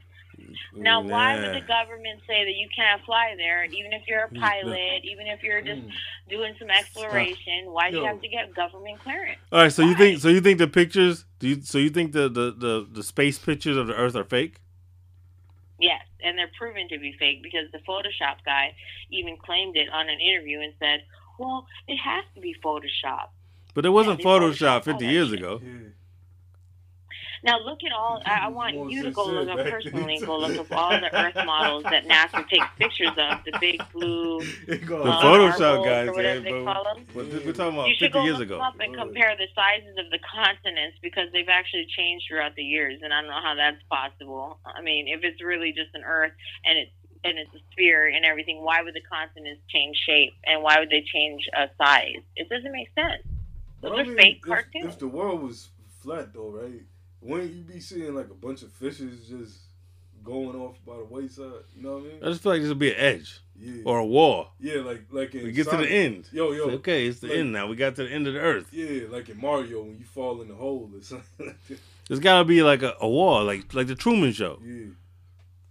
Now, 0.74 1.00
why 1.00 1.34
would 1.38 1.54
the 1.54 1.66
government 1.66 2.20
say 2.26 2.44
that 2.44 2.54
you 2.54 2.68
can't 2.74 3.02
fly 3.04 3.34
there, 3.36 3.64
even 3.64 3.92
if 3.92 4.02
you're 4.08 4.24
a 4.24 4.28
pilot, 4.28 5.04
even 5.04 5.26
if 5.26 5.42
you're 5.42 5.60
just 5.60 5.82
Mm. 5.82 5.92
doing 6.28 6.54
some 6.58 6.70
exploration? 6.70 7.70
Why 7.72 7.90
do 7.90 7.98
you 7.98 8.04
have 8.04 8.20
to 8.20 8.28
get 8.28 8.54
government 8.54 8.98
clearance? 9.00 9.38
All 9.52 9.60
right, 9.62 9.72
so 9.72 9.82
you 9.82 9.94
think 9.94 10.20
so 10.20 10.28
you 10.28 10.40
think 10.40 10.58
the 10.58 10.66
pictures? 10.68 11.24
Do 11.38 11.48
you 11.48 11.60
so 11.62 11.78
you 11.78 11.90
think 11.90 12.12
the 12.12 12.28
the 12.28 12.50
the, 12.52 12.86
the 12.90 13.02
space 13.02 13.38
pictures 13.38 13.76
of 13.76 13.86
the 13.86 13.94
Earth 13.94 14.16
are 14.16 14.24
fake? 14.24 14.56
Yes, 15.78 16.02
and 16.20 16.38
they're 16.38 16.50
proven 16.56 16.88
to 16.88 16.98
be 16.98 17.12
fake 17.18 17.42
because 17.42 17.70
the 17.72 17.78
Photoshop 17.78 18.36
guy 18.44 18.74
even 19.10 19.36
claimed 19.36 19.76
it 19.76 19.88
on 19.88 20.08
an 20.08 20.20
interview 20.20 20.60
and 20.60 20.72
said, 20.78 21.04
"Well, 21.38 21.66
it 21.88 21.96
has 21.96 22.24
to 22.34 22.40
be 22.40 22.54
Photoshop." 22.64 23.28
But 23.74 23.86
it 23.86 23.90
wasn't 23.90 24.20
Photoshop 24.20 24.84
50 24.84 25.06
years 25.06 25.32
ago. 25.32 25.60
Yeah. 25.62 25.70
Now 27.44 27.58
look 27.58 27.80
at 27.84 27.92
all. 27.92 28.22
I 28.24 28.46
I 28.46 28.48
want 28.48 28.76
More 28.76 28.88
you 28.90 29.02
to 29.02 29.10
go 29.10 29.26
look 29.26 29.48
up 29.48 29.66
personally. 29.66 30.20
Go 30.24 30.38
look 30.38 30.56
up 30.58 30.70
all 30.78 30.90
the 30.90 31.12
Earth 31.12 31.34
models 31.44 31.82
that 31.84 32.06
NASA 32.06 32.48
takes 32.48 32.66
pictures 32.78 33.10
of. 33.18 33.42
The 33.44 33.58
big 33.60 33.82
blue 33.92 34.40
It 34.68 34.86
go 34.86 35.02
The 35.02 35.10
uh, 35.10 35.22
Photoshop 35.22 35.84
guys, 35.84 36.08
or 36.08 36.12
whatever 36.12 36.38
yeah, 36.48 36.58
they 36.58 36.64
call 36.64 36.84
them. 36.84 37.04
But 37.12 37.30
th- 37.30 37.44
we're 37.44 37.52
talking 37.52 37.74
about 37.74 37.88
You 37.88 37.94
50 37.94 38.04
should 38.04 38.12
go 38.12 38.22
years 38.24 38.38
look 38.38 38.46
ago. 38.46 38.54
them 38.58 38.62
up 38.62 38.76
and 38.78 38.94
compare 38.94 39.34
the 39.36 39.48
sizes 39.54 39.96
of 39.98 40.10
the 40.10 40.20
continents 40.32 40.98
because 41.02 41.32
they've 41.32 41.48
actually 41.48 41.86
changed 41.96 42.26
throughout 42.28 42.54
the 42.54 42.62
years, 42.62 43.00
and 43.02 43.12
I 43.12 43.20
don't 43.20 43.30
know 43.30 43.42
how 43.42 43.54
that's 43.56 43.82
possible. 43.90 44.58
I 44.64 44.80
mean, 44.80 45.08
if 45.08 45.24
it's 45.24 45.42
really 45.42 45.72
just 45.72 45.90
an 45.94 46.02
Earth 46.06 46.32
and 46.64 46.78
it's 46.78 46.92
and 47.24 47.38
it's 47.38 47.54
a 47.54 47.60
sphere 47.72 48.08
and 48.08 48.24
everything, 48.24 48.62
why 48.64 48.82
would 48.82 48.94
the 48.94 49.00
continents 49.02 49.62
change 49.68 49.96
shape 50.06 50.32
and 50.44 50.62
why 50.62 50.78
would 50.78 50.90
they 50.90 51.04
change 51.12 51.48
uh, 51.56 51.66
size? 51.78 52.22
It 52.36 52.48
doesn't 52.48 52.72
make 52.72 52.88
sense. 52.94 53.22
Those 53.80 53.90
But 53.90 53.98
I 53.98 54.02
are 54.02 54.06
mean, 54.06 54.16
fake 54.16 54.38
if, 54.42 54.48
cartoons. 54.48 54.86
If 54.94 54.98
the 54.98 55.08
world 55.08 55.42
was 55.42 55.68
flat 56.02 56.32
though, 56.34 56.50
right? 56.50 56.82
Wouldn't 57.22 57.52
you 57.54 57.62
be 57.62 57.80
seeing 57.80 58.14
like 58.14 58.30
a 58.30 58.34
bunch 58.34 58.62
of 58.62 58.72
fishes 58.72 59.28
just 59.28 59.58
going 60.24 60.56
off 60.56 60.76
by 60.86 60.96
the 60.96 61.04
wayside? 61.04 61.64
You 61.76 61.82
know 61.82 61.94
what 61.94 62.00
I 62.04 62.06
mean? 62.06 62.18
I 62.22 62.26
just 62.26 62.42
feel 62.42 62.52
like 62.52 62.60
this 62.62 62.68
would 62.68 62.78
be 62.78 62.90
an 62.92 62.98
edge 62.98 63.40
Yeah. 63.58 63.82
or 63.84 63.98
a 63.98 64.04
wall. 64.06 64.48
yeah, 64.60 64.80
like 64.80 65.04
like 65.10 65.34
in 65.34 65.44
We 65.44 65.52
get 65.52 65.68
to 65.70 65.76
the 65.76 65.88
end. 65.88 66.28
Yo, 66.32 66.52
yo. 66.52 66.68
Say, 66.68 66.74
okay, 66.74 67.06
it's 67.06 67.20
the 67.20 67.28
like- 67.28 67.36
end 67.38 67.52
now. 67.52 67.66
We 67.68 67.76
got 67.76 67.96
to 67.96 68.04
the 68.04 68.10
end 68.10 68.26
of 68.26 68.34
the 68.34 68.40
Earth. 68.40 68.68
Yeah, 68.72 69.06
like 69.08 69.28
in 69.28 69.40
Mario 69.40 69.82
when 69.82 69.98
you 69.98 70.04
fall 70.04 70.40
in 70.42 70.48
the 70.48 70.54
hole 70.54 70.90
or 70.94 71.00
something 71.02 71.46
like 71.46 71.68
that. 71.68 71.78
There's 72.08 72.20
got 72.20 72.38
to 72.38 72.44
be 72.44 72.62
like 72.62 72.82
a, 72.82 72.94
a 73.00 73.08
wall, 73.08 73.44
like 73.44 73.72
like 73.72 73.86
the 73.86 73.94
Truman 73.94 74.32
Show. 74.32 74.58
Yeah, 74.64 74.72
It 74.72 74.78
is 74.84 74.88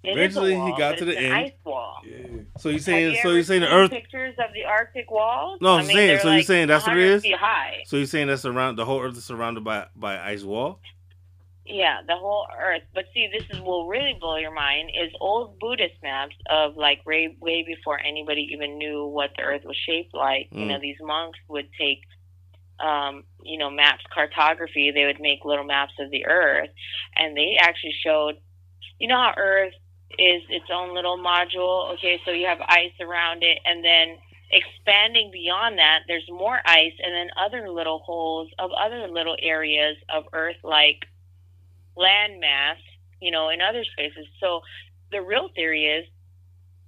a 0.06 0.12
eventually 0.12 0.52
he 0.54 0.58
wall, 0.58 0.78
got 0.78 0.97
to 0.99 1.06
the 1.06 1.12
it's 1.12 1.20
an 1.20 1.26
end. 1.26 1.34
Ice 1.34 1.52
wall. 1.66 2.02
yeah. 2.06 2.18
So 2.58 2.70
you're 2.70 2.78
Have 2.78 2.84
saying, 2.86 3.12
you 3.16 3.22
so 3.22 3.30
you're 3.32 3.43
saying 3.43 3.62
the 3.62 3.72
Earth. 3.74 3.91
pictures 3.91 4.36
of 4.39 4.54
the 4.54 4.64
Arctic 4.64 5.12
walls? 5.12 5.60
No, 5.62 5.74
I'm 5.74 5.80
I 5.82 5.84
mean, 5.84 5.95
saying- 5.97 6.08
they're 6.08 6.20
so 6.22 6.32
you're 6.32 6.43
saying 6.43 6.68
that's 6.70 6.88
what 6.88 6.95
it 6.97 7.02
100 7.02 7.16
is? 7.18 7.22
Feet 7.24 7.36
high. 7.36 7.84
So 7.86 7.97
you're 7.97 8.06
saying 8.06 8.28
that's 8.28 8.45
around 8.45 8.78
the 8.78 8.86
whole 8.86 9.02
Earth 9.02 9.18
is 9.18 9.26
surrounded 9.26 9.64
by 9.66 9.88
by 9.95 10.18
ice 10.20 10.43
wall. 10.43 10.80
Yeah, 11.72 12.01
the 12.07 12.17
whole 12.17 12.47
Earth. 12.61 12.84
But 12.93 13.05
see, 13.13 13.30
this 13.32 13.45
is 13.49 13.61
will 13.61 13.88
really 13.88 14.17
blow 14.19 14.38
your 14.38 14.53
mind. 14.53 14.91
Is 14.93 15.11
old 15.22 15.59
Buddhist 15.59 15.95
maps 16.03 16.36
of 16.49 16.76
like 16.76 17.05
way 17.05 17.36
way 17.39 17.63
before 17.63 17.99
anybody 17.99 18.49
even 18.53 18.78
knew 18.78 19.05
what 19.05 19.32
the 19.38 19.43
Earth 19.43 19.63
was 19.65 19.78
shaped 19.78 20.13
like. 20.13 20.49
You 20.51 20.65
Mm. 20.65 20.67
know, 20.67 20.80
these 20.82 20.97
monks 21.01 21.39
would 21.47 21.69
take, 21.80 22.01
um, 22.80 23.24
you 23.43 23.57
know, 23.57 23.69
maps, 23.69 24.03
cartography. 24.13 24.91
They 24.91 25.05
would 25.05 25.22
make 25.22 25.45
little 25.45 25.65
maps 25.65 25.93
of 25.99 26.11
the 26.11 26.26
Earth, 26.26 26.69
and 27.15 27.38
they 27.38 27.57
actually 27.59 27.93
showed. 28.03 28.36
You 28.99 29.07
know 29.07 29.17
how 29.17 29.34
Earth 29.38 29.74
is 30.19 30.43
its 30.49 30.69
own 30.72 30.93
little 30.93 31.17
module. 31.17 31.93
Okay, 31.93 32.19
so 32.26 32.32
you 32.32 32.47
have 32.47 32.61
ice 32.61 32.93
around 32.99 33.43
it, 33.43 33.59
and 33.65 33.84
then 33.84 34.17
expanding 34.51 35.32
beyond 35.32 35.78
that, 35.80 36.01
there's 36.07 36.28
more 36.30 36.59
ice, 36.65 36.93
and 37.01 37.13
then 37.13 37.30
other 37.38 37.69
little 37.69 37.99
holes 37.99 38.49
of 38.59 38.72
other 38.74 39.07
little 39.07 39.38
areas 39.41 39.97
of 40.09 40.26
Earth, 40.34 40.57
like 40.63 41.05
landmass, 42.02 42.78
you 43.22 43.32
know, 43.32 43.49
in 43.49 43.62
other 43.62 43.84
spaces. 43.86 44.28
So 44.39 44.62
the 45.12 45.22
real 45.22 45.49
theory 45.56 45.86
is 45.86 46.06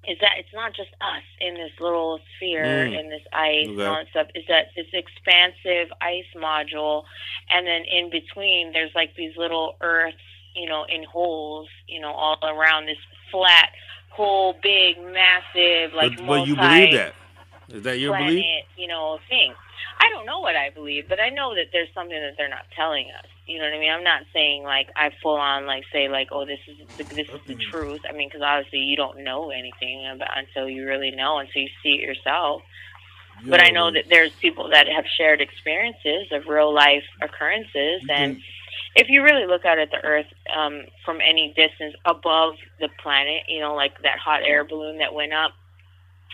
is 0.08 0.18
that 0.22 0.34
it's 0.38 0.54
not 0.54 0.74
just 0.76 0.90
us 1.02 1.24
in 1.40 1.56
this 1.56 1.72
little 1.80 2.20
sphere 2.36 2.86
Mm. 2.88 3.00
in 3.00 3.10
this 3.10 3.24
ice 3.34 3.70
and 3.80 3.80
Okay. 3.80 3.86
all 3.88 3.98
that 3.98 4.10
stuff. 4.10 4.28
Is 4.36 4.46
that 4.48 4.68
this 4.76 4.88
expansive 4.94 5.94
ice 6.02 6.28
module, 6.36 7.06
and 7.50 7.66
then 7.68 7.84
in 7.86 8.10
between 8.10 8.74
there's 8.74 8.94
like 8.96 9.16
these 9.16 9.36
little 9.38 9.78
Earths, 9.82 10.18
you 10.56 10.68
know, 10.68 10.86
in 10.86 11.04
holes, 11.04 11.70
you 11.88 12.02
know, 12.02 12.12
all 12.12 12.38
around 12.44 12.86
this 12.86 12.98
flat, 13.32 13.72
whole, 14.10 14.54
big, 14.62 14.98
massive, 15.02 15.94
like 15.94 16.16
but, 16.18 16.28
but 16.28 16.48
you 16.48 16.56
believe 16.56 16.92
that? 16.92 17.16
Is 17.70 17.84
that 17.84 18.00
your 18.00 18.14
planet, 18.14 18.36
belief? 18.36 18.46
you 18.78 18.88
know, 18.88 19.20
thing. 19.30 19.54
I 20.00 20.10
don't 20.10 20.26
know 20.26 20.40
what 20.42 20.56
I 20.56 20.70
believe, 20.70 21.08
but 21.10 21.20
I 21.22 21.30
know 21.30 21.56
that 21.56 21.68
there's 21.72 21.90
something 21.94 22.20
that 22.20 22.36
they're 22.38 22.50
not 22.50 22.66
telling 22.76 23.08
us. 23.18 23.30
You 23.46 23.60
know 23.60 23.66
what 23.66 23.74
I 23.74 23.80
mean? 23.80 23.92
I'm 23.92 24.04
not 24.04 24.24
saying 24.34 24.64
like 24.64 24.90
I 24.96 25.12
full 25.22 25.36
on 25.36 25.66
like 25.66 25.84
say 25.92 26.08
like 26.08 26.30
oh 26.32 26.46
this 26.46 26.60
is 26.68 26.78
the, 26.98 27.04
this 27.04 27.30
is 27.30 27.42
the 27.46 27.56
truth. 27.56 28.02
I 28.08 28.14
mean, 28.14 28.30
because 28.30 28.42
obviously 28.42 28.80
you 28.80 28.96
don't 28.96 29.24
know 29.24 29.50
anything 29.52 30.08
about 30.08 30.38
until 30.38 30.70
you 30.70 30.88
really 30.88 31.12
know 31.12 31.40
until 31.40 31.62
you 31.62 31.70
see 31.82 31.96
it 31.96 32.02
yourself. 32.02 32.62
but 33.46 33.62
I 33.62 33.70
know 33.70 33.92
that 33.92 34.06
there's 34.10 34.32
people 34.34 34.70
that 34.70 34.88
have 34.88 35.06
shared 35.18 35.42
experiences 35.42 36.32
of 36.32 36.48
real 36.48 36.74
life 36.74 37.04
occurrences, 37.22 38.04
you 38.04 38.10
and 38.10 38.42
if 38.96 39.10
you 39.10 39.24
really 39.24 39.48
look 39.48 39.66
out 39.66 39.80
at 39.80 39.90
the 39.92 40.04
Earth 40.04 40.28
um, 40.56 40.84
from 41.04 41.20
any 41.22 41.54
distance 41.56 41.96
above 42.06 42.54
the 42.80 42.90
planet, 43.02 43.44
you 43.48 43.60
know, 43.60 43.74
like 43.76 44.02
that 44.04 44.20
hot 44.20 44.42
air 44.44 44.64
balloon 44.64 45.00
that 45.00 45.14
went 45.14 45.34
up, 45.34 45.52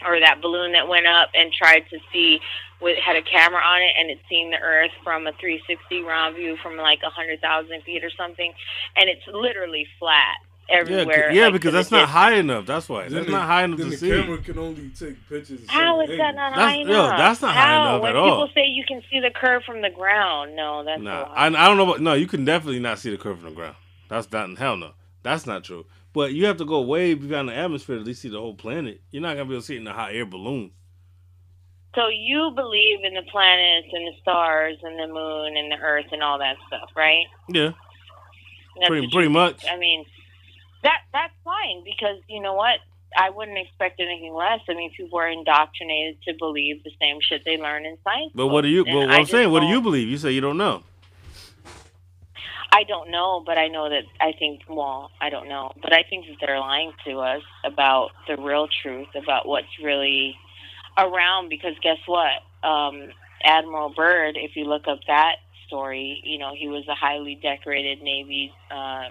or 0.05 0.19
that 0.19 0.41
balloon 0.41 0.71
that 0.73 0.87
went 0.87 1.07
up 1.07 1.29
and 1.33 1.51
tried 1.51 1.83
to 1.89 1.99
see, 2.11 2.39
with 2.81 2.97
had 2.97 3.15
a 3.15 3.21
camera 3.21 3.61
on 3.61 3.81
it 3.81 3.91
and 3.99 4.09
it 4.09 4.19
seen 4.29 4.51
the 4.51 4.57
Earth 4.57 4.91
from 5.03 5.27
a 5.27 5.31
360 5.33 6.01
round 6.03 6.35
view 6.35 6.55
from 6.63 6.77
like 6.77 6.99
a 7.05 7.09
hundred 7.09 7.41
thousand 7.41 7.83
feet 7.83 8.03
or 8.03 8.09
something, 8.11 8.53
and 8.95 9.09
it's 9.09 9.25
literally 9.27 9.85
flat 9.99 10.37
everywhere. 10.69 11.31
c- 11.31 11.37
yeah, 11.37 11.45
like, 11.45 11.53
because 11.53 11.73
that's 11.73 11.89
not 11.91 12.01
distance. 12.01 12.11
high 12.13 12.33
enough. 12.35 12.65
That's 12.67 12.87
why. 12.87 13.03
Then 13.03 13.13
That's 13.13 13.25
the- 13.25 13.31
not 13.31 13.47
high 13.47 13.63
enough 13.63 13.79
then 13.79 13.87
to 13.87 13.91
the 13.91 13.97
see. 13.97 14.09
The 14.11 14.21
camera 14.21 14.37
can 14.37 14.59
only 14.59 14.89
take 14.89 15.27
pictures. 15.27 15.61
at 15.63 15.67
that 15.67 16.35
not 16.35 16.51
That's- 16.55 16.55
high 16.55 16.75
yo, 16.77 16.83
enough? 16.83 17.17
that's 17.17 17.41
not 17.41 17.53
high 17.55 17.61
How? 17.61 17.89
enough 17.89 18.01
when 18.03 18.09
at 18.11 18.15
all. 18.15 18.25
people 18.45 18.49
say 18.53 18.65
you 18.67 18.85
can 18.87 19.01
see 19.11 19.19
the 19.19 19.31
curve 19.31 19.63
from 19.63 19.81
the 19.81 19.89
ground, 19.89 20.55
no, 20.55 20.83
that's 20.83 21.01
a 21.01 21.03
Nah. 21.03 21.23
I, 21.33 21.47
I 21.47 21.49
don't 21.67 21.77
know. 21.77 21.83
About, 21.89 22.01
no, 22.01 22.13
you 22.13 22.27
can 22.27 22.45
definitely 22.45 22.79
not 22.79 22.99
see 22.99 23.09
the 23.09 23.17
curve 23.17 23.39
from 23.39 23.49
the 23.49 23.55
ground. 23.55 23.75
That's 24.09 24.31
not 24.31 24.57
hell 24.57 24.77
no. 24.77 24.91
That's 25.23 25.45
not 25.47 25.63
true. 25.63 25.85
But 26.13 26.33
you 26.33 26.45
have 26.47 26.57
to 26.57 26.65
go 26.65 26.81
way 26.81 27.13
beyond 27.13 27.49
the 27.49 27.55
atmosphere 27.55 27.95
to 27.95 28.01
at 28.01 28.07
least 28.07 28.21
see 28.21 28.29
the 28.29 28.39
whole 28.39 28.55
planet. 28.55 29.01
You're 29.11 29.21
not 29.21 29.33
gonna 29.35 29.45
be 29.45 29.53
able 29.53 29.61
to 29.61 29.65
see 29.67 29.75
it 29.75 29.81
in 29.81 29.87
a 29.87 29.93
hot 29.93 30.11
air 30.13 30.25
balloon. 30.25 30.71
So 31.95 32.07
you 32.07 32.51
believe 32.55 32.99
in 33.03 33.13
the 33.15 33.23
planets 33.31 33.87
and 33.91 34.07
the 34.07 34.13
stars 34.21 34.77
and 34.83 34.99
the 34.99 35.07
moon 35.13 35.57
and 35.57 35.71
the 35.71 35.77
Earth 35.77 36.05
and 36.11 36.21
all 36.21 36.37
that 36.39 36.55
stuff, 36.67 36.89
right? 36.95 37.25
Yeah, 37.47 37.71
That's 38.77 38.87
pretty 38.87 39.07
pretty 39.07 39.27
you- 39.27 39.29
much. 39.33 39.63
I 39.69 39.75
mean, 39.77 40.05
that 40.83 41.01
that's 41.13 41.33
fine 41.43 41.83
because 41.83 42.17
you 42.27 42.41
know 42.41 42.53
what? 42.53 42.79
I 43.17 43.31
wouldn't 43.31 43.57
expect 43.57 43.99
anything 43.99 44.33
less. 44.35 44.59
I 44.69 44.73
mean, 44.75 44.91
people 44.95 45.17
are 45.17 45.27
indoctrinated 45.27 46.21
to 46.27 46.33
believe 46.37 46.83
the 46.83 46.91
same 47.01 47.17
shit 47.21 47.41
they 47.43 47.57
learn 47.57 47.85
in 47.85 47.97
science. 48.03 48.31
But 48.35 48.47
what 48.47 48.61
do 48.61 48.67
you? 48.67 48.83
books, 48.85 48.93
But 48.93 48.99
what 48.99 49.09
I 49.09 49.17
I'm 49.17 49.25
saying, 49.25 49.51
what 49.51 49.61
do 49.61 49.65
you 49.67 49.81
believe? 49.81 50.07
You 50.07 50.17
say 50.17 50.31
you 50.31 50.41
don't 50.41 50.57
know. 50.57 50.83
I 52.71 52.83
don't 52.83 53.09
know, 53.09 53.41
but 53.45 53.57
I 53.57 53.67
know 53.67 53.89
that 53.89 54.03
I 54.21 54.33
think, 54.37 54.61
well, 54.69 55.11
I 55.19 55.29
don't 55.29 55.49
know, 55.49 55.73
but 55.81 55.91
I 55.91 56.03
think 56.03 56.27
that 56.27 56.37
they're 56.39 56.59
lying 56.59 56.91
to 57.05 57.19
us 57.19 57.41
about 57.65 58.11
the 58.27 58.37
real 58.37 58.67
truth, 58.83 59.07
about 59.15 59.47
what's 59.47 59.79
really 59.83 60.35
around. 60.97 61.49
Because 61.49 61.73
guess 61.81 61.97
what? 62.05 62.43
Um, 62.67 63.09
Admiral 63.43 63.89
Byrd, 63.95 64.37
if 64.37 64.55
you 64.55 64.65
look 64.65 64.87
up 64.87 64.99
that 65.07 65.37
story, 65.65 66.21
you 66.23 66.37
know, 66.37 66.53
he 66.55 66.67
was 66.67 66.87
a 66.87 66.95
highly 66.95 67.35
decorated 67.41 68.03
Navy 68.03 68.53
uh, 68.69 69.05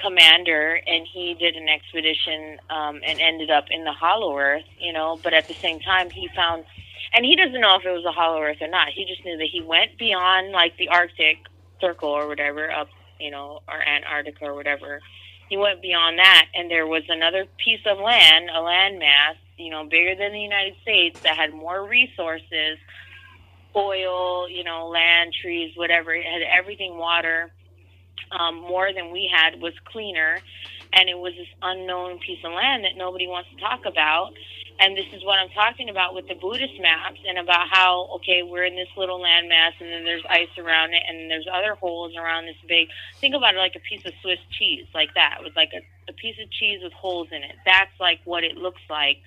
commander, 0.00 0.80
and 0.86 1.06
he 1.12 1.34
did 1.34 1.56
an 1.56 1.68
expedition 1.68 2.58
um, 2.70 3.00
and 3.04 3.20
ended 3.20 3.50
up 3.50 3.64
in 3.70 3.84
the 3.84 3.92
Hollow 3.92 4.38
Earth, 4.38 4.64
you 4.78 4.92
know, 4.92 5.18
but 5.24 5.34
at 5.34 5.48
the 5.48 5.54
same 5.54 5.80
time, 5.80 6.10
he 6.10 6.28
found. 6.34 6.64
And 7.12 7.24
he 7.24 7.34
doesn't 7.34 7.60
know 7.60 7.76
if 7.76 7.86
it 7.86 7.90
was 7.90 8.04
a 8.04 8.12
hollow 8.12 8.42
earth 8.42 8.58
or 8.60 8.68
not. 8.68 8.88
He 8.88 9.06
just 9.06 9.24
knew 9.24 9.38
that 9.38 9.48
he 9.50 9.62
went 9.62 9.96
beyond 9.98 10.52
like 10.52 10.76
the 10.76 10.88
Arctic 10.88 11.38
circle 11.80 12.08
or 12.08 12.26
whatever 12.26 12.70
up 12.70 12.88
you 13.18 13.30
know 13.30 13.60
or 13.68 13.80
antarctica 13.80 14.46
or 14.46 14.54
whatever. 14.54 15.00
He 15.48 15.56
went 15.56 15.80
beyond 15.80 16.18
that 16.18 16.46
and 16.54 16.70
there 16.70 16.86
was 16.86 17.02
another 17.08 17.46
piece 17.64 17.80
of 17.86 17.98
land 17.98 18.50
a 18.54 18.60
land 18.60 18.98
mass 18.98 19.36
you 19.56 19.70
know 19.70 19.84
bigger 19.84 20.14
than 20.14 20.32
the 20.32 20.40
united 20.40 20.74
states 20.82 21.20
that 21.20 21.36
had 21.36 21.52
more 21.52 21.86
resources 21.86 22.78
oil 23.74 24.48
you 24.48 24.64
know 24.64 24.88
land 24.88 25.34
trees 25.40 25.72
whatever. 25.76 26.14
It 26.14 26.24
had 26.24 26.42
everything 26.42 26.96
water 26.96 27.50
um, 28.30 28.56
more 28.56 28.92
than 28.92 29.10
we 29.10 29.30
had 29.32 29.60
was 29.60 29.72
cleaner 29.84 30.38
and 30.92 31.08
it 31.08 31.18
was 31.18 31.34
this 31.34 31.48
unknown 31.62 32.18
piece 32.18 32.42
of 32.44 32.52
land 32.52 32.84
that 32.84 32.96
nobody 32.96 33.26
wants 33.26 33.48
to 33.50 33.56
talk 33.60 33.84
about 33.86 34.32
and 34.80 34.96
this 34.96 35.06
is 35.12 35.24
what 35.24 35.38
I'm 35.38 35.48
talking 35.50 35.88
about 35.88 36.14
with 36.14 36.28
the 36.28 36.34
Buddhist 36.34 36.80
maps 36.80 37.18
and 37.26 37.38
about 37.38 37.68
how, 37.68 38.08
okay, 38.16 38.42
we're 38.44 38.64
in 38.64 38.76
this 38.76 38.88
little 38.96 39.18
landmass 39.18 39.72
and 39.80 39.90
then 39.90 40.04
there's 40.04 40.22
ice 40.30 40.56
around 40.56 40.94
it 40.94 41.02
and 41.08 41.28
there's 41.28 41.48
other 41.52 41.74
holes 41.74 42.14
around 42.16 42.46
this 42.46 42.56
big. 42.68 42.88
Think 43.20 43.34
about 43.34 43.54
it 43.54 43.58
like 43.58 43.74
a 43.74 43.80
piece 43.80 44.04
of 44.06 44.12
Swiss 44.22 44.38
cheese, 44.56 44.86
like 44.94 45.14
that, 45.14 45.38
with 45.42 45.56
like 45.56 45.70
a, 45.74 45.82
a 46.08 46.12
piece 46.12 46.36
of 46.40 46.48
cheese 46.52 46.80
with 46.82 46.92
holes 46.92 47.28
in 47.32 47.42
it. 47.42 47.56
That's 47.64 47.90
like 47.98 48.20
what 48.24 48.44
it 48.44 48.56
looks 48.56 48.82
like. 48.88 49.18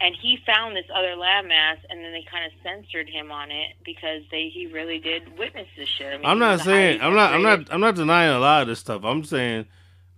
And 0.00 0.12
he 0.20 0.38
found 0.44 0.74
this 0.74 0.86
other 0.92 1.14
landmass 1.14 1.78
and 1.88 2.02
then 2.02 2.12
they 2.12 2.24
kind 2.28 2.44
of 2.44 2.52
censored 2.64 3.08
him 3.08 3.30
on 3.30 3.52
it 3.52 3.76
because 3.84 4.22
they 4.32 4.50
he 4.52 4.66
really 4.66 4.98
did 4.98 5.38
witness 5.38 5.68
this 5.76 5.88
shit. 5.88 6.08
I 6.08 6.16
mean, 6.16 6.28
he 6.28 6.34
not 6.34 6.60
saying. 6.60 7.00
I'm 7.00 7.14
not. 7.14 7.32
I'm 7.32 7.42
not. 7.42 7.68
I'm 7.70 7.80
not 7.80 7.94
denying 7.94 8.34
a 8.34 8.40
lot 8.40 8.62
of 8.62 8.68
this 8.68 8.80
stuff. 8.80 9.04
I'm 9.04 9.22
saying 9.22 9.66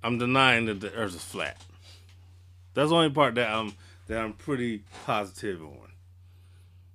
I'm 0.02 0.16
denying 0.16 0.64
that 0.66 0.80
the 0.80 0.92
Earth 0.94 1.14
is 1.14 1.22
flat. 1.22 1.62
That's 2.72 2.88
the 2.88 2.96
only 2.96 3.10
part 3.10 3.34
that 3.34 3.50
I'm 3.50 3.74
that 4.06 4.18
I'm 4.18 4.32
pretty 4.34 4.84
positive 5.06 5.62
on. 5.62 5.92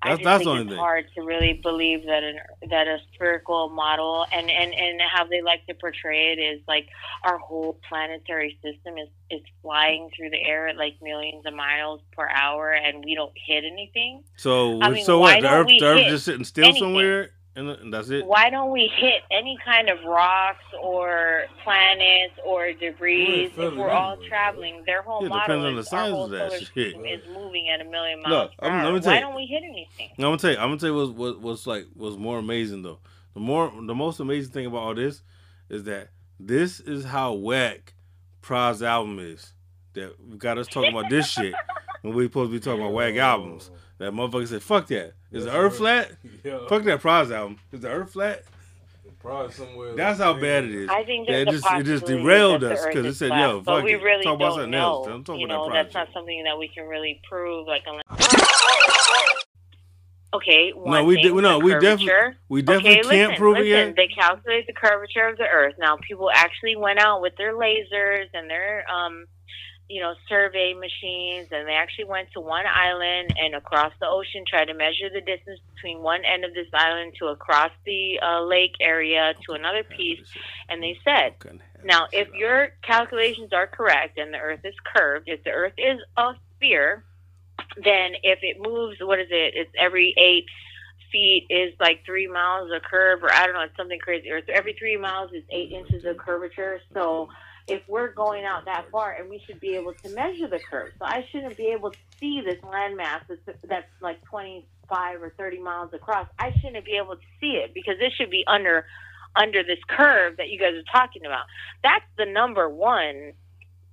I 0.03 0.16
That's 0.16 0.24
just 0.24 0.24
that's 0.24 0.39
think 0.39 0.45
the 0.45 0.49
only 0.49 0.62
it's 0.64 0.70
thing. 0.72 0.80
hard 0.80 1.05
to 1.14 1.22
really 1.22 1.53
believe 1.62 2.05
that 2.07 2.24
an 2.24 2.39
that 2.72 2.88
a 2.88 2.97
spherical 3.14 3.70
model 3.70 4.26
and, 4.32 4.49
and, 4.49 4.74
and 4.74 4.99
how 5.01 5.26
they 5.26 5.41
like 5.43 5.66
to 5.68 5.76
portray 5.76 6.32
it 6.34 6.39
is 6.39 6.62
like 6.68 6.88
our 7.24 7.38
whole 7.38 7.80
planetary 7.88 8.57
system 8.64 8.97
is, 8.97 9.09
is 9.30 9.41
flying 9.62 10.09
through 10.16 10.32
the 10.32 10.41
air 10.41 10.68
at 10.68 10.76
like 10.76 10.95
millions 11.03 11.45
of 11.45 11.53
miles 11.53 12.01
per 12.18 12.28
hour 12.30 12.72
and 12.72 13.03
we 13.05 13.14
don't 13.14 13.34
hit 13.36 13.64
anything. 13.64 14.24
So 14.38 14.82
I 14.82 14.89
mean, 14.89 15.05
so 15.05 15.20
what? 15.20 15.39
The 15.41 15.49
Earth, 15.51 15.68
the 15.68 15.86
Earth 15.86 16.07
just 16.07 16.26
sitting 16.26 16.45
still 16.45 16.66
anything? 16.66 16.82
somewhere, 16.82 17.30
and, 17.56 17.70
and 17.70 17.93
that's 17.93 18.10
it. 18.10 18.26
Why 18.26 18.49
don't 18.49 18.72
we 18.72 18.88
hit 18.95 19.24
any 19.30 19.58
kind 19.64 19.89
of 19.89 20.04
rocks 20.06 20.64
or 20.82 21.43
planets 21.64 22.34
or 22.45 22.72
debris 22.74 23.45
if 23.45 23.58
we're 23.58 23.89
all 23.89 24.14
anyway. 24.14 24.28
traveling? 24.28 24.84
Their 24.86 25.02
whole 25.02 25.22
Yeah, 25.22 25.28
it 25.28 25.30
model 25.30 25.45
depends 25.47 25.66
on 25.66 25.76
the 25.76 25.84
size 25.84 26.14
of 26.14 26.30
that 26.32 26.52
shit. 26.54 26.68
system 26.74 27.06
is 27.06 27.22
moving 27.34 27.70
at 27.70 27.82
a 27.82 27.86
million 27.86 28.22
miles 28.22 28.32
Look, 28.52 28.58
per 28.58 28.66
I'm- 28.68 28.78
let 28.78 28.86
hour. 28.88 28.93
me 28.93 28.99
tell 29.02 29.12
Why 29.12 29.16
you. 29.16 29.22
don't 29.22 29.36
we 29.36 29.45
hit 29.45 29.64
anything? 29.64 30.10
I'm 30.18 30.22
gonna 30.24 30.38
tell 30.38 30.52
you. 30.52 30.58
I'm 30.58 30.70
gonna 30.70 30.80
tell 30.80 30.89
you 30.89 30.95
what's 30.95 31.12
what, 31.12 31.39
what's 31.41 31.68
like 31.68 31.86
what's 31.93 32.18
more 32.18 32.39
amazing 32.39 32.84
though. 32.84 32.99
The 33.34 33.39
more 33.39 33.72
the 33.82 33.95
most 33.95 34.20
amazing 34.20 34.52
thing 34.54 34.66
about 34.66 34.78
all 34.80 34.95
this 34.95 35.22
is 35.70 35.84
that 35.86 36.10
this 36.39 36.80
is 36.80 37.06
how 37.06 37.34
whack 37.34 37.93
Pras's 38.41 38.82
album 38.84 39.20
is. 39.20 39.54
That 39.93 40.38
got 40.39 40.58
us 40.58 40.68
talking 40.68 40.97
about 40.97 41.10
this 41.10 41.30
shit 41.30 41.54
when 42.02 42.14
we 42.14 42.24
supposed 42.26 42.49
to 42.52 42.58
be 42.58 42.64
talking 42.64 42.80
about 42.82 42.93
whack 42.93 43.16
albums. 43.18 43.70
That 44.02 44.14
motherfucker 44.14 44.47
said, 44.47 44.64
"Fuck 44.64 44.88
that. 44.88 45.14
Is 45.32 45.43
Is 45.43 45.45
the 45.45 45.56
Earth 45.56 45.78
flat? 45.78 46.12
Yeah. 46.43 46.58
Fuck 46.68 46.86
that 46.86 47.02
Pras's 47.02 47.32
album. 47.32 47.60
Is 47.72 47.82
the 47.82 47.89
Earth 47.89 48.14
flat? 48.14 48.43
Probably 49.20 49.54
somewhere. 49.54 49.93
That's 49.93 50.18
how 50.18 50.34
bad 50.34 50.64
it 50.64 50.74
is. 50.74 50.89
I 50.89 51.04
think 51.04 51.30
Yeah, 51.30 51.36
it 51.36 51.49
just 51.49 51.64
it 51.72 51.84
just 51.84 52.08
derailed 52.08 52.64
us 52.64 52.84
because 52.84 53.06
it 53.06 53.14
said, 53.14 53.28
flat, 53.28 53.39
"Yo, 53.41 53.62
but 53.62 53.76
fuck 53.76 53.84
we 53.84 53.93
it. 53.93 54.02
really 54.02 54.24
Talk 54.24 54.38
about 54.38 54.45
don't 54.45 54.54
something 54.56 54.72
know. 54.72 54.80
else." 54.80 55.08
Don't 55.08 55.24
talk 55.24 55.38
you 55.38 55.45
about 55.45 55.68
know, 55.68 55.74
that 55.74 55.84
that's 55.84 55.93
not 55.93 56.08
something 56.14 56.43
that 56.45 56.58
we 56.58 56.68
can 56.68 56.88
really 56.88 57.22
prove. 57.30 57.68
Like, 57.68 57.84
unless... 57.86 58.04
okay, 60.34 60.74
No, 60.76 61.04
we 61.04 61.16
thing, 61.22 61.36
did. 61.36 61.43
No, 61.43 61.60
we 61.60 61.74
definitely 61.74 62.36
we 62.49 62.64
definitely 62.64 62.89
okay, 62.89 63.08
can't 63.08 63.30
listen, 63.30 63.36
prove 63.36 63.58
it 63.58 63.68
yet. 63.68 63.95
They 63.95 64.08
calculate 64.08 64.66
the 64.66 64.74
curvature 64.74 65.28
of 65.28 65.38
the 65.38 65.47
Earth. 65.47 65.76
Now, 65.78 65.97
people 65.97 66.32
actually 66.34 66.76
went 66.76 66.97
out 66.97 67.22
with 67.22 67.36
their 67.38 67.54
lasers 67.54 68.30
and 68.34 68.49
their, 68.49 68.84
um, 68.89 69.26
you 69.91 70.01
know, 70.01 70.13
survey 70.29 70.73
machines, 70.73 71.49
and 71.51 71.67
they 71.67 71.73
actually 71.73 72.05
went 72.05 72.31
to 72.31 72.39
one 72.39 72.65
island 72.65 73.33
and 73.37 73.55
across 73.55 73.91
the 73.99 74.07
ocean, 74.07 74.45
tried 74.47 74.65
to 74.65 74.73
measure 74.73 75.09
the 75.13 75.19
distance 75.19 75.59
between 75.75 75.99
one 75.99 76.21
end 76.23 76.45
of 76.45 76.53
this 76.53 76.67
island 76.73 77.13
to 77.19 77.27
across 77.27 77.71
the 77.85 78.19
uh, 78.23 78.41
lake 78.41 78.75
area 78.79 79.33
to 79.45 79.53
another 79.53 79.83
piece, 79.83 80.25
and 80.69 80.81
they 80.81 80.97
said, 81.03 81.35
now, 81.83 82.07
if 82.11 82.29
your 82.33 82.69
calculations 82.83 83.51
are 83.53 83.67
correct 83.67 84.17
and 84.17 84.33
the 84.33 84.37
Earth 84.37 84.61
is 84.63 84.75
curved, 84.95 85.27
if 85.27 85.43
the 85.43 85.49
Earth 85.49 85.73
is 85.77 85.99
a 86.15 86.33
sphere, 86.55 87.03
then 87.75 88.13
if 88.23 88.39
it 88.43 88.57
moves, 88.59 88.97
what 89.01 89.19
is 89.19 89.27
it? 89.29 89.53
It's 89.55 89.71
every 89.77 90.13
eight 90.17 90.45
feet 91.11 91.47
is 91.49 91.73
like 91.79 92.05
three 92.05 92.27
miles 92.27 92.71
of 92.71 92.81
curve, 92.83 93.23
or 93.23 93.33
I 93.33 93.45
don't 93.45 93.55
know, 93.55 93.61
it's 93.61 93.75
something 93.75 93.99
crazy. 93.99 94.29
Or 94.29 94.41
every 94.53 94.73
three 94.73 94.97
miles 94.97 95.31
is 95.33 95.43
eight 95.49 95.71
inches 95.71 96.05
of 96.05 96.17
curvature. 96.17 96.79
So 96.93 97.29
if 97.68 97.82
we're 97.88 98.12
going 98.12 98.45
out 98.45 98.66
that 98.66 98.86
far, 98.91 99.14
and 99.14 99.30
we 99.30 99.41
should 99.45 99.59
be 99.59 99.76
able 99.76 99.93
to 99.93 100.09
measure 100.09 100.47
the 100.47 100.59
curve, 100.59 100.91
so 100.99 101.05
I 101.05 101.26
shouldn't 101.32 101.57
be 101.57 101.68
able 101.68 101.91
to 101.91 101.97
see 102.20 102.41
this 102.41 102.59
landmass 102.62 103.22
that's, 103.28 103.59
that's 103.68 103.88
like 104.01 104.24
25 104.26 105.22
or 105.22 105.34
30 105.38 105.59
miles 105.59 105.93
across. 105.93 106.28
I 106.39 106.53
shouldn't 106.62 106.86
be 106.86 106.97
able 106.97 107.16
to 107.16 107.22
see 107.39 107.53
it 107.64 107.74
because 107.74 107.95
it 107.99 108.12
should 108.18 108.30
be 108.30 108.43
under 108.47 108.86
under 109.36 109.64
this 109.64 109.80
curve 109.88 110.38
that 110.38 110.49
you 110.49 110.59
guys 110.59 110.74
are 110.74 110.99
talking 110.99 111.26
about. 111.26 111.45
That's 111.84 112.03
the 112.18 112.26
number 112.26 112.70
one 112.70 113.34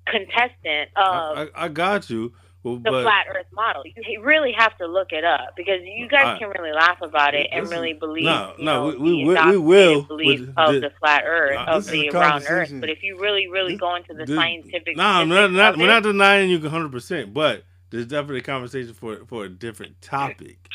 contestant 0.06 0.90
of 0.96 1.38
I, 1.38 1.48
I, 1.54 1.64
I 1.64 1.68
got 1.68 2.10
you, 2.10 2.32
well, 2.62 2.76
the 2.76 2.90
but 2.90 3.02
flat 3.04 3.26
Earth 3.28 3.46
model. 3.52 3.82
You 3.84 4.22
really 4.22 4.52
have 4.52 4.76
to 4.78 4.86
look 4.86 5.12
it 5.12 5.24
up 5.24 5.54
because 5.56 5.80
you 5.84 6.08
guys 6.08 6.26
I- 6.36 6.38
can 6.38 6.48
really 6.50 6.72
laugh 6.72 7.00
about 7.02 7.34
it 7.34 7.48
and 7.52 7.68
really 7.70 7.92
believe. 7.92 8.24
No, 8.24 8.54
no, 8.58 8.90
know, 8.90 8.98
we- 8.98 9.24
we 9.24 9.24
will- 9.24 9.50
we 9.50 9.56
will, 9.58 10.02
belief 10.02 10.50
but 10.54 10.74
of 10.76 10.80
the- 10.80 10.90
flat 10.98 11.22
Earth 11.24 11.56
Uh, 11.58 11.70
of 11.70 11.86
the 11.86 12.10
round 12.10 12.44
Earth. 12.48 12.72
But 12.80 12.90
if 12.90 13.02
you 13.02 13.18
really, 13.18 13.46
really 13.48 13.72
This- 13.74 13.80
go 13.80 13.94
into 13.94 14.14
the 14.14 14.24
this- 14.24 14.36
scientific, 14.36 14.96
Nah, 14.96 15.20
I'm 15.20 15.28
not, 15.28 15.50
not, 15.52 15.76
we're 15.76 15.86
not 15.86 16.02
denying 16.02 16.50
you 16.50 16.58
100, 16.58 16.90
percent 16.92 17.32
but 17.32 17.64
there's 17.90 18.06
definitely 18.06 18.38
a 18.38 18.42
conversation 18.42 18.92
for 18.92 19.24
for 19.26 19.44
a 19.44 19.48
different 19.48 20.00
topic. 20.02 20.58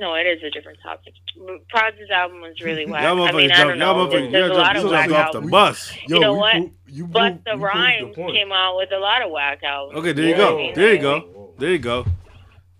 No, 0.00 0.14
it 0.14 0.28
is 0.28 0.40
a 0.44 0.50
different 0.50 0.78
topic. 0.80 1.12
Pras's 1.70 2.08
album 2.08 2.40
was 2.40 2.60
really 2.60 2.86
whack. 2.90 3.02
Y'all 3.02 3.20
I 3.20 3.32
mean, 3.32 3.50
I 3.50 3.64
don't 3.64 3.78
y'all 3.78 3.96
know. 3.96 4.06
motherfuckers, 4.06 4.30
There's 4.30 4.50
a 4.50 4.54
y'all 4.54 4.62
lot 4.62 4.76
of 4.76 4.90
whack 4.92 5.10
off 5.10 5.32
the 5.32 5.40
bus. 5.40 5.92
You 6.06 6.20
know 6.20 6.34
we 6.34 6.38
what? 6.38 6.56
Pro- 6.88 6.94
you 6.96 7.06
But 7.06 7.30
proved- 7.32 7.44
the 7.46 7.50
you 7.52 7.66
Rhymes 7.66 8.14
point. 8.16 8.34
came 8.34 8.52
out 8.52 8.76
with 8.76 8.92
a 8.92 8.98
lot 8.98 9.22
of 9.22 9.30
whack 9.30 9.62
albums. 9.62 9.98
Okay, 9.98 10.12
there 10.12 10.26
you 10.26 10.34
Whoa. 10.34 10.68
go. 10.68 10.74
There 10.74 10.92
you 10.94 10.98
go. 11.00 11.54
There 11.58 11.70
you 11.72 11.78
go. 11.78 12.06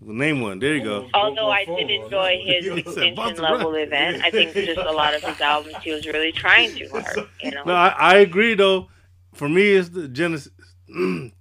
Name 0.01 0.39
one. 0.41 0.59
There 0.59 0.75
you 0.75 0.83
go. 0.83 1.09
Although 1.13 1.49
I 1.51 1.65
did 1.65 1.89
enjoy 1.91 2.41
his 2.45 2.65
Yo, 2.65 2.75
extinction 2.77 3.35
level 3.37 3.75
event, 3.75 4.23
I 4.23 4.31
think 4.31 4.53
just 4.53 4.77
a 4.79 4.91
lot 4.91 5.13
of 5.13 5.21
his 5.21 5.39
albums 5.41 5.75
he 5.83 5.91
was 5.91 6.05
really 6.07 6.31
trying 6.31 6.73
too 6.75 6.87
hard. 6.91 7.27
You 7.43 7.51
know. 7.51 7.63
No, 7.65 7.73
I, 7.73 7.89
I 7.97 8.15
agree 8.19 8.53
though. 8.55 8.87
For 9.33 9.47
me, 9.49 9.71
it's 9.73 9.89
the 9.89 10.07
Genesis. 10.07 10.51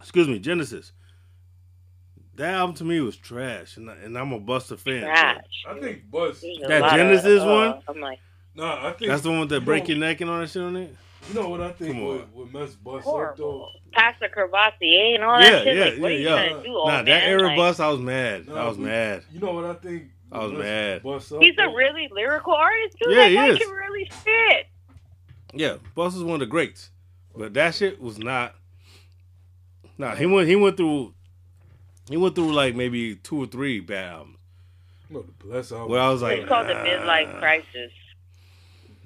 excuse 0.00 0.26
me, 0.28 0.38
Genesis. 0.38 0.92
That 2.36 2.54
album 2.54 2.74
to 2.76 2.84
me 2.84 3.00
was 3.00 3.16
trash, 3.16 3.76
and, 3.76 3.90
I, 3.90 3.96
and 3.96 4.16
I'm 4.16 4.32
a 4.32 4.38
Buster 4.40 4.76
fan. 4.76 5.02
Trash. 5.02 5.44
I 5.68 5.78
think 5.80 6.10
Bus. 6.10 6.40
There's 6.40 6.58
a 6.64 6.68
That 6.68 6.80
lot 6.82 6.92
of, 6.92 6.96
Genesis 6.98 7.42
uh, 7.42 7.46
one? 7.46 7.82
I'm 7.88 8.00
like 8.00 8.20
Nah, 8.54 8.88
I 8.88 8.92
think 8.92 9.10
That's 9.10 9.22
the 9.22 9.30
one 9.30 9.40
with 9.40 9.48
the 9.50 9.60
break 9.60 9.88
your 9.88 9.98
neck 9.98 10.20
and 10.20 10.30
all 10.30 10.40
that 10.40 10.48
shit 10.50 10.62
on 10.62 10.76
it. 10.76 10.94
You 11.28 11.34
know 11.34 11.48
what 11.50 11.60
I 11.60 11.72
think 11.72 11.94
Come 11.94 12.02
on. 12.02 12.08
would, 12.08 12.34
would 12.34 12.52
mess 12.54 12.74
Bus 12.74 12.98
up 13.00 13.04
though? 13.04 13.10
horrible. 13.10 13.72
Pass 13.92 14.14
the 14.20 14.28
Courvoisier 14.28 15.14
and 15.16 15.24
all 15.24 15.40
Yeah, 15.40 15.50
that 15.50 15.64
shit. 15.64 15.76
yeah, 15.76 15.84
like, 15.84 15.98
what 16.00 16.08
yeah, 16.08 16.14
are 16.14 16.18
you 16.18 16.24
yeah. 16.28 16.48
gonna 16.50 16.62
do, 16.64 16.74
old 16.74 16.88
Nah, 16.88 16.96
that 16.98 17.04
man? 17.06 17.28
era 17.28 17.42
Like, 17.48 17.56
bus, 17.56 17.80
I 17.80 17.88
was 17.88 18.00
mad. 18.00 18.48
Nah, 18.48 18.54
I 18.64 18.68
was 18.68 18.78
we- 18.78 18.84
mad. 18.84 19.24
You 19.32 19.40
know 19.40 19.52
what 19.52 19.64
I 19.64 19.74
think? 19.74 20.04
I 20.30 20.38
was 20.44 20.52
mad. 20.52 21.02
Bus 21.02 21.32
up, 21.32 21.42
He's 21.42 21.54
a 21.58 21.68
really 21.68 22.08
lyrical 22.12 22.52
artist 22.54 22.96
too. 23.02 23.10
Yeah, 23.10 23.16
that 23.16 23.28
he 23.30 23.34
guy 23.34 23.48
is. 23.48 23.58
can 23.58 23.70
really 23.70 24.10
spit. 24.10 24.66
Yeah, 25.54 25.76
Bus 25.94 26.14
is 26.14 26.22
one 26.22 26.34
of 26.34 26.40
the 26.40 26.46
greats, 26.46 26.90
but 27.36 27.54
that 27.54 27.74
shit 27.74 28.00
was 28.00 28.18
not. 28.18 28.54
Nah, 29.96 30.14
he 30.14 30.26
went. 30.26 30.48
He 30.48 30.56
went 30.56 30.76
through. 30.76 31.14
He 32.10 32.16
went 32.16 32.34
through 32.34 32.52
like 32.52 32.74
maybe 32.76 33.16
two 33.16 33.42
or 33.42 33.46
three 33.46 33.80
bad 33.80 34.12
albums. 34.12 34.36
No, 35.10 35.22
the 35.22 35.32
Bless 35.46 35.72
album. 35.72 35.90
Where 35.90 36.00
I 36.00 36.10
was 36.10 36.20
like, 36.22 36.40
It's 36.40 36.48
called 36.48 36.68
the 36.68 36.74
nah. 36.74 36.84
midlife 36.84 37.38
crisis. 37.38 37.90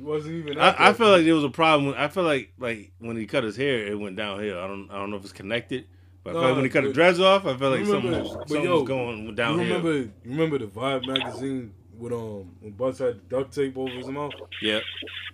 He 0.03 0.09
wasn't 0.09 0.35
even. 0.35 0.59
out 0.59 0.81
I, 0.81 0.89
I 0.89 0.93
feel 0.95 1.11
like 1.11 1.25
there 1.25 1.35
was 1.35 1.45
a 1.45 1.49
problem. 1.51 1.95
I 1.97 2.09
feel 2.09 2.25
like 2.25 2.53
like 2.59 2.91
when 2.99 3.17
he 3.17 3.27
cut 3.27 3.45
his 3.45 3.57
hair, 3.57 3.87
it 3.87 3.99
went 3.99 4.17
downhill. 4.17 4.59
I 4.59 4.67
don't 4.67 4.91
I 4.91 4.95
don't 4.97 5.11
know 5.11 5.17
if 5.17 5.23
it's 5.23 5.33
connected, 5.33 5.87
but 6.25 6.31
I 6.31 6.33
feel 6.33 6.41
No, 6.43 6.47
like 6.49 6.57
when 6.57 6.65
he 6.65 6.71
cut 6.71 6.81
but- 6.81 6.87
his 6.87 6.95
dreads 6.95 7.21
off, 7.21 7.47
I 7.47 7.57
feel 7.57 7.71
like 7.71 7.81
Remember- 7.87 8.13
something, 8.25 8.35
but 8.39 8.49
something 8.49 8.65
yo, 8.65 8.81
was 8.81 8.89
going 8.89 9.27
You 9.27 9.33
downhill. 9.33 9.65
remember? 9.65 9.93
You 9.93 10.11
remember 10.25 10.59
the 10.59 10.67
Vibe 10.67 11.07
magazine 11.07 11.73
with 11.97 12.13
um 12.13 12.51
when 12.61 12.73
Bus 12.73 12.99
had 12.99 13.17
the 13.17 13.21
duct 13.37 13.55
tape 13.55 13.77
over 13.79 13.93
his 13.93 14.09
mouth? 14.09 14.33
Yeah, 14.61 14.81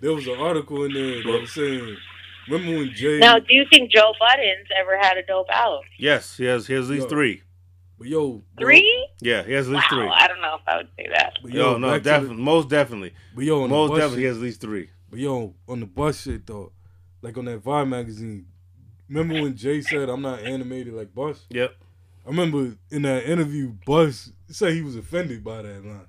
There 0.01 0.13
was 0.13 0.27
an 0.27 0.37
article 0.39 0.83
in 0.83 0.93
there 0.93 1.23
that 1.23 1.41
was 1.41 1.51
saying, 1.51 1.97
remember 2.47 2.77
when 2.77 2.91
Jay? 2.93 3.17
Now, 3.17 3.39
do 3.39 3.47
you 3.55 3.65
think 3.71 3.91
Joe 3.91 4.13
Budden 4.19 4.55
ever 4.79 4.99
had 4.99 5.17
a 5.17 5.23
dope 5.25 5.49
album? 5.49 5.81
yes, 5.97 6.37
he 6.37 6.45
has. 6.45 6.67
He 6.67 6.75
has 6.75 6.87
these 6.87 7.03
Yo, 7.03 7.09
three. 7.09 7.41
But 7.99 8.07
yo, 8.07 8.41
bro, 8.55 8.65
Three? 8.65 9.07
Yeah, 9.21 9.43
he 9.43 9.51
has 9.53 9.67
at 9.67 9.73
Wow, 9.73 9.77
least 9.79 9.89
three. 9.89 10.07
I 10.07 10.27
don't 10.27 10.41
know 10.41 10.55
if 10.55 10.61
I 10.67 10.77
would 10.77 10.87
say 10.97 11.07
that. 11.11 11.33
But 11.43 11.51
Yo, 11.51 11.71
yo, 11.73 11.77
no, 11.77 11.99
definitely, 11.99 12.37
the- 12.37 12.41
most 12.41 12.69
definitely, 12.69 13.13
but 13.35 13.43
yo, 13.43 13.63
on 13.63 13.69
most 13.69 13.87
the 13.87 13.91
bus 13.91 13.99
definitely, 13.99 14.21
he 14.21 14.27
has 14.27 14.37
at 14.37 14.43
least 14.43 14.61
three. 14.61 14.89
but 15.09 15.19
yo, 15.19 15.53
on 15.67 15.79
the 15.81 15.85
bus 15.85 16.21
shit 16.21 16.47
though, 16.47 16.71
like 17.21 17.37
on 17.37 17.45
that 17.45 17.61
Vibe 17.63 17.89
magazine. 17.89 18.45
Remember 19.09 19.41
when 19.41 19.55
Jay 19.57 19.81
said, 19.81 20.07
"I'm 20.07 20.21
not 20.21 20.39
animated 20.39 20.93
like 20.93 21.13
Bus"? 21.13 21.45
Yep. 21.49 21.75
I 22.25 22.29
remember 22.29 22.75
in 22.91 23.01
that 23.01 23.23
interview, 23.29 23.73
Bus 23.85 24.31
said 24.49 24.73
he 24.73 24.81
was 24.83 24.95
offended 24.95 25.43
by 25.43 25.61
that 25.63 25.83
line. 25.83 26.05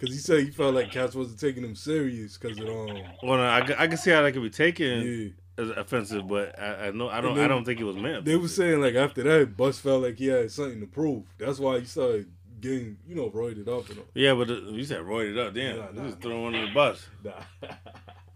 Cause 0.00 0.10
he 0.10 0.18
said 0.18 0.40
he 0.40 0.50
felt 0.50 0.74
like 0.74 0.90
cats 0.90 1.14
wasn't 1.14 1.38
taking 1.40 1.62
him 1.64 1.74
serious 1.74 2.36
because 2.38 2.58
of 2.58 2.68
um 2.68 3.02
Well, 3.22 3.40
I, 3.40 3.62
can- 3.62 3.76
I 3.78 3.86
can 3.88 3.96
see 3.96 4.10
how 4.10 4.22
that 4.22 4.32
could 4.32 4.42
be 4.42 4.50
taken 4.50 5.00
yeah. 5.02 5.28
Offensive, 5.56 6.26
but 6.28 6.58
I, 6.58 6.86
I 6.86 6.90
know 6.90 7.08
I 7.08 7.20
don't 7.20 7.34
then 7.36 7.44
I 7.44 7.48
don't 7.48 7.64
think 7.64 7.80
it 7.80 7.84
was 7.84 7.96
meant. 7.96 8.24
They 8.24 8.36
were 8.36 8.48
saying 8.48 8.80
like 8.80 8.94
after 8.94 9.22
that, 9.22 9.56
Bus 9.56 9.78
felt 9.78 10.02
like 10.02 10.16
he 10.18 10.26
had 10.26 10.50
something 10.50 10.80
to 10.80 10.86
prove. 10.86 11.24
That's 11.38 11.58
why 11.58 11.80
he 11.80 11.84
started 11.86 12.30
getting 12.60 12.96
you 13.06 13.14
know 13.14 13.30
roided 13.30 13.68
up 13.68 13.88
and 13.90 13.98
all. 13.98 14.04
Yeah, 14.14 14.34
but 14.34 14.50
uh, 14.50 14.54
you 14.70 14.84
said 14.84 15.00
roided 15.00 15.38
up. 15.38 15.54
Damn, 15.54 15.76
Nah, 15.78 16.02
nah. 16.02 16.10
just 16.10 16.24
one 16.24 16.54
in 16.54 16.66
the 16.66 16.72
bus. 16.74 17.06
Nah. 17.22 17.32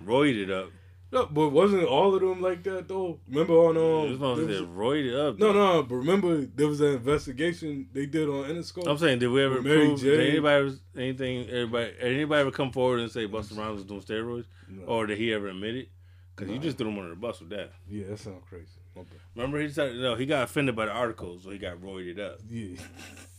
Roided 0.04 0.50
up. 0.50 0.70
no, 1.10 1.26
but 1.26 1.48
wasn't 1.48 1.84
all 1.84 2.14
of 2.14 2.20
them 2.20 2.40
like 2.40 2.62
that 2.64 2.86
though? 2.86 3.18
Remember 3.28 3.54
on 3.54 3.76
um 3.76 4.10
this 4.12 4.20
motherfucker 4.20 4.46
there 4.46 4.58
said 4.58 4.76
roided 4.76 5.28
up. 5.28 5.38
no 5.38 5.52
though. 5.52 5.74
no, 5.76 5.82
but 5.82 5.94
remember 5.96 6.42
there 6.46 6.68
was 6.68 6.80
an 6.80 6.92
investigation 6.94 7.88
they 7.92 8.06
did 8.06 8.28
on 8.28 8.44
Interscope. 8.44 8.86
I'm 8.86 8.98
saying, 8.98 9.18
did 9.18 9.28
we 9.28 9.42
ever 9.42 9.60
Mary 9.60 9.86
prove? 9.88 10.00
Did 10.00 10.20
anybody 10.20 10.78
anything? 10.96 11.48
Everybody, 11.48 11.92
anybody 12.00 12.40
ever 12.42 12.50
come 12.52 12.70
forward 12.70 13.00
and 13.00 13.10
say 13.10 13.26
Busta 13.26 13.58
Rhymes 13.58 13.76
was 13.78 13.84
doing 13.84 14.02
steroids, 14.02 14.44
No. 14.68 14.84
or 14.84 15.06
did 15.06 15.18
he 15.18 15.32
ever 15.32 15.48
admit 15.48 15.74
it? 15.76 15.88
Because 16.38 16.54
you 16.54 16.60
just 16.60 16.78
threw 16.78 16.88
him 16.88 16.98
under 16.98 17.10
the 17.10 17.16
bus 17.16 17.40
with 17.40 17.48
that. 17.50 17.72
yeah, 17.88 18.04
that 18.08 18.18
sounds 18.20 18.42
crazy. 18.48 18.66
My 18.94 19.02
bad. 19.02 19.12
Remember, 19.34 19.60
he 19.60 19.68
said 19.68 19.96
no. 19.96 20.14
He 20.14 20.24
got 20.26 20.44
offended 20.44 20.76
by 20.76 20.86
the 20.86 20.92
article, 20.92 21.38
so 21.40 21.50
he 21.50 21.58
got 21.58 21.78
roided 21.78 22.20
up. 22.20 22.38
Yeah, 22.48 22.76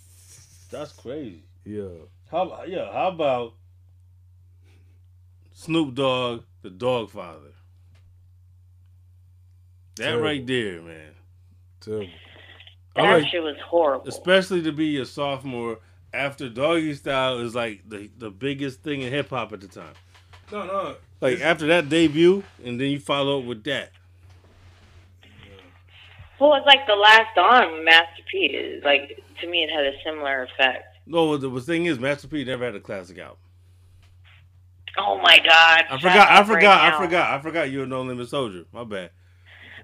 That's 0.71 0.91
crazy. 0.91 1.43
yeah. 1.63 1.87
How 2.29 2.43
about 2.43 2.69
yeah? 2.69 2.91
How 2.91 3.07
about 3.09 3.53
Snoop 5.53 5.95
Dogg, 5.95 6.43
the 6.61 6.69
Doggfather? 6.69 7.53
That 9.95 10.03
Terrible. 10.03 10.23
right 10.23 10.45
there, 10.47 10.81
man. 10.81 11.11
Terrible. 11.81 12.07
That 12.95 13.05
I 13.05 13.13
like 13.17 13.27
shit 13.31 13.41
was 13.43 13.55
horrible. 13.65 14.07
Especially 14.07 14.61
to 14.63 14.71
be 14.71 14.99
a 14.99 15.05
sophomore 15.05 15.79
after 16.13 16.49
Doggy 16.49 16.93
Style 16.95 17.39
is 17.39 17.55
like 17.55 17.81
the 17.87 18.09
the 18.17 18.29
biggest 18.29 18.81
thing 18.83 19.01
in 19.01 19.11
hip 19.11 19.29
hop 19.29 19.53
at 19.53 19.61
the 19.61 19.67
time. 19.67 19.93
no 20.51 20.65
no. 20.65 20.95
Like 21.21 21.41
after 21.41 21.67
that 21.67 21.89
debut, 21.89 22.43
and 22.63 22.79
then 22.79 22.89
you 22.89 22.99
follow 22.99 23.39
up 23.39 23.45
with 23.45 23.63
that. 23.65 23.91
Well, 26.39 26.55
it's 26.55 26.65
like 26.65 26.87
the 26.87 26.95
last 26.95 27.35
Don 27.35 27.73
with 27.73 27.83
Master 27.83 28.23
P. 28.31 28.37
Is 28.45 28.83
like 28.83 29.21
to 29.41 29.47
me, 29.47 29.63
it 29.63 29.69
had 29.69 29.85
a 29.85 29.93
similar 30.03 30.43
effect. 30.43 30.85
No, 31.05 31.35
the, 31.37 31.61
thing 31.61 31.85
is, 31.85 31.99
Master 31.99 32.27
P 32.27 32.43
never 32.45 32.65
had 32.65 32.75
a 32.75 32.79
classic 32.79 33.17
album. 33.17 33.37
Oh 34.97 35.17
my 35.21 35.37
God! 35.39 35.83
I 35.89 35.97
forgot. 35.97 36.29
I 36.31 36.43
forgot. 36.43 36.81
right 36.83 36.93
I 36.93 36.97
forgot. 37.05 37.39
I 37.39 37.41
forgot. 37.41 37.69
You 37.69 37.79
were 37.79 37.85
No 37.85 38.01
Limit 38.01 38.29
Soldier. 38.29 38.65
My 38.71 38.83
bad. 38.83 39.11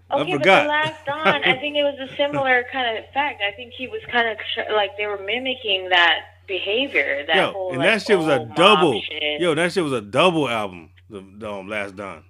I 0.09 0.19
Okay, 0.19 0.33
forgot. 0.33 0.45
but 0.45 0.63
the 0.63 0.69
last 0.69 1.05
Don, 1.05 1.43
I 1.43 1.59
think 1.59 1.75
it 1.75 1.83
was 1.83 2.09
a 2.09 2.15
similar 2.15 2.63
kind 2.71 2.97
of 2.97 3.03
effect. 3.03 3.41
I 3.41 3.51
think 3.55 3.73
he 3.73 3.87
was 3.87 4.01
kind 4.11 4.27
of 4.29 4.37
like 4.73 4.91
they 4.97 5.07
were 5.07 5.17
mimicking 5.17 5.89
that 5.89 6.19
behavior. 6.47 7.23
That 7.27 7.35
Yo, 7.35 7.51
whole, 7.51 7.69
and 7.69 7.79
like, 7.79 7.87
that 7.87 8.01
shit 8.03 8.17
was 8.17 8.27
a 8.27 8.45
double. 8.55 9.01
shit. 9.01 9.41
Yo, 9.41 9.55
that 9.55 9.71
shit 9.73 9.83
was 9.83 9.93
a 9.93 10.01
double 10.01 10.47
album. 10.47 10.91
The, 11.09 11.23
the 11.37 11.51
um, 11.51 11.67
Last 11.67 11.95
Don. 11.95 12.23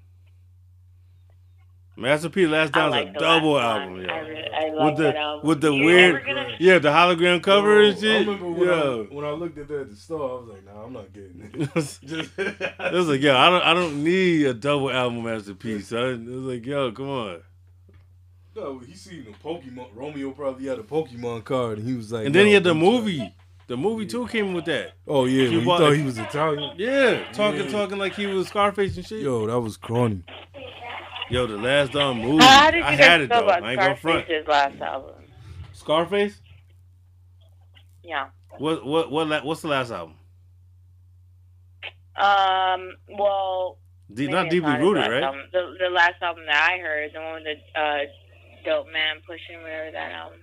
Master 1.98 2.28
P 2.30 2.46
Last 2.46 2.76
I 2.76 2.80
Don's 2.80 2.92
like 2.92 3.08
a 3.10 3.14
the 3.14 3.20
double 3.20 3.54
last 3.54 3.80
album, 3.80 3.96
Dawn. 3.96 4.06
yo. 4.06 4.14
I, 4.14 4.20
re- 4.20 4.50
I 4.54 4.86
with 4.86 4.98
the 4.98 5.04
that 5.04 5.16
album. 5.16 5.48
with 5.48 5.62
the 5.62 5.72
You're 5.72 5.86
weird, 5.86 6.26
gonna- 6.26 6.56
yeah, 6.60 6.80
the 6.80 6.90
hologram 6.90 7.42
cover 7.42 7.82
Yo, 7.82 7.90
and 7.90 8.00
shit. 8.00 8.16
I 8.16 8.20
remember 8.32 8.50
when, 8.52 8.68
Yo. 8.68 9.08
I, 9.10 9.14
when 9.16 9.26
I 9.26 9.30
looked 9.32 9.58
at 9.58 9.68
that 9.70 9.80
at 9.82 9.90
the 9.92 9.96
store, 9.96 10.30
I 10.30 10.34
was 10.42 10.50
like, 10.50 10.66
nah, 10.66 10.84
I'm 10.84 10.92
not 10.92 11.14
getting 11.14 11.50
it. 11.54 11.56
it 12.92 12.94
was 12.94 13.08
like, 13.08 13.22
yo, 13.22 13.38
I 13.38 13.50
don't, 13.50 13.64
I 13.64 13.74
don't 13.74 14.04
need 14.04 14.46
a 14.46 14.54
double 14.54 14.92
album 14.92 15.24
Master 15.24 15.54
P, 15.54 15.80
son. 15.80 16.28
It 16.30 16.36
was 16.36 16.46
like, 16.46 16.66
yo, 16.66 16.92
come 16.92 17.08
on. 17.10 17.42
No, 18.58 18.80
he 18.80 18.94
seen 18.94 19.24
the 19.26 19.32
Pokemon. 19.32 19.88
Romeo 19.94 20.32
probably 20.32 20.68
had 20.68 20.80
a 20.80 20.84
Pokemon 20.84 21.46
card, 21.46 21.78
and 21.78 21.88
he 21.88 21.94
was 21.94 22.12
like. 22.12 22.26
And 22.26 22.36
then 22.36 22.46
he 22.46 22.54
had 22.54 22.64
the 22.66 22.74
bitch, 22.74 22.80
movie. 22.80 23.34
The 23.68 23.76
movie 23.78 24.06
too 24.06 24.28
came 24.28 24.54
with 24.54 24.66
that. 24.66 24.94
Oh 25.08 25.26
yeah, 25.26 25.44
You 25.50 25.60
he 25.60 25.66
bought- 25.66 25.80
thought 25.80 25.94
he 25.94 26.04
was 26.04 26.18
Italian. 26.20 26.76
Yeah, 26.78 27.32
talking, 27.34 27.66
Yeah. 27.66 27.72
talking 27.72 27.98
like 27.98 28.14
he 28.14 28.28
was 28.28 28.48
Scarface 28.48 28.96
and 28.98 29.06
shit. 29.06 29.22
Yo, 29.22 29.42
Yo, 29.42 29.48
that 29.48 29.60
was 29.60 29.76
crony. 29.78 30.24
Yo, 31.32 31.48
the 31.48 31.58
Last 31.58 31.92
Don 31.94 32.22
movie. 32.22 32.44
How 32.46 32.70
did 32.70 32.78
you 32.80 32.84
I 32.84 32.92
guys 32.96 33.00
had 33.00 33.22
it 33.22 33.30
feel 33.30 33.40
though. 33.40 33.46
about 33.46 33.64
I 33.64 33.72
ain't 33.72 33.80
gonna 33.80 33.96
front. 33.96 34.26
Scarface's 34.26 34.48
last 34.48 34.82
album? 34.82 35.16
Scarface. 35.74 36.42
Yeah. 38.04 38.28
What, 38.60 38.86
what, 38.86 39.12
what? 39.12 39.44
What's 39.44 39.62
the 39.64 39.68
last 39.70 39.90
album? 39.92 40.16
Um. 42.16 42.96
Well, 43.18 43.78
D- 44.14 44.28
not 44.28 44.50
deeply 44.50 44.72
his 44.72 44.80
rooted, 44.82 45.12
right? 45.12 45.24
Album. 45.24 45.42
The 45.52 45.76
the 45.80 45.90
last 45.90 46.22
album 46.22 46.46
that 46.46 46.70
I 46.72 46.78
heard, 46.80 47.12
the 47.14 47.20
one 47.20 47.34
with 47.44 47.44
the 47.74 47.80
uh, 47.80 47.98
dope 48.64 48.88
man 48.94 49.18
pushing 49.28 49.62
whatever 49.62 49.92
that 49.92 50.12
album. 50.12 50.40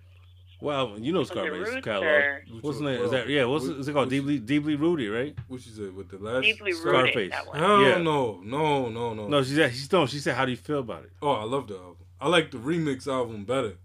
Well, 0.63 0.97
you 0.97 1.13
know 1.13 1.19
Was 1.19 1.31
it 1.31 1.33
Scarface 1.33 1.69
Roots 1.69 1.85
catalog. 1.85 2.05
or 2.07 2.43
What's 2.61 2.79
the 2.79 2.85
Well, 2.85 2.93
name? 2.95 3.03
Is 3.05 3.11
that 3.11 3.29
yeah? 3.29 3.45
What's 3.47 3.67
what- 3.67 3.77
is 3.79 3.89
it 3.89 3.93
called? 3.93 4.11
Deeply, 4.11 4.39
deeply 4.39 4.77
rooted, 4.77 5.11
right? 5.11 5.37
What 5.49 5.67
you 5.67 5.73
said 5.73 5.93
with 5.97 6.09
the 6.09 6.19
last 6.19 6.43
Deeply 6.45 6.73
Scar- 6.73 6.93
rooted. 6.93 7.11
Scarface. 7.13 7.31
That 7.33 7.47
one. 7.49 7.59
Hell 7.59 7.83
Yeah. 7.83 7.99
no, 7.99 8.41
no, 8.45 8.89
no, 8.89 9.13
no. 9.13 9.27
No, 9.29 9.43
she 9.43 9.55
said 9.57 9.73
she's 9.73 9.91
no. 9.91 10.07
She 10.07 10.21
said, 10.21 10.37
"How 10.37 10.45
do 10.45 10.53
you 10.53 10.57
feel 10.57 10.79
about 10.79 11.03
it?" 11.03 11.11
Oh, 11.21 11.33
I 11.33 11.43
love 11.43 11.67
the 11.67 11.75
album. 11.77 11.97
I 12.21 12.29
like 12.29 12.53
the 12.53 12.59
remix 12.59 13.09
album 13.09 13.45
better. 13.45 13.77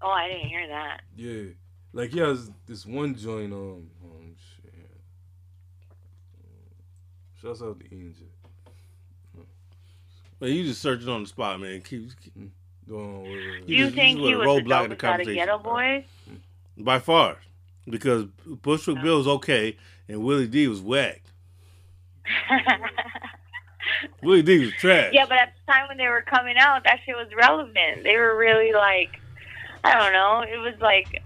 Oh, 0.00 0.08
I 0.10 0.28
didn't 0.28 0.48
hear 0.48 0.66
that. 0.68 1.02
Yeah, 1.14 1.42
like 1.92 2.10
he 2.10 2.20
has 2.20 2.50
this 2.66 2.86
one 2.86 3.14
joint. 3.14 3.52
Um, 3.52 3.90
um 4.02 4.34
shit. 4.38 4.72
Shouts 7.42 7.60
out 7.60 7.78
to 7.80 7.94
Ian 7.94 8.14
J. 8.18 8.24
Man, 10.40 10.50
you 10.52 10.64
just 10.64 10.80
searching 10.80 11.08
on 11.10 11.22
the 11.24 11.28
spot, 11.28 11.60
man. 11.60 11.82
Keep, 11.82 12.10
keep- 12.20 12.50
Wait, 12.86 12.96
wait, 12.98 13.22
wait. 13.24 13.66
Do 13.66 13.72
you 13.74 13.84
just- 13.84 13.94
think 13.96 14.18
you 14.18 14.26
he 14.26 14.34
was 14.36 14.46
put 14.46 14.54
the 14.54 14.60
a 14.60 14.62
roadblock 14.78 14.84
in 14.84 14.90
the 14.90 14.96
dopest 14.96 15.08
out 15.08 15.20
of 15.20 15.22
conversation. 15.24 15.48
Geto 15.48 15.62
Boys? 15.62 16.04
by 16.76 16.98
far, 16.98 17.36
because 17.88 18.24
Bushwick 18.46 18.98
oh. 18.98 19.02
Bill 19.02 19.18
was 19.18 19.28
okay 19.28 19.76
and 20.08 20.22
Willie 20.24 20.48
D 20.48 20.66
was 20.68 20.80
whack. 20.80 21.22
Willie 24.22 24.42
D 24.42 24.58
was 24.64 24.72
trash. 24.74 25.10
yeah, 25.12 25.26
but 25.28 25.38
at 25.38 25.52
the 25.66 25.72
time 25.72 25.88
when 25.88 25.98
they 25.98 26.08
were 26.08 26.22
coming 26.22 26.56
out, 26.58 26.84
that 26.84 27.00
shit 27.04 27.14
was 27.16 27.28
relevant. 27.38 28.02
They 28.02 28.16
were 28.16 28.36
really 28.36 28.72
like, 28.72 29.20
I 29.84 29.94
don't 29.98 30.12
know. 30.12 30.40
It 30.40 30.56
was 30.58 30.74
like, 30.80 31.22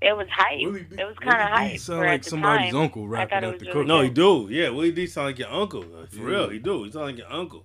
it 0.00 0.16
was 0.16 0.26
hype. 0.30 0.58
Willie 0.60 0.82
B- 0.82 0.96
it 1.00 1.04
was 1.06 1.16
kind 1.20 1.40
of 1.40 1.48
hype. 1.48 1.78
sound 1.78 2.00
for 2.00 2.06
like 2.06 2.24
somebody's 2.24 2.72
time. 2.72 2.80
uncle 2.82 3.04
I 3.04 3.06
rapping 3.06 3.40
thought 3.40 3.54
at 3.54 3.58
the 3.60 3.66
really 3.66 3.84
cookout. 3.84 3.86
no, 3.86 4.00
he 4.00 4.10
do. 4.10 4.48
Yeah, 4.50 4.70
Willie 4.70 4.90
D 4.92 5.06
sound 5.06 5.28
like 5.28 5.38
your 5.38 5.48
uncle. 5.50 5.82
For 6.10 6.16
Yeah. 6.16 6.24
real, 6.24 6.48
he 6.50 6.58
do. 6.58 6.84
He 6.84 6.90
sound 6.90 7.06
like 7.06 7.18
your 7.18 7.32
uncle. 7.32 7.64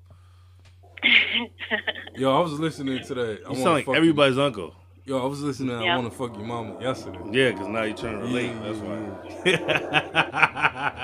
Yo, 2.16 2.36
I 2.36 2.40
was 2.42 2.54
listening 2.60 3.04
to 3.04 3.14
that. 3.14 3.24
I 3.24 3.32
You 3.32 3.40
Wanna 3.50 3.56
sound 3.62 3.74
like 3.76 3.86
Fuck 3.86 3.96
everybody's 3.96 4.38
uncle. 4.38 4.74
Yo, 5.06 5.22
I 5.22 5.26
was 5.26 5.42
listening 5.42 5.70
to 5.70 5.76
I 5.76 5.84
Yeah. 5.84 5.96
Wanna 5.98 6.12
Fuck 6.12 6.36
Your 6.36 6.46
Mama 6.46 6.78
yesterday. 6.82 7.20
Yeah, 7.32 7.52
because 7.52 7.68
now 7.68 7.84
you're 7.84 7.96
trying 7.96 8.20
to 8.20 8.26
relate. 8.26 8.48
Yeah, 8.52 8.62
That's 8.64 8.80
why. 8.80 9.00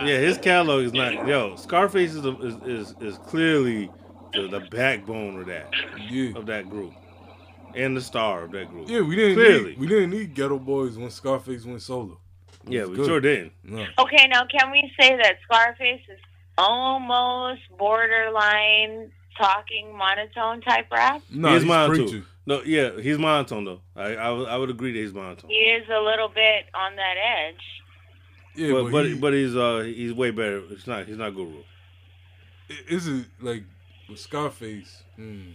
yeah, 0.05 0.17
his 0.19 0.37
catalog 0.37 0.83
is 0.83 0.93
not. 0.93 1.27
Yo, 1.27 1.55
Scarface 1.55 2.13
is 2.13 2.25
is 2.25 2.55
is, 2.65 2.95
is 3.01 3.17
clearly 3.19 3.89
the, 4.33 4.47
the 4.47 4.59
backbone 4.71 5.39
of 5.39 5.45
that 5.47 5.71
Yeah. 6.09 6.35
of 6.37 6.45
that 6.47 6.69
group, 6.69 6.93
and 7.75 7.95
the 7.95 8.01
star 8.01 8.43
of 8.43 8.51
that 8.51 8.69
group. 8.69 8.89
Yeah, 8.89 9.01
we 9.01 9.15
didn't 9.15 9.35
Clearly. 9.35 9.69
need 9.71 9.79
we 9.79 9.87
didn't 9.87 10.09
need 10.09 10.35
Geto 10.35 10.63
Boys 10.63 10.97
when 10.97 11.09
Scarface 11.11 11.65
went 11.65 11.81
solo. 11.81 12.19
It 12.65 12.71
Yeah, 12.73 12.85
we 12.85 12.95
good. 12.95 13.05
sure 13.05 13.21
didn't. 13.21 13.53
No. 13.63 13.85
Okay, 13.99 14.27
now 14.27 14.45
can 14.45 14.71
we 14.71 14.91
say 14.99 15.15
that 15.15 15.37
Scarface 15.43 16.01
is 16.09 16.19
almost 16.57 17.61
borderline 17.77 19.11
talking 19.38 19.95
monotone 19.97 20.61
type 20.61 20.88
rap? 20.91 21.21
No, 21.31 21.49
He's 21.53 21.61
he's, 21.61 21.67
mine, 21.69 21.89
too. 21.89 21.95
preaching. 22.03 22.25
No, 22.45 22.61
yeah, 22.63 22.99
he's 22.99 23.17
monotone 23.17 23.63
though. 23.65 23.81
I 23.95 24.15
I, 24.15 24.29
would- 24.31 24.47
I 24.49 24.57
would 24.57 24.69
agree 24.69 24.91
that 24.91 24.99
he's 24.99 25.13
monotone. 25.13 25.49
He 25.49 25.55
is 25.57 25.88
a 25.89 25.99
little 26.01 26.27
bit 26.29 26.65
on 26.73 26.95
that 26.97 27.15
edge. 27.17 27.63
Yeah, 28.55 28.71
but 28.73 28.84
but, 28.84 28.91
but, 28.91 29.05
he, 29.05 29.13
but 29.15 29.34
he's 29.34 29.55
uh 29.55 29.79
he's 29.79 30.13
way 30.13 30.31
better. 30.31 30.61
It's 30.69 30.86
not 30.86 31.05
he's 31.07 31.17
not 31.17 31.34
Guru. 31.36 31.63
is 32.89 33.07
it 33.07 33.25
like 33.41 33.63
with 34.09 34.19
Scarface? 34.19 35.03
Hmm, 35.15 35.51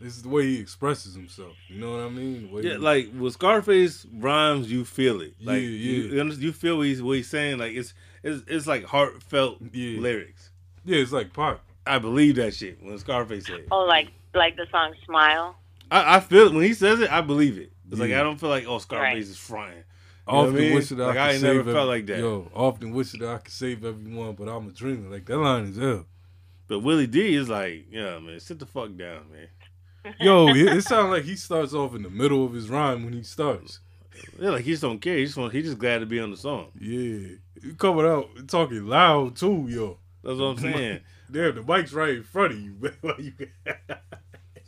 this 0.00 0.16
is 0.16 0.22
the 0.22 0.28
way 0.28 0.44
he 0.46 0.60
expresses 0.60 1.14
himself. 1.14 1.52
You 1.68 1.78
know 1.80 1.92
what 1.92 2.00
I 2.00 2.08
mean? 2.08 2.48
Yeah, 2.62 2.72
he- 2.72 2.76
like 2.78 3.08
with 3.16 3.34
Scarface 3.34 4.06
rhymes, 4.14 4.70
you 4.72 4.84
feel 4.84 5.20
it. 5.20 5.34
Like 5.40 5.56
Yeah, 5.56 5.68
You, 5.68 5.68
yeah. 6.02 6.22
you, 6.24 6.30
you 6.32 6.52
feel 6.52 6.78
what 6.78 6.86
he's 6.86 7.02
what 7.02 7.16
he's 7.18 7.28
saying. 7.30 7.58
Like 7.58 7.72
it's 7.72 7.94
it's 8.22 8.42
it's 8.48 8.66
like 8.66 8.84
heartfelt 8.84 9.58
Yeah. 9.72 10.00
lyrics. 10.00 10.50
yeah, 10.84 10.98
it's 10.98 11.12
like 11.12 11.32
pop. 11.32 11.60
I 11.86 11.98
believe 11.98 12.36
that 12.36 12.54
shit 12.54 12.82
when 12.82 12.98
Scarface 12.98 13.46
said. 13.46 13.60
it. 13.60 13.68
Oh, 13.70 13.84
like 13.84 14.08
like 14.34 14.56
the 14.56 14.66
song 14.70 14.94
"Smile." 15.04 15.56
I, 15.90 16.16
I 16.16 16.20
feel 16.20 16.46
it 16.48 16.52
when 16.52 16.64
he 16.64 16.74
says 16.74 17.00
it. 17.00 17.10
I 17.12 17.20
believe 17.20 17.58
it. 17.58 17.72
It's 17.90 18.00
like 18.00 18.10
I 18.12 18.22
don't 18.22 18.38
feel 18.38 18.48
like 18.48 18.66
oh 18.66 18.78
Scarface 18.78 19.12
Right. 19.12 19.18
is 19.22 19.36
fronting. 19.38 19.84
I 20.28 20.32
know 20.32 20.38
often 20.40 20.56
I 20.56 20.58
mean? 20.58 20.74
wish 20.74 20.88
that 20.88 21.00
I 21.00 21.06
Like, 21.06 21.14
could 21.14 21.20
I 21.20 21.30
ain't 21.32 21.40
save 21.40 21.56
never 21.56 21.72
felt 21.72 21.88
like 21.88 22.06
that. 22.06 22.18
Yo, 22.18 22.50
often 22.52 22.90
wish 22.92 23.12
that 23.12 23.22
I 23.28 23.38
could 23.38 23.52
save 23.52 23.84
everyone, 23.84 24.34
but 24.34 24.48
I'm 24.48 24.68
a 24.68 24.72
dreamer. 24.72 25.08
Like 25.08 25.24
that 25.26 25.38
line 25.38 25.64
is 25.66 25.78
ill. 25.78 26.06
But 26.68 26.80
Willie 26.80 27.06
D 27.06 27.34
is 27.36 27.48
like, 27.48 27.86
yeah, 27.92 28.18
man, 28.18 28.40
sit 28.40 28.58
the 28.58 28.66
fuck 28.66 28.96
down, 28.96 29.26
man. 29.32 30.14
Yo, 30.20 30.48
it, 30.48 30.76
it 30.78 30.82
sounds 30.82 31.10
like 31.10 31.22
he 31.22 31.36
starts 31.36 31.72
off 31.74 31.94
in 31.94 32.02
the 32.02 32.10
middle 32.10 32.44
of 32.44 32.52
his 32.52 32.68
rhyme 32.68 33.04
when 33.04 33.12
he 33.12 33.22
starts. 33.22 33.78
Yeah, 34.40 34.50
like 34.50 34.64
he 34.64 34.72
just 34.72 34.82
don't 34.82 34.98
care. 35.00 35.16
He 35.18 35.26
just 35.26 35.36
want, 35.36 35.52
he 35.52 35.62
just 35.62 35.78
glad 35.78 35.98
to 35.98 36.06
be 36.06 36.18
on 36.18 36.32
the 36.32 36.36
song. 36.36 36.68
Yeah, 36.80 37.36
he 37.62 37.74
coming 37.78 38.04
out 38.06 38.28
talking 38.48 38.84
loud 38.86 39.36
too, 39.36 39.66
yo. 39.68 39.98
That's 40.24 40.38
what 40.38 40.46
I'm 40.46 40.58
saying. 40.58 41.00
Damn, 41.30 41.54
the 41.54 41.62
mic's 41.62 41.92
right 41.92 42.16
in 42.16 42.22
front 42.22 42.52
of 42.52 42.60
you. 42.60 42.92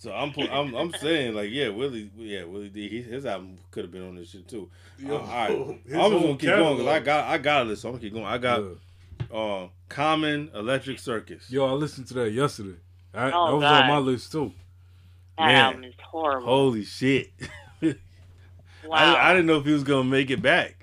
So 0.00 0.12
I'm 0.12 0.32
I'm 0.48 0.74
I'm 0.76 0.92
saying 0.92 1.34
like 1.34 1.50
yeah, 1.50 1.70
Willie 1.70 2.08
yeah 2.16 2.44
Willie 2.44 2.68
D. 2.68 2.88
He, 2.88 3.02
his 3.02 3.26
album 3.26 3.56
could 3.72 3.82
have 3.82 3.90
been 3.90 4.06
on 4.06 4.14
this 4.14 4.30
shit 4.30 4.46
too. 4.46 4.70
Yo, 4.96 5.16
Uh, 5.16 5.18
all 5.18 5.26
right, 5.26 5.50
I'm 5.50 5.78
just 5.88 5.92
gonna 5.92 6.36
keep 6.36 6.50
going 6.50 6.76
because 6.76 6.86
I 6.86 7.00
got 7.00 7.24
I 7.24 7.38
got 7.38 7.62
a 7.62 7.64
list. 7.64 7.82
So 7.82 7.88
I'm 7.88 7.94
gonna 7.94 8.02
keep 8.02 8.12
going. 8.12 8.24
I 8.24 8.38
got 8.38 8.62
Yeah. 8.62 9.36
uh, 9.36 9.68
Common 9.88 10.50
Electric 10.54 11.00
Circus. 11.00 11.50
Yo, 11.50 11.66
I 11.66 11.72
listened 11.72 12.06
to 12.08 12.14
that 12.14 12.30
yesterday. 12.30 12.78
I, 13.12 13.32
Oh, 13.32 13.46
that 13.48 13.54
was 13.56 13.62
God. 13.62 13.82
on 13.82 13.88
my 13.88 13.98
list 13.98 14.30
too. 14.30 14.52
That 15.36 15.46
Man. 15.46 15.64
album 15.64 15.82
is 15.84 15.94
horrible. 16.00 16.46
Holy 16.46 16.84
shit! 16.84 17.32
wow. 17.82 17.92
I, 18.92 19.30
I 19.30 19.32
didn't 19.32 19.46
know 19.46 19.56
if 19.56 19.64
he 19.66 19.72
was 19.72 19.82
gonna 19.82 20.04
make 20.04 20.30
it 20.30 20.40
back. 20.40 20.77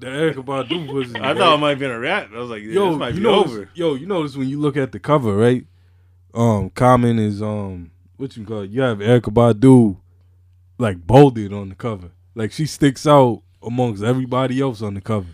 The 0.00 0.06
Erykah 0.06 0.44
Badu 0.44 0.92
was. 0.92 1.14
I 1.14 1.34
thought 1.34 1.54
it 1.54 1.58
might 1.58 1.70
have 1.70 1.78
been 1.78 1.90
a 1.90 1.98
rap. 1.98 2.30
I 2.34 2.38
was 2.38 2.50
like, 2.50 2.62
yeah, 2.62 2.72
yo, 2.72 2.90
this 2.90 2.98
might 2.98 3.08
you 3.14 3.20
be 3.20 3.22
know, 3.22 3.44
over. 3.44 3.68
yo, 3.74 3.94
you 3.94 4.06
notice 4.06 4.36
when 4.36 4.48
you 4.48 4.58
look 4.60 4.76
at 4.76 4.92
the 4.92 4.98
cover, 4.98 5.36
right? 5.36 5.66
Um, 6.32 6.70
Common 6.70 7.18
is 7.18 7.42
um, 7.42 7.90
what 8.16 8.36
you 8.36 8.44
call 8.44 8.60
it? 8.62 8.70
You 8.70 8.80
have 8.82 8.98
Erykah 8.98 9.32
Badu, 9.32 9.96
like 10.78 11.06
bolded 11.06 11.52
on 11.52 11.68
the 11.68 11.74
cover, 11.74 12.10
like 12.34 12.52
she 12.52 12.66
sticks 12.66 13.06
out 13.06 13.42
amongst 13.62 14.02
everybody 14.02 14.60
else 14.60 14.80
on 14.82 14.94
the 14.94 15.00
cover. 15.00 15.26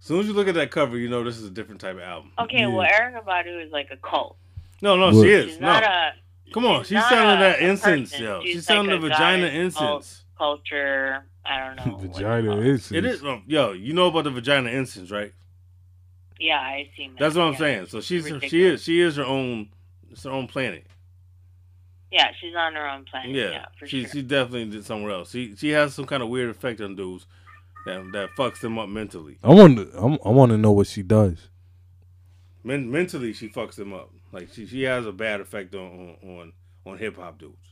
As 0.00 0.06
soon 0.06 0.20
as 0.20 0.26
you 0.26 0.32
look 0.32 0.48
at 0.48 0.54
that 0.54 0.70
cover, 0.70 0.96
you 0.98 1.08
know 1.08 1.24
this 1.24 1.38
is 1.38 1.44
a 1.46 1.50
different 1.50 1.80
type 1.80 1.96
of 1.96 2.02
album. 2.02 2.32
Okay, 2.38 2.60
Yeah. 2.60 2.68
well, 2.68 2.86
Erykah 2.86 3.24
Badu 3.24 3.64
is 3.64 3.72
like 3.72 3.88
a 3.90 3.96
cult. 3.96 4.36
No, 4.82 4.96
no, 4.96 5.06
What? 5.16 5.24
she 5.24 5.30
is. 5.32 5.46
She's 5.52 5.60
no, 5.60 5.66
not 5.68 5.82
a 5.84 6.12
come 6.52 6.64
on, 6.66 6.80
she's 6.84 6.88
she's 6.98 7.08
selling 7.08 7.40
that 7.40 7.60
a 7.60 7.66
incense, 7.68 8.10
person. 8.10 8.24
yo. 8.24 8.40
She's 8.42 8.52
She's 8.52 8.66
selling 8.66 8.90
like 8.90 9.00
the 9.00 9.08
vagina 9.08 9.46
goddess 9.48 9.74
cult. 9.74 10.00
incense. 10.02 10.24
Culture. 10.38 11.24
I 11.44 11.74
don't 11.74 11.76
know. 11.86 11.96
Vagina 12.08 12.48
called. 12.48 12.64
is. 12.64 12.92
It 12.92 13.04
is, 13.04 13.22
um, 13.24 13.42
yo. 13.46 13.72
You 13.72 13.92
know 13.92 14.06
about 14.06 14.24
the 14.24 14.30
vagina 14.30 14.70
incense, 14.70 15.10
right? 15.10 15.32
Yeah, 16.38 16.58
I 16.58 16.88
seen 16.96 17.12
that. 17.14 17.18
That's 17.20 17.34
what 17.34 17.44
I'm 17.44 17.52
yeah. 17.54 17.58
saying. 17.58 17.86
So 17.86 18.00
she's 18.00 18.26
she 18.48 18.62
is 18.64 18.82
she 18.82 19.00
is 19.00 19.16
her 19.16 19.24
own 19.24 19.68
it's 20.10 20.22
her 20.24 20.30
own 20.30 20.46
planet. 20.46 20.86
Yeah, 22.10 22.28
she's 22.40 22.54
on 22.56 22.74
her 22.74 22.88
own 22.88 23.04
planet. 23.04 23.32
Yeah, 23.34 23.50
Yeah, 23.50 23.64
for 23.78 23.86
she 23.86 24.02
sure. 24.02 24.10
she 24.10 24.22
definitely 24.22 24.66
did 24.70 24.84
somewhere 24.86 25.10
else. 25.12 25.30
She 25.30 25.56
she 25.56 25.70
has 25.70 25.94
some 25.94 26.04
kind 26.06 26.22
of 26.22 26.28
weird 26.28 26.48
effect 26.48 26.80
on 26.80 26.94
dudes 26.96 27.26
that 27.86 28.02
that 28.12 28.30
fucks 28.38 28.60
them 28.60 28.78
up 28.78 28.88
mentally. 28.88 29.38
I 29.42 29.48
want 29.52 29.76
to. 29.78 29.90
I'm- 29.98 30.18
I 30.24 30.30
want 30.30 30.50
to 30.52 30.58
know 30.58 30.70
what 30.72 30.86
she 30.86 31.02
does. 31.02 31.48
Men, 32.64 32.90
mentally, 32.90 33.32
she 33.32 33.48
fucks 33.48 33.74
them 33.76 33.92
up. 33.92 34.10
Like 34.32 34.52
she 34.52 34.66
she 34.66 34.82
has 34.82 35.06
a 35.06 35.12
bad 35.12 35.40
effect 35.40 35.74
on 35.74 36.16
on 36.22 36.30
on, 36.30 36.52
on 36.86 36.98
hip 36.98 37.16
hop 37.16 37.38
dudes. 37.38 37.67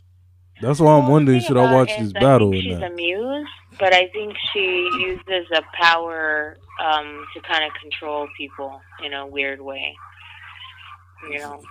That's 0.60 0.80
why 0.80 0.92
I'm 0.96 1.02
Well, 1.04 1.12
wondering, 1.12 1.40
should 1.40 1.56
I 1.56 1.72
watch 1.74 1.88
this 1.88 2.08
is 2.08 2.12
I 2.16 2.20
battle 2.20 2.50
think 2.50 2.60
or 2.60 2.68
she's 2.70 2.78
not? 2.78 2.92
a 2.92 2.94
muse, 2.94 3.48
but 3.78 3.92
I 3.94 4.08
think 4.08 4.34
she 4.52 4.88
uses 5.00 5.46
a 5.54 5.62
power 5.80 6.56
um, 6.82 7.24
to 7.34 7.40
kind 7.42 7.64
of 7.64 7.72
control 7.80 8.26
people 8.38 8.80
in 9.04 9.12
a 9.12 9.26
weird 9.26 9.60
way. 9.60 9.94
You 11.30 11.38
know, 11.38 11.62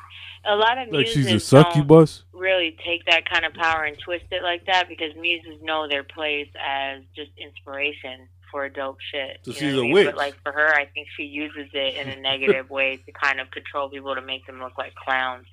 a 0.46 0.56
lot 0.56 0.78
of 0.78 0.88
Like 0.88 1.06
muses 1.06 1.14
she's 1.14 1.26
a 1.28 1.30
don't 1.32 1.40
succubus. 1.74 2.24
really 2.34 2.76
take 2.86 3.06
that 3.06 3.30
kind 3.30 3.46
of 3.46 3.54
power 3.54 3.84
and 3.84 3.98
twist 3.98 4.26
it 4.32 4.44
like 4.44 4.66
that 4.66 4.88
because 4.90 5.16
muses 5.16 5.62
know 5.62 5.88
their 5.88 6.04
place 6.04 6.50
as 6.60 7.02
just 7.16 7.32
inspiration 7.38 8.28
for 8.52 8.68
dope 8.70 8.98
shit. 9.12 9.40
So 9.44 9.52
she's 9.52 9.74
a 9.76 9.82
mean? 9.82 9.92
witch. 9.92 10.06
But 10.08 10.18
like 10.18 10.36
for 10.44 10.52
her, 10.52 10.74
I 10.74 10.86
think 10.86 11.08
she 11.16 11.24
uses 11.24 11.70
it 11.74 11.96
in 11.96 12.10
a 12.10 12.22
negative 12.22 12.70
way 12.70 12.98
to 12.98 13.12
kind 13.12 13.40
of 13.40 13.50
control 13.52 13.90
people 13.90 14.14
to 14.16 14.22
make 14.22 14.46
them 14.46 14.60
look 14.60 14.78
like 14.78 14.94
clowns. 14.96 15.46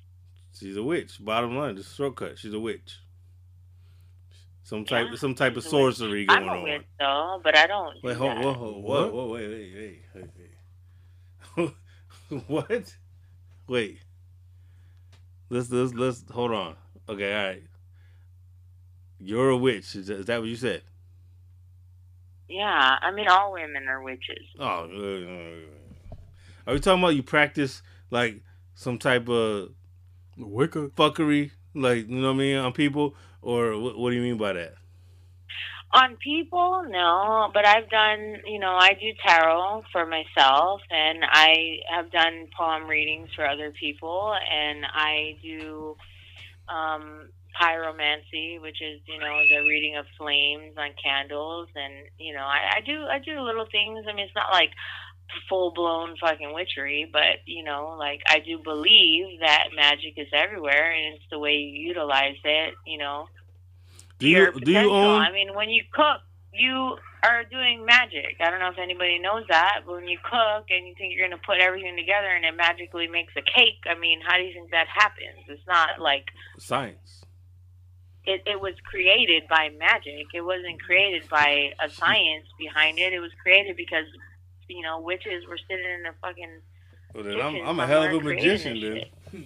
She's 0.59 0.77
a 0.77 0.83
witch. 0.83 1.23
Bottom 1.23 1.55
line, 1.57 1.75
just 1.77 1.91
a 1.93 1.95
shortcut. 1.95 2.37
She's 2.37 2.53
a 2.53 2.59
witch. 2.59 2.97
Some 4.73 4.85
type 4.85 5.07
Yeah, 5.11 5.15
some 5.17 5.35
type 5.35 5.55
of 5.55 5.63
she's 5.63 5.71
a 5.71 5.75
witch. 5.77 5.95
sorcery 5.97 6.25
going 6.25 6.43
on. 6.43 6.49
I'm 6.49 6.55
a 6.55 6.57
on. 6.57 6.63
witch 6.63 6.81
though, 6.99 7.41
but 7.43 7.55
I 7.55 7.67
don't. 7.67 7.95
Wait, 8.01 8.17
hold, 8.17 8.31
that. 8.31 8.43
whoa, 8.43 8.53
whoa, 8.53 8.79
whoa, 8.79 9.09
whoa, 9.11 9.33
wait, 9.33 9.47
wait, 9.49 10.01
wait, 10.15 10.29
wait. 11.57 11.73
what? 12.47 12.95
Wait. 13.67 13.99
Let's 15.51 15.69
let's 15.69 15.93
let's 15.93 16.23
hold 16.31 16.51
on. 16.53 16.75
Okay, 17.07 17.35
all 17.35 17.45
right. 17.49 17.63
You're 19.19 19.51
a 19.51 19.57
witch. 19.57 19.95
Is 19.95 20.07
that, 20.07 20.21
is 20.21 20.25
that 20.25 20.39
what 20.39 20.49
you 20.49 20.55
said? 20.55 20.81
Yeah, 22.49 22.97
I 22.99 23.11
mean, 23.11 23.27
all 23.27 23.53
women 23.53 23.87
are 23.87 24.01
witches. 24.01 24.43
Oh, 24.59 24.65
uh, 24.65 26.17
are 26.65 26.73
we 26.73 26.79
talking 26.79 27.03
about 27.03 27.15
you 27.15 27.21
practice 27.21 27.83
like 28.09 28.41
some 28.73 28.97
type 28.97 29.29
of 29.29 29.69
Wicca. 30.35 30.89
fuckery, 30.97 31.51
like 31.75 32.09
you 32.09 32.21
know 32.21 32.27
what 32.27 32.35
I 32.35 32.37
mean, 32.37 32.57
on 32.57 32.73
people, 32.73 33.15
or 33.41 33.77
what, 33.77 33.97
what 33.97 34.09
do 34.11 34.15
you 34.15 34.21
mean 34.21 34.37
by 34.37 34.53
that? 34.53 34.75
On 35.91 36.15
people, 36.17 36.85
no, 36.89 37.51
but 37.53 37.67
I've 37.67 37.87
done, 37.87 38.37
you 38.47 38.57
know, 38.57 38.71
I 38.71 38.93
do 38.93 39.11
tarot 39.23 39.83
for 39.91 40.07
myself, 40.07 40.81
and 40.89 41.19
I 41.23 41.81
have 41.95 42.11
done 42.11 42.47
palm 42.57 42.87
readings 42.87 43.29
for 43.35 43.45
other 43.45 43.71
people, 43.71 44.33
and 44.33 44.85
I 44.91 45.37
do 45.43 45.95
um, 46.67 47.29
pyromancy, 47.61 48.59
which 48.59 48.81
is, 48.81 49.01
you 49.05 49.19
know, 49.19 49.43
the 49.47 49.67
reading 49.67 49.95
of 49.97 50.05
flames 50.17 50.73
on 50.77 50.89
candles, 51.03 51.69
and 51.75 51.93
you 52.17 52.33
know, 52.33 52.41
I, 52.41 52.77
I 52.77 52.81
do, 52.81 53.03
I 53.03 53.19
do 53.19 53.41
little 53.41 53.67
things. 53.71 54.05
I 54.09 54.13
mean, 54.13 54.25
it's 54.25 54.35
not 54.35 54.51
like 54.51 54.71
full 55.49 55.71
blown 55.73 56.15
fucking 56.19 56.53
witchery, 56.53 57.09
but 57.11 57.41
you 57.45 57.63
know, 57.63 57.95
like 57.97 58.21
I 58.27 58.39
do 58.39 58.59
believe 58.59 59.39
that 59.41 59.69
magic 59.75 60.13
is 60.17 60.27
everywhere, 60.33 60.91
and 60.91 61.15
it's 61.15 61.25
the 61.31 61.39
way 61.39 61.55
you 61.55 61.87
utilize 61.87 62.37
it, 62.43 62.75
you 62.85 62.97
know 62.97 63.27
Do 64.19 64.27
you 64.27 64.51
do 64.59 64.71
you 64.71 64.89
own? 64.91 65.21
I 65.21 65.31
mean, 65.31 65.53
when 65.55 65.69
you 65.69 65.83
cook, 65.91 66.21
you 66.53 66.97
are 67.23 67.43
doing 67.45 67.85
magic. 67.85 68.35
I 68.39 68.49
don't 68.51 68.59
know 68.59 68.69
if 68.69 68.77
anybody 68.77 69.17
knows 69.19 69.45
that, 69.49 69.81
but 69.85 69.95
when 69.95 70.07
you 70.07 70.19
cook 70.23 70.65
and 70.69 70.87
you 70.87 70.93
think 70.97 71.13
you're 71.15 71.27
going 71.27 71.37
to 71.39 71.45
put 71.45 71.59
everything 71.59 71.95
together 71.95 72.27
and 72.27 72.45
it 72.45 72.55
magically 72.55 73.07
makes 73.07 73.33
a 73.35 73.41
cake, 73.41 73.83
I 73.89 73.95
mean, 73.97 74.19
how 74.21 74.37
do 74.37 74.43
you 74.43 74.53
think 74.53 74.71
that 74.71 74.87
happens? 74.87 75.47
It's 75.47 75.65
not 75.67 75.99
like 75.99 76.25
Science. 76.59 77.23
it, 78.25 78.41
it 78.45 78.59
was 78.61 78.73
created 78.85 79.43
by 79.49 79.69
magic. 79.79 80.27
It 80.33 80.41
wasn't 80.41 80.81
created 80.81 81.27
by 81.29 81.71
a 81.83 81.89
science 81.89 82.47
behind 82.59 82.99
it. 82.99 83.13
It 83.13 83.19
was 83.19 83.31
created 83.41 83.75
because, 83.77 84.05
you 84.73 84.81
know, 84.81 84.99
witches 84.99 85.45
were 85.47 85.57
sitting 85.69 85.85
in 85.85 86.05
a 86.05 86.13
fucking. 86.21 86.61
Well, 87.13 87.23
then 87.23 87.39
I'm, 87.39 87.67
I'm 87.67 87.79
a 87.79 87.87
hell 87.87 88.03
of 88.03 88.13
a 88.13 88.19
magician 88.21 88.79
then. 88.79 89.45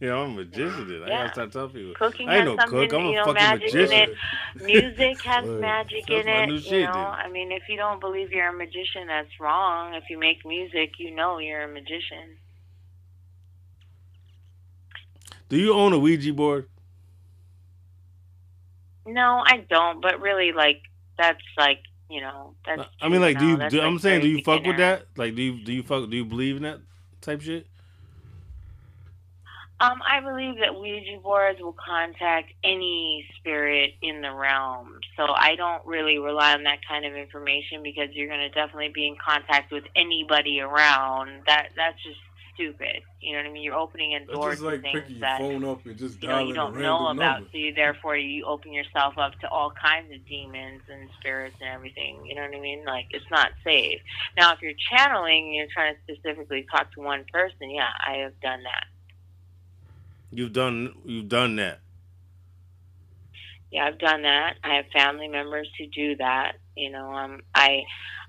yeah, 0.00 0.14
I'm 0.14 0.32
a 0.32 0.34
magician 0.34 0.88
then. 0.88 1.02
I 1.04 1.08
gotta 1.08 1.32
start 1.32 1.52
telling 1.52 1.70
people. 1.70 1.94
Cooking 1.94 2.28
I 2.28 2.38
ain't 2.38 2.48
has 2.48 2.56
no 2.56 2.66
cook. 2.66 2.92
I'm 2.92 3.06
you 3.06 3.12
a 3.12 3.14
know, 3.14 3.24
fucking 3.24 3.34
magic 3.34 3.74
in 3.74 3.80
magician. 3.80 4.10
it. 4.10 4.62
Music 4.62 5.22
has 5.22 5.46
magic 5.60 6.10
in 6.10 6.28
it. 6.28 6.50
you 6.50 6.58
shit, 6.58 6.84
know, 6.84 6.92
then. 6.92 7.04
I 7.04 7.28
mean, 7.28 7.52
if 7.52 7.62
you 7.68 7.76
don't 7.76 8.00
believe 8.00 8.30
you're 8.30 8.48
a 8.48 8.52
magician, 8.52 9.06
that's 9.06 9.40
wrong. 9.40 9.94
If 9.94 10.04
you 10.10 10.18
make 10.18 10.44
music, 10.44 10.92
you 10.98 11.10
know 11.14 11.38
you're 11.38 11.62
a 11.62 11.68
magician. 11.68 12.36
Do 15.48 15.56
you 15.56 15.72
own 15.74 15.92
a 15.92 15.98
Ouija 15.98 16.32
board? 16.32 16.68
No, 19.06 19.42
I 19.46 19.64
don't. 19.68 20.00
But 20.00 20.20
really, 20.20 20.52
like 20.52 20.82
that's 21.18 21.42
like 21.56 21.80
you 22.08 22.20
know 22.20 22.54
that's. 22.66 22.82
I 23.00 23.08
mean, 23.08 23.20
like, 23.20 23.38
do 23.38 23.46
you? 23.46 23.56
Do, 23.56 23.62
like, 23.62 23.86
I'm 23.86 23.98
saying, 23.98 24.22
do 24.22 24.28
you 24.28 24.42
fuck 24.42 24.64
with 24.64 24.76
that? 24.78 25.06
Like, 25.16 25.34
do 25.34 25.42
you? 25.42 25.64
Do 25.64 25.72
you 25.72 25.82
fuck? 25.82 26.08
Do 26.10 26.16
you 26.16 26.24
believe 26.24 26.56
in 26.56 26.62
that 26.62 26.80
type 27.20 27.40
shit? 27.40 27.66
Um, 29.80 30.00
I 30.08 30.20
believe 30.20 30.60
that 30.60 30.78
Ouija 30.80 31.18
boards 31.20 31.60
will 31.60 31.74
contact 31.74 32.52
any 32.62 33.26
spirit 33.36 33.94
in 34.00 34.22
the 34.22 34.32
realm. 34.32 35.00
So 35.16 35.24
I 35.24 35.56
don't 35.56 35.84
really 35.84 36.18
rely 36.18 36.54
on 36.54 36.62
that 36.62 36.78
kind 36.88 37.04
of 37.04 37.14
information 37.14 37.82
because 37.82 38.08
you're 38.12 38.28
going 38.28 38.40
to 38.40 38.48
definitely 38.50 38.92
be 38.94 39.06
in 39.08 39.16
contact 39.16 39.72
with 39.72 39.84
anybody 39.96 40.60
around. 40.60 41.42
That 41.46 41.70
that's 41.76 42.00
just 42.04 42.20
stupid. 42.54 43.02
You 43.20 43.32
know 43.32 43.38
what 43.38 43.46
I 43.48 43.52
mean? 43.52 43.62
You're 43.62 43.74
opening 43.74 44.14
a 44.14 44.20
That's 44.20 44.32
door 44.32 44.54
to 44.54 44.64
like 44.64 44.82
things 44.82 45.00
picking 45.00 45.16
your 45.16 45.20
that 45.20 45.38
phone 45.40 45.64
up 45.64 45.84
and 45.86 45.96
just 45.96 46.22
you 46.22 46.28
know 46.28 46.38
you 46.38 46.54
don't 46.54 46.72
random 46.74 46.82
know 46.82 47.08
about. 47.08 47.16
number. 47.16 47.50
So 47.52 47.58
you 47.58 47.74
therefore 47.74 48.16
you 48.16 48.44
open 48.46 48.72
yourself 48.72 49.18
up 49.18 49.38
to 49.40 49.48
all 49.48 49.70
kinds 49.70 50.12
of 50.12 50.26
demons 50.26 50.82
and 50.90 51.08
spirits 51.20 51.56
and 51.60 51.70
everything. 51.70 52.24
You 52.26 52.34
know 52.34 52.42
what 52.42 52.54
I 52.56 52.60
mean? 52.60 52.84
Like 52.84 53.06
it's 53.10 53.30
not 53.30 53.50
safe. 53.64 54.00
Now, 54.36 54.52
if 54.52 54.62
you're 54.62 54.72
channeling, 54.90 55.46
and 55.46 55.54
you're 55.54 55.66
trying 55.72 55.94
to 55.94 56.00
specifically 56.14 56.66
talk 56.70 56.92
to 56.94 57.00
one 57.00 57.24
person. 57.32 57.70
Yeah, 57.70 57.88
I 58.06 58.18
have 58.18 58.38
done 58.40 58.62
that. 58.64 58.84
You've 60.30 60.52
done. 60.52 60.94
You've 61.04 61.28
done 61.28 61.56
that. 61.56 61.80
Yeah, 63.70 63.86
I've 63.86 63.98
done 63.98 64.22
that. 64.22 64.54
I 64.62 64.76
have 64.76 64.86
family 64.92 65.26
members 65.26 65.68
who 65.78 65.86
do 65.88 66.16
that. 66.16 66.52
You 66.76 66.90
know, 66.90 67.12
um, 67.12 67.40
I, 67.54 67.82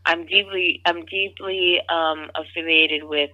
I'm 0.03 0.25
deeply, 0.25 0.81
I'm 0.85 1.05
deeply 1.05 1.81
um, 1.87 2.31
affiliated 2.35 3.03
with 3.03 3.29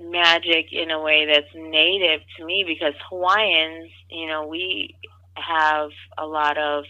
magic 0.00 0.66
in 0.72 0.90
a 0.90 1.00
way 1.00 1.26
that's 1.26 1.52
native 1.54 2.20
to 2.36 2.44
me 2.44 2.64
because 2.66 2.94
Hawaiians, 3.08 3.90
you 4.10 4.26
know, 4.26 4.46
we 4.46 4.96
have 5.36 5.90
a 6.18 6.26
lot 6.26 6.58
of 6.58 6.84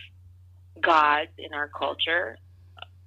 gods 0.81 1.31
in 1.39 1.53
our 1.55 1.69
culture. 1.69 2.37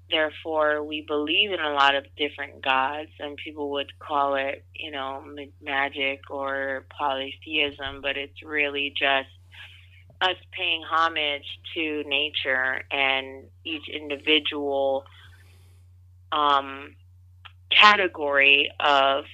Therefore, 0.09 0.83
we 0.83 1.01
believe 1.01 1.51
in 1.51 1.59
a 1.59 1.71
lot 1.73 1.95
of 1.95 2.05
different 2.17 2.63
gods, 2.63 3.09
and 3.19 3.37
people 3.37 3.71
would 3.71 3.91
call 3.99 4.35
it, 4.35 4.63
you 4.75 4.91
know, 4.91 5.23
magic 5.61 6.19
or 6.29 6.85
polytheism, 6.97 8.01
but 8.01 8.17
it's 8.17 8.43
really 8.43 8.93
just 8.97 9.29
us 10.21 10.35
paying 10.51 10.83
homage 10.83 11.45
to 11.73 12.03
nature 12.05 12.81
and 12.91 13.45
each 13.65 13.89
individual 13.89 15.05
um, 16.31 16.95
category 17.71 18.69
of 18.79 19.25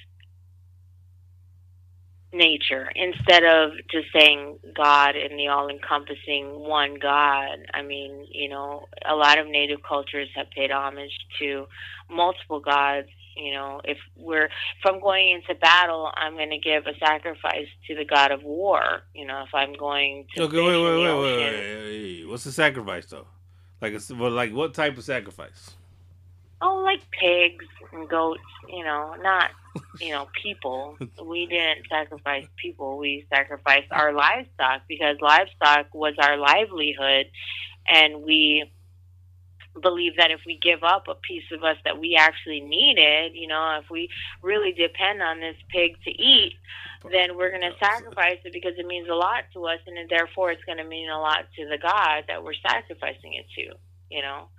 nature 2.32 2.92
instead 2.96 3.44
of 3.44 3.72
just 3.92 4.08
saying 4.14 4.60
God 4.76 5.16
and 5.16 5.38
the 5.40 5.48
all 5.48 5.68
encompassing 5.68 6.60
one 6.60 6.98
God. 7.02 7.58
I 7.74 7.82
mean, 7.82 8.28
you 8.32 8.50
know, 8.50 8.88
a 9.08 9.16
lot 9.16 9.40
of 9.40 9.48
native 9.48 9.82
cultures 9.88 10.30
have 10.36 10.50
paid 10.52 10.72
homage 10.72 11.18
to 11.40 11.68
multiple 12.10 12.60
gods. 12.60 13.08
You 13.36 13.54
know, 13.54 13.82
if 13.84 13.98
we're 14.18 14.46
if 14.46 14.86
I'm 14.86 15.00
going 15.00 15.32
into 15.32 15.60
battle, 15.60 16.12
I'm 16.16 16.34
going 16.34 16.50
to 16.50 16.58
give 16.58 16.86
a 16.88 16.98
sacrifice 17.00 17.68
to 17.88 17.96
the 17.96 18.06
god 18.06 18.32
of 18.32 18.44
war. 18.44 19.02
You 19.16 19.26
know, 19.26 19.44
if 19.44 19.54
I'm 19.54 19.74
going 19.74 20.26
to 20.36 20.44
Okay, 20.44 20.58
wait, 20.58 20.66
wait, 20.68 20.84
wait, 20.84 21.04
wait, 21.04 21.22
wait, 21.22 21.38
wait, 21.38 21.84
wait. 21.86 22.30
What's 22.30 22.44
the 22.44 22.52
sacrifice 22.52 23.06
though? 23.06 23.28
Like, 23.82 23.94
it's, 23.94 24.12
well, 24.12 24.32
like 24.32 24.52
what 24.52 24.74
type 24.74 24.98
of 24.98 25.04
sacrifice? 25.04 25.72
Oh, 26.62 26.84
like 26.84 27.02
pigs 27.12 27.66
and 27.94 28.10
goats, 28.10 28.42
you 28.68 28.84
know, 28.84 29.16
not, 29.22 29.52
you 30.00 30.12
know, 30.12 30.28
people. 30.42 30.98
We 31.24 31.46
didn't 31.46 31.88
sacrifice 31.90 32.46
people. 32.58 32.98
We 32.98 33.26
sacrificed 33.34 33.92
our 33.92 34.12
livestock 34.14 34.82
because 34.88 35.18
livestock 35.22 35.94
was 35.94 36.16
our 36.20 36.38
livelihood. 36.38 37.28
And 37.88 38.24
we 38.24 38.72
believe 39.82 40.18
that 40.18 40.32
if 40.32 40.42
we 40.46 40.60
give 40.62 40.84
up 40.84 41.08
a 41.08 41.16
piece 41.16 41.50
of 41.54 41.64
us 41.64 41.78
that 41.86 41.98
we 41.98 42.18
actually 42.18 42.60
needed, 42.60 43.34
you 43.36 43.48
know, 43.48 43.80
if 43.82 43.90
we 43.90 44.10
really 44.42 44.74
depend 44.74 45.22
on 45.22 45.40
this 45.40 45.56
pig 45.70 45.96
to 46.04 46.12
eat, 46.12 46.56
then 47.10 47.38
we're 47.38 47.52
going 47.52 47.62
to 47.62 47.78
sacrifice 47.80 48.40
it 48.44 48.52
because 48.52 48.74
it 48.78 48.86
means 48.86 49.08
a 49.08 49.16
lot 49.16 49.46
to 49.54 49.66
us. 49.66 49.80
And 49.88 50.10
therefore 50.10 50.52
it's 50.52 50.64
going 50.66 50.80
to 50.80 50.84
mean 50.84 51.10
a 51.10 51.20
lot 51.20 51.46
to 51.56 51.70
the 51.70 51.78
God 51.78 52.26
that 52.28 52.44
we're 52.44 52.54
sacrificing 52.54 53.36
it 53.36 53.46
to, 53.56 53.76
you 54.10 54.22
know 54.22 54.50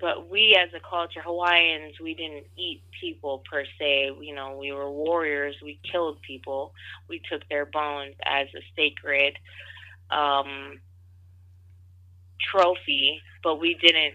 but 0.00 0.30
we 0.30 0.56
as 0.58 0.70
a 0.74 0.80
culture 0.80 1.20
hawaiians 1.22 2.00
we 2.00 2.14
didn't 2.14 2.46
eat 2.56 2.82
people 3.00 3.42
per 3.50 3.64
se. 3.78 4.10
You 4.20 4.34
know 4.34 4.56
we 4.56 4.72
were 4.72 4.90
warriors. 4.90 5.56
We 5.62 5.78
killed 5.90 6.20
people. 6.22 6.72
We 7.08 7.20
took 7.30 7.46
their 7.48 7.66
bones 7.66 8.14
as 8.24 8.48
a 8.56 8.62
sacred 8.76 9.36
um 10.10 10.80
trophy 12.50 13.20
but 13.44 13.60
we 13.60 13.74
didn't 13.74 14.14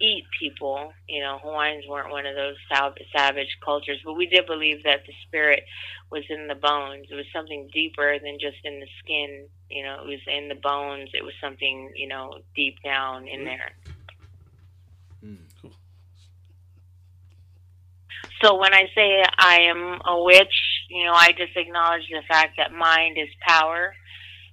eat 0.00 0.24
people. 0.38 0.92
You 1.08 1.22
know 1.22 1.38
hawaiians 1.42 1.86
weren't 1.88 2.10
one 2.10 2.26
of 2.26 2.36
those 2.36 2.56
savage 2.70 3.56
cultures 3.64 4.00
but 4.04 4.14
we 4.14 4.26
did 4.26 4.46
believe 4.46 4.84
that 4.84 5.00
the 5.06 5.14
spirit 5.26 5.64
was 6.10 6.24
in 6.28 6.46
the 6.46 6.54
bones. 6.54 7.06
It 7.10 7.14
was 7.14 7.26
something 7.34 7.68
deeper 7.72 8.18
than 8.18 8.38
just 8.38 8.58
in 8.64 8.80
the 8.80 8.88
skin. 9.02 9.46
You 9.70 9.82
know 9.84 10.02
it 10.02 10.06
was 10.06 10.20
in 10.26 10.48
the 10.48 10.60
bones. 10.62 11.08
It 11.14 11.24
was 11.24 11.34
something 11.40 11.92
you 11.96 12.08
know 12.08 12.38
deep 12.54 12.76
down 12.84 13.26
in 13.26 13.44
there 13.44 13.72
Mm. 15.24 15.38
So 18.42 18.58
when 18.58 18.74
I 18.74 18.84
say 18.94 19.22
I 19.38 19.60
am 19.62 20.00
a 20.06 20.22
witch, 20.22 20.54
you 20.90 21.04
know, 21.06 21.12
I 21.12 21.32
just 21.32 21.56
acknowledge 21.56 22.02
the 22.10 22.22
fact 22.28 22.54
that 22.58 22.72
mind 22.72 23.16
is 23.18 23.28
power, 23.46 23.94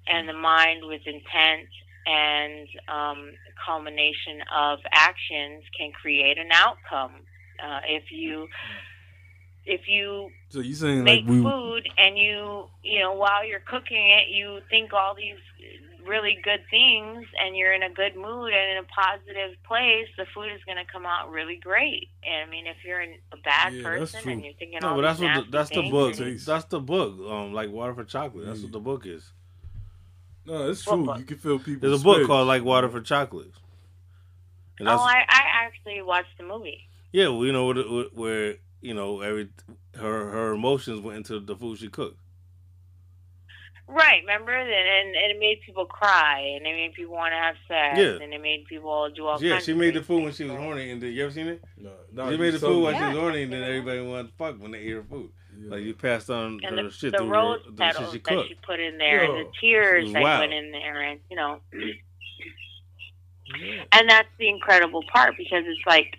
and 0.07 0.27
the 0.27 0.33
mind 0.33 0.85
with 0.85 1.01
intent 1.05 1.69
and 2.05 2.67
um, 2.87 3.31
culmination 3.65 4.41
of 4.55 4.79
actions 4.91 5.63
can 5.77 5.91
create 5.91 6.37
an 6.37 6.49
outcome. 6.51 7.21
Uh, 7.63 7.79
if 7.87 8.03
you 8.11 8.47
if 9.65 9.87
you 9.87 10.29
So 10.49 10.59
you 10.59 10.73
saying 10.73 11.03
make 11.03 11.25
like 11.25 11.29
we? 11.29 11.41
food 11.41 11.87
and 11.97 12.17
you 12.17 12.65
you 12.83 12.99
know 12.99 13.13
while 13.13 13.45
you're 13.45 13.61
cooking 13.61 14.09
it 14.09 14.29
you 14.29 14.59
think 14.69 14.91
all 14.91 15.15
these 15.15 15.39
really 16.07 16.37
good 16.43 16.61
things 16.69 17.25
and 17.39 17.55
you're 17.55 17.73
in 17.73 17.83
a 17.83 17.89
good 17.89 18.15
mood 18.15 18.51
and 18.53 18.71
in 18.71 18.77
a 18.77 18.87
positive 18.87 19.55
place 19.67 20.07
the 20.17 20.25
food 20.33 20.51
is 20.53 20.61
going 20.65 20.77
to 20.77 20.91
come 20.91 21.05
out 21.05 21.31
really 21.31 21.57
great 21.57 22.09
and 22.25 22.47
i 22.47 22.51
mean 22.51 22.67
if 22.67 22.77
you're 22.85 23.01
in 23.01 23.15
a 23.31 23.37
bad 23.37 23.73
Yeah, 23.73 23.83
person 23.83 24.29
and 24.29 24.43
you're 24.43 24.53
thinking 24.53 24.79
No, 24.81 24.89
all 24.89 24.95
but 24.95 25.01
that's 25.03 25.19
what 25.19 25.33
the, 25.45 25.51
that's 25.51 25.69
the 25.69 25.89
book. 25.89 26.17
and- 26.19 26.39
That's 26.39 26.65
the 26.65 26.79
book. 26.79 27.19
Um, 27.29 27.53
like 27.53 27.69
Water 27.71 27.93
for 27.93 28.03
Chocolate. 28.03 28.45
That's 28.45 28.59
Yeah. 28.59 28.65
what 28.65 28.71
the 28.73 28.79
book 28.79 29.05
is. 29.05 29.31
No, 30.45 30.69
it's 30.69 30.85
What 30.85 30.95
true. 30.95 31.05
book? 31.05 31.17
You 31.19 31.25
can 31.25 31.37
feel 31.37 31.59
people. 31.59 31.87
There's 31.89 32.01
a 32.01 32.03
book 32.03 32.27
called 32.27 32.47
like 32.47 32.63
Water 32.63 32.89
for 32.89 33.01
Chocolate. 33.01 33.51
And 34.79 34.89
oh 34.89 34.93
I, 34.97 35.23
I 35.29 35.41
actually 35.65 36.01
watched 36.01 36.37
the 36.37 36.43
movie 36.45 36.87
yeah, 37.11 37.27
well, 37.27 37.45
you 37.45 37.51
know 37.53 37.67
where, 37.67 38.05
where 38.13 38.55
you 38.81 38.93
know 38.95 39.21
every 39.21 39.49
her 39.95 40.29
her 40.31 40.53
emotions 40.53 40.99
went 40.99 41.17
into 41.17 41.39
the 41.39 41.55
food 41.55 41.77
she 41.77 41.87
cooked. 41.89 42.17
Right 43.87 44.21
remember 44.21 44.53
and, 44.55 44.69
and, 44.69 45.15
and 45.15 45.31
it 45.31 45.39
made 45.39 45.59
people 45.65 45.85
cry 45.85 46.39
and 46.55 46.65
it 46.65 46.71
made 46.73 46.93
people 46.93 47.13
want 47.13 47.33
to 47.33 47.37
have 47.37 47.55
sex 47.67 47.99
Yeah. 47.99 48.23
and 48.23 48.33
it 48.33 48.41
made 48.41 48.65
people 48.65 49.09
do 49.13 49.27
all 49.27 49.41
Yeah, 49.43 49.53
kinds 49.53 49.65
she 49.65 49.71
of 49.73 49.77
made 49.77 49.93
the 49.93 50.01
food 50.01 50.23
when 50.23 50.31
she 50.33 50.45
was 50.45 50.53
horny, 50.55 50.91
and 50.91 51.01
then 51.01 51.11
you 51.11 51.23
ever 51.23 51.31
seen 51.33 51.47
it? 51.47 51.61
No, 51.77 51.91
no, 52.13 52.25
she 52.27 52.31
you 52.33 52.37
made 52.37 52.53
the 52.53 52.59
told 52.59 52.73
food 52.73 52.79
me. 52.79 52.83
when 52.85 52.95
she 52.97 53.03
was 53.03 53.17
horny, 53.17 53.43
and 53.43 53.53
then 53.53 53.63
everybody 53.63 54.01
wanted 54.01 54.27
to 54.29 54.33
fuck 54.37 54.55
when 54.61 54.71
they 54.71 54.79
ate 54.79 54.93
her 54.93 55.03
food. 55.03 55.29
Yeah. 55.59 55.71
Like 55.71 55.83
you 55.83 55.93
passed 55.93 56.29
on 56.29 56.59
and 56.63 56.77
her 56.79 56.83
the, 56.85 56.91
shit 56.91 57.11
the 57.11 57.19
through 57.19 57.29
rose 57.29 57.59
her, 57.65 57.69
the 57.69 57.69
shit 57.69 57.77
petals 57.95 58.11
she 58.13 58.19
that 58.19 58.47
she 58.47 58.55
put 58.65 58.79
in 58.79 58.97
there, 58.97 59.23
and 59.25 59.45
the 59.45 59.51
tears 59.61 60.11
that 60.13 60.21
wild. 60.23 60.39
went 60.39 60.53
in 60.53 60.71
there, 60.71 61.01
and 61.01 61.19
you 61.29 61.35
know, 61.35 61.59
Yeah. 61.73 63.83
and 63.91 64.09
that's 64.09 64.29
the 64.39 64.49
incredible 64.49 65.03
part 65.13 65.35
because 65.37 65.63
it's 65.67 65.85
like 65.85 66.15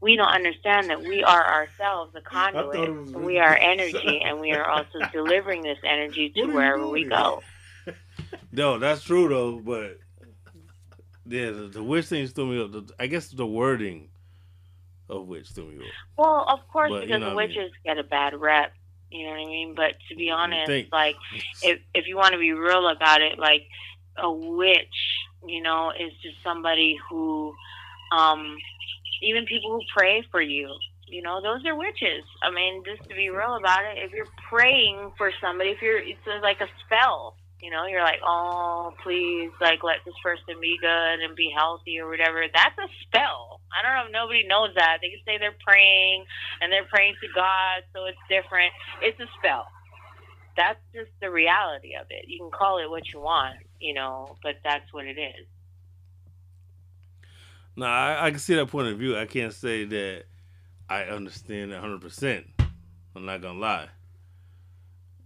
we 0.00 0.16
don't 0.16 0.28
understand 0.28 0.90
that 0.90 1.00
we 1.02 1.22
are 1.24 1.44
ourselves 1.44 2.14
a 2.14 2.20
conduit. 2.20 2.90
was 2.94 3.12
We 3.12 3.38
are 3.38 3.56
energy, 3.56 4.20
and 4.24 4.40
we 4.40 4.52
are 4.52 4.68
also 4.68 4.98
delivering 5.12 5.62
this 5.62 5.78
energy 5.84 6.30
to 6.30 6.40
What 6.42 6.48
are 6.48 6.50
you 6.50 6.54
wherever 6.56 6.88
we 6.88 7.04
go. 7.04 7.42
No, 8.52 8.78
that's 8.78 9.02
true 9.02 9.28
though, 9.28 9.58
but 9.58 9.98
yeah, 11.26 11.50
the, 11.50 11.68
the 11.68 11.82
witch 11.82 12.06
thing 12.06 12.26
threw 12.26 12.46
me 12.46 12.62
up. 12.62 12.72
The, 12.72 12.92
I 12.98 13.06
guess 13.06 13.28
the 13.28 13.46
wording 13.46 14.08
of 15.08 15.26
witch 15.26 15.48
threw 15.50 15.66
me 15.66 15.76
up. 15.76 15.90
Well, 16.16 16.44
of 16.48 16.66
course, 16.68 16.90
But, 16.90 17.02
you 17.02 17.06
because 17.08 17.20
know 17.20 17.30
the 17.30 17.34
what 17.34 17.44
I 17.44 17.46
mean. 17.48 17.56
witches 17.58 17.72
get 17.84 17.98
a 17.98 18.02
bad 18.04 18.34
rep. 18.40 18.72
You 19.10 19.24
know 19.26 19.30
what 19.32 19.40
I 19.40 19.46
mean? 19.46 19.74
But 19.74 19.92
to 20.08 20.16
be 20.16 20.30
honest, 20.30 20.66
think. 20.66 20.88
like 20.92 21.16
if 21.62 21.80
if 21.94 22.06
you 22.06 22.16
want 22.16 22.32
to 22.32 22.38
be 22.38 22.52
real 22.52 22.88
about 22.88 23.20
it, 23.20 23.38
like 23.38 23.62
a 24.16 24.30
witch, 24.30 24.96
you 25.46 25.62
know, 25.62 25.90
is 25.90 26.12
just 26.22 26.36
somebody 26.42 26.96
who, 27.08 27.54
um, 28.12 28.56
even 29.22 29.46
people 29.46 29.72
who 29.72 29.82
pray 29.96 30.24
for 30.30 30.40
you, 30.42 30.70
you 31.08 31.22
know, 31.22 31.40
those 31.42 31.64
are 31.66 31.76
witches. 31.76 32.24
I 32.42 32.50
mean, 32.50 32.82
just 32.84 33.08
to 33.08 33.14
be 33.16 33.30
real 33.30 33.56
about 33.56 33.84
it, 33.84 33.98
if 34.04 34.12
you're 34.12 34.30
praying 34.50 35.12
for 35.18 35.32
somebody, 35.40 35.70
if 35.70 35.82
you're, 35.82 35.98
it's 35.98 36.20
like 36.42 36.60
a 36.60 36.68
spell. 36.86 37.36
You 37.62 37.70
know, 37.70 37.86
you're 37.86 38.02
like, 38.02 38.20
oh, 38.22 38.92
please, 39.02 39.50
like, 39.60 39.82
let 39.82 40.04
this 40.04 40.14
person 40.22 40.60
be 40.60 40.76
good 40.80 41.18
and 41.24 41.34
be 41.34 41.50
healthy 41.56 41.98
or 41.98 42.08
whatever. 42.08 42.44
That's 42.54 42.78
a 42.78 42.88
spell. 43.02 43.60
I 43.72 43.82
don't 43.82 43.96
know 43.96 44.06
if 44.06 44.12
nobody 44.12 44.46
knows 44.46 44.70
that. 44.76 44.98
They 45.02 45.10
can 45.10 45.20
say 45.26 45.38
they're 45.38 45.56
praying 45.66 46.24
and 46.60 46.70
they're 46.72 46.86
praying 46.92 47.16
to 47.22 47.28
God, 47.34 47.82
so 47.94 48.04
it's 48.06 48.18
different. 48.28 48.72
It's 49.00 49.18
a 49.20 49.26
spell. 49.40 49.66
that's 50.56 50.80
just 50.94 51.10
the 51.20 51.30
reality 51.30 51.94
of 52.00 52.06
it. 52.10 52.26
You 52.28 52.38
can 52.40 52.50
call 52.50 52.78
it 52.78 52.90
what 52.90 53.04
you 53.12 53.20
want, 53.20 53.56
you 53.80 53.94
know, 53.94 54.36
but 54.42 54.56
that's 54.64 54.92
what 54.92 55.06
it 55.06 55.18
is. 55.18 55.46
No, 57.76 57.86
I, 57.86 58.26
I 58.26 58.30
can 58.30 58.38
see 58.38 58.54
that 58.54 58.66
point 58.66 58.88
of 58.88 58.98
view. 58.98 59.16
I 59.16 59.26
can't 59.26 59.52
say 59.52 59.84
that 59.84 60.24
I 60.88 61.02
understand 61.04 61.72
it 61.72 61.82
100%. 61.82 62.44
I'm 63.14 63.26
not 63.26 63.40
going 63.42 63.54
to 63.54 63.60
lie. 63.60 63.88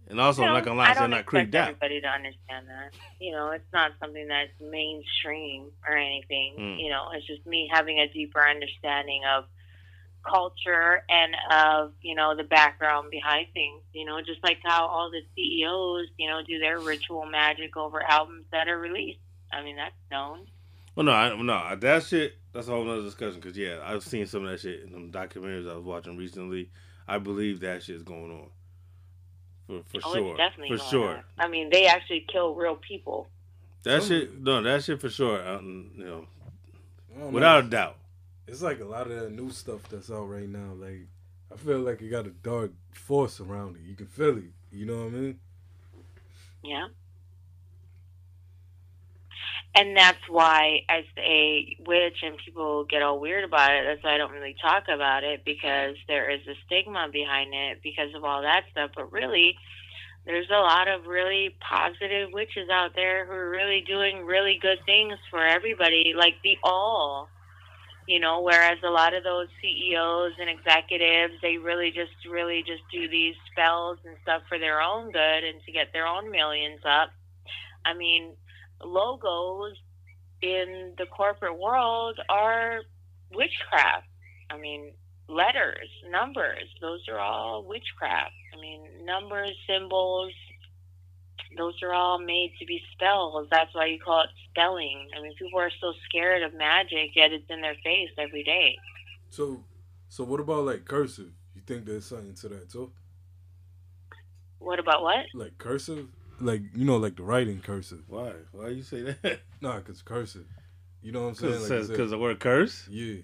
And 0.07 0.19
also, 0.19 0.41
You 0.41 0.49
I'm 0.49 0.55
not 0.55 0.65
going 0.65 0.75
to 0.75 0.83
lie, 0.83 0.89
I 0.89 0.93
so 0.93 1.01
I'm 1.01 1.13
expect 1.13 1.27
creeped 1.27 1.55
out. 1.55 1.69
everybody 1.69 2.01
to 2.01 2.07
understand 2.07 2.67
that. 2.67 2.91
You 3.19 3.31
know, 3.31 3.51
it's 3.51 3.71
not 3.71 3.91
something 4.01 4.27
that's 4.27 4.51
mainstream 4.59 5.67
or 5.87 5.95
anything. 5.95 6.55
Mm. 6.59 6.83
You 6.83 6.89
know, 6.89 7.09
it's 7.13 7.25
just 7.25 7.45
me 7.45 7.69
having 7.71 7.99
a 7.99 8.11
deeper 8.11 8.45
understanding 8.45 9.21
of 9.33 9.45
culture 10.29 11.03
and 11.09 11.33
of 11.49 11.93
you 12.01 12.13
know 12.13 12.35
the 12.35 12.43
background 12.43 13.09
behind 13.09 13.47
things. 13.53 13.81
You 13.93 14.05
know, 14.05 14.19
just 14.19 14.43
like 14.43 14.57
how 14.63 14.85
all 14.85 15.09
the 15.09 15.21
CEOs 15.35 16.07
you 16.17 16.29
know 16.29 16.41
do 16.45 16.59
their 16.59 16.79
ritual 16.79 17.25
magic 17.25 17.77
over 17.77 18.03
albums 18.03 18.45
that 18.51 18.67
are 18.67 18.77
released. 18.77 19.19
I 19.53 19.63
mean, 19.63 19.77
that's 19.77 19.95
known. 20.11 20.45
Well, 20.95 21.05
no, 21.05 21.13
I, 21.13 21.41
no, 21.41 21.75
that 21.77 22.03
shit. 22.03 22.33
That's 22.53 22.67
a 22.67 22.71
whole 22.71 22.83
nother 22.83 23.03
discussion. 23.03 23.39
Because 23.39 23.57
yeah, 23.57 23.79
I've 23.83 24.03
seen 24.03 24.25
some 24.25 24.45
of 24.45 24.51
that 24.51 24.59
shit 24.59 24.81
in 24.81 24.91
them 24.91 25.11
documentaries 25.11 25.69
I 25.69 25.75
was 25.75 25.85
watching 25.85 26.17
recently. 26.17 26.69
I 27.07 27.17
believe 27.17 27.61
that 27.61 27.83
shit's 27.83 28.03
going 28.03 28.31
on. 28.31 28.49
For 29.67 29.83
for 29.85 30.07
oh, 30.07 30.13
sure, 30.13 30.29
it's 30.29 30.37
definitely 30.37 30.77
for 30.77 30.81
going 30.81 30.89
sure. 30.89 31.09
on. 31.17 31.23
I 31.37 31.47
mean, 31.47 31.69
they 31.69 31.85
actually 31.85 32.25
kill 32.31 32.55
real 32.55 32.75
people. 32.75 33.29
That 33.83 34.01
Some- 34.01 34.09
shit, 34.09 34.41
no, 34.41 34.61
that 34.61 34.83
shit 34.83 34.99
for 34.99 35.09
sure. 35.09 35.47
Um, 35.47 35.91
you 35.95 36.05
know, 36.05 36.25
I 37.15 37.19
don't 37.19 37.27
know. 37.27 37.29
without 37.29 37.65
a 37.65 37.67
doubt. 37.67 37.97
It's 38.47 38.61
like 38.61 38.81
a 38.81 38.85
lot 38.85 39.09
of 39.09 39.19
that 39.19 39.31
new 39.31 39.49
stuff 39.51 39.87
that's 39.89 40.11
out 40.11 40.29
right 40.29 40.49
now. 40.49 40.73
Like 40.75 41.07
I 41.51 41.57
feel 41.57 41.79
like 41.79 42.01
it 42.01 42.09
got 42.09 42.27
a 42.27 42.31
dark 42.31 42.71
force 42.91 43.39
around 43.39 43.77
it. 43.77 43.83
You 43.83 43.95
can 43.95 44.07
feel 44.07 44.37
it. 44.37 44.51
You 44.71 44.85
know 44.85 44.97
what 44.97 45.07
I 45.07 45.09
mean? 45.09 45.39
Yeah. 46.63 46.87
And 49.73 49.95
that's 49.95 50.19
why, 50.27 50.81
as 50.89 51.05
a 51.17 51.77
witch, 51.87 52.17
and 52.23 52.35
people 52.43 52.83
get 52.83 53.01
all 53.01 53.19
weird 53.21 53.45
about 53.45 53.71
it, 53.71 53.85
that's 53.87 54.03
why 54.03 54.15
I 54.15 54.17
don't 54.17 54.33
really 54.33 54.55
talk 54.61 54.83
about 54.93 55.23
it 55.23 55.45
because 55.45 55.95
there 56.09 56.29
is 56.29 56.41
a 56.45 56.55
stigma 56.65 57.07
behind 57.11 57.53
it 57.53 57.79
because 57.81 58.13
of 58.13 58.25
all 58.25 58.41
that 58.41 58.63
stuff. 58.71 58.91
But 58.95 59.13
really, 59.13 59.55
there's 60.25 60.49
a 60.49 60.59
lot 60.59 60.89
of 60.89 61.07
really 61.07 61.55
positive 61.61 62.33
witches 62.33 62.69
out 62.69 62.95
there 62.95 63.25
who 63.25 63.31
are 63.31 63.49
really 63.49 63.81
doing 63.87 64.25
really 64.25 64.59
good 64.61 64.79
things 64.85 65.13
for 65.29 65.45
everybody, 65.45 66.13
like 66.17 66.35
the 66.43 66.57
all. 66.63 67.29
You 68.07 68.19
know, 68.19 68.41
whereas 68.41 68.79
a 68.83 68.89
lot 68.89 69.13
of 69.13 69.23
those 69.23 69.47
CEOs 69.61 70.33
and 70.37 70.49
executives, 70.49 71.35
they 71.41 71.57
really 71.57 71.91
just, 71.91 72.11
really 72.29 72.61
just 72.61 72.81
do 72.91 73.07
these 73.07 73.35
spells 73.51 73.99
and 74.05 74.17
stuff 74.23 74.41
for 74.49 74.59
their 74.59 74.81
own 74.81 75.11
good 75.11 75.43
and 75.45 75.63
to 75.65 75.71
get 75.71 75.93
their 75.93 76.07
own 76.07 76.29
millions 76.29 76.81
up. 76.83 77.11
I 77.85 77.93
mean, 77.93 78.33
logos 78.83 79.75
in 80.41 80.93
the 80.97 81.05
corporate 81.05 81.57
world 81.57 82.19
are 82.29 82.81
witchcraft. 83.33 84.07
I 84.49 84.57
mean, 84.57 84.93
letters, 85.27 85.89
numbers, 86.09 86.65
those 86.81 87.07
are 87.09 87.19
all 87.19 87.63
witchcraft. 87.63 88.33
I 88.55 88.59
mean, 88.59 89.05
numbers, 89.05 89.51
symbols, 89.67 90.33
those 91.57 91.81
are 91.83 91.93
all 91.93 92.19
made 92.19 92.53
to 92.59 92.65
be 92.65 92.81
spells. 92.93 93.47
That's 93.51 93.73
why 93.73 93.85
you 93.87 93.99
call 93.99 94.21
it 94.21 94.29
spelling. 94.49 95.07
I 95.17 95.21
mean, 95.21 95.33
people 95.37 95.59
are 95.59 95.71
so 95.81 95.93
scared 96.05 96.43
of 96.43 96.53
magic, 96.53 97.15
yet 97.15 97.31
it's 97.31 97.49
in 97.49 97.61
their 97.61 97.75
face 97.83 98.09
every 98.17 98.43
day. 98.43 98.77
So, 99.29 99.63
so 100.09 100.23
what 100.23 100.39
about 100.39 100.65
like 100.65 100.85
cursive? 100.85 101.31
You 101.55 101.61
think 101.65 101.85
there's 101.85 102.05
something 102.05 102.33
to 102.35 102.49
that 102.49 102.69
too? 102.69 102.91
What 104.59 104.79
about 104.79 105.01
what? 105.01 105.25
Like 105.33 105.57
cursive, 105.57 106.07
like 106.41 106.61
you 106.75 106.85
know, 106.85 106.97
like 106.97 107.15
the 107.15 107.23
writing 107.23 107.59
cursive. 107.61 108.01
Why? 108.07 108.33
Why 108.51 108.69
you 108.69 108.83
say 108.83 109.01
that? 109.21 109.39
Nah, 109.61 109.79
cause 109.81 110.01
cursive. 110.01 110.45
You 111.03 111.11
know 111.11 111.21
what 111.21 111.27
I'm 111.29 111.35
saying? 111.35 111.53
Because 111.53 111.69
Like, 111.69 111.79
is 111.81 111.87
there- 111.89 112.05
the 112.07 112.17
word 112.17 112.39
curse. 112.39 112.87
yeah. 112.89 113.17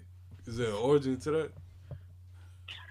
Is 0.46 0.56
there 0.56 0.68
an 0.68 0.74
origin 0.74 1.18
to 1.20 1.30
that? 1.32 1.52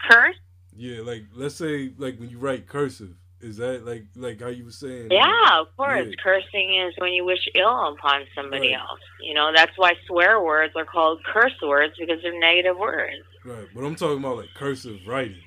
Curse? 0.10 0.36
Yeah, 0.76 1.02
like 1.02 1.24
let's 1.34 1.56
say 1.56 1.92
like 1.98 2.20
when 2.20 2.30
you 2.30 2.38
write 2.38 2.68
cursive, 2.68 3.16
is 3.42 3.58
that 3.58 3.86
like 3.86 4.06
like 4.16 4.40
how 4.42 4.48
you 4.48 4.66
were 4.66 4.72
saying? 4.72 5.08
Yeah, 5.12 5.60
of 5.62 5.76
course. 5.76 6.08
Yeah. 6.08 6.16
Cursing 6.24 6.76
is 6.88 6.94
when 7.00 7.14
you 7.14 7.26
wish 7.26 7.48
ill 7.56 7.94
upon 7.94 8.26
somebody 8.36 8.74
Right. 8.74 8.80
else. 8.80 9.00
You 9.22 9.34
know, 9.34 9.52
that's 9.56 9.72
why 9.78 9.94
swear 10.06 10.40
words 10.42 10.74
are 10.76 10.86
called 10.86 11.24
curse 11.24 11.56
words 11.66 11.96
because 12.00 12.22
they're 12.22 12.40
negative 12.40 12.78
words. 12.78 13.24
Right, 13.44 13.68
but 13.74 13.84
I'm 13.84 13.96
talking 13.96 14.20
about 14.20 14.38
like 14.38 14.54
cursive 14.56 15.00
writing. 15.08 15.42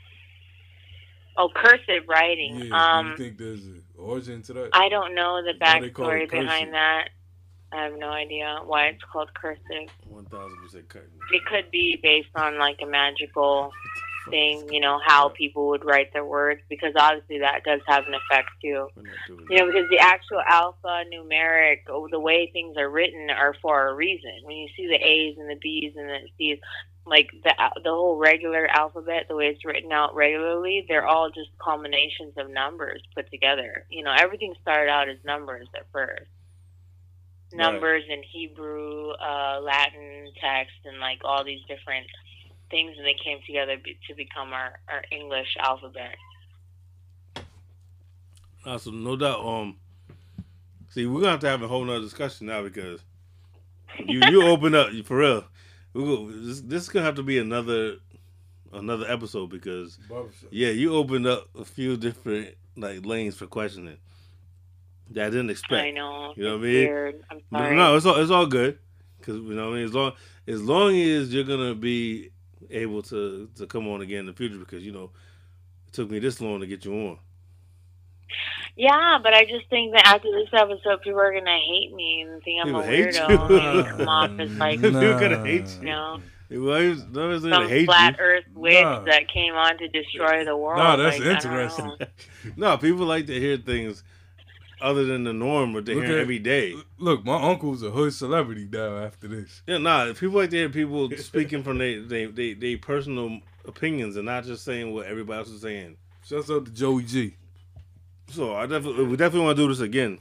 Oh, 1.36 1.48
cursive 1.54 2.08
writing. 2.08 2.56
Yeah, 2.56 2.64
do 2.64 2.74
um, 2.74 3.10
you 3.10 3.16
think 3.16 3.38
there's 3.38 3.64
an 3.64 3.82
origin 3.96 4.42
to 4.42 4.52
that? 4.54 4.70
I 4.72 4.88
don't 4.88 5.14
know 5.14 5.42
the 5.42 5.54
Why 5.58 5.80
they 5.80 5.90
backstory 5.90 6.30
behind 6.30 6.74
that. 6.74 7.10
I 7.72 7.84
have 7.84 7.96
no 7.96 8.08
idea 8.08 8.58
why 8.64 8.86
it's 8.86 9.02
called 9.12 9.32
cursive. 9.34 9.88
One 10.08 10.24
thousand 10.24 10.58
percent 10.62 10.88
cutting. 10.88 11.08
It 11.32 11.44
could 11.46 11.70
be 11.70 11.98
based 12.02 12.30
on 12.34 12.58
like 12.58 12.78
a 12.82 12.86
magical 12.86 13.72
thing, 14.30 14.68
you 14.72 14.80
know, 14.80 14.98
how 15.06 15.28
people 15.28 15.68
would 15.68 15.84
write 15.84 16.12
their 16.12 16.24
words 16.24 16.60
because 16.68 16.92
obviously 16.96 17.38
that 17.38 17.62
does 17.64 17.80
have 17.86 18.04
an 18.06 18.14
effect 18.14 18.50
too. 18.60 18.88
We're 18.96 19.04
You 19.48 19.56
know, 19.58 19.66
because 19.66 19.88
the 19.88 19.98
actual 20.00 20.40
alpha 20.46 21.04
numeric, 21.12 21.86
the 22.10 22.20
way 22.20 22.50
things 22.52 22.76
are 22.76 22.90
written 22.90 23.30
are 23.30 23.54
for 23.62 23.88
a 23.88 23.94
reason. 23.94 24.32
When 24.42 24.56
you 24.56 24.68
see 24.76 24.86
the 24.86 24.96
A's 24.96 25.38
and 25.38 25.48
the 25.48 25.56
B's 25.56 25.94
and 25.96 26.08
the 26.08 26.28
C's, 26.36 26.58
like 27.06 27.30
the 27.42 27.54
the 27.82 27.90
whole 27.90 28.16
regular 28.16 28.66
alphabet, 28.66 29.26
the 29.28 29.36
way 29.36 29.46
it's 29.46 29.64
written 29.64 29.92
out 29.92 30.14
regularly, 30.14 30.84
they're 30.88 31.06
all 31.06 31.30
just 31.30 31.50
combinations 31.58 32.34
of 32.36 32.50
numbers 32.50 33.02
put 33.14 33.30
together. 33.30 33.86
You 33.90 34.04
know, 34.04 34.14
everything 34.16 34.54
started 34.62 34.90
out 34.90 35.08
as 35.08 35.16
numbers 35.24 35.68
at 35.76 35.86
first. 35.92 36.30
Right. 37.52 37.58
Numbers 37.58 38.04
in 38.08 38.22
Hebrew, 38.22 39.10
uh, 39.10 39.60
Latin 39.60 40.30
text, 40.40 40.76
and 40.84 41.00
like 41.00 41.20
all 41.24 41.44
these 41.44 41.62
different 41.66 42.06
things, 42.70 42.94
and 42.96 43.04
they 43.06 43.16
came 43.24 43.38
together 43.46 43.76
be- 43.82 43.98
to 44.08 44.14
become 44.14 44.52
our, 44.52 44.78
our 44.88 45.02
English 45.10 45.56
alphabet. 45.58 46.14
Awesome, 48.64 49.02
no 49.02 49.16
doubt. 49.16 49.44
Um, 49.44 49.76
see, 50.90 51.06
we're 51.06 51.20
gonna 51.20 51.32
have 51.32 51.40
to 51.40 51.48
have 51.48 51.62
a 51.62 51.68
whole 51.68 51.84
nother 51.84 52.00
discussion 52.00 52.46
now 52.46 52.62
because 52.62 53.00
you 54.06 54.20
you 54.20 54.42
open 54.46 54.74
up 54.74 54.90
for 55.04 55.16
real. 55.16 55.44
We 55.92 56.04
go, 56.04 56.30
this 56.30 56.60
this 56.60 56.82
is 56.84 56.88
gonna 56.88 57.04
have 57.06 57.16
to 57.16 57.22
be 57.22 57.38
another 57.38 57.96
another 58.72 59.06
episode 59.10 59.50
because 59.50 59.96
Barbershop. 60.08 60.48
yeah, 60.52 60.68
you 60.68 60.94
opened 60.94 61.26
up 61.26 61.48
a 61.58 61.64
few 61.64 61.96
different 61.96 62.54
like 62.76 63.04
lanes 63.04 63.36
for 63.36 63.46
questioning 63.46 63.98
that 65.10 65.26
I 65.26 65.30
didn't 65.30 65.50
expect. 65.50 65.82
I 65.84 65.90
know. 65.90 66.32
You 66.36 66.44
know 66.44 66.50
what 66.56 66.60
I 66.60 66.62
mean? 66.68 66.88
Weird. 66.88 67.24
I'm 67.30 67.40
No, 67.50 67.58
sorry. 67.58 67.76
no, 67.76 67.96
it's 67.96 68.06
all 68.06 68.16
it's 68.20 68.30
all 68.30 68.46
good 68.46 68.78
because 69.18 69.36
you 69.36 69.54
know 69.54 69.70
what 69.70 69.74
I 69.74 69.76
mean. 69.78 69.84
As 69.86 69.94
long 69.94 70.12
as 70.46 70.62
long 70.62 70.96
as 70.96 71.34
you're 71.34 71.44
gonna 71.44 71.74
be 71.74 72.30
able 72.70 73.02
to 73.02 73.48
to 73.56 73.66
come 73.66 73.88
on 73.88 74.00
again 74.00 74.20
in 74.20 74.26
the 74.26 74.32
future 74.32 74.58
because 74.58 74.84
you 74.84 74.92
know 74.92 75.10
it 75.88 75.92
took 75.92 76.08
me 76.10 76.20
this 76.20 76.40
long 76.40 76.60
to 76.60 76.66
get 76.66 76.84
you 76.84 76.94
on. 76.94 77.18
Yeah, 78.80 79.18
but 79.22 79.34
I 79.34 79.44
just 79.44 79.68
think 79.68 79.92
that 79.92 80.06
after 80.06 80.28
this 80.30 80.48
episode, 80.52 81.02
people 81.02 81.20
are 81.20 81.32
gonna 81.32 81.58
hate 81.58 81.92
me 81.94 82.22
and 82.22 82.42
think 82.42 82.60
I'm 82.60 82.66
People 82.68 82.80
a 82.80 82.86
hate 82.86 83.08
weirdo. 83.14 83.50
you? 83.50 83.58
and 83.58 83.86
come 83.98 84.08
off 84.08 84.40
as 84.40 84.50
like 84.58 84.80
People 84.80 84.92
gonna 85.00 85.36
mm, 85.36 85.46
hate 85.46 85.78
you 85.80 85.86
know 85.86 86.20
Well, 86.50 86.80
he's- 86.80 87.04
no, 87.12 87.30
he's 87.32 87.42
gonna 87.42 87.54
some 87.56 87.68
hate 87.68 87.84
flat 87.84 88.16
you. 88.18 88.24
Earth 88.24 88.44
witch 88.54 88.82
Nah. 88.82 89.00
that 89.00 89.28
came 89.28 89.52
on 89.54 89.76
to 89.78 89.88
destroy 89.88 90.44
the 90.46 90.56
world. 90.56 90.78
Nah, 90.78 90.96
that's 90.96 91.18
like, 91.18 91.28
interesting. 91.28 91.92
no, 92.56 92.78
people 92.78 93.04
like 93.06 93.26
to 93.26 93.38
hear 93.38 93.58
things 93.58 94.02
other 94.80 95.04
than 95.04 95.24
the 95.24 95.32
norm, 95.34 95.74
but 95.74 95.84
they 95.84 95.94
Look 95.94 96.04
hear 96.04 96.14
at- 96.16 96.22
every 96.22 96.38
day. 96.38 96.74
Look, 96.98 97.22
my 97.24 97.36
uncle's 97.50 97.82
a 97.82 97.90
hood 97.90 98.14
celebrity 98.14 98.66
now. 98.72 98.96
After 98.96 99.28
this, 99.28 99.60
Yeah, 99.66 99.76
nah. 99.76 100.12
People 100.14 100.36
like 100.38 100.48
to 100.50 100.56
hear 100.56 100.70
people 100.70 101.10
speaking 101.18 101.62
from 101.62 101.76
their 101.76 102.00
they, 102.02 102.24
they, 102.26 102.54
they 102.54 102.76
personal 102.76 103.40
opinions 103.66 104.16
and 104.16 104.24
not 104.24 104.44
just 104.44 104.64
saying 104.64 104.94
what 104.94 105.04
everybody 105.06 105.38
else 105.40 105.48
is 105.50 105.60
saying. 105.60 105.98
shouts 106.24 106.50
out 106.50 106.64
to 106.64 106.72
Joey 106.72 107.02
G. 107.02 107.34
So 108.30 108.54
I 108.54 108.66
definitely 108.66 109.04
we 109.04 109.16
definitely 109.16 109.46
want 109.46 109.56
to 109.56 109.62
do 109.62 109.68
this 109.68 109.80
again. 109.80 110.18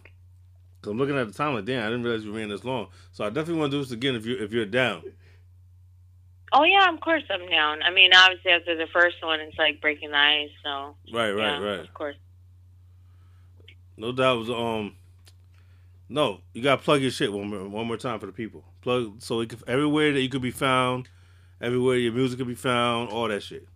Cause 0.81 0.91
I'm 0.91 0.97
looking 0.97 1.17
at 1.17 1.27
the 1.27 1.33
time 1.33 1.53
like 1.55 1.65
damn, 1.65 1.83
I 1.85 1.89
didn't 1.89 2.03
realize 2.03 2.25
we 2.25 2.31
ran 2.31 2.49
this 2.49 2.63
long. 2.63 2.87
So 3.11 3.23
I 3.23 3.29
definitely 3.29 3.59
want 3.59 3.71
to 3.71 3.77
do 3.77 3.83
this 3.83 3.91
again 3.91 4.15
if 4.15 4.25
you 4.25 4.37
if 4.37 4.51
you're 4.51 4.65
down. 4.65 5.03
Oh 6.51 6.63
yeah, 6.63 6.91
of 6.91 6.99
course 7.01 7.23
I'm 7.29 7.47
down. 7.47 7.83
I 7.83 7.91
mean, 7.91 8.11
obviously 8.13 8.51
after 8.51 8.75
the 8.75 8.87
first 8.91 9.17
one, 9.21 9.39
it's 9.39 9.57
like 9.57 9.81
breaking 9.81 10.11
the 10.11 10.17
ice. 10.17 10.49
So 10.63 10.95
Right, 11.13 11.31
right, 11.31 11.59
yeah, 11.59 11.63
right. 11.63 11.79
Of 11.81 11.93
course. 11.93 12.15
No 13.97 14.11
doubt. 14.11 14.39
Was 14.39 14.49
um, 14.49 14.95
no, 16.07 16.39
you 16.53 16.63
gotta 16.63 16.81
plug 16.81 17.01
your 17.01 17.11
shit 17.11 17.31
one 17.31 17.49
more 17.49 17.67
one 17.67 17.85
more 17.85 17.97
time 17.97 18.19
for 18.19 18.25
the 18.25 18.31
people. 18.31 18.63
Plug 18.81 19.21
so 19.21 19.41
it 19.41 19.49
could, 19.49 19.61
everywhere 19.67 20.11
that 20.13 20.21
you 20.21 20.29
could 20.29 20.41
be 20.41 20.51
found, 20.51 21.09
everywhere 21.61 21.97
your 21.97 22.13
music 22.13 22.39
could 22.39 22.47
be 22.47 22.55
found, 22.55 23.09
all 23.09 23.27
that 23.27 23.43
shit. 23.43 23.67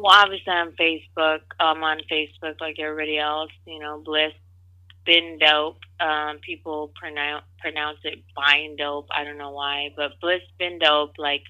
Well, 0.00 0.12
obviously 0.12 0.52
on 0.52 0.72
Facebook. 0.72 1.40
I'm 1.58 1.82
on 1.84 2.00
Facebook 2.10 2.60
like 2.60 2.78
everybody 2.78 3.18
else. 3.18 3.50
You 3.66 3.78
know, 3.80 4.02
Bliss, 4.04 4.32
Bin 5.04 5.38
Dope. 5.38 5.78
Um, 6.00 6.38
people 6.38 6.92
pronounce 6.94 7.44
pronounce 7.58 7.98
it 8.04 8.22
Bind 8.34 8.78
Dope. 8.78 9.08
I 9.10 9.24
don't 9.24 9.38
know 9.38 9.50
why, 9.50 9.90
but 9.96 10.18
Bliss 10.20 10.42
Bin 10.58 10.78
Dope, 10.78 11.14
like 11.18 11.42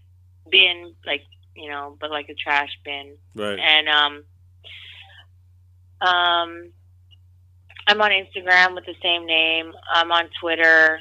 bin, 0.51 0.95
like 1.07 1.23
you 1.55 1.71
know, 1.71 1.97
but 2.01 2.11
like 2.11 2.29
a 2.29 2.35
trash 2.35 2.71
bin. 2.85 3.17
Right. 3.35 3.59
And 3.59 3.89
um, 3.89 4.25
Um, 6.01 6.73
I'm 7.87 8.01
on 8.01 8.11
Instagram 8.11 8.75
with 8.75 8.87
the 8.87 8.95
same 9.03 9.27
name. 9.27 9.73
I'm 9.93 10.11
on 10.13 10.31
Twitter. 10.41 11.01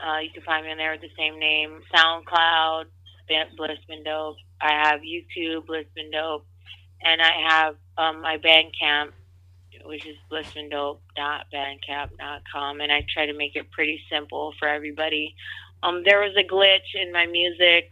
Uh, 0.00 0.18
you 0.18 0.30
can 0.30 0.42
find 0.42 0.64
me 0.64 0.72
on 0.72 0.76
there 0.76 0.92
with 0.92 1.00
the 1.00 1.16
same 1.16 1.38
name. 1.38 1.80
SoundCloud, 1.94 2.84
Blissman 3.30 4.04
Dope. 4.04 4.36
I 4.60 4.72
have 4.72 5.00
YouTube, 5.00 5.66
Blissman 5.66 6.12
Dope, 6.12 6.46
and 7.06 7.22
I 7.22 7.32
have 7.48 7.76
um, 7.96 8.20
my 8.20 8.36
Bandcamp, 8.38 9.12
which 9.84 10.04
is 10.06 10.16
blissmandope.bandcamp.com, 10.30 12.80
and 12.80 12.92
I 12.92 13.04
try 13.12 13.26
to 13.26 13.34
make 13.34 13.56
it 13.56 13.70
pretty 13.70 14.00
simple 14.10 14.54
for 14.58 14.66
everybody. 14.68 15.34
Um, 15.82 16.02
there 16.04 16.20
was 16.20 16.34
a 16.36 16.42
glitch 16.42 16.94
in 16.94 17.12
my 17.12 17.26
music 17.26 17.90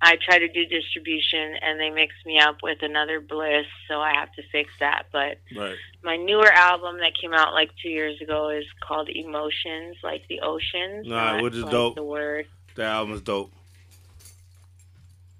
I 0.00 0.16
try 0.16 0.38
to 0.38 0.48
do 0.48 0.66
distribution 0.66 1.56
and 1.62 1.80
they 1.80 1.90
mix 1.90 2.14
me 2.26 2.38
up 2.38 2.58
with 2.62 2.82
another 2.82 3.20
bliss, 3.20 3.66
so 3.88 4.00
I 4.00 4.12
have 4.12 4.30
to 4.34 4.42
fix 4.52 4.70
that. 4.80 5.06
But 5.10 5.38
right. 5.56 5.76
my 6.02 6.16
newer 6.16 6.52
album 6.52 6.98
that 6.98 7.12
came 7.18 7.32
out 7.32 7.54
like 7.54 7.70
two 7.82 7.88
years 7.88 8.20
ago 8.20 8.50
is 8.50 8.64
called 8.86 9.08
Emotions, 9.08 9.96
like 10.02 10.28
the 10.28 10.40
oceans. 10.40 11.06
Nah, 11.06 11.40
which 11.40 11.54
is 11.54 11.62
like 11.62 11.72
dope. 11.72 11.94
The 11.94 12.02
word. 12.02 12.46
The 12.74 12.84
album 12.84 13.14
is 13.14 13.22
dope. 13.22 13.50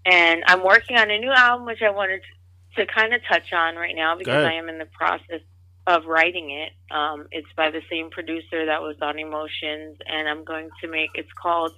And 0.06 0.42
I'm 0.46 0.64
working 0.64 0.96
on 0.96 1.10
a 1.10 1.18
new 1.18 1.32
album, 1.32 1.66
which 1.66 1.82
I 1.82 1.90
wanted 1.90 2.22
to, 2.22 2.28
to 2.76 2.86
kind 2.86 3.14
of 3.14 3.20
touch 3.28 3.52
on 3.52 3.76
right 3.76 3.94
now 3.94 4.16
because 4.16 4.44
I 4.44 4.54
am 4.54 4.68
in 4.68 4.78
the 4.78 4.86
process 4.86 5.40
of 5.86 6.04
writing 6.06 6.50
it. 6.50 6.72
Um, 6.94 7.26
it's 7.30 7.48
by 7.56 7.70
the 7.70 7.82
same 7.90 8.10
producer 8.10 8.66
that 8.66 8.82
was 8.82 8.96
on 9.00 9.18
Emotions, 9.18 9.98
and 10.06 10.28
I'm 10.28 10.44
going 10.44 10.70
to 10.80 10.88
make. 10.88 11.10
It's 11.14 11.32
called. 11.40 11.72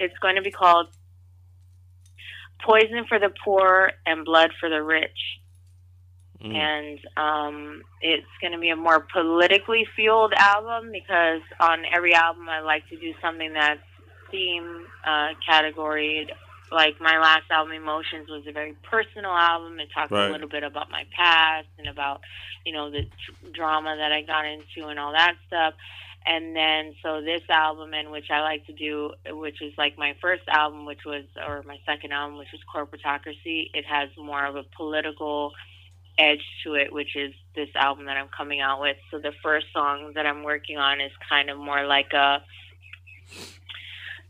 It's 0.00 0.16
going 0.20 0.36
to 0.36 0.42
be 0.42 0.52
called 0.52 0.88
poison 2.64 3.04
for 3.08 3.18
the 3.18 3.30
poor 3.44 3.92
and 4.06 4.24
blood 4.24 4.50
for 4.60 4.68
the 4.68 4.82
rich. 4.82 5.18
Mm. 6.42 6.54
And 6.54 6.98
um, 7.16 7.82
it's 8.00 8.26
going 8.40 8.52
to 8.52 8.58
be 8.58 8.70
a 8.70 8.76
more 8.76 9.06
politically 9.12 9.86
fueled 9.96 10.32
album 10.34 10.90
because 10.92 11.40
on 11.58 11.82
every 11.92 12.14
album 12.14 12.48
I 12.48 12.60
like 12.60 12.88
to 12.90 12.96
do 12.96 13.12
something 13.20 13.52
that's 13.52 13.80
theme 14.30 14.86
uh, 15.04 15.28
categoried. 15.48 16.30
Like 16.70 17.00
my 17.00 17.18
last 17.18 17.50
album, 17.50 17.72
Emotions, 17.72 18.28
was 18.28 18.46
a 18.46 18.52
very 18.52 18.74
personal 18.82 19.30
album. 19.30 19.80
It 19.80 19.88
talked 19.94 20.10
right. 20.10 20.28
a 20.28 20.32
little 20.32 20.48
bit 20.48 20.62
about 20.62 20.90
my 20.90 21.04
past 21.16 21.68
and 21.78 21.88
about, 21.88 22.20
you 22.64 22.72
know, 22.72 22.90
the 22.90 23.06
drama 23.52 23.96
that 23.96 24.12
I 24.12 24.22
got 24.22 24.44
into 24.44 24.88
and 24.88 24.98
all 24.98 25.12
that 25.12 25.36
stuff 25.46 25.74
and 26.28 26.54
then 26.54 26.94
so 27.02 27.22
this 27.22 27.42
album 27.48 27.94
and 27.94 28.10
which 28.10 28.30
I 28.30 28.40
like 28.40 28.66
to 28.66 28.72
do 28.72 29.12
which 29.30 29.62
is 29.62 29.72
like 29.78 29.96
my 29.96 30.14
first 30.20 30.42
album 30.48 30.84
which 30.84 31.04
was 31.04 31.24
or 31.46 31.62
my 31.66 31.78
second 31.86 32.12
album 32.12 32.38
which 32.38 32.48
was 32.52 32.60
corporatocracy 32.72 33.70
it 33.72 33.84
has 33.86 34.10
more 34.16 34.44
of 34.44 34.56
a 34.56 34.64
political 34.76 35.52
edge 36.18 36.44
to 36.64 36.74
it 36.74 36.92
which 36.92 37.16
is 37.16 37.32
this 37.54 37.68
album 37.74 38.06
that 38.06 38.16
I'm 38.16 38.28
coming 38.28 38.60
out 38.60 38.80
with 38.80 38.96
so 39.10 39.18
the 39.18 39.32
first 39.42 39.66
song 39.72 40.12
that 40.16 40.26
I'm 40.26 40.42
working 40.42 40.76
on 40.76 41.00
is 41.00 41.12
kind 41.28 41.48
of 41.48 41.58
more 41.58 41.86
like 41.86 42.12
a 42.12 42.42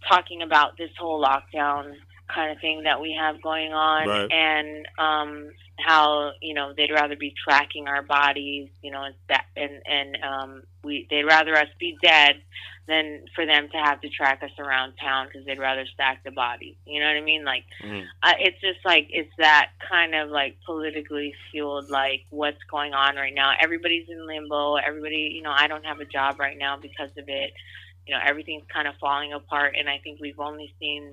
talking 0.08 0.42
about 0.42 0.76
this 0.76 0.90
whole 0.98 1.22
lockdown 1.22 1.94
kind 2.32 2.52
of 2.52 2.60
thing 2.60 2.82
that 2.84 3.00
we 3.00 3.16
have 3.18 3.40
going 3.42 3.72
on 3.72 4.06
right. 4.06 4.30
and 4.30 4.86
um 4.98 5.50
how 5.78 6.32
you 6.42 6.54
know 6.54 6.72
they'd 6.76 6.90
rather 6.90 7.16
be 7.16 7.32
tracking 7.44 7.86
our 7.86 8.02
bodies 8.02 8.68
you 8.82 8.90
know 8.90 9.04
and 9.04 9.14
that 9.28 9.46
and 9.56 9.80
and 9.86 10.18
um 10.22 10.62
we 10.82 11.06
they'd 11.10 11.24
rather 11.24 11.56
us 11.56 11.68
be 11.78 11.96
dead 12.02 12.36
than 12.88 13.24
for 13.34 13.44
them 13.44 13.68
to 13.68 13.76
have 13.76 14.00
to 14.00 14.08
track 14.08 14.42
us 14.42 14.50
around 14.58 14.94
town 14.96 15.26
because 15.26 15.46
they'd 15.46 15.58
rather 15.58 15.84
stack 15.92 16.24
the 16.24 16.30
bodies. 16.30 16.74
You 16.86 17.00
know 17.00 17.06
what 17.06 17.16
i 17.16 17.20
mean? 17.20 17.44
Like 17.44 17.64
mm. 17.84 18.02
uh, 18.22 18.32
it's 18.40 18.60
just 18.60 18.78
like 18.84 19.08
it's 19.10 19.30
that 19.36 19.70
kind 19.88 20.14
of 20.14 20.30
like 20.30 20.56
politically 20.64 21.34
fueled 21.50 21.90
like 21.90 22.22
what's 22.30 22.62
going 22.70 22.94
on 22.94 23.16
right 23.16 23.34
now. 23.34 23.52
Everybody's 23.60 24.08
in 24.08 24.26
limbo. 24.26 24.76
Everybody 24.76 25.32
you 25.36 25.42
know 25.42 25.52
i 25.54 25.68
don't 25.68 25.84
have 25.84 26.00
a 26.00 26.06
job 26.06 26.40
right 26.40 26.58
now 26.58 26.78
because 26.80 27.10
of 27.18 27.28
it. 27.28 27.52
You 28.06 28.14
know 28.14 28.20
everything's 28.24 28.64
kind 28.72 28.88
of 28.88 28.94
falling 28.98 29.34
apart 29.34 29.74
and 29.78 29.86
i 29.86 29.98
think 29.98 30.18
we've 30.18 30.40
only 30.40 30.72
seen 30.80 31.12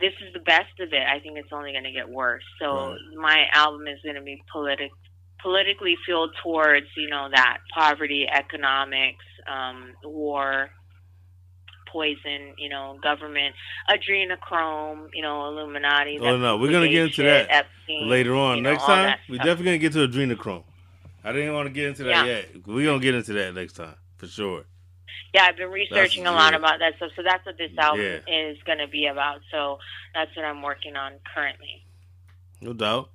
this 0.00 0.12
is 0.26 0.32
the 0.32 0.40
best 0.40 0.78
of 0.80 0.92
it. 0.92 1.02
I 1.02 1.20
think 1.20 1.38
it's 1.38 1.52
only 1.52 1.72
going 1.72 1.84
to 1.84 1.92
get 1.92 2.08
worse. 2.08 2.44
So 2.60 2.90
right. 2.90 2.98
my 3.14 3.44
album 3.52 3.86
is 3.86 3.98
going 4.02 4.16
to 4.16 4.22
be 4.22 4.42
politic, 4.52 4.90
politically 5.40 5.96
fueled 6.04 6.30
towards 6.42 6.86
you 6.96 7.08
know 7.08 7.28
that 7.32 7.58
poverty, 7.74 8.26
economics, 8.30 9.24
um, 9.50 9.94
war, 10.04 10.70
poison, 11.90 12.54
you 12.58 12.68
know, 12.68 12.98
government, 13.02 13.54
adrenochrome, 13.88 15.08
you 15.14 15.22
know, 15.22 15.48
Illuminati. 15.48 16.18
Oh 16.20 16.36
no, 16.36 16.58
we're 16.58 16.72
gonna 16.72 16.88
get 16.88 17.04
into 17.04 17.22
that 17.22 17.46
Epstein, 17.50 18.08
later 18.08 18.34
on. 18.34 18.62
Next 18.62 18.82
know, 18.82 18.94
time, 18.94 19.18
we're 19.28 19.38
definitely 19.38 19.64
gonna 19.64 19.78
get 19.78 19.92
to 19.92 20.06
adrenochrome. 20.06 20.64
I 21.24 21.32
didn't 21.32 21.54
want 21.54 21.66
to 21.66 21.72
get 21.72 21.86
into 21.86 22.04
that 22.04 22.26
yeah. 22.26 22.36
yet. 22.36 22.66
We're 22.66 22.86
gonna 22.86 23.00
get 23.00 23.14
into 23.14 23.32
that 23.32 23.54
next 23.54 23.74
time 23.74 23.94
for 24.16 24.26
sure 24.26 24.64
yeah, 25.32 25.44
I've 25.44 25.56
been 25.56 25.70
researching 25.70 26.24
that's, 26.24 26.34
a 26.34 26.36
lot 26.36 26.54
about 26.54 26.78
that 26.80 26.96
stuff. 26.96 27.10
So 27.16 27.22
that's 27.22 27.44
what 27.44 27.58
this 27.58 27.72
album 27.78 28.00
yeah. 28.00 28.50
is 28.50 28.56
going 28.64 28.78
to 28.78 28.88
be 28.88 29.06
about. 29.06 29.40
So 29.50 29.78
that's 30.14 30.34
what 30.36 30.44
I'm 30.44 30.62
working 30.62 30.96
on 30.96 31.12
currently. 31.34 31.84
No 32.60 32.72
doubt. 32.72 33.10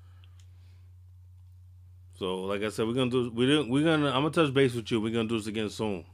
So, 2.22 2.42
like 2.42 2.62
I 2.62 2.70
said, 2.70 2.86
we're 2.86 2.94
gonna 2.94 3.10
do. 3.10 3.32
We 3.34 3.48
didn't. 3.48 3.70
We're 3.70 3.84
gonna. 3.84 4.10
I'm 4.10 4.22
gonna 4.22 4.30
touch 4.30 4.54
base 4.54 4.76
with 4.76 4.92
you. 4.92 5.02
We're 5.02 5.12
gonna 5.12 5.28
do 5.28 5.40
this 5.40 5.48
again 5.48 5.72
soon. 5.72 6.06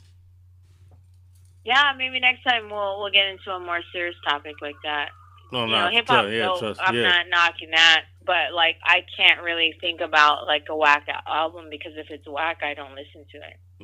Yeah, 1.66 1.92
maybe 1.98 2.22
next 2.22 2.44
time 2.44 2.70
we'll 2.70 2.98
we'll 3.02 3.12
get 3.12 3.26
into 3.26 3.52
a 3.52 3.60
more 3.60 3.82
serious 3.92 4.16
topic 4.26 4.56
like 4.62 4.78
that. 4.86 5.10
No, 5.52 5.66
no, 5.66 5.90
hip 5.90 6.08
hop. 6.08 6.28
Yeah, 6.30 6.56
trust, 6.58 6.80
I'm 6.82 6.96
yeah. 6.96 7.10
not 7.10 7.26
knocking 7.30 7.72
that, 7.72 8.06
but 8.26 8.54
like 8.54 8.78
I 8.86 9.04
can't 9.18 9.42
really 9.42 9.76
think 9.82 10.00
about 10.00 10.48
like 10.48 10.68
a 10.70 10.76
whack 10.78 11.08
album 11.28 11.66
because 11.70 11.92
if 11.98 12.10
it's 12.10 12.26
whack, 12.26 12.60
I 12.64 12.74
don't 12.74 12.96
listen 12.96 13.26
to 13.32 13.38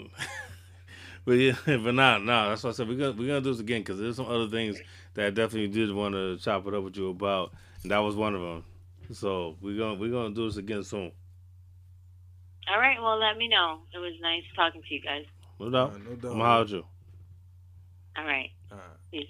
it. 0.05 0.11
but 1.25 1.33
yeah, 1.33 1.55
but 1.65 1.93
nah, 1.93 2.17
nah. 2.17 2.49
That's 2.49 2.63
what 2.63 2.71
I 2.71 2.73
said. 2.73 2.87
We're 2.87 2.97
gonna 2.97 3.11
we're 3.13 3.27
gonna 3.27 3.41
do 3.41 3.51
this 3.51 3.59
again 3.59 3.81
because 3.81 3.99
there's 3.99 4.15
some 4.15 4.27
other 4.27 4.47
things 4.47 4.79
that 5.13 5.25
I 5.27 5.29
definitely 5.29 5.69
did 5.69 5.93
want 5.93 6.15
to 6.15 6.37
chop 6.37 6.67
it 6.67 6.73
up 6.73 6.83
with 6.83 6.97
you 6.97 7.09
about, 7.09 7.53
and 7.81 7.91
that 7.91 7.99
was 7.99 8.15
one 8.15 8.35
of 8.35 8.41
them. 8.41 8.63
So 9.11 9.55
we're 9.61 9.77
gonna 9.77 9.95
we're 9.95 10.11
gonna 10.11 10.33
do 10.33 10.47
this 10.47 10.57
again 10.57 10.83
soon. 10.83 11.11
All 12.71 12.79
right. 12.79 13.01
Well, 13.01 13.19
let 13.19 13.37
me 13.37 13.47
know. 13.47 13.79
It 13.93 13.99
was 13.99 14.13
nice 14.21 14.43
talking 14.55 14.81
to 14.81 14.93
you 14.93 15.01
guys. 15.01 15.25
No 15.59 15.69
doubt. 15.69 15.93
Uh, 15.93 15.97
no 15.97 16.15
doubt. 16.15 16.31
I'm 16.31 16.39
gonna 16.39 16.65
you. 16.69 16.85
All 18.17 18.25
right. 18.25 18.49
All 18.71 18.77
right. 18.77 18.97
Peace. 19.11 19.27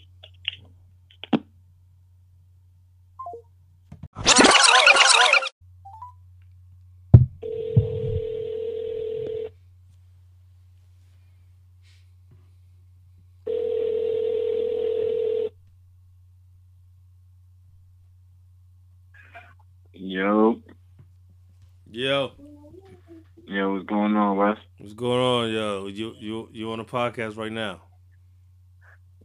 Yo. 19.93 20.61
Yo. 21.89 22.31
Yo, 23.47 23.73
what's 23.73 23.85
going 23.85 24.15
on, 24.15 24.37
Wes? 24.37 24.57
What's 24.93 24.99
going 24.99 25.19
on, 25.19 25.51
yo? 25.51 25.87
You 25.87 26.13
you 26.19 26.49
you 26.51 26.71
on 26.71 26.79
a 26.79 26.85
podcast 26.85 27.35
right 27.35 27.51
now? 27.51 27.81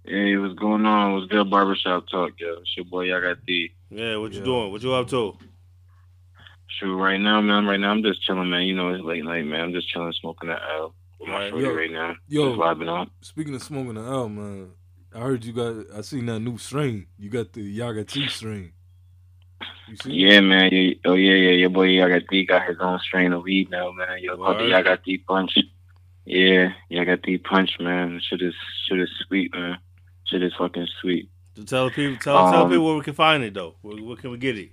Hey, 0.03 0.35
what's 0.39 0.55
going 0.55 0.87
on? 0.87 1.13
What's 1.13 1.27
good 1.27 1.51
barbershop 1.51 2.09
talk, 2.11 2.33
yo? 2.39 2.55
It's 2.63 2.75
your 2.75 2.87
boy 2.87 3.15
I 3.15 3.21
got 3.21 3.45
D. 3.45 3.75
Yeah, 3.91 4.17
what 4.17 4.33
you 4.33 4.43
doing? 4.43 4.73
What 4.73 4.83
you 4.83 4.95
up 4.95 5.09
to? 5.09 5.37
Shoot, 6.69 6.97
right 6.97 7.21
now, 7.21 7.43
man. 7.43 7.67
Right 7.67 7.79
now, 7.79 7.91
I'm 7.91 8.03
just 8.03 8.25
chilling, 8.25 8.49
man. 8.49 8.63
You 8.63 8.77
know, 8.77 8.95
it's 8.95 9.05
late 9.05 9.23
night, 9.23 9.45
man. 9.45 9.61
I'm 9.61 9.73
just 9.75 9.91
chilling, 9.91 10.15
smoking 10.15 10.49
the 10.49 10.55
L 10.55 10.95
with 11.21 11.29
my 11.29 11.49
yo, 11.49 11.75
right 11.75 11.91
now. 11.91 12.15
Yo, 12.29 12.49
just 12.49 12.61
vibing 12.61 12.91
on. 12.91 13.11
Speaking 13.21 13.55
of 13.55 13.63
smoking 13.63 13.97
the 13.97 14.01
L, 14.01 14.31
man, 14.31 14.71
I 15.15 15.19
heard 15.19 15.45
you 15.45 15.53
got. 15.53 15.85
I 15.95 16.01
seen 16.01 16.25
that 16.27 16.41
new 16.41 16.57
strain. 16.57 17.09
You 17.19 17.29
got 17.29 17.53
the 17.53 17.61
Yaga 17.61 18.05
T 18.05 18.27
strain. 18.29 18.73
Yeah, 20.05 20.41
man. 20.41 20.71
oh 21.05 21.15
yeah, 21.15 21.35
yeah. 21.35 21.51
Your 21.51 21.71
boy 21.71 21.85
Yaga 21.85 22.21
D 22.21 22.45
got 22.45 22.67
his 22.67 22.77
own 22.81 22.99
strain 23.01 23.33
of 23.33 23.43
weed 23.43 23.71
now, 23.71 23.91
man. 23.93 24.19
Yo, 24.21 24.37
called 24.37 24.59
the 24.59 24.69
Yaga 24.69 24.99
D 25.05 25.19
Punch. 25.19 25.59
Yeah, 26.25 26.73
Yaga 26.89 27.17
D 27.17 27.39
Punch, 27.39 27.79
man. 27.81 28.21
Shit 28.23 28.43
is 28.43 28.55
shit 28.87 29.01
is 29.01 29.11
sweet, 29.27 29.53
man. 29.55 29.79
Shit 30.25 30.43
is 30.43 30.53
fucking 30.59 30.89
sweet. 31.01 31.31
To 31.57 31.65
tell 31.65 31.91
people, 31.91 32.19
tell 32.19 32.37
um, 32.37 32.53
tell 32.53 32.69
people 32.69 32.87
where 32.87 32.97
we 32.97 33.03
can 33.03 33.15
find 33.15 33.43
it 33.43 33.55
though. 33.55 33.75
Where, 33.83 33.97
where 33.97 34.17
can 34.17 34.31
we 34.31 34.39
get 34.39 34.59
it? 34.59 34.71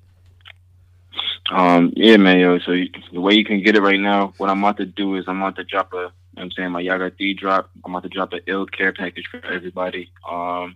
Um, 1.50 1.94
yeah, 1.96 2.18
man, 2.18 2.40
yo. 2.40 2.60
So 2.60 2.76
the 3.14 3.22
way 3.22 3.36
you 3.36 3.46
can 3.46 3.64
get 3.64 3.76
it 3.76 3.82
right 3.82 4.00
now, 4.00 4.34
what 4.38 4.50
I'm 4.50 4.64
about 4.64 4.78
to 4.78 4.86
do 4.86 5.16
is 5.16 5.26
I'm 5.28 5.42
about 5.42 5.56
to 5.58 5.64
drop 5.64 5.94
a, 5.94 6.12
I'm 6.38 6.52
saying 6.52 6.72
my 6.72 6.82
Yaga 6.82 7.12
D 7.12 7.34
drop. 7.34 7.70
I'm 7.84 7.94
about 7.94 8.04
to 8.04 8.10
drop 8.10 8.34
an 8.34 8.42
ill 8.48 8.66
care 8.66 8.92
package 8.94 9.28
for 9.30 9.44
everybody. 9.46 10.12
Um, 10.30 10.76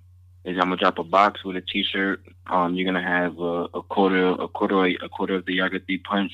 is 0.50 0.58
I'm 0.58 0.70
gonna 0.70 0.78
drop 0.78 0.98
a 0.98 1.04
box 1.04 1.44
with 1.44 1.56
a 1.56 1.62
T-shirt. 1.62 2.22
Um, 2.48 2.76
you're 2.76 2.86
gonna 2.86 3.06
have 3.06 3.40
a, 3.40 3.68
a 3.74 3.84
quarter, 3.84 4.30
a 4.30 4.48
quarter, 4.48 4.86
a 4.86 5.10
quarter 5.10 5.36
of 5.36 5.46
the 5.46 5.56
Yaga 5.56 5.80
D 5.80 5.98
Punch. 5.98 6.32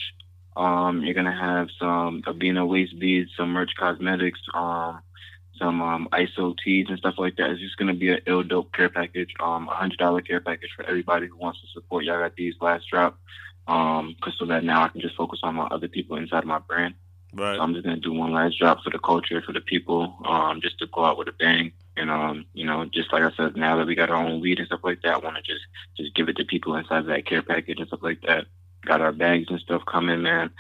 Um, 0.55 1.03
you're 1.03 1.13
gonna 1.13 1.35
have 1.35 1.67
some 1.77 2.21
Abina 2.23 2.67
waist 2.67 2.97
beads, 2.97 3.31
some 3.35 3.49
merch 3.49 3.71
cosmetics, 3.77 4.39
um, 4.53 5.01
some 5.59 5.81
um, 5.81 6.07
ISO 6.13 6.55
tees 6.63 6.87
and 6.89 6.97
stuff 6.97 7.15
like 7.17 7.35
that. 7.35 7.49
It's 7.49 7.61
just 7.61 7.77
gonna 7.77 7.93
be 7.93 8.09
an 8.09 8.19
ill 8.25 8.43
dope 8.43 8.71
care 8.73 8.89
package, 8.89 9.33
um, 9.39 9.67
a 9.67 9.75
hundred 9.75 9.99
dollar 9.99 10.21
care 10.21 10.39
package 10.39 10.69
for 10.75 10.85
everybody 10.85 11.27
who 11.27 11.37
wants 11.37 11.59
to 11.61 11.67
support 11.73 12.05
Yaga 12.05 12.31
last 12.61 12.87
drop. 12.89 13.19
Um, 13.67 14.15
cause 14.21 14.33
so 14.37 14.45
that 14.45 14.63
now 14.63 14.83
I 14.83 14.89
can 14.89 15.01
just 15.01 15.15
focus 15.15 15.39
on 15.43 15.55
my 15.55 15.65
other 15.65 15.87
people 15.87 16.17
inside 16.17 16.45
my 16.45 16.59
brand. 16.59 16.93
Right. 17.36 17.60
I'm 17.60 17.74
just 17.74 17.86
gonna 17.86 17.98
do 17.98 18.14
one 18.14 18.32
last 18.32 18.57
drop 18.57 18.82
for 18.82 18.90
the 18.91 18.99
culture, 18.99 19.41
for 19.41 19.52
the 19.52 19.60
people, 19.60 20.18
um, 20.24 20.62
just 20.62 20.80
to 20.80 20.88
go 20.88 21.03
out 21.03 21.18
with 21.18 21.28
a 21.28 21.34
bang. 21.34 21.74
And 21.98 22.10
um, 22.10 22.45
you 22.53 22.66
know, 22.66 22.86
just 22.86 23.12
like 23.12 23.24
I 23.24 23.36
said, 23.36 23.57
now 23.57 23.76
that 23.76 23.88
we 23.88 23.94
got 23.94 24.10
our 24.10 24.26
own 24.26 24.40
weed 24.40 24.60
and 24.60 24.68
stuff 24.68 24.80
like 24.84 25.02
that, 25.02 25.16
I 25.16 25.18
want 25.18 25.36
to 25.36 25.41
just 25.41 25.66
just 25.98 26.16
give 26.16 26.30
it 26.30 26.38
to 26.38 26.45
people 26.45 26.76
inside 26.76 26.99
of 26.99 27.06
that 27.07 27.26
care 27.26 27.41
package 27.41 27.80
and 27.80 27.88
stuff 27.88 28.03
like 28.03 28.22
that. 28.22 28.45
Got 28.86 29.02
our 29.02 29.12
bags 29.12 29.48
and 29.49 29.60
stuff 29.60 29.82
coming, 29.86 30.22
man. 30.22 30.52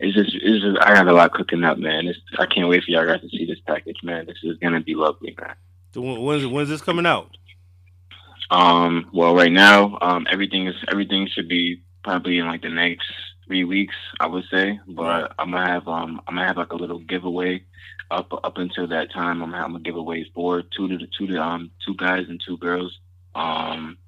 It's 0.00 0.14
just, 0.14 0.34
it's 0.34 0.64
just, 0.64 0.78
I 0.80 0.94
got 0.94 1.06
a 1.06 1.12
lot 1.12 1.34
cooking 1.34 1.64
up, 1.64 1.76
man. 1.78 2.06
It's, 2.08 2.18
I 2.38 2.46
can't 2.46 2.68
wait 2.68 2.82
for 2.82 2.90
y'all 2.90 3.06
guys 3.06 3.20
to 3.20 3.28
see 3.28 3.44
this 3.44 3.60
package, 3.66 3.98
man. 4.02 4.26
This 4.26 4.38
is 4.42 4.58
gonna 4.58 4.80
be 4.80 4.94
lovely, 4.94 5.36
man. 5.40 5.54
So 5.92 6.00
when's 6.00 6.46
when's 6.46 6.68
this 6.68 6.82
coming 6.82 7.06
out? 7.06 7.36
Um, 8.50 9.08
well, 9.12 9.34
right 9.36 9.52
now, 9.52 9.98
um, 10.00 10.26
everything 10.28 10.66
is 10.66 10.74
everything 10.90 11.28
should 11.28 11.48
be 11.48 11.82
probably 12.02 12.38
in 12.38 12.46
like 12.46 12.62
the 12.62 12.70
next 12.70 13.06
three 13.46 13.64
weeks, 13.64 13.94
I 14.20 14.26
would 14.26 14.44
say. 14.50 14.80
But 14.86 15.34
I'm 15.38 15.50
gonna 15.50 15.66
have 15.68 15.88
um, 15.88 16.20
I'm 16.26 16.34
gonna 16.34 16.46
have 16.46 16.56
like 16.56 16.72
a 16.72 16.76
little 16.76 16.98
giveaway 16.98 17.64
up 18.10 18.32
up 18.44 18.58
until 18.58 18.86
that 18.88 19.12
time. 19.12 19.42
I'm 19.42 19.50
gonna 19.50 19.62
have 19.62 19.82
giveaways 19.82 20.32
for 20.34 20.62
two 20.62 20.88
to 20.88 20.98
the 20.98 21.08
two 21.18 21.26
to 21.28 21.38
um 21.38 21.70
two 21.84 21.94
guys 21.94 22.26
and 22.28 22.40
two 22.44 22.56
girls. 22.58 22.98
Um, 23.34 23.98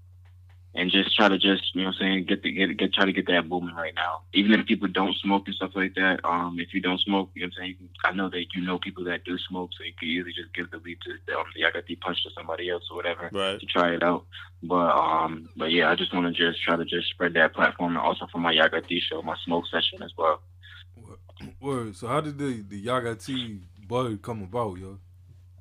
and 0.76 0.90
just 0.90 1.14
try 1.16 1.28
to 1.28 1.38
just 1.38 1.74
you 1.74 1.82
know 1.82 1.88
what 1.88 1.96
I'm 1.96 2.00
saying 2.00 2.24
get 2.26 2.42
the 2.42 2.52
get 2.52 2.76
get 2.76 2.92
try 2.92 3.06
to 3.06 3.12
get 3.12 3.26
that 3.28 3.48
booming 3.48 3.74
right 3.74 3.94
now. 3.94 4.20
Even 4.34 4.52
if 4.60 4.66
people 4.66 4.88
don't 4.88 5.16
smoke 5.16 5.44
and 5.46 5.54
stuff 5.54 5.72
like 5.74 5.94
that. 5.94 6.20
Um, 6.24 6.58
if 6.60 6.74
you 6.74 6.80
don't 6.80 7.00
smoke, 7.00 7.30
you 7.34 7.42
know 7.42 7.46
what 7.46 7.62
I'm 7.62 7.64
saying. 7.64 7.76
Can, 7.78 7.88
I 8.04 8.12
know 8.16 8.28
that 8.28 8.44
you 8.54 8.62
know 8.62 8.78
people 8.78 9.04
that 9.04 9.24
do 9.24 9.38
smoke, 9.48 9.70
so 9.76 9.84
you 9.84 9.92
can 9.98 10.08
easily 10.08 10.32
just 10.32 10.54
give 10.54 10.70
the 10.70 10.78
lead 10.78 10.98
to 11.02 11.10
um, 11.36 11.44
the 11.54 11.62
Yagati 11.62 11.98
punch 12.00 12.22
to 12.24 12.30
somebody 12.36 12.68
else 12.70 12.84
or 12.90 12.96
whatever 12.96 13.30
Right. 13.32 13.58
to 13.58 13.66
try 13.66 13.94
it 13.94 14.02
out. 14.02 14.26
But 14.62 14.90
um, 14.96 15.48
but 15.56 15.72
yeah, 15.72 15.90
I 15.90 15.96
just 15.96 16.14
want 16.14 16.26
to 16.26 16.32
just 16.32 16.62
try 16.62 16.76
to 16.76 16.84
just 16.84 17.08
spread 17.10 17.34
that 17.34 17.54
platform 17.54 17.96
and 17.96 18.04
also 18.06 18.26
for 18.30 18.38
my 18.38 18.52
Yagati 18.54 19.00
show, 19.00 19.22
my 19.22 19.36
smoke 19.44 19.64
session 19.70 20.02
as 20.02 20.12
well. 20.16 20.40
Word. 21.60 21.96
So 21.96 22.08
how 22.08 22.20
did 22.20 22.38
the 22.38 22.62
the 22.68 22.84
Yagati 22.84 23.60
bud 23.88 24.20
come 24.22 24.42
about, 24.42 24.78
yo? 24.78 24.98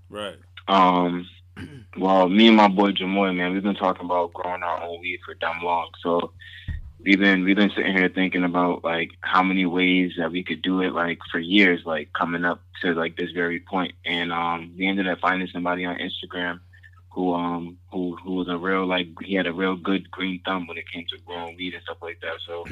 Right. 0.10 0.38
Um, 0.68 1.28
well, 1.98 2.28
me 2.30 2.48
and 2.48 2.58
my 2.58 2.68
boy 2.68 2.92
Jamoy, 2.92 3.36
man, 3.36 3.54
we've 3.54 3.64
been 3.64 3.76
talking 3.76 4.06
about 4.06 4.34
growing 4.34 4.64
our 4.64 4.84
own 4.84 5.00
weed 5.02 5.20
for 5.26 5.34
damn 5.36 5.64
long. 5.64 5.90
So 6.02 6.32
we've 7.00 7.20
been 7.20 7.44
we've 7.44 7.56
been 7.56 7.72
sitting 7.76 7.96
here 7.96 8.10
thinking 8.10 8.44
about 8.44 8.84
like 8.84 9.12
how 9.22 9.44
many 9.44 9.66
ways 9.66 10.14
that 10.18 10.32
we 10.32 10.44
could 10.44 10.62
do 10.62 10.82
it, 10.82 10.94
like 10.94 11.20
for 11.32 11.40
years, 11.40 11.82
like 11.86 12.12
coming 12.14 12.46
up 12.46 12.62
to 12.82 12.94
like 12.94 13.16
this 13.16 13.32
very 13.32 13.60
point. 13.60 13.94
And 14.06 14.32
um, 14.32 14.74
we 14.78 14.88
ended 14.88 15.08
up 15.08 15.20
finding 15.20 15.48
somebody 15.48 15.86
on 15.86 15.98
Instagram 15.98 16.60
who 17.16 17.34
um 17.34 17.78
who 17.92 18.18
who 18.18 18.34
was 18.34 18.50
a 18.50 18.58
real 18.58 18.86
like 18.86 19.08
he 19.24 19.36
had 19.36 19.48
a 19.48 19.54
real 19.54 19.78
good 19.78 20.12
green 20.12 20.42
thumb 20.44 20.68
when 20.68 20.78
it 20.78 20.92
came 20.92 21.06
to 21.10 21.18
growing 21.26 21.56
weed 21.56 21.74
and 21.74 21.84
stuff 21.84 21.98
like 22.02 22.20
that. 22.22 22.36
So 22.46 22.66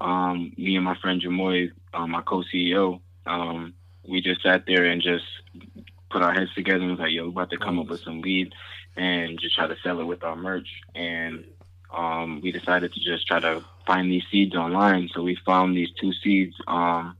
um, 0.00 0.52
me 0.56 0.76
and 0.76 0.84
my 0.84 0.96
friend 0.96 1.20
Jamoy, 1.20 1.70
um, 1.92 2.10
my 2.10 2.22
co-CEO, 2.22 3.00
um, 3.26 3.74
we 4.08 4.22
just 4.22 4.42
sat 4.42 4.64
there 4.66 4.86
and 4.86 5.02
just 5.02 5.24
put 6.12 6.22
our 6.22 6.32
heads 6.32 6.52
together 6.54 6.80
and 6.80 6.90
was 6.90 7.00
like, 7.00 7.12
yo, 7.12 7.24
we're 7.24 7.30
about 7.30 7.50
to 7.50 7.58
come 7.58 7.78
up 7.78 7.88
with 7.88 8.00
some 8.00 8.20
weed 8.20 8.52
and 8.96 9.40
just 9.40 9.54
try 9.54 9.66
to 9.66 9.76
sell 9.82 10.00
it 10.00 10.04
with 10.04 10.22
our 10.22 10.36
merch. 10.36 10.68
And 10.94 11.44
um, 11.92 12.40
we 12.42 12.52
decided 12.52 12.92
to 12.92 13.00
just 13.00 13.26
try 13.26 13.40
to 13.40 13.64
find 13.86 14.10
these 14.10 14.24
seeds 14.30 14.54
online. 14.54 15.08
So 15.14 15.22
we 15.22 15.36
found 15.46 15.76
these 15.76 15.90
two 16.00 16.12
seeds, 16.12 16.54
um, 16.66 17.16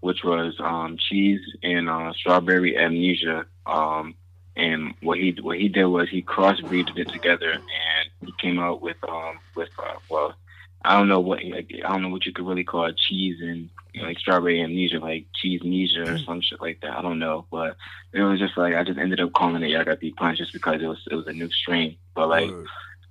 which 0.00 0.24
was 0.24 0.54
um, 0.60 0.96
cheese 0.98 1.40
and 1.62 1.88
uh, 1.88 2.12
strawberry 2.12 2.76
amnesia. 2.76 3.46
Um, 3.66 4.14
and 4.54 4.94
what 5.00 5.18
he 5.18 5.34
what 5.40 5.58
he 5.58 5.68
did 5.68 5.86
was 5.86 6.10
he 6.10 6.22
crossbreeded 6.22 6.98
it 6.98 7.08
together, 7.08 7.52
and 7.52 8.10
he 8.26 8.34
came 8.38 8.58
out 8.58 8.82
with 8.82 8.98
um 9.08 9.38
with 9.56 9.70
uh, 9.78 9.94
well, 10.10 10.34
I 10.84 10.98
don't 10.98 11.08
know 11.08 11.20
what 11.20 11.40
I 11.40 11.62
don't 11.88 12.02
know 12.02 12.08
what 12.08 12.26
you 12.26 12.32
could 12.32 12.46
really 12.46 12.64
call 12.64 12.90
cheese 12.92 13.38
and 13.40 13.70
you 13.92 14.02
know, 14.02 14.08
like 14.08 14.18
strawberry 14.18 14.62
amnesia, 14.62 14.98
like 14.98 15.26
cheese 15.34 15.60
amnesia 15.62 16.02
or 16.02 16.16
mm. 16.16 16.24
some 16.24 16.40
shit 16.40 16.60
like 16.60 16.80
that. 16.80 16.96
I 16.96 17.02
don't 17.02 17.18
know, 17.18 17.46
but 17.50 17.76
it 18.12 18.22
was 18.22 18.38
just 18.38 18.56
like 18.56 18.74
I 18.74 18.84
just 18.84 18.98
ended 18.98 19.20
up 19.20 19.32
calling 19.32 19.62
it 19.62 19.68
Yagati 19.68 20.14
Punch 20.16 20.38
just 20.38 20.52
because 20.52 20.80
it 20.82 20.86
was 20.86 21.02
it 21.10 21.14
was 21.14 21.26
a 21.26 21.32
new 21.32 21.50
strain. 21.50 21.96
But 22.14 22.28
like 22.28 22.50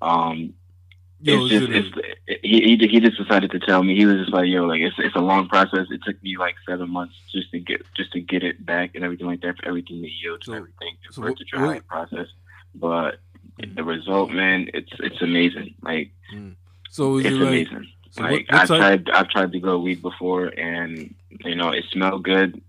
um 0.02 0.54
Yo, 1.24 1.46
it's 1.46 1.50
just 1.52 1.70
it's, 1.70 2.40
he, 2.42 2.78
he 2.78 2.88
he 2.88 3.00
just 3.00 3.18
decided 3.18 3.52
to 3.52 3.60
tell 3.60 3.84
me 3.84 3.96
he 3.96 4.08
was 4.08 4.18
just 4.18 4.34
like 4.34 4.48
yo 4.48 4.66
like 4.66 4.82
it's 4.82 4.96
it's 4.98 5.16
a 5.16 5.20
long 5.20 5.48
process. 5.48 5.86
It 5.92 6.02
took 6.04 6.22
me 6.24 6.36
like 6.38 6.56
seven 6.68 6.90
months 6.90 7.14
just 7.32 7.52
to 7.52 7.60
get 7.60 7.86
just 7.96 8.12
to 8.14 8.22
get 8.22 8.44
it 8.44 8.66
back 8.66 8.96
and 8.96 9.04
everything 9.04 9.28
like 9.28 9.42
that 9.42 9.58
for 9.58 9.68
everything 9.68 10.02
to 10.02 10.10
yield 10.10 10.44
So- 10.44 10.54
and 10.54 10.62
everything 10.62 10.98
so 11.12 11.22
for 11.22 11.30
it 11.30 11.38
to 11.38 11.44
dry 11.46 11.66
what- 11.66 11.76
out 11.78 11.88
process. 11.88 12.28
But 12.74 13.20
mm. 13.62 13.76
the 13.76 13.84
result 13.84 14.32
man 14.32 14.70
it's 14.74 14.92
it's 15.00 15.22
amazing. 15.22 15.76
Like 15.84 16.10
mm. 16.34 16.56
So 16.98 17.18
it's 17.18 17.26
like 17.30 17.48
amazing 17.48 17.88
so 18.12 18.22
like 18.24 18.32
what 18.50 18.54
I've 18.62 18.68
type? 18.68 18.80
tried 19.06 19.10
I've 19.18 19.30
tried 19.30 19.52
to 19.54 19.60
grow 19.60 19.80
weed 19.80 20.02
before 20.02 20.48
and 20.48 21.14
you 21.46 21.56
know 21.56 21.70
it 21.72 21.86
smelled 21.92 22.24
good 22.24 22.62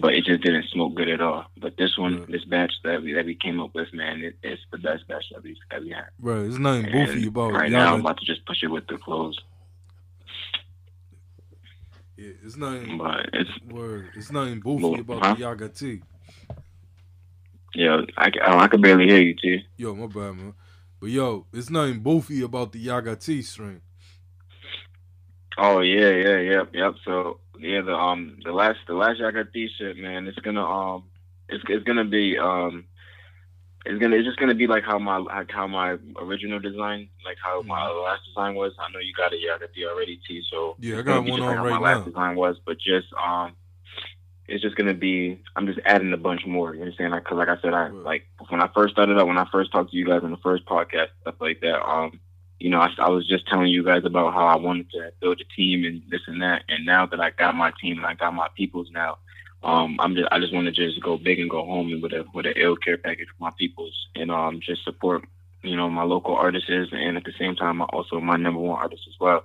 but 0.00 0.12
it 0.14 0.24
just 0.24 0.42
didn't 0.42 0.66
smoke 0.74 0.94
good 0.94 1.08
at 1.08 1.20
all 1.20 1.44
but 1.56 1.76
this 1.76 1.96
one 1.96 2.14
Yeah. 2.18 2.24
this 2.34 2.44
batch 2.44 2.72
that 2.84 3.02
we 3.02 3.12
that 3.16 3.24
we 3.26 3.34
came 3.34 3.60
up 3.60 3.72
with 3.74 3.92
man 3.94 4.22
it, 4.22 4.34
it's 4.42 4.62
the 4.72 4.78
best 4.78 5.06
batch 5.08 5.26
that 5.32 5.42
we 5.42 5.56
that 5.70 5.80
we 5.82 5.90
had 5.90 6.08
Bro, 6.18 6.42
there's 6.42 6.58
nothing 6.58 6.90
goofy 6.90 7.26
about 7.28 7.52
right 7.52 7.70
now 7.70 7.94
I'm 7.94 8.00
about 8.00 8.18
to 8.20 8.26
just 8.26 8.44
push 8.46 8.62
it 8.62 8.68
with 8.68 8.86
the 8.88 8.98
clothes 8.98 9.38
Yeah, 12.16 12.32
it's 12.44 12.56
nothing. 12.56 12.96
but 12.98 13.28
it's 13.32 13.50
Word. 13.68 14.10
It's 14.16 14.30
nothing 14.30 14.62
Well, 14.64 14.94
about 15.00 15.22
huh? 15.24 15.34
the 15.34 15.42
Yagati. 15.44 16.02
yeah 17.74 18.00
I, 18.16 18.30
oh, 18.46 18.58
I 18.58 18.68
could 18.68 18.82
barely 18.82 19.06
hear 19.06 19.20
you 19.20 19.34
too 19.34 19.58
Yo, 19.76 19.94
my 19.94 20.06
bad, 20.06 20.36
man. 20.36 20.54
But 21.04 21.10
yo, 21.10 21.44
it's 21.52 21.68
nothing 21.68 22.00
boofy 22.00 22.42
about 22.42 22.72
the 22.72 22.78
Yaga 22.78 23.14
T 23.16 23.42
string. 23.42 23.82
oh 25.58 25.80
yeah 25.80 26.08
yeah 26.08 26.38
yep 26.38 26.70
yep. 26.72 26.94
So 27.04 27.40
yeah 27.58 27.82
the 27.82 27.92
um 27.94 28.38
the 28.42 28.52
last 28.52 28.78
the 28.86 28.94
last 28.94 29.20
Yagati 29.20 29.68
shit 29.76 29.98
man 29.98 30.26
it's 30.26 30.38
gonna 30.38 30.64
um 30.64 31.04
it's 31.50 31.62
it's 31.68 31.84
gonna 31.84 32.06
be 32.06 32.38
um 32.38 32.86
it's 33.84 34.00
gonna 34.00 34.16
it's 34.16 34.24
just 34.24 34.38
gonna 34.38 34.54
be 34.54 34.66
like 34.66 34.84
how 34.84 34.98
my 34.98 35.18
like 35.18 35.50
how 35.52 35.66
my 35.66 35.98
original 36.22 36.58
design 36.58 37.10
like 37.22 37.36
how 37.44 37.60
my 37.60 37.86
last 37.86 38.22
design 38.24 38.54
was. 38.54 38.72
I 38.78 38.90
know 38.90 39.00
you 39.00 39.12
got 39.12 39.34
a 39.34 39.36
Yagati 39.36 39.86
already 39.86 40.18
T 40.26 40.42
so 40.50 40.76
Yeah, 40.80 41.00
I 41.00 41.02
got 41.02 41.26
one 41.26 41.42
on 41.42 41.48
like 41.48 41.58
right 41.58 41.80
my 41.82 41.96
last 41.96 42.06
design 42.06 42.34
was 42.34 42.56
but 42.64 42.78
just 42.78 43.08
um 43.22 43.52
it's 44.46 44.62
just 44.62 44.76
gonna 44.76 44.94
be 44.94 45.40
I'm 45.56 45.66
just 45.66 45.80
adding 45.84 46.12
a 46.12 46.18
bunch 46.18 46.46
more. 46.46 46.74
You 46.74 46.82
understand? 46.82 47.12
Like, 47.12 47.24
cause 47.24 47.38
like 47.38 47.48
I 47.48 47.60
said, 47.60 47.74
I 47.74 47.88
like 47.88 48.24
when 48.48 48.60
I 48.60 48.68
first 48.74 48.92
started 48.92 49.18
out, 49.18 49.26
when 49.26 49.38
I 49.38 49.48
first 49.50 49.72
talked 49.72 49.90
to 49.90 49.96
you 49.96 50.04
guys 50.06 50.22
on 50.22 50.30
the 50.30 50.36
first 50.38 50.66
podcast, 50.66 51.08
stuff 51.22 51.36
like 51.40 51.60
that. 51.60 51.82
Um, 51.82 52.20
you 52.60 52.70
know, 52.70 52.80
I, 52.80 52.90
I 52.98 53.08
was 53.08 53.26
just 53.26 53.46
telling 53.48 53.68
you 53.68 53.82
guys 53.84 54.04
about 54.04 54.32
how 54.32 54.46
I 54.46 54.56
wanted 54.56 54.90
to 54.92 55.12
build 55.20 55.40
a 55.40 55.44
team 55.56 55.84
and 55.84 56.02
this 56.08 56.22
and 56.26 56.42
that. 56.42 56.62
And 56.68 56.86
now 56.86 57.06
that 57.06 57.20
I 57.20 57.30
got 57.30 57.54
my 57.54 57.72
team 57.80 57.98
and 57.98 58.06
I 58.06 58.14
got 58.14 58.34
my 58.34 58.48
peoples 58.56 58.88
now, 58.92 59.18
um, 59.62 59.96
I'm 59.98 60.14
just 60.14 60.28
I 60.30 60.38
just 60.38 60.52
want 60.52 60.66
to 60.66 60.72
just 60.72 61.00
go 61.00 61.16
big 61.16 61.40
and 61.40 61.48
go 61.48 61.64
home 61.64 61.90
and 61.90 62.02
with 62.02 62.12
a 62.12 62.26
with 62.34 62.46
an 62.46 62.54
ill 62.56 62.76
care 62.76 62.98
package 62.98 63.28
for 63.28 63.44
my 63.44 63.52
peoples 63.58 64.08
and 64.14 64.30
um 64.30 64.60
just 64.60 64.84
support 64.84 65.24
you 65.62 65.74
know 65.74 65.88
my 65.88 66.02
local 66.02 66.36
artists 66.36 66.68
and 66.68 67.16
at 67.16 67.24
the 67.24 67.32
same 67.38 67.56
time 67.56 67.80
I 67.80 67.86
also 67.86 68.20
my 68.20 68.36
number 68.36 68.60
one 68.60 68.78
artist 68.78 69.04
as 69.08 69.14
well. 69.18 69.44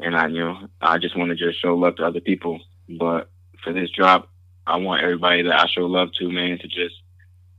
And 0.00 0.16
I 0.16 0.26
you 0.26 0.40
know 0.40 0.68
I 0.80 0.98
just 0.98 1.16
want 1.16 1.30
to 1.30 1.36
just 1.36 1.60
show 1.60 1.76
love 1.76 1.96
to 1.96 2.04
other 2.04 2.20
people, 2.20 2.60
but 2.88 3.30
for 3.62 3.72
this 3.72 3.90
drop, 3.90 4.28
I 4.66 4.76
want 4.76 5.02
everybody 5.02 5.42
that 5.42 5.60
I 5.60 5.66
show 5.66 5.86
love 5.86 6.10
to, 6.18 6.30
man, 6.30 6.58
to 6.58 6.68
just 6.68 6.94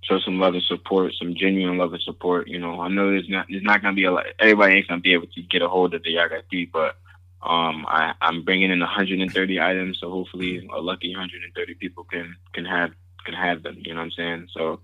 show 0.04 0.20
some 0.20 0.40
love 0.40 0.54
and 0.54 0.64
support, 0.64 1.14
some 1.18 1.36
genuine 1.36 1.78
love 1.78 1.94
and 1.94 2.02
support. 2.02 2.48
You 2.48 2.60
know, 2.60 2.82
I 2.82 2.88
know 2.88 3.10
there's 3.12 3.30
not 3.30 3.48
there's 3.50 3.64
not 3.64 3.82
gonna 3.82 3.96
be 3.96 4.06
a 4.06 4.12
lot. 4.12 4.26
Everybody 4.40 4.76
ain't 4.76 4.88
gonna 4.88 5.02
be 5.02 5.14
able 5.14 5.28
to 5.28 5.42
get 5.42 5.62
a 5.62 5.68
hold 5.70 5.94
of 5.94 6.04
the 6.04 6.16
Yagati, 6.16 6.72
but 6.72 6.98
um, 7.42 7.86
I 7.88 8.14
I'm 8.22 8.44
bringing 8.44 8.72
in 8.72 8.80
130 8.80 9.62
items, 9.62 10.00
so 10.00 10.10
hopefully 10.10 10.68
a 10.74 10.80
lucky 10.80 11.12
130 11.12 11.74
people 11.76 12.04
can 12.06 12.36
can 12.54 12.66
have 12.66 12.92
can 13.26 13.34
have 13.34 13.64
them. 13.64 13.78
You 13.80 13.94
know 13.94 14.00
what 14.00 14.06
I'm 14.06 14.12
saying? 14.12 14.48
So 14.54 14.80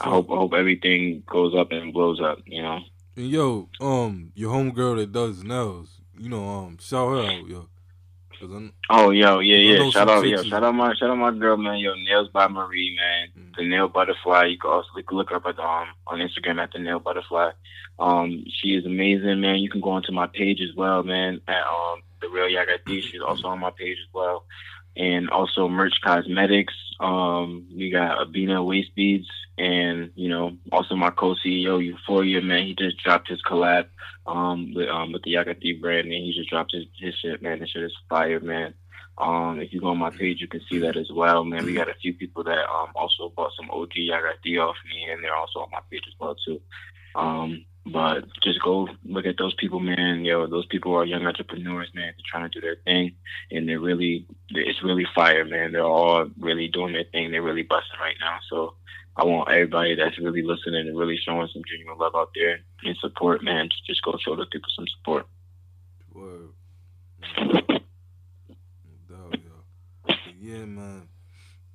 I 0.00 0.08
hope 0.10 0.30
I 0.30 0.36
hope 0.36 0.54
everything 0.54 1.22
goes 1.26 1.54
up 1.54 1.72
and 1.72 1.92
blows 1.92 2.20
up. 2.20 2.38
You 2.46 2.62
know. 2.62 2.80
And 3.16 3.28
yo, 3.28 3.68
um, 3.80 4.32
your 4.34 4.54
homegirl 4.54 4.96
that 4.96 5.12
does 5.12 5.44
nails, 5.44 6.00
you 6.18 6.30
know, 6.30 6.48
um, 6.48 6.78
shout 6.78 7.10
her 7.10 7.22
out, 7.22 7.46
yo. 7.46 7.68
Oh, 8.90 9.10
yo, 9.10 9.38
yeah, 9.38 9.56
yeah. 9.56 9.90
Shout 9.90 10.08
out, 10.08 10.26
yo, 10.26 10.42
shout 10.42 10.64
out 10.64 10.74
my, 10.74 10.94
shout 10.94 11.10
out 11.10 11.18
my 11.18 11.30
girl, 11.30 11.56
man. 11.56 11.78
Yo, 11.78 11.94
Nails 11.94 12.28
by 12.28 12.48
Marie, 12.48 12.96
man. 12.96 13.28
Mm. 13.38 13.56
The 13.56 13.68
Nail 13.68 13.88
Butterfly. 13.88 14.46
You 14.46 14.58
can 14.58 14.70
also 14.70 14.88
you 14.96 15.04
can 15.04 15.16
look 15.16 15.30
her 15.30 15.36
up 15.36 15.46
at 15.46 15.58
um 15.58 15.88
on 16.06 16.18
Instagram 16.18 16.62
at 16.62 16.72
the 16.72 16.78
Nail 16.78 16.98
Butterfly. 16.98 17.50
Um, 17.98 18.44
she 18.48 18.74
is 18.74 18.84
amazing, 18.84 19.40
man. 19.40 19.58
You 19.58 19.70
can 19.70 19.80
go 19.80 19.90
onto 19.90 20.12
my 20.12 20.26
page 20.26 20.60
as 20.60 20.74
well, 20.76 21.02
man. 21.02 21.40
At 21.46 21.62
um 21.62 22.02
the 22.20 22.28
Real 22.28 22.48
Yaga 22.48 22.78
D. 22.84 23.00
She's 23.00 23.20
also 23.20 23.48
on 23.48 23.60
my 23.60 23.70
page 23.70 23.98
as 24.00 24.12
well, 24.12 24.44
and 24.96 25.30
also 25.30 25.68
Merch 25.68 25.94
Cosmetics. 26.04 26.74
Um, 27.00 27.66
we 27.74 27.90
got 27.90 28.18
Abina 28.18 28.64
Waist 28.64 28.94
Beads, 28.94 29.28
and 29.58 30.10
you 30.14 30.28
know 30.28 30.56
also 30.70 30.94
my 30.94 31.10
co-CEO 31.10 31.84
Euphoria, 31.84 32.40
man. 32.42 32.66
He 32.66 32.74
just 32.74 32.98
dropped 33.02 33.28
his 33.28 33.42
collab 33.42 33.86
um 34.26 34.72
with 34.74 34.88
um 34.88 35.12
with 35.12 35.22
the 35.22 35.34
Yagati 35.34 35.80
brand 35.80 36.06
and 36.06 36.24
he 36.24 36.32
just 36.32 36.48
dropped 36.48 36.72
his, 36.72 36.84
his 36.98 37.14
shit 37.16 37.42
man 37.42 37.58
this 37.58 37.70
shit 37.70 37.82
is 37.82 37.92
fire 38.08 38.40
man 38.40 38.72
um 39.18 39.60
if 39.60 39.72
you 39.72 39.80
go 39.80 39.88
on 39.88 39.98
my 39.98 40.10
page 40.10 40.40
you 40.40 40.46
can 40.46 40.60
see 40.70 40.78
that 40.78 40.96
as 40.96 41.10
well 41.12 41.44
man 41.44 41.64
we 41.64 41.74
got 41.74 41.88
a 41.88 41.94
few 41.94 42.14
people 42.14 42.44
that 42.44 42.64
um 42.70 42.88
also 42.94 43.32
bought 43.36 43.50
some 43.56 43.70
OG 43.70 43.92
Yagati 43.96 44.60
off 44.60 44.76
me 44.88 45.10
and 45.10 45.22
they're 45.22 45.34
also 45.34 45.60
on 45.60 45.70
my 45.72 45.80
page 45.90 46.04
as 46.06 46.14
well 46.20 46.36
too 46.44 46.60
um 47.16 47.64
But 47.84 48.24
just 48.42 48.62
go 48.62 48.88
look 49.04 49.26
at 49.26 49.38
those 49.38 49.54
people, 49.54 49.80
man. 49.80 50.24
Yo, 50.24 50.46
those 50.46 50.66
people 50.66 50.94
are 50.94 51.04
young 51.04 51.26
entrepreneurs, 51.26 51.90
man. 51.94 52.12
They're 52.16 52.30
trying 52.30 52.48
to 52.48 52.60
do 52.60 52.64
their 52.64 52.76
thing, 52.84 53.16
and 53.50 53.68
they're 53.68 53.80
really, 53.80 54.26
it's 54.50 54.82
really 54.84 55.06
fire, 55.14 55.44
man. 55.44 55.72
They're 55.72 55.84
all 55.84 56.28
really 56.38 56.68
doing 56.68 56.92
their 56.92 57.04
thing. 57.10 57.32
They're 57.32 57.42
really 57.42 57.64
busting 57.64 57.98
right 58.00 58.14
now. 58.20 58.38
So 58.48 58.74
I 59.16 59.24
want 59.24 59.50
everybody 59.50 59.96
that's 59.96 60.18
really 60.18 60.42
listening 60.42 60.86
and 60.86 60.96
really 60.96 61.18
showing 61.18 61.48
some 61.52 61.62
genuine 61.68 61.98
love 61.98 62.14
out 62.14 62.30
there 62.36 62.60
and 62.84 62.96
support, 62.98 63.42
man. 63.42 63.68
To 63.68 63.76
just 63.86 64.02
go 64.02 64.16
show 64.24 64.36
the 64.36 64.46
people 64.46 64.70
some 64.76 64.86
support. 64.98 65.26
Word. 66.14 66.50
Doubt, 69.08 69.38
yeah, 70.40 70.64
man. 70.64 71.08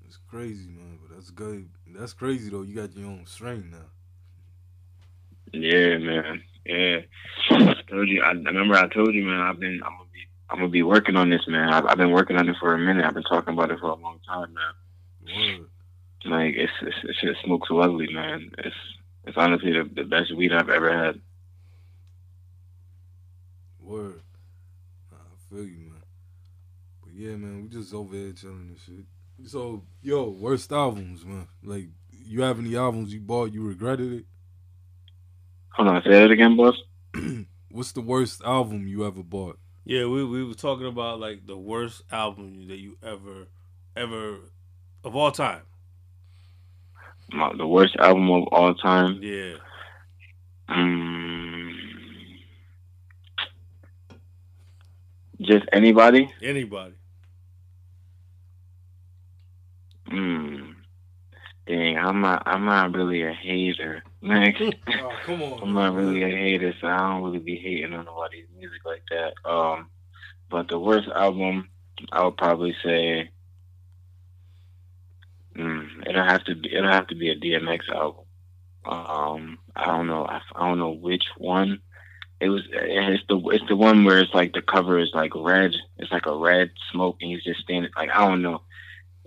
It's 0.06 0.18
crazy, 0.30 0.70
man. 0.70 1.00
But 1.02 1.16
that's 1.16 1.32
good. 1.32 1.70
That's 1.88 2.14
crazy 2.14 2.50
though. 2.50 2.62
You 2.62 2.76
got 2.76 2.96
your 2.96 3.08
own 3.08 3.26
strain 3.26 3.72
now. 3.72 3.97
Yeah, 5.53 5.98
man. 5.98 6.44
Yeah. 6.65 6.99
I 7.52 7.76
told 7.90 8.10
you. 8.10 8.22
I, 8.22 8.30
I 8.30 8.34
remember 8.34 8.76
I 8.76 8.88
told 8.88 9.14
you, 9.14 9.24
man. 9.24 9.41
I've 9.41 9.60
been. 9.60 9.82
I'm 9.86 9.94
gonna 9.94 10.10
be. 10.11 10.19
I'm 10.49 10.57
gonna 10.60 10.69
be 10.69 10.84
working 10.84 11.15
on 11.15 11.30
this, 11.30 11.48
man. 11.48 11.69
I've, 11.69 11.86
I've 11.86 11.98
been 11.98 12.11
working 12.11 12.38
on 12.38 12.49
it 12.49 12.56
for 12.60 12.74
a 12.74 12.78
minute. 12.78 13.06
I've 13.06 13.14
been 13.14 13.24
talking 13.24 13.53
about 13.53 13.72
it 13.72 13.80
for 13.80 13.88
a 13.88 13.95
long 13.95 14.19
time, 14.28 14.53
man. 14.53 15.60
Word. 15.60 15.68
Like 16.26 16.56
it's 16.56 16.72
it's, 16.82 16.98
it's 17.03 17.22
just 17.22 17.44
smokes 17.44 17.69
lovely, 17.69 18.07
man. 18.14 18.52
It's 18.57 18.76
it's 19.26 19.38
honestly 19.38 19.72
the, 19.74 19.90
the 19.94 20.03
best 20.03 20.36
weed 20.36 20.53
I've 20.53 20.69
ever 20.69 20.91
had. 20.91 21.22
Word. 23.80 24.22
Nah, 25.11 25.18
I 25.18 25.56
feel 25.56 25.65
you, 25.65 25.80
man. 25.80 26.03
But 27.03 27.14
yeah, 27.14 27.36
man, 27.36 27.64
we 27.64 27.69
just 27.69 27.94
over 27.94 28.15
here 28.15 28.34
chilling 28.34 28.76
and 28.76 28.80
shit. 28.86 29.06
So, 29.49 29.84
yo, 30.02 30.30
worst 30.30 30.72
albums, 30.72 31.24
man. 31.24 31.48
Like, 31.64 31.90
you 32.11 32.41
have 32.41 32.60
any 32.60 32.76
albums 32.76 33.14
you 33.14 33.19
bought 33.19 33.53
you 33.53 33.65
regretted 33.68 34.11
it? 34.11 34.26
Hold 35.78 35.90
on, 35.90 36.02
say 36.02 36.10
that 36.10 36.32
again, 36.32 36.58
boss. 36.58 36.76
What's 37.70 37.91
the 37.91 38.02
worst 38.02 38.41
album 38.44 38.88
you 38.88 39.06
ever 39.06 39.22
bought? 39.22 39.60
Yeah, 39.86 40.06
we 40.06 40.26
we 40.26 40.44
were 40.44 40.56
talking 40.56 40.88
about 40.88 41.20
like 41.20 41.45
the 41.45 41.56
worst 41.56 42.02
album 42.12 42.68
that 42.70 42.80
you 42.80 42.98
ever 43.04 43.45
ever 43.95 44.40
of 45.04 45.16
all 45.16 45.32
time. 45.32 45.62
My, 47.32 47.54
the 47.56 47.68
worst 47.68 47.95
album 47.98 48.28
of 48.32 48.48
all 48.52 48.74
time. 48.74 49.20
Yeah. 49.22 49.58
Mm, 50.68 51.74
just 55.41 55.66
anybody. 55.72 56.34
Anybody. 56.41 56.95
Mm. 60.10 60.74
Dang, 61.68 61.98
I'm 61.99 62.22
not. 62.22 62.41
I'm 62.48 62.66
not 62.66 62.95
really 62.95 63.22
a 63.22 63.32
hater. 63.32 64.02
Like, 64.22 64.56
Oh, 64.88 65.11
come 65.26 65.41
on. 65.44 65.60
I'm 65.64 65.73
not 65.73 65.94
really 65.94 66.23
a 66.23 66.30
hater, 66.30 66.73
so 66.80 66.88
I 66.88 66.98
don't 66.98 67.23
really 67.23 67.39
be 67.39 67.57
hating 67.57 67.94
on 67.94 68.06
nobody's 68.06 68.48
music 68.57 68.81
like 68.85 69.03
that. 69.10 69.34
Um, 69.49 69.89
but 70.49 70.68
the 70.69 70.80
worst 70.80 71.07
album, 71.10 71.69
I 72.11 72.23
would 72.26 72.38
probably 72.38 72.76
say, 72.84 73.30
mm, 75.57 75.88
it'll 76.07 76.23
have 76.23 76.44
to 76.45 76.56
be. 76.56 76.73
It'll 76.76 76.91
have 76.91 77.07
to 77.07 77.15
be 77.15 77.30
a 77.30 77.35
DMX 77.35 77.89
album. 77.89 78.26
Um, 78.85 79.60
I 79.76 79.85
don't 79.85 80.07
know. 80.07 80.26
I, 80.26 80.41
I 80.56 80.68
don't 80.68 80.80
know 80.80 80.91
which 80.94 81.26
one. 81.38 81.81
It 82.39 82.49
was. 82.49 82.64
It's 82.72 83.23
the. 83.30 83.39
It's 83.52 83.68
the 83.68 83.76
one 83.76 84.03
where 84.03 84.19
it's 84.19 84.34
like 84.34 84.53
the 84.53 84.61
cover 84.61 84.99
is 84.99 85.11
like 85.14 85.31
red. 85.35 85.73
It's 85.98 86.11
like 86.11 86.26
a 86.26 86.35
red 86.38 86.72
smoke, 86.91 87.18
and 87.22 87.31
he's 87.31 87.44
just 87.44 87.61
standing. 87.61 87.91
Like 87.95 88.10
I 88.14 88.27
don't 88.27 88.41
know. 88.41 88.61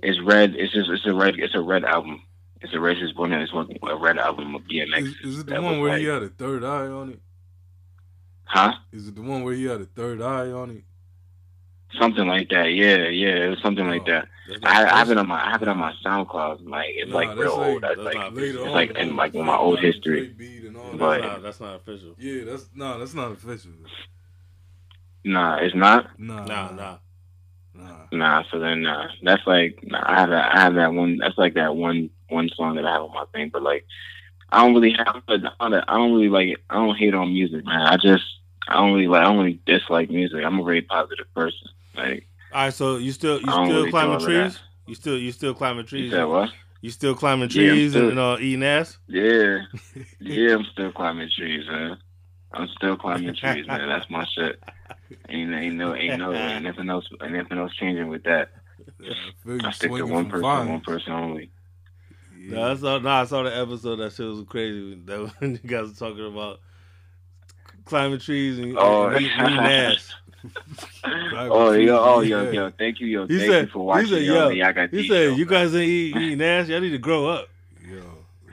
It's 0.03 0.21
red. 0.21 0.55
It's 0.57 0.73
just. 0.73 0.91
It's 0.91 1.07
a 1.07 1.15
red. 1.15 1.37
It's 1.39 1.55
a 1.55 1.61
red 1.61 1.85
album. 1.85 2.23
It's 2.63 2.73
a 2.75 2.77
racist 2.77 3.17
one. 3.17 3.33
and 3.33 3.43
It's 3.43 3.53
one 3.53 3.69
a 3.89 3.97
red 3.97 4.19
album 4.19 4.55
of 4.55 4.63
DMX. 4.63 4.99
Is, 5.03 5.15
is 5.35 5.39
it 5.41 5.47
the 5.47 5.53
That 5.55 5.63
one 5.63 5.81
was 5.81 5.89
where 5.91 5.99
he 5.99 6.05
had 6.05 6.23
a 6.23 6.29
third 6.29 6.63
eye 6.65 6.87
on 6.89 7.11
it? 7.11 7.21
Huh? 8.45 8.73
Is 8.93 9.09
it 9.09 9.15
the 9.15 9.23
one 9.23 9.43
where 9.45 9.55
he 9.55 9.65
had 9.65 9.81
a 9.81 9.85
third 9.87 10.21
eye 10.21 10.51
on 10.51 10.71
it? 10.71 10.85
Something 11.99 12.27
like 12.29 12.49
that. 12.51 12.67
Yeah, 12.73 13.09
yeah. 13.09 13.47
It 13.47 13.49
was 13.51 13.63
something 13.63 13.87
like 13.87 14.03
Oh. 14.03 14.13
that. 14.13 14.29
I, 14.65 14.85
I, 14.85 14.99
have 14.99 15.11
it 15.11 15.17
on 15.19 15.29
my 15.29 15.45
I 15.47 15.51
have 15.51 15.63
it 15.63 15.69
on 15.69 15.79
my 15.79 15.93
SoundCloud. 16.05 16.69
Like 16.69 16.89
it's 16.97 17.11
Nah, 17.11 17.17
like 17.17 17.37
real 17.39 17.57
like- 17.57 17.69
old. 17.69 17.83
That's 17.83 17.97
that's 17.97 18.05
like 18.05 18.15
not 18.17 18.35
Later 18.35 18.59
It's 18.59 18.67
on, 18.67 18.73
like 18.73 18.91
in, 18.97 19.17
like, 19.17 19.35
in 19.35 19.45
my 19.45 19.57
old 19.57 19.79
history. 19.81 20.29
Beat 20.29 20.65
That's. 20.73 20.97
But- 20.99 21.21
not, 21.21 21.43
that's 21.43 21.61
not 21.61 21.77
official. 21.77 22.15
Yeah, 22.19 22.45
that's 22.45 22.69
no, 22.75 22.99
that's 22.99 23.15
not 23.15 23.33
official. 23.33 23.73
nah, 25.25 25.57
it's 25.57 25.75
not. 25.75 26.19
Nah, 26.19 26.45
Nah, 26.45 26.71
nah. 26.73 26.97
nah. 27.75 27.97
Nah, 28.13 28.43
so 28.51 28.59
then 28.59 28.83
nah. 28.83 29.07
That's 29.23 29.47
like 29.47 29.79
nah, 29.85 30.03
I 30.05 30.21
have 30.21 30.31
that 30.31 30.55
I 30.57 30.61
have 30.61 30.75
that 30.75 30.93
one 30.93 31.19
that's 31.19 31.39
like 31.39 31.55
that 31.55 31.75
one 31.77 32.11
one 32.31 32.49
song 32.57 32.77
that 32.77 32.87
I 32.87 32.93
have 32.93 33.03
on 33.03 33.15
my 33.15 33.25
thing, 33.33 33.51
but 33.53 33.63
like 33.63 33.85
I 34.51 34.65
don't 34.65 34.75
really 34.75 34.93
have 34.93 35.23
I 35.29 35.37
don't 35.69 35.85
I 35.89 35.95
don't 35.97 36.13
really 36.15 36.29
like 36.29 36.57
I 36.69 36.75
don't 36.75 36.97
hate 36.97 37.15
on 37.15 37.33
music, 37.33 37.65
man. 37.65 37.81
I 37.83 37.97
just 37.97 38.25
I 38.69 38.75
don't 38.75 38.93
really 38.95 39.07
like 39.09 39.23
I 39.23 39.25
don't 39.25 39.39
really 39.39 39.61
dislike 39.67 40.11
music. 40.11 40.45
I'm 40.45 40.59
a 40.61 40.65
very 40.65 40.83
positive 40.83 41.27
person. 41.35 41.69
Like 41.95 42.27
All 42.53 42.63
right, 42.65 42.75
so 42.75 42.97
you 42.97 43.13
still 43.13 43.41
you 43.41 43.51
still 43.51 43.67
really 43.69 43.91
climbing 43.91 44.21
trees? 44.21 44.59
You 44.87 44.95
still 44.95 45.19
you 45.19 45.33
still 45.33 45.55
climbing 45.55 45.87
trees? 45.87 46.11
said 46.13 46.25
what? 46.25 46.51
You 46.83 46.91
still 46.91 47.15
climbing 47.15 47.51
Yeah, 47.51 47.73
trees 47.73 47.93
still- 47.93 48.09
and 48.11 48.19
uh, 48.19 48.37
eating 48.41 48.65
ass? 48.65 48.99
Yeah. 49.07 49.59
Yeah, 50.23 50.55
I'm 50.55 50.65
still 50.73 50.93
climbing 50.93 51.31
trees, 51.35 51.67
man. 51.67 51.97
I'm 52.53 52.69
still 52.77 52.97
climbing 52.97 53.35
trees, 53.35 53.67
man. 53.67 53.89
That's 53.89 54.09
my 54.11 54.27
shit. 54.35 54.63
Ain't 55.29 55.53
ain't 55.55 55.77
no 55.77 55.95
ain't 55.95 56.19
no 56.19 56.35
ain't 56.35 56.65
nothing 56.65 56.91
else 56.91 57.09
ain't 57.23 57.33
nothing 57.33 57.59
else 57.59 57.75
changing 57.77 58.09
with 58.09 58.25
that. 58.25 58.51
Yeah, 59.01 59.15
you 59.47 59.61
I 59.65 59.71
stick 59.73 59.95
to 59.97 60.07
one 60.07 60.27
person, 60.27 60.43
vines. 60.43 60.69
one 60.71 60.81
person 60.81 61.13
only. 61.13 61.51
Yeah. 62.43 62.55
No, 62.55 62.71
I 62.73 62.75
saw 62.77 62.99
no, 62.99 63.09
I 63.11 63.25
saw 63.27 63.43
the 63.43 63.55
episode. 63.57 63.97
That 63.97 64.13
shit 64.13 64.27
was 64.27 64.45
crazy. 64.49 64.95
That 65.05 65.31
when 65.39 65.53
you 65.53 65.59
guys 65.59 65.89
were 65.89 65.95
talking 66.09 66.27
about 66.27 66.61
climbing 67.85 68.19
trees 68.21 68.59
and, 68.59 68.77
Oh. 68.79 69.09
and 69.09 69.21
eating, 69.21 69.39
eating 69.41 69.59
ass. 69.59 70.15
oh 71.35 71.73
yo, 71.73 71.99
oh 72.03 72.21
yo, 72.23 72.45
Yeah. 72.45 72.51
yo, 72.53 72.71
thank 72.79 72.99
you, 72.99 73.07
yo, 73.09 73.27
He 73.27 73.39
thank 73.39 73.51
said- 73.51 73.65
you 73.67 73.71
for 73.73 73.79
he 73.81 73.85
watching. 73.85 74.09
said, 74.09 74.23
yo, 74.23 74.35
yo, 74.35 74.49
man, 74.49 74.57
y'all 74.57 74.73
got 74.73 74.89
He 74.91 74.97
these, 75.03 75.11
said, 75.11 75.25
yo. 75.31 75.35
"You 75.37 75.45
guys 75.45 75.75
ain't 75.75 75.89
eat, 75.91 76.17
eating 76.17 76.41
ass. 76.43 76.69
Y'all 76.69 76.81
need 76.81 76.91
to 76.91 76.99
grow 76.99 77.29
up." 77.29 77.50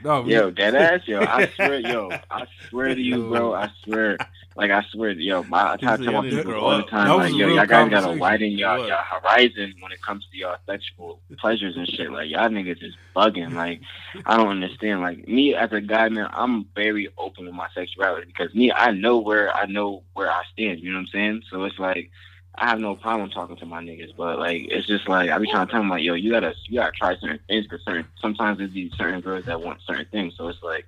Yo, 0.02 0.08
no, 0.10 0.22
we- 0.22 0.32
Yo, 0.34 0.50
that 0.50 0.74
ass, 0.74 1.00
yo, 1.06 1.20
I 1.22 1.46
swear, 1.56 1.80
yo, 1.80 2.10
I 2.30 2.46
swear 2.68 2.94
to 2.94 3.00
you, 3.00 3.28
bro, 3.28 3.54
I 3.54 3.70
swear, 3.84 4.16
like 4.56 4.70
I 4.70 4.82
swear, 4.90 5.10
yo, 5.10 5.42
my, 5.44 5.62
I 5.72 5.76
said, 5.76 5.80
to 5.98 6.04
tell 6.04 6.12
my 6.14 6.20
people 6.30 6.52
all 6.54 6.76
the 6.76 6.82
time, 6.90 7.06
like, 7.18 7.32
yo, 7.38 7.46
y'all 7.56 7.66
guys 7.66 7.90
gotta 7.90 8.06
widen 8.20 8.52
y'all, 8.52 8.78
y'all 8.88 9.20
horizon 9.22 9.74
when 9.80 9.92
it 9.92 10.02
comes 10.02 10.26
to 10.30 10.36
y'all 10.38 10.56
sexual 10.66 11.20
pleasures 11.38 11.76
and 11.76 11.86
shit. 11.88 12.10
Like 12.10 12.30
y'all 12.30 12.48
niggas 12.48 12.82
is 12.82 12.94
bugging. 13.14 13.54
Like 13.54 13.80
I 14.26 14.36
don't 14.36 14.48
understand. 14.48 15.00
Like 15.00 15.26
me 15.28 15.54
as 15.54 15.72
a 15.72 15.80
guy, 15.80 16.08
man, 16.08 16.28
I'm 16.32 16.66
very 16.74 17.08
open 17.18 17.46
with 17.46 17.54
my 17.54 17.68
sexuality 17.74 18.26
because 18.26 18.54
me, 18.54 18.72
I 18.72 18.90
know 18.92 19.18
where 19.18 19.54
I 19.54 19.66
know 19.66 20.02
where 20.14 20.30
I 20.30 20.42
stand. 20.52 20.80
You 20.80 20.90
know 20.90 20.96
what 20.98 21.02
I'm 21.02 21.06
saying? 21.08 21.42
So 21.50 21.64
it's 21.64 21.78
like. 21.78 22.10
I 22.60 22.66
have 22.68 22.80
no 22.80 22.96
problem 22.96 23.30
talking 23.30 23.56
to 23.56 23.66
my 23.66 23.82
niggas, 23.82 24.16
but 24.16 24.38
like 24.38 24.66
it's 24.70 24.86
just 24.86 25.08
like 25.08 25.30
I 25.30 25.38
be 25.38 25.50
trying 25.50 25.66
to 25.66 25.70
tell 25.70 25.80
them 25.80 25.90
like, 25.90 26.02
yo, 26.02 26.14
you 26.14 26.30
gotta 26.30 26.54
you 26.66 26.80
gotta 26.80 26.92
try 26.92 27.16
certain 27.16 27.38
things 27.46 27.66
because 27.66 27.84
certain 27.84 28.06
sometimes 28.20 28.58
there's 28.58 28.72
these 28.72 28.92
certain 28.96 29.20
girls 29.20 29.44
that 29.46 29.60
want 29.60 29.80
certain 29.86 30.06
things. 30.10 30.34
So 30.36 30.48
it's 30.48 30.62
like 30.62 30.86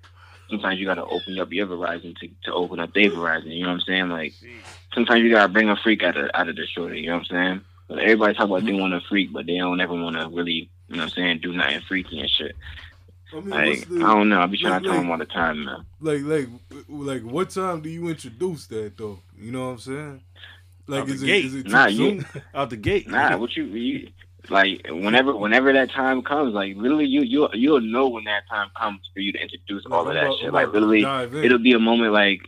sometimes 0.49 0.81
you 0.81 0.87
gotta 0.87 1.05
open 1.05 1.39
up 1.39 1.53
your 1.53 1.67
horizon 1.67 2.15
to, 2.21 2.29
to 2.45 2.53
open 2.55 2.81
up 2.81 2.93
their 2.95 3.11
horizon. 3.15 3.53
You 3.53 3.63
know 3.63 3.69
what 3.69 3.75
I'm 3.75 3.81
saying? 3.83 4.09
Like 4.09 4.35
sometimes 4.95 5.23
you 5.23 5.31
gotta 5.31 5.53
bring 5.53 5.69
a 5.69 5.77
freak 5.77 6.03
out 6.03 6.17
of 6.17 6.31
out 6.35 6.49
of 6.49 6.57
the 6.57 6.67
shorty. 6.67 7.01
You 7.01 7.07
know 7.11 7.19
what 7.19 7.31
I'm 7.31 7.37
saying? 7.37 7.61
But 7.89 7.99
everybody 8.01 8.35
talk 8.35 8.47
about 8.47 8.65
they 8.65 8.73
want 8.73 8.95
a 8.95 9.01
freak, 9.09 9.33
but 9.33 9.47
they 9.47 9.59
don't 9.59 9.81
ever 9.81 9.95
want 9.95 10.17
to 10.17 10.29
really, 10.29 10.71
you 10.89 10.97
know 10.97 10.99
what 10.99 11.03
I'm 11.05 11.09
saying, 11.11 11.39
do 11.41 11.53
nothing 11.53 11.81
freaky 11.83 12.21
and 12.21 12.31
shit. 12.31 12.55
I 13.33 13.41
mean, 13.41 13.51
Like 13.51 13.89
the, 13.89 13.97
I 13.97 14.15
don't 14.15 14.29
know. 14.29 14.41
I 14.41 14.47
be 14.47 14.59
trying 14.59 14.73
like- 14.75 14.83
to 14.83 14.89
tell 14.89 14.99
them 14.99 15.11
all 15.11 15.19
the 15.19 15.25
time, 15.25 15.65
man. 15.65 15.85
like, 16.01 16.23
like, 16.23 16.49
like, 16.89 17.23
what 17.23 17.51
time 17.51 17.81
do 17.81 17.89
you 17.89 18.09
introduce 18.09 18.67
that 18.69 18.97
though? 18.97 19.21
You 19.39 19.53
know 19.53 19.67
what 19.67 19.73
I'm 19.73 19.79
saying? 19.79 20.21
Like, 20.87 21.03
Out 21.03 21.07
the 21.09 21.15
is 21.15 21.23
it, 21.23 21.27
gate. 21.27 21.45
is 21.45 21.55
it 21.55 21.63
too 21.67 21.71
Nah, 21.73 21.87
you- 21.87 21.97
soon? 22.23 22.27
Out 22.55 22.71
the 22.71 22.77
gate. 22.77 23.09
Nah, 23.09 23.37
what 23.37 23.57
you, 23.57 23.65
you 23.65 24.09
like 24.49 24.87
whenever 24.89 25.37
whenever 25.37 25.73
that 25.73 25.91
time 25.91 26.23
comes, 26.23 26.55
like 26.55 26.75
literally 26.77 27.05
you 27.07 27.23
you 27.23 27.49
you'll 27.53 27.81
know 27.81 28.09
when 28.09 28.25
that 28.25 28.43
time 28.49 28.69
comes 28.77 29.01
for 29.15 29.21
you 29.21 29.33
to 29.33 29.39
introduce 29.41 29.85
all 29.87 30.09
of 30.09 30.15
that 30.15 30.25
about- 30.25 30.39
shit. 30.39 30.49
I'm 30.49 30.55
Like 30.55 30.73
literally, 30.73 31.03
dive 31.03 31.35
in. 31.35 31.45
it'll 31.45 31.59
be 31.59 31.73
a 31.73 31.79
moment 31.79 32.13
like 32.13 32.41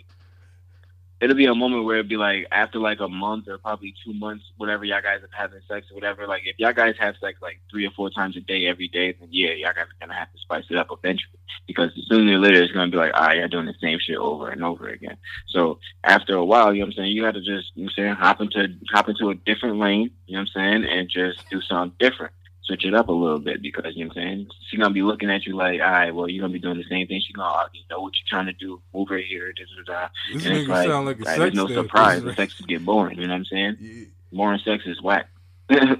it'll 1.22 1.36
be 1.36 1.46
a 1.46 1.54
moment 1.54 1.84
where 1.84 1.98
it'll 1.98 2.08
be 2.08 2.16
like 2.16 2.48
after 2.50 2.80
like 2.80 2.98
a 2.98 3.08
month 3.08 3.46
or 3.46 3.56
probably 3.56 3.94
two 4.04 4.12
months, 4.12 4.44
whatever 4.56 4.84
y'all 4.84 5.00
guys 5.00 5.22
are 5.22 5.28
having 5.30 5.60
sex 5.68 5.86
or 5.90 5.94
whatever. 5.94 6.26
Like 6.26 6.42
if 6.44 6.58
y'all 6.58 6.72
guys 6.72 6.96
have 6.98 7.14
sex 7.20 7.38
like 7.40 7.60
three 7.70 7.86
or 7.86 7.92
four 7.92 8.10
times 8.10 8.36
a 8.36 8.40
day 8.40 8.66
every 8.66 8.88
day, 8.88 9.12
then 9.12 9.28
yeah, 9.30 9.52
y'all 9.52 9.72
guys 9.72 9.84
are 9.84 10.00
gonna 10.00 10.18
have 10.18 10.32
to 10.32 10.38
spice 10.38 10.64
it 10.68 10.76
up 10.76 10.88
eventually. 10.90 11.38
Because 11.68 11.90
sooner 12.08 12.32
or 12.32 12.38
later 12.40 12.60
it's 12.60 12.72
gonna 12.72 12.90
be 12.90 12.96
like, 12.96 13.12
ah, 13.14 13.26
right, 13.26 13.38
y'all 13.38 13.48
doing 13.48 13.66
the 13.66 13.74
same 13.80 14.00
shit 14.00 14.16
over 14.16 14.48
and 14.48 14.64
over 14.64 14.88
again. 14.88 15.16
So 15.48 15.78
after 16.02 16.34
a 16.34 16.44
while, 16.44 16.74
you 16.74 16.80
know 16.80 16.86
what 16.86 16.94
I'm 16.94 16.96
saying, 16.96 17.12
you 17.12 17.22
gotta 17.22 17.40
just 17.40 17.70
you 17.76 17.84
know 17.84 17.90
what 17.96 18.04
I'm 18.04 18.04
saying, 18.04 18.14
hop 18.16 18.40
into 18.40 18.74
hop 18.90 19.08
into 19.08 19.30
a 19.30 19.36
different 19.36 19.78
lane, 19.78 20.10
you 20.26 20.36
know 20.36 20.40
what 20.42 20.62
I'm 20.62 20.82
saying, 20.82 20.84
and 20.84 21.08
just 21.08 21.48
do 21.50 21.60
something 21.60 21.96
different. 22.00 22.32
Switch 22.72 22.84
it 22.86 22.94
up 22.94 23.08
a 23.08 23.12
little 23.12 23.38
bit 23.38 23.60
because 23.60 23.92
you 23.94 24.04
know 24.04 24.08
what 24.08 24.16
I'm 24.18 24.22
saying. 24.22 24.48
She's 24.70 24.80
gonna 24.80 24.94
be 24.94 25.02
looking 25.02 25.30
at 25.30 25.44
you 25.44 25.54
like, 25.56 25.80
all 25.80 25.90
right, 25.90 26.10
well, 26.14 26.28
you're 26.28 26.40
gonna 26.42 26.52
be 26.52 26.58
doing 26.58 26.78
the 26.78 26.84
same 26.88 27.06
thing. 27.06 27.20
She's 27.20 27.36
gonna 27.36 27.48
already 27.48 27.84
know 27.90 28.00
what 28.00 28.12
you're 28.14 28.28
trying 28.28 28.46
to 28.46 28.52
do. 28.54 28.80
Move 28.94 29.08
her 29.08 29.18
here, 29.18 29.52
da, 29.52 29.64
da, 29.84 29.92
da. 29.92 30.08
This 30.32 30.46
And 30.46 30.56
it's 30.56 30.68
like, 30.68 30.88
sound 30.88 31.06
like 31.06 31.16
a 31.20 31.24
like, 31.24 31.28
sex 31.28 31.38
there's 31.38 31.54
no 31.54 31.66
therapist. 31.68 31.88
surprise. 31.90 32.22
The 32.22 32.34
sex 32.34 32.60
get 32.66 32.84
boring. 32.84 33.18
You 33.18 33.26
know 33.26 33.34
what 33.34 33.38
I'm 33.40 33.44
saying? 33.44 33.76
Yeah. 33.80 34.04
Boring 34.32 34.60
sex 34.64 34.84
is 34.86 35.02
whack. 35.02 35.28
Nah, 35.70 35.96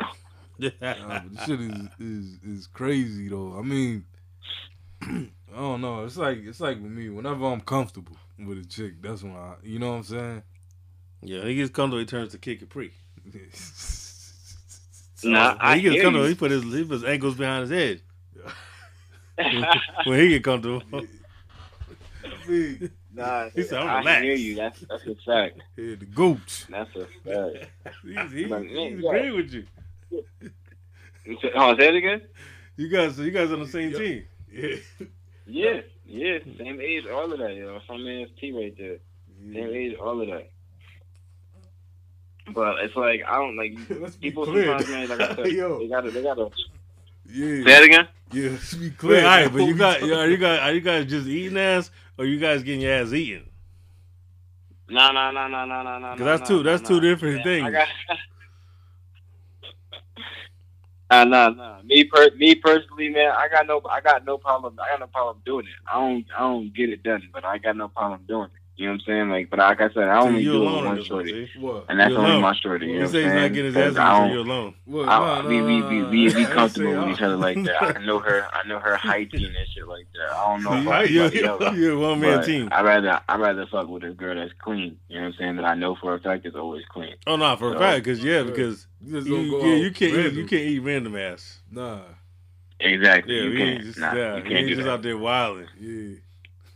but 0.81 1.33
this 1.35 1.45
shit 1.47 1.61
is, 1.61 1.89
is 1.99 2.39
is 2.47 2.67
crazy 2.69 3.29
though. 3.29 3.57
I 3.59 3.63
mean, 3.63 4.05
I 5.03 5.27
don't 5.57 5.81
know. 5.81 6.05
It's 6.05 6.17
like 6.17 6.39
it's 6.39 6.61
like 6.61 6.81
with 6.81 6.93
me. 6.93 7.09
Whenever 7.09 7.47
I'm 7.47 7.61
comfortable 7.61 8.17
with 8.39 8.59
a 8.59 8.65
chick, 8.65 9.03
that's 9.03 9.23
when 9.23 9.35
I, 9.35 9.55
you 9.65 9.79
know 9.79 9.91
what 9.91 9.97
I'm 9.97 10.03
saying. 10.05 10.43
Yeah, 11.23 11.39
when 11.41 11.49
he 11.49 11.55
gets 11.57 11.71
comfortable, 11.71 11.99
he 11.99 12.07
turns 12.07 12.33
to 12.33 12.39
Kid 12.39 12.61
Capri. 12.61 12.93
So, 15.23 15.29
Nah, 15.31 15.51
when 15.53 15.59
I 15.61 15.77
he 15.77 15.83
gets 15.83 16.03
comfortable, 16.03 16.25
you. 16.25 16.29
he 16.31 16.35
put 16.35 16.51
his 16.51 16.63
he 16.65 16.83
put 16.85 16.93
his 16.95 17.05
ankles 17.05 17.35
behind 17.37 17.71
his 17.71 17.71
head. 17.71 18.01
when 20.05 20.21
he 20.21 20.29
get 20.31 20.45
comfortable, 20.45 20.83
nah, 23.15 23.49
He 23.55 23.63
said, 23.63 23.79
"I'm 23.79 23.89
I 23.89 23.99
relaxed." 23.99 24.25
hear 24.25 24.35
you. 24.35 24.55
That's 24.57 24.81
that's 24.81 25.07
a 25.07 25.15
fact. 25.25 25.61
yeah, 25.77 25.95
the 25.97 26.07
gooch. 26.07 26.67
That's 26.69 26.91
a 26.97 27.07
fact. 27.25 27.71
he's, 28.03 28.33
he's, 28.33 28.49
Like, 28.51 28.63
he's 28.65 28.73
yeah. 29.01 29.09
agreeing 29.09 29.37
with 29.37 29.53
you. 29.53 29.65
Oh, 31.55 31.77
say 31.77 31.89
it 31.89 31.95
again. 31.97 32.23
You 32.77 32.89
guys, 32.89 33.19
you 33.19 33.31
guys 33.31 33.53
on 33.53 33.61
the 33.61 33.69
same 33.69 33.93
Yeah. 33.93 33.99
team. 33.99 34.25
Yeah. 34.53 34.77
Yeah, 35.47 35.81
yeah, 36.07 36.39
same 36.59 36.81
age, 36.81 37.07
all 37.07 37.33
of 37.33 37.39
that, 37.39 37.55
yo. 37.55 37.81
Some 37.87 38.05
man's 38.05 38.31
T 38.41 38.53
right 38.53 38.75
there. 38.77 38.99
Same 39.53 39.71
age, 39.75 39.95
all 39.97 40.21
of 40.21 40.29
that. 40.29 40.51
But 42.51 42.81
it's 42.81 42.97
like 42.97 43.23
I 43.27 43.37
don't 43.37 43.57
like 43.57 43.75
people 44.21 44.45
clear. 44.45 44.67
sometimes, 44.79 44.89
man. 44.89 45.09
Like 45.09 45.21
I 45.31 45.35
said, 45.37 45.47
Yo. 45.53 45.79
they 45.79 45.89
gotta, 45.89 46.11
they 46.11 46.23
gotta. 46.23 46.51
Yeah. 47.27 47.65
Say 47.65 47.77
it 47.79 47.85
again. 47.85 48.09
Yeah, 48.33 48.51
let's 48.51 48.75
be 48.75 48.89
Wait, 48.89 48.99
clear. 48.99 49.19
all 49.21 49.25
right, 49.27 49.53
but 49.53 49.59
you 49.65 49.75
got 49.77 50.03
are 50.03 50.29
you 50.29 50.37
guys 50.39 50.61
are 50.61 50.73
you 50.73 50.81
guys 50.81 51.07
just 51.07 51.27
eating 51.27 51.59
ass 51.59 51.91
or 52.19 52.25
you 52.25 52.39
guys 52.41 52.63
getting 52.63 52.81
your 52.81 52.93
ass 52.95 53.13
eaten? 53.13 53.49
No, 54.89 55.13
no, 55.13 55.31
no, 55.31 55.47
no, 55.49 55.65
no, 55.65 55.83
no, 55.83 55.99
no. 55.99 56.09
'Cause 56.17 56.19
that's 56.39 56.49
two- 56.49 56.63
that's 56.63 56.87
two 56.87 57.01
different 57.01 57.43
things. 57.45 57.67
I 57.67 57.71
got. 57.71 57.89
Nah, 61.11 61.25
nah, 61.25 61.49
nah. 61.51 61.83
Me, 61.83 62.05
per, 62.05 62.31
me 62.37 62.55
personally, 62.55 63.11
man, 63.11 63.33
I 63.37 63.47
got 63.49 63.67
no, 63.67 63.83
I 63.91 64.01
got 64.01 64.25
no 64.25 64.39
problem. 64.39 64.79
I 64.83 64.93
got 64.93 65.01
no 65.01 65.07
problem 65.09 65.43
doing 65.45 65.67
it. 65.67 65.73
I 65.91 65.99
don't, 65.99 66.25
I 66.35 66.41
don't 66.41 66.73
get 66.75 66.89
it 66.89 67.03
done, 67.03 67.29
but 67.33 67.45
I 67.45 67.59
got 67.59 67.77
no 67.77 67.89
problem 67.89 68.23
doing 68.27 68.47
it. 68.47 68.62
You 68.77 68.87
know 68.87 68.93
what 68.93 69.01
I'm 69.03 69.07
saying? 69.07 69.29
Like, 69.31 69.51
but 69.51 69.59
like 69.59 69.81
I 69.83 69.91
said, 69.93 70.09
I 70.09 70.21
So 70.23 70.27
only 70.29 70.43
you 70.43 70.53
do 70.53 70.63
it 70.63 70.67
alone 70.67 70.75
with 70.77 70.85
one 70.87 70.97
this 70.97 71.11
one, 71.11 71.27
shorty. 71.27 71.51
What? 71.61 71.85
and 71.91 72.01
that's 72.01 72.11
You 72.11 72.17
only 72.17 72.31
alone. 72.31 72.43
my 72.43 72.55
shorty. 72.57 72.87
You 72.87 72.93
He 72.95 72.99
know 73.01 73.05
says 73.07 73.13
what 73.13 73.19
he's 73.23 73.27
I'm 73.29 73.35
not 73.35 73.41
saying? 73.43 73.53
getting 73.53 73.67
his 73.67 73.77
ass 73.77 73.83
'Cause 73.83 73.93
eaten, 73.93 74.03
I 74.03 74.19
don't- 74.19 74.31
you're 74.31 74.39
alone. 74.41 74.75
What? 74.87 75.09
I, 75.09 75.19
Nah, 75.19 75.49
we, 75.49 75.59
nah, 75.61 75.67
we, 75.67 75.81
nah, 75.81 75.89
we, 75.89 76.03
we, 76.27 76.35
we 76.35 76.45
comfortable 76.57 77.05
with 77.05 77.09
each 77.15 77.21
other 77.23 77.37
like 77.37 77.63
that. 77.65 77.83
I 77.97 78.05
know 78.05 78.19
her, 78.21 78.47
I 78.53 78.67
know 78.67 78.79
her 78.79 78.97
hygiene 78.97 79.45
and 79.59 79.69
shit 79.75 79.87
like 79.87 80.07
that. 80.15 80.35
I 80.37 80.45
don't 80.49 80.63
know 80.65 80.71
See, 80.81 80.87
about 80.87 81.11
you're, 81.11 81.25
anybody 81.27 81.67
else. 81.67 81.77
you're 81.77 81.99
one 81.99 82.21
man 82.21 82.45
team. 82.45 82.69
I 82.73 82.81
rather 82.83 83.21
I 83.29 83.37
rather 83.37 83.67
fuck 83.67 83.89
with 83.89 84.05
a 84.05 84.11
girl 84.11 84.35
that's 84.37 84.53
clean. 84.59 84.99
You 85.09 85.17
know 85.19 85.27
what 85.27 85.27
I'm 85.27 85.35
saying? 85.39 85.57
That 85.57 85.65
I 85.67 85.75
know 85.75 85.95
for 85.95 86.15
a 86.15 86.19
fact 86.21 86.47
is 86.47 86.55
always 86.57 86.85
clean. 86.89 87.15
Oh 87.27 87.37
no, 87.37 87.55
for 87.57 87.75
a 87.77 87.79
fact, 87.79 88.05
because 88.05 88.25
yeah, 88.25 88.39
Yeah. 88.39 88.43
because 88.45 88.87
You 89.05 89.13
just 89.17 89.27
you, 89.29 89.37
don't 89.37 89.51
go 89.51 89.67
yeah, 89.67 89.75
you 89.77 89.91
can't 89.91 90.13
eat, 90.13 90.17
random. 90.17 90.37
you 90.39 90.47
can't 90.47 90.63
eat 90.63 90.79
random 90.81 91.17
ass. 91.17 91.59
Nah. 91.71 91.99
Exactly. 92.81 93.37
Yeah, 93.37 93.43
you 93.45 93.51
we 93.51 93.57
can't. 93.59 93.71
ain't 93.71 93.83
just 93.85 93.99
nah, 93.99 94.15
yeah, 94.15 94.37
you 94.39 94.43
can't 94.43 94.67
do 94.67 94.75
just 94.77 94.89
out 94.89 95.03
there 95.03 95.17
wilding. 95.19 95.69
Yeah. 95.79 96.17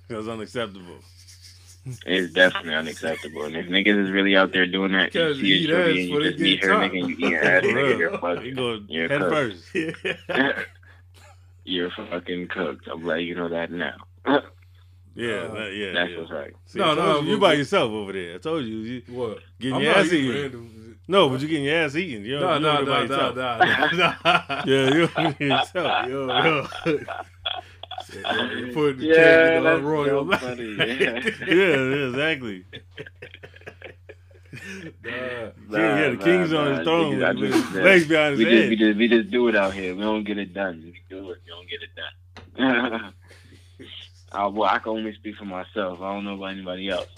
That's 0.09 0.29
unacceptable. 0.29 0.99
It's 2.05 2.33
definitely 2.33 2.75
unacceptable. 2.75 3.45
And 3.45 3.57
if 3.57 3.67
niggas 3.67 4.03
is 4.05 4.11
really 4.11 4.37
out 4.37 4.53
there 4.53 4.67
doing 4.67 4.93
that, 4.93 5.15
you 5.15 5.35
see 5.35 5.47
eat 5.47 5.71
a 5.71 5.73
shorty 5.73 5.91
ass 5.93 5.97
and 5.99 6.09
you 6.09 6.31
just 6.31 6.39
meet 6.41 6.65
her, 6.65 6.69
top. 6.71 6.83
nigga, 6.83 7.01
and 7.01 7.11
you 7.11 7.17
eat 7.29 7.35
ass, 7.35 7.61
For 7.63 7.67
nigga, 7.69 7.75
real. 7.75 7.99
you're 7.99 8.11
You 8.13 8.19
fucking, 8.19 8.55
go 8.55 8.81
You're 8.89 9.09
head 9.09 9.21
cooked. 9.21 9.33
first. 9.75 10.67
you're 11.65 11.91
fucking 11.91 12.49
cooked. 12.49 12.89
I'm 12.91 13.05
letting 13.07 13.27
you 13.27 13.35
know 13.35 13.49
that 13.49 13.71
now. 13.71 13.95
Yeah, 15.19 15.29
Uh, 15.33 15.55
that- 15.55 15.73
yeah. 15.75 15.93
That's 15.95 16.11
yeah. 16.11 16.19
what's 16.19 16.31
right. 16.31 16.53
See, 16.67 16.79
No, 16.79 16.95
no, 16.95 17.21
you, 17.21 17.29
you 17.31 17.39
but- 17.39 17.47
by 17.47 17.53
yourself 17.55 17.91
over 17.91 18.13
there. 18.13 18.35
I 18.35 18.39
told 18.39 18.67
you, 18.67 18.77
you 18.81 19.03
What? 19.09 19.39
getting 19.59 19.77
I'm 19.77 19.83
your 19.83 19.95
ass 19.95 20.13
eaten. 20.13 20.43
random. 20.43 20.99
No, 21.09 21.29
but 21.31 21.41
you 21.41 21.49
getting 21.49 21.65
your 21.65 21.75
ass 21.77 21.97
eaten. 21.97 22.23
You 22.27 22.39
Nah, 22.39 22.59
don't, 22.59 22.63
nah, 22.63 22.81
you 22.81 22.85
nah, 22.87 22.99
doing 22.99 23.05
it 23.05 23.09
by 23.09 23.17
nah, 23.17 23.63
yourself. 23.63 24.23
nah, 24.25 24.45
nah. 24.45 24.63
Yeah, 24.67 24.95
you 24.95 25.07
doing 25.09 25.51
yourself. 25.51 26.09
Yo, 26.09 26.67
yo. 26.85 26.99
You 28.17 28.71
putting 28.75 29.01
Yeah, 29.03 29.15
king 29.49 29.57
in 29.59 29.65
the 29.65 29.71
that's 29.71 29.83
royal. 29.83 30.31
so 30.33 30.39
funny. 30.39 30.75
yeah, 30.79 31.21
yeah, 31.47 32.09
exactly. 32.09 32.65
Nah. 35.05 35.11
yeah, 35.11 35.51
yeah, 35.71 36.09
the 36.11 36.17
Nah, 36.19 36.25
king's 36.25 36.51
nah, 36.51 36.61
on 36.61 36.75
his 36.77 36.85
throne 36.85 37.23
I 37.23 37.33
with, 37.33 37.41
with 37.41 37.53
just- 37.53 37.73
legs 37.75 38.07
behind 38.09 38.39
we 38.39 38.45
his 38.45 38.53
just, 38.53 38.63
head. 38.63 38.71
we 38.71 38.77
just 38.77 38.99
we 38.99 39.09
just 39.09 39.31
do 39.31 39.49
it 39.49 39.57
out 39.57 39.75
here. 39.75 39.95
We 39.95 40.01
don't 40.03 40.25
get 40.25 40.39
it 40.39 40.55
done. 40.55 40.83
We 40.85 41.01
do 41.11 41.31
it. 41.31 41.39
We 41.45 41.51
don't 41.51 41.69
get 41.69 41.81
it 41.83 41.91
done. 42.57 43.13
uh, 44.33 44.51
well, 44.51 44.69
I 44.71 44.79
can 44.79 44.93
only 44.93 45.15
speak 45.15 45.37
for 45.37 45.45
myself. 45.45 46.01
I 46.01 46.13
don't 46.15 46.25
know 46.25 46.35
about 46.35 46.47
anybody 46.53 46.89
else. 46.89 47.09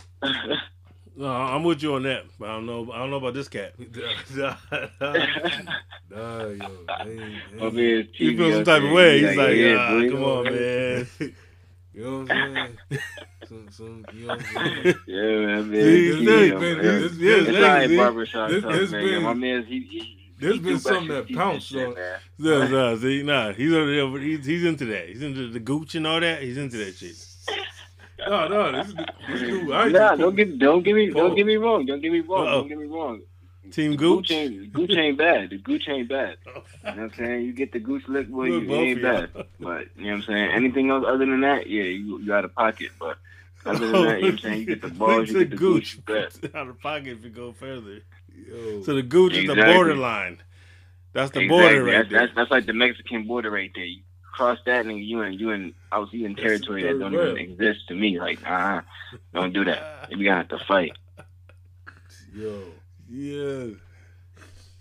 No, 1.19 1.27
I'm 1.27 1.65
with 1.65 1.83
you 1.83 1.95
on 1.95 2.05
that, 2.05 2.27
but 2.39 2.49
I 2.49 2.53
don't 2.53 2.67
know. 2.67 2.93
I 2.93 2.99
don't 2.99 3.11
know 3.11 3.17
about 3.17 3.35
this 3.35 3.49
cat. 3.49 3.73
Nah, 4.37 4.55
nah, 5.01 5.13
nah, 6.11 6.45
yo. 6.45 6.55
Ain't, 7.01 7.57
My 7.57 7.67
ain't. 7.67 8.09
He 8.15 8.35
TV 8.35 8.37
feels 8.37 8.55
some 8.55 8.65
type 8.65 8.83
there. 8.83 8.87
of 8.87 8.93
way. 8.93 9.19
He 9.21 9.27
He's 9.27 9.37
like, 9.37 9.57
yeah, 9.57 9.77
ah, 9.81 10.11
come 10.11 10.23
on, 10.23 10.45
man. 10.45 11.09
You 11.93 12.05
know 12.05 12.19
what 12.21 12.31
I'm 12.31 12.55
saying? 12.55 13.03
Some, 13.49 13.69
some, 13.73 14.05
you 14.15 14.27
know 14.27 14.37
what 14.37 14.45
I'm 14.57 14.75
saying? 14.85 14.95
Yeah, 15.09 15.23
man. 15.23 15.71
man. 15.71 15.73
See, 15.73 16.11
TV, 16.11 16.21
it's 16.21 16.23
yo, 16.23 16.61
been- 16.61 16.77
yeah. 16.77 16.91
it's- 16.93 17.15
yeah, 17.17 17.35
It's 17.35 17.49
it's 17.49 17.59
not 17.59 17.87
see? 17.89 17.97
barbershop 17.97 18.51
This- 18.51 18.63
talk, 18.63 18.73
this 18.73 18.91
man. 18.93 19.05
been- 19.05 19.23
my 19.25 19.35
man's 19.35 19.67
he. 19.67 19.81
he 19.81 20.33
There's 20.39 20.55
he 20.55 20.61
been 20.61 20.73
do 20.75 20.79
something 20.79 21.07
brush 21.09 21.17
that 21.17 21.17
his 21.17 21.27
teeth 21.27 21.37
and 21.37 21.37
pounced 21.37 21.69
shit, 21.69 21.87
on- 21.89 21.95
man. 21.95 22.19
No, 22.39 22.67
no, 22.69 22.97
see, 22.99 23.23
nah, 23.25 23.53
he's 23.55 23.73
over 23.73 23.91
there. 23.91 24.21
He's, 24.21 24.47
he's 24.47 24.65
into 24.65 24.85
that. 24.85 25.09
He's 25.09 25.23
into 25.23 25.49
the 25.51 25.59
gooch 25.59 25.97
and 25.97 26.07
all 26.07 26.21
that. 26.21 26.43
He's 26.43 26.57
into 26.59 26.77
that 26.77 26.95
shit. 26.95 27.17
No, 28.29 28.49
no, 28.49 28.73
this, 28.73 28.95
this 29.29 29.41
dude, 29.41 29.71
I 29.73 29.89
Nah, 29.89 30.17
don't 30.17 30.35
get 30.37 30.59
don't 30.59 30.83
get 30.83 30.95
me 30.95 31.11
don't 31.11 31.35
get 31.35 31.47
me 31.47 31.57
wrong. 31.57 31.87
Don't 31.87 32.01
get 32.01 32.13
me 32.13 32.21
wrong. 32.21 32.47
Uh-oh. 32.47 32.61
Don't 32.61 32.69
get 32.69 32.79
me 32.79 32.87
wrong. 32.87 33.21
Team 33.71 33.97
Gooch 33.97 34.29
gooch. 34.29 34.31
ain't 34.31 34.73
Gooch 34.73 34.93
ain't 34.97 35.19
bad. 35.19 35.51
The 35.51 35.59
Gooch 35.59 35.89
ain't 35.89 36.09
bad. 36.09 36.37
You 36.47 36.95
know 36.95 37.03
what 37.03 37.13
I'm 37.13 37.13
saying? 37.19 37.45
You 37.45 37.53
get 37.53 37.73
the 37.73 37.81
Gooch 37.81 38.09
lick, 38.09 38.29
boy, 38.29 38.49
Look, 38.49 38.63
you 38.65 38.75
ain't 38.75 39.03
bad. 39.03 39.31
But 39.61 39.89
you 39.97 40.05
know 40.05 40.11
what 40.11 40.15
I'm 40.15 40.23
saying? 40.23 40.51
Anything 40.53 40.91
else 40.91 41.05
other 41.07 41.27
than 41.27 41.41
that, 41.43 41.67
yeah, 41.69 41.83
you 41.83 42.19
you 42.21 42.33
out 42.33 42.45
of 42.47 42.55
pocket. 42.55 42.91
But 42.99 43.19
other 43.67 43.87
than 43.87 43.95
oh, 43.95 44.05
that, 44.05 44.21
you 44.21 44.23
know 44.23 44.27
what 44.29 44.33
I'm 44.33 44.39
saying? 44.39 44.61
You 44.61 44.67
get 44.67 44.83
the 44.83 44.89
balls, 44.89 45.29
you 45.29 45.39
get 45.41 45.51
the 45.51 45.57
gooch. 45.57 46.03
Gooch. 46.05 46.35
Out 46.55 46.69
of 46.69 46.81
pocket 46.81 47.09
if 47.19 47.25
you 47.25 47.31
go 47.31 47.53
further. 47.53 48.01
yo, 48.35 48.83
So 48.85 48.95
the 48.95 49.03
gooch 49.03 49.35
is 49.35 49.47
the 49.49 49.55
borderline. 49.57 50.39
That's 51.13 51.31
the 51.33 51.41
Exactly. 51.41 51.49
border 51.49 51.85
right 51.85 51.93
that's, 51.93 52.09
there. 52.11 52.21
that's 52.21 52.35
that's 52.37 52.51
like 52.51 52.67
the 52.67 52.73
Mexican 52.75 53.25
border 53.27 53.51
right 53.51 53.71
there. 53.75 53.85
You 53.85 54.03
cross 54.39 54.59
that 54.67 54.87
and 54.87 54.99
you 55.05 55.21
and 55.23 55.39
you 55.41 55.51
and 55.51 55.75
I 55.91 55.99
was 55.99 56.11
in 56.13 56.37
territory 56.37 56.85
that 56.85 56.99
don't 56.99 57.13
third 57.13 57.39
even 57.39 57.53
exist 57.53 57.89
to 57.89 57.95
me. 57.95 58.19
Like, 58.21 58.39
uh 58.49 58.81
don't 59.35 59.53
do 59.53 59.65
that. 59.65 60.09
We 60.17 60.25
gonna 60.25 60.39
have 60.39 60.49
to 60.49 60.59
fight. 60.67 60.93
yo. 62.33 62.63
Yeah. 63.11 63.67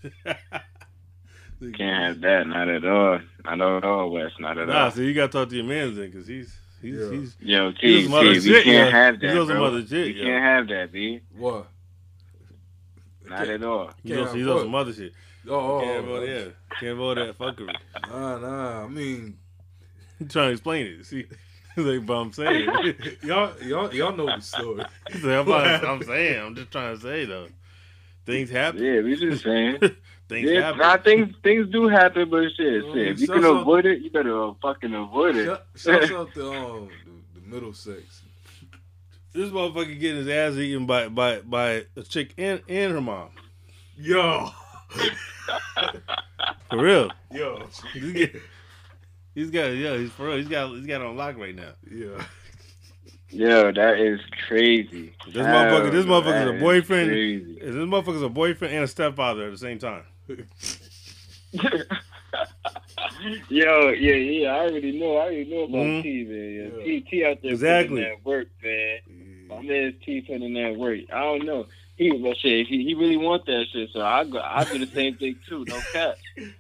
Can't 1.76 1.80
have 2.06 2.22
that, 2.22 2.46
not 2.48 2.70
at 2.70 2.86
all. 2.86 3.20
Not 3.44 3.62
at 3.62 3.84
all, 3.84 4.12
Wes, 4.12 4.32
not 4.40 4.58
at 4.60 4.68
Nah, 4.68 4.74
all. 4.74 4.80
Nah, 4.86 4.90
so 4.90 5.02
you 5.02 5.14
gotta 5.16 5.32
talk 5.32 5.50
to 5.50 5.56
your 5.56 5.66
man 5.66 5.96
then, 5.96 6.12
cause 6.12 6.28
he's 6.28 6.56
he's 6.82 6.96
Yeah. 6.96 7.12
he's 7.12 7.36
Yo, 7.40 7.72
He 7.72 8.04
T, 8.04 8.08
was 8.08 8.22
T, 8.24 8.40
some 8.42 8.54
we 8.54 8.64
can't 8.64 8.66
yeah. 8.68 8.90
have 8.92 9.16
He 9.20 9.28
that, 9.28 9.36
was 9.38 9.48
some 9.48 9.58
bro. 9.58 9.66
other 9.66 9.82
shit, 9.82 9.92
we 10.16 10.22
yeah. 10.22 10.24
can't 10.26 10.44
have 10.44 10.68
that, 10.68 10.92
B. 10.92 11.22
What? 11.36 11.68
Not 13.28 13.48
at 13.50 13.64
all. 13.64 13.90
he's 14.04 14.16
Can't 14.16 14.30
on, 14.30 14.36
he's 14.38 14.46
have 14.46 14.56
on 14.56 14.62
some 14.62 14.76
other 14.76 14.94
shit. 14.94 15.14
Oh, 15.50 15.80
Can't 15.82 16.06
oh, 16.06 16.08
vote, 16.10 16.28
yeah, 16.30 16.46
can't 16.80 16.98
vote 16.98 17.16
that 17.16 17.38
fuckery. 17.40 17.74
Nah, 18.10 18.38
nah. 18.38 18.84
I 18.84 18.88
mean, 18.88 19.38
I'm 20.20 20.28
trying 20.30 20.48
to 20.48 20.52
explain 20.54 20.86
it. 20.88 21.06
See, 21.06 21.26
like, 21.78 22.06
but 22.06 22.14
I'm 22.14 22.32
saying. 22.34 22.66
y'all, 23.24 23.54
y'all, 23.62 23.94
y'all 23.94 24.16
know 24.16 24.26
the 24.26 24.40
story. 24.42 24.84
He's 25.12 25.24
like, 25.24 25.38
I'm, 25.40 25.48
not- 25.48 25.86
I'm 25.86 26.04
saying. 26.04 26.42
I'm 26.46 26.56
just 26.56 26.72
trying 26.72 26.96
to 26.96 27.02
say 27.02 27.26
though. 27.26 27.48
Things 28.26 28.50
happen. 28.50 28.84
Yeah, 28.84 29.02
we 29.02 29.16
just 29.16 29.44
saying. 29.44 29.80
Things 30.28 30.50
yeah, 30.52 30.62
happen. 30.62 30.80
nah, 30.80 30.98
things 30.98 31.34
things 31.42 31.70
do 31.72 31.88
happen, 31.88 32.30
but 32.30 32.50
shit, 32.58 32.84
Um, 32.84 32.94
shit. 32.94 33.08
If 33.08 33.20
you 33.22 33.28
can 33.28 33.46
out- 33.46 33.62
avoid 33.62 33.86
it, 33.86 34.02
you 34.02 34.10
better 34.12 34.44
uh, 34.50 34.54
fucking 34.62 34.94
avoid 34.94 35.38
it. 35.38 35.46
Shout, 35.46 35.64
shouts 35.76 36.12
out 36.12 36.34
to 36.34 36.52
um, 36.54 36.90
the, 37.34 37.40
the 37.40 37.48
middle 37.48 37.74
sex. 37.74 38.24
This 39.34 39.50
motherfucker 39.50 39.98
getting 40.00 40.18
his 40.18 40.28
ass 40.28 40.56
eaten 40.56 40.86
by 40.86 41.08
by 41.10 41.40
by 41.42 41.86
a 41.96 42.02
chick 42.04 42.34
and 42.38 42.62
and 42.68 42.92
her 42.92 43.00
mom. 43.02 43.30
Yo, 43.96 44.50
For 46.70 46.78
real. 46.78 47.12
yo, 47.32 47.68
He's, 49.38 49.52
get, 49.52 49.72
he's 49.74 49.84
got 49.84 49.92
yeah. 49.94 49.98
He's 50.00 50.12
for 50.12 50.26
real. 50.28 50.38
He's 50.38 50.48
got 50.48 50.70
he's 50.76 50.86
got 50.88 51.02
it 51.02 51.08
on 51.08 51.16
lock 51.16 51.38
right 51.38 51.56
now. 51.56 51.74
yeah. 51.92 52.24
Yo, 53.30 53.72
that 53.74 54.00
is 54.00 54.20
crazy. 54.48 55.14
This 55.28 55.36
motherfucker- 55.46 55.92
this 55.92 56.06
Hell, 56.06 56.22
motherfucker's 56.22 56.58
a 56.58 56.60
boyfriend. 56.62 57.10
crazy. 57.10 57.58
This 57.62 57.76
motherfucker's 57.76 58.22
a 58.24 58.30
boyfriend 58.30 58.74
and 58.74 58.84
a 58.86 58.88
stepfather 58.88 59.44
at 59.46 59.52
the 59.52 59.58
same 59.58 59.80
time. 59.80 60.04
Yo, 63.50 63.90
yeah, 63.90 64.14
yeah, 64.14 64.50
I 64.56 64.60
already 64.60 64.98
know. 65.00 65.18
I 65.18 65.22
already 65.24 65.46
know 65.46 65.64
about 65.64 65.78
Mhm. 65.86 66.04
T, 66.04 66.24
man. 66.24 66.54
Yeah. 66.54 66.78
Yeah. 66.78 66.84
T, 66.86 67.02
T 67.10 67.26
out 67.26 67.42
there 67.42 67.52
Exactly. 67.52 67.98
putting 68.02 68.10
that 68.16 68.26
work, 68.26 68.48
man. 68.64 69.00
My 69.50 69.60
yeah. 69.62 69.82
man's 69.84 69.96
T 70.06 70.22
putting 70.22 70.44
in 70.44 70.54
that 70.54 70.76
work. 70.80 71.00
I 71.14 71.20
don't 71.22 71.46
know. 71.46 71.68
He, 71.98 72.12
well, 72.12 72.34
shit, 72.36 72.68
he, 72.68 72.84
he 72.84 72.94
really 72.94 73.18
want 73.18 73.46
that 73.48 73.66
shit, 73.74 73.90
so 73.92 74.02
I 74.02 74.24
go, 74.24 74.40
I 74.40 74.64
do 74.66 74.78
the 74.78 74.88
same 74.94 75.16
thing 75.18 75.36
too. 75.50 75.66
No 75.68 75.80
cap. 75.92 76.16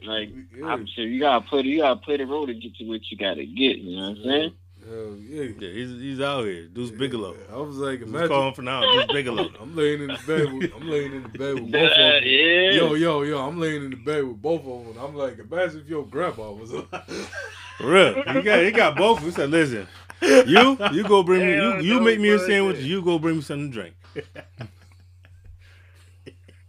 Like, 0.06 0.30
Yeah. 0.58 0.66
I'm 0.68 0.86
sure 0.88 1.06
you 1.06 1.20
gotta 1.20 1.46
put, 1.48 1.66
you 1.66 1.80
gotta 1.80 2.00
play 2.00 2.18
the 2.18 2.26
role 2.26 2.48
to 2.48 2.54
get 2.54 2.76
to 2.78 2.86
what 2.86 3.02
you 3.10 3.18
gotta 3.18 3.46
get. 3.46 3.78
You 3.78 3.96
know 3.98 4.10
what 4.10 4.18
I'm 4.18 4.24
saying? 4.24 4.52
Hell 4.88 5.18
yeah. 5.20 5.44
Yeah, 5.60 5.70
he's 5.74 5.90
he's 6.00 6.22
out 6.22 6.46
here. 6.46 6.68
Deuce 6.68 6.92
Bigelow. 6.92 7.36
I 7.52 7.58
was 7.58 7.76
like, 7.78 8.02
imagine. 8.02 8.28
call 8.30 8.48
him 8.48 8.54
for 8.54 8.62
now. 8.62 8.82
Deuce 8.90 9.08
Bigelow. 9.12 9.50
I'm 9.62 9.76
laying 9.76 10.02
in 10.02 10.08
the 10.08 10.20
bed. 10.26 10.54
With, 10.54 10.72
I'm 10.74 10.90
laying 10.90 11.14
in 11.14 11.24
the 11.24 11.30
bed 11.30 11.56
with 11.56 11.72
both 11.72 11.92
of 11.92 11.98
Yeah, 11.98 12.12
them. 12.20 12.24
yeah. 12.24 12.72
Yo, 12.72 12.94
yo, 12.94 13.22
yo! 13.24 13.40
I'm 13.48 13.60
laying 13.60 13.84
in 13.84 13.90
the 13.92 13.98
bed 13.98 14.24
with 14.24 14.42
both 14.42 14.62
of 14.66 14.96
them. 14.96 15.04
I'm 15.04 15.16
like, 15.16 15.40
imagine 15.40 15.82
if 15.82 15.90
your 15.90 16.06
grandpa 16.06 16.52
was 16.52 16.72
alive. 16.72 16.88
For 17.78 17.92
real. 17.92 18.14
He 18.34 18.42
got 18.42 18.64
he 18.64 18.72
got 18.72 18.96
both. 18.96 19.20
He 19.22 19.30
said, 19.32 19.50
"Listen, 19.52 19.88
you 20.22 20.78
you 20.94 21.04
go 21.04 21.22
bring 21.22 21.46
me 21.46 21.54
you 21.54 21.80
you 21.82 22.00
make 22.02 22.20
me 22.20 22.30
a 22.32 22.38
bro. 22.38 22.48
sandwich. 22.48 22.80
You 22.80 23.02
go 23.04 23.20
bring 23.20 23.36
me 23.36 23.42
something 23.42 23.70
to 23.72 23.74
drink." 23.74 23.96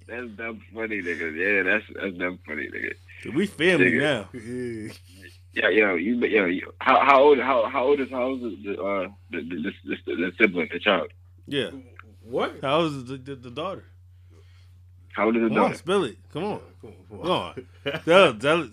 That's 0.08 0.28
dumb 0.38 0.60
funny, 0.74 1.02
nigga. 1.02 1.26
Yeah, 1.36 1.62
that's 1.64 1.84
that's 1.94 2.16
dumb 2.16 2.38
funny, 2.46 2.68
nigga. 2.68 3.34
We 3.34 3.46
family 3.46 3.92
Nigga. 3.92 4.00
now. 4.00 4.28
Yeah. 4.32 4.92
Yeah, 5.54 5.68
yo, 5.70 5.94
you, 5.96 6.16
yo, 6.24 6.44
you, 6.46 6.72
how 6.78 7.04
how 7.04 7.22
old 7.22 7.38
how 7.38 7.68
how 7.68 7.84
old 7.84 8.00
is 8.00 8.10
how 8.10 8.22
old 8.22 8.42
is 8.44 8.62
the 8.64 8.80
uh 8.80 9.08
the 9.30 9.40
the, 9.40 9.56
the, 9.84 9.96
the, 10.06 10.16
the 10.16 10.32
sibling, 10.38 10.68
the 10.72 10.78
child? 10.78 11.10
Yeah. 11.46 11.70
What? 12.22 12.56
How 12.62 12.82
is 12.84 13.04
the, 13.04 13.16
the, 13.16 13.34
the 13.34 13.50
daughter? 13.50 13.84
How 15.12 15.26
old 15.26 15.36
is 15.36 15.42
the 15.42 15.48
Come 15.48 15.58
on, 15.58 15.62
daughter? 15.64 15.78
spill 15.78 16.04
it. 16.04 16.16
Come 16.32 16.44
on. 16.44 16.60
Come 16.80 16.92
on. 17.10 17.22
Come 17.22 17.30
on. 17.30 18.02
Tell, 18.04 18.34
tell 18.34 18.62
it. 18.62 18.70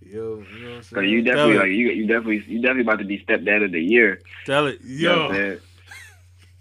Yo, 0.00 0.42
you 0.54 0.60
know 0.62 0.68
what 0.70 0.76
I'm 0.76 0.82
So 0.82 1.00
you 1.00 1.22
definitely 1.22 1.52
Tell 1.54 1.60
like 1.62 1.68
you 1.70 1.88
you 1.90 2.06
definitely 2.06 2.44
you 2.46 2.60
definitely 2.62 2.82
about 2.82 2.98
to 3.00 3.04
be 3.04 3.18
stepdad 3.28 3.64
of 3.64 3.72
the 3.72 3.82
year. 3.82 4.20
Tell 4.46 4.66
it. 4.66 4.80
You 4.82 5.08
know 5.08 5.26
what 5.26 5.30
I'm 5.30 5.34
Yo. 5.36 5.40
saying? 5.40 5.58
Tell 5.58 5.60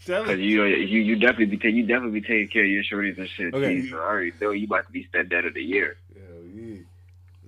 Cause 0.08 0.40
you 0.40 0.64
you 0.66 1.02
you 1.02 1.16
definitely 1.18 1.46
be 1.46 1.58
ta- 1.58 1.68
you 1.68 1.84
definitely 1.86 2.20
be 2.22 2.28
taking 2.28 2.48
care 2.48 2.64
of 2.64 2.70
your 2.70 2.84
shorties 2.84 3.18
and 3.18 3.30
shit. 3.30 3.54
Okay. 3.54 3.82
too. 3.82 3.90
So 3.90 3.98
I 3.98 4.02
already 4.06 4.34
know 4.42 4.52
you 4.52 4.66
about 4.66 4.86
to 4.88 4.92
be 4.92 5.08
stepdad 5.14 5.46
of 5.48 5.54
the 5.54 5.62
year. 5.62 5.98
Hell 6.16 6.44
yeah. 6.54 6.78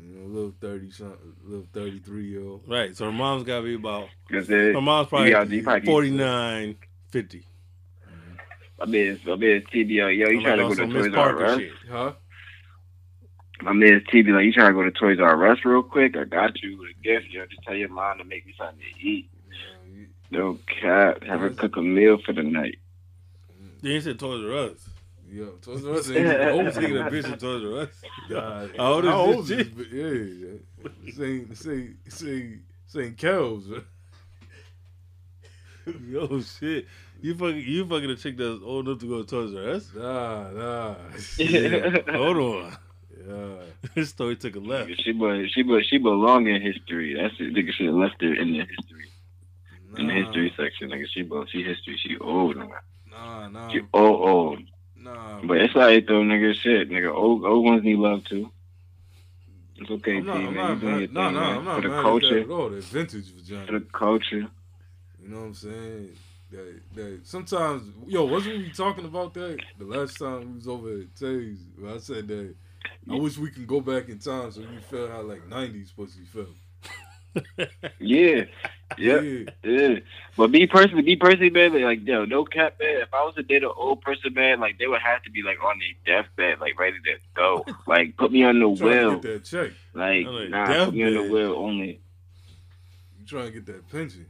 You 0.02 0.16
know, 0.16 0.28
little 0.28 0.54
30 0.62 0.92
something, 0.92 1.34
little 1.46 1.68
33 1.74 2.28
year 2.30 2.44
old. 2.44 2.62
Right. 2.68 2.96
So 2.96 3.06
her 3.06 3.12
mom's 3.12 3.44
got 3.44 3.58
to 3.60 3.64
be 3.64 3.76
about. 3.76 4.10
Cause 4.32 4.50
it, 4.50 4.74
Her 4.76 4.82
mom's 4.82 5.08
probably 5.10 5.32
Yeah, 5.32 5.44
you 5.44 5.64
probably- 5.64 5.86
49, 5.86 6.76
50. 7.12 7.38
Mm-hmm. 7.40 8.36
my 8.80 8.86
man, 8.86 9.20
my 9.26 9.36
man 9.36 9.62
TB, 9.74 9.90
yo, 9.90 10.08
yo, 10.08 10.30
you 10.30 10.42
trying 10.42 10.58
to 10.58 10.64
go 10.64 10.70
to 10.70 10.76
some 10.76 10.92
Toys 10.92 11.14
R 11.14 11.46
Us? 11.46 11.60
shit. 11.60 11.72
Huh? 11.90 12.14
My 13.62 13.74
man 13.74 14.02
TB, 14.12 14.34
like, 14.34 14.46
you 14.46 14.54
trying 14.54 14.68
to 14.70 14.74
go 14.74 14.84
to 14.84 14.92
Toys 14.92 15.20
R 15.20 15.48
Us 15.52 15.60
real 15.66 15.84
quick? 15.84 16.16
I 16.16 16.24
got 16.24 16.62
you 16.64 16.78
with 16.78 16.90
a 16.98 17.04
gift, 17.04 17.28
yo. 17.32 17.46
Just 17.46 17.62
tell 17.64 17.76
your 17.76 17.90
mom 17.90 18.18
to 18.20 18.24
make 18.24 18.46
me 18.46 18.54
something 18.58 18.80
to 18.80 19.06
eat. 19.08 19.30
You 20.30 20.38
No 20.38 20.60
cap. 20.68 21.24
Have 21.24 21.40
her 21.42 21.50
cook 21.50 21.76
a 21.78 21.82
meal 21.82 22.18
for 22.26 22.34
the 22.34 22.44
night. 22.44 22.78
You 23.82 23.94
ain't 23.94 24.04
said 24.04 24.20
Toys 24.20 24.44
R 24.44 24.52
Us. 24.54 24.90
know, 25.32 25.44
Yo, 25.46 25.52
Toys 25.62 25.86
R 25.86 25.94
Us 25.94 26.10
ain't 26.12 26.28
Old 26.52 26.74
taking 26.74 26.98
a 26.98 27.04
bitch 27.04 27.32
at 27.32 27.40
Toys 27.40 27.64
R 27.64 27.80
Us. 27.82 27.90
Nah, 28.30 28.68
How 28.78 28.94
old 28.94 29.06
is 29.06 29.12
how 29.12 29.26
this 29.28 29.36
old 29.36 29.48
chick? 29.48 29.68
is 29.78 29.88
Yeah, 29.92 30.48
yeah. 30.48 30.58
This 31.06 31.20
ain't, 31.20 31.50
this 31.50 31.68
ain't, 31.68 32.06
this 32.06 32.24
ain't, 32.98 33.18
Kells. 33.18 33.66
Yo, 36.08 36.42
shit. 36.42 36.86
You 37.22 37.36
fucking, 37.36 37.64
you 37.66 37.86
fucking 37.86 38.10
a 38.12 38.16
chick 38.16 38.38
that's 38.38 38.62
old 38.64 38.88
enough 38.88 39.00
to 39.00 39.08
go 39.08 39.24
to 39.24 39.28
Toys 39.28 39.54
R 39.56 39.70
Us? 39.72 39.90
Nah, 39.96 40.50
nah. 40.52 40.96
Hold 42.18 42.38
on. 42.38 42.78
Yeah. 43.28 43.56
This 43.96 44.10
story 44.10 44.36
took 44.36 44.56
a 44.56 44.60
left. 44.60 44.92
she 45.04 45.12
be, 45.12 45.50
she 45.50 45.64
be, 45.64 45.84
she 45.84 45.98
belong 45.98 46.48
in 46.48 46.62
history. 46.62 47.16
That's 47.16 47.34
it. 47.40 47.54
Nigga 47.54 47.72
should 47.74 47.88
have 47.88 47.96
left 47.96 48.22
her 48.22 48.34
in 48.34 48.54
the 48.54 48.60
history 48.60 49.09
in 49.98 50.08
the 50.08 50.14
history 50.14 50.54
section. 50.58 50.90
Nigga, 50.90 51.06
she 51.14 51.22
be, 51.24 51.44
she 51.52 51.64
history. 51.64 51.98
She 52.02 52.18
old. 52.18 52.56
Nigga. 52.56 52.70
Nah, 53.12 53.48
nah, 53.50 53.72
She 53.72 53.82
old 53.94 54.30
old. 54.30 54.60
nah. 54.96 55.42
But 55.44 55.58
it's 55.58 55.76
like 55.76 56.08
though, 56.08 56.22
nigga. 56.22 56.54
Shit, 56.56 56.90
nigga. 56.90 57.14
Old 57.14 57.46
old 57.46 57.66
ones 57.66 57.84
need 57.84 57.98
love 57.98 58.24
too. 58.26 58.50
It's 59.78 59.90
okay, 59.90 60.18
I'm 60.18 60.26
not, 60.26 60.36
T, 60.38 60.46
I'm 60.46 60.54
man. 60.54 60.56
not 60.56 60.74
You 60.74 60.80
doing 60.82 61.00
your 61.00 61.08
thing, 61.08 61.14
Nah, 61.16 61.30
nah, 61.32 61.40
man. 61.40 61.58
I'm 61.58 61.66
not 61.66 61.76
for 61.76 61.82
the 61.82 61.88
mad 61.88 61.98
at 61.98 62.04
culture. 62.04 62.30
that 62.30 62.44
at 62.44 62.50
all. 62.52 62.70
That 62.70 62.84
vintage 62.84 63.26
For 63.66 63.72
the 63.80 63.86
culture. 63.94 64.48
You 65.22 65.30
know 65.30 65.40
what 65.40 65.46
I'm 65.46 65.54
saying? 65.54 66.10
That, 66.52 66.82
that 66.96 67.20
sometimes, 67.24 67.84
yo, 68.08 68.26
wasn't 68.26 68.58
we 68.58 68.70
talking 68.72 69.06
about 69.06 69.34
that 69.36 69.60
the 69.78 69.86
last 69.86 70.18
time 70.18 70.50
we 70.50 70.56
was 70.56 70.68
over 70.68 70.90
at 71.02 71.16
Tays? 71.16 71.60
I 71.88 71.98
said 72.00 72.28
that 72.28 72.56
I 73.10 73.16
wish 73.16 73.38
we 73.38 73.52
can 73.52 73.66
go 73.66 73.80
back 73.82 74.10
in 74.10 74.18
time 74.20 74.52
so 74.52 74.62
you 74.62 74.80
felt 74.82 75.12
how 75.12 75.22
like 75.22 75.48
'90s 75.48 75.96
pussy 75.96 76.24
felt. 76.26 76.50
Yeah. 78.00 78.46
Yeah. 78.98 80.00
But 80.36 80.52
me 80.52 80.68
personally, 80.68 81.04
me 81.04 81.16
personally, 81.16 81.50
man, 81.50 81.82
like 81.82 82.06
yo, 82.06 82.26
no 82.26 82.46
cap, 82.46 82.76
man. 82.80 83.02
If 83.02 83.14
I 83.14 83.24
was 83.24 83.36
to 83.36 83.44
date 83.44 83.64
an 83.64 83.72
old 83.76 84.02
person, 84.02 84.34
man, 84.34 84.60
like 84.60 84.78
they 84.80 84.88
would 84.88 85.02
have 85.02 85.22
to 85.24 85.32
be 85.32 85.42
like 85.44 85.62
on 85.64 85.80
their 85.80 86.24
deathbed, 86.24 86.60
like 86.60 86.80
ready 86.80 86.98
to 87.06 87.18
go. 87.34 87.66
like 87.88 88.18
put 88.18 88.32
me 88.32 88.44
on 88.44 88.60
the 88.60 88.68
You 88.70 88.76
trying 88.78 88.90
wheel. 88.90 89.10
to 89.22 89.28
get 89.28 89.34
that 89.34 89.44
check? 89.46 89.72
Like 89.94 90.26
On 90.26 90.50
nah, 90.50 90.86
put 90.86 90.94
me 90.94 91.04
on 91.04 91.14
the 91.14 91.32
wheel 91.32 91.54
only. 91.58 92.02
You 93.20 93.26
trying 93.28 93.48
to 93.48 93.52
get 93.52 93.66
that 93.68 93.90
pension? 93.90 94.26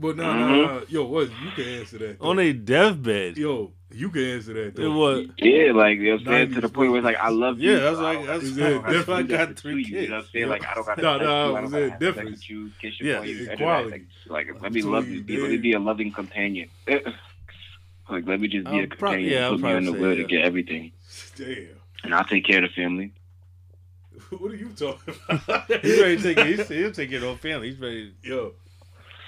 But 0.00 0.16
nah, 0.16 0.32
nah, 0.32 0.46
mm-hmm. 0.48 0.74
nah. 0.76 0.80
Yo, 0.88 1.04
what? 1.06 1.28
You 1.42 1.50
can 1.56 1.64
answer 1.64 1.98
that. 1.98 2.20
though. 2.20 2.28
On 2.28 2.38
a 2.38 2.52
deathbed. 2.52 3.36
Yo, 3.36 3.72
you 3.92 4.10
can 4.10 4.22
answer 4.22 4.52
that. 4.54 4.66
It 4.68 4.74
Though. 4.76 4.92
was. 4.96 5.26
Yeah, 5.38 5.72
like 5.72 5.98
you 5.98 6.10
know 6.10 6.20
I'm 6.20 6.24
saying? 6.24 6.54
To 6.54 6.60
the 6.60 6.68
point 6.68 6.90
where 6.92 6.98
it's 7.00 7.04
like 7.04 7.16
I 7.16 7.30
love 7.30 7.58
you. 7.58 7.72
Yeah, 7.72 7.78
that's 7.80 7.96
so 7.96 8.02
like- 8.04 8.18
i've 8.18 8.40
to- 8.40 8.64
I 8.64 8.68
don't 8.68 8.84
have 8.84 8.90
to 8.90 8.94
different. 8.96 9.28
do 9.28 9.34
I 9.34 9.38
got 9.46 9.56
three 9.58 9.82
kids. 9.84 9.90
you, 9.92 10.00
You 10.02 10.08
know 10.08 10.14
what 10.14 10.18
I'm 10.18 10.22
kids. 10.22 10.32
saying? 10.32 10.48
Like 10.48 10.66
I 10.66 10.74
don't 10.74 10.86
got 10.86 10.94
to 10.96 11.02
No, 11.02 11.18
touch 11.18 11.22
no, 11.22 11.26
you. 11.26 11.32
I 11.32 11.48
it 11.48 11.52
don't 11.54 11.62
was 11.62 11.72
gotta 11.72 11.84
a 11.86 11.98
difference. 11.98 12.30
sex 12.38 12.50
you, 12.50 12.70
kiss 12.80 12.94
Yeah, 13.00 13.22
your 13.22 13.24
you. 13.24 13.50
equality. 13.50 13.90
Like, 14.28 14.46
like 14.48 14.62
let 14.62 14.72
me 14.72 14.82
love 14.82 15.08
you. 15.08 15.22
Be, 15.22 15.36
let 15.38 15.50
me 15.50 15.56
be 15.56 15.72
a 15.72 15.78
loving 15.80 16.12
companion. 16.12 16.68
like 16.86 18.26
let 18.26 18.40
me 18.40 18.48
just 18.48 18.66
be 18.66 18.70
I'll 18.70 18.84
a 18.84 18.86
prob- 18.86 18.98
companion. 18.98 19.30
yeah, 19.32 19.48
put 19.50 19.60
me 19.60 19.72
on 19.72 19.84
the 19.84 19.90
probably 19.92 20.06
wheel 20.08 20.16
say 20.16 20.22
to 20.22 20.28
get 20.28 20.44
everything, 20.44 20.92
Damn. 21.36 21.68
and 22.04 22.14
I'll 22.14 22.24
take 22.24 22.44
care 22.46 22.62
of 22.64 22.70
the 22.70 22.74
family. 22.74 23.12
What 24.30 24.52
are 24.52 24.56
you 24.56 24.68
talking 24.76 25.14
about? 25.28 25.66
He's 25.82 26.00
ready 26.00 26.16
to 26.18 26.34
take 26.34 26.38
he's, 26.46 26.68
he'll 26.68 26.92
take 26.92 27.08
care 27.10 27.24
of 27.24 27.40
the 27.40 27.48
family. 27.48 27.70
He's 27.70 27.80
ready. 27.80 28.12
Yo, 28.22 28.52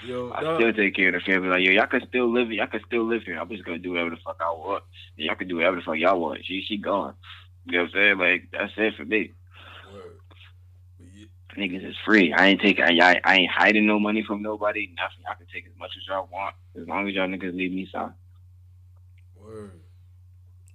yo, 0.05 0.31
I 0.31 0.41
nah, 0.41 0.55
still 0.57 0.73
take 0.73 0.95
care 0.95 1.09
of 1.09 1.13
the 1.15 1.19
family. 1.31 1.49
Like, 1.49 1.65
yo, 1.65 1.71
y'all 1.71 1.87
can 1.87 2.01
still 2.07 2.31
live. 2.31 2.51
Y'all 2.51 2.67
can 2.67 2.81
still 2.85 3.03
live 3.07 3.23
here. 3.23 3.39
I'm 3.39 3.49
just 3.49 3.65
gonna 3.65 3.79
do 3.79 3.91
whatever 3.91 4.11
the 4.11 4.17
fuck 4.23 4.37
I 4.39 4.51
want. 4.51 4.83
And 5.17 5.25
y'all 5.25 5.35
can 5.35 5.47
do 5.47 5.57
whatever 5.57 5.77
the 5.77 5.81
fuck 5.81 5.97
y'all 5.97 6.19
want. 6.19 6.39
She, 6.45 6.63
she 6.67 6.77
gone. 6.77 7.15
You 7.65 7.73
know 7.79 7.83
what 7.83 7.89
I'm 7.89 7.93
saying? 7.93 8.17
Like, 8.17 8.47
that's 8.51 8.73
it 8.77 8.95
for 8.97 9.05
me. 9.05 9.33
yeah, 10.99 11.25
Niggas 11.57 11.89
is 11.89 11.95
free. 12.05 12.33
I 12.33 12.47
ain't 12.47 12.61
taking. 12.61 12.83
I, 13.01 13.19
I 13.23 13.35
ain't 13.37 13.51
hiding 13.51 13.85
no 13.85 13.99
money 13.99 14.23
from 14.25 14.41
nobody. 14.41 14.93
Nothing. 14.97 15.25
I 15.29 15.35
can 15.35 15.47
take 15.53 15.65
as 15.67 15.77
much 15.77 15.91
as 15.97 16.07
y'all 16.07 16.29
want, 16.31 16.55
as 16.79 16.87
long 16.87 17.07
as 17.07 17.13
y'all 17.13 17.27
niggas 17.27 17.55
leave 17.55 17.71
me 17.71 17.87
some. 17.91 18.13
Word. 19.35 19.79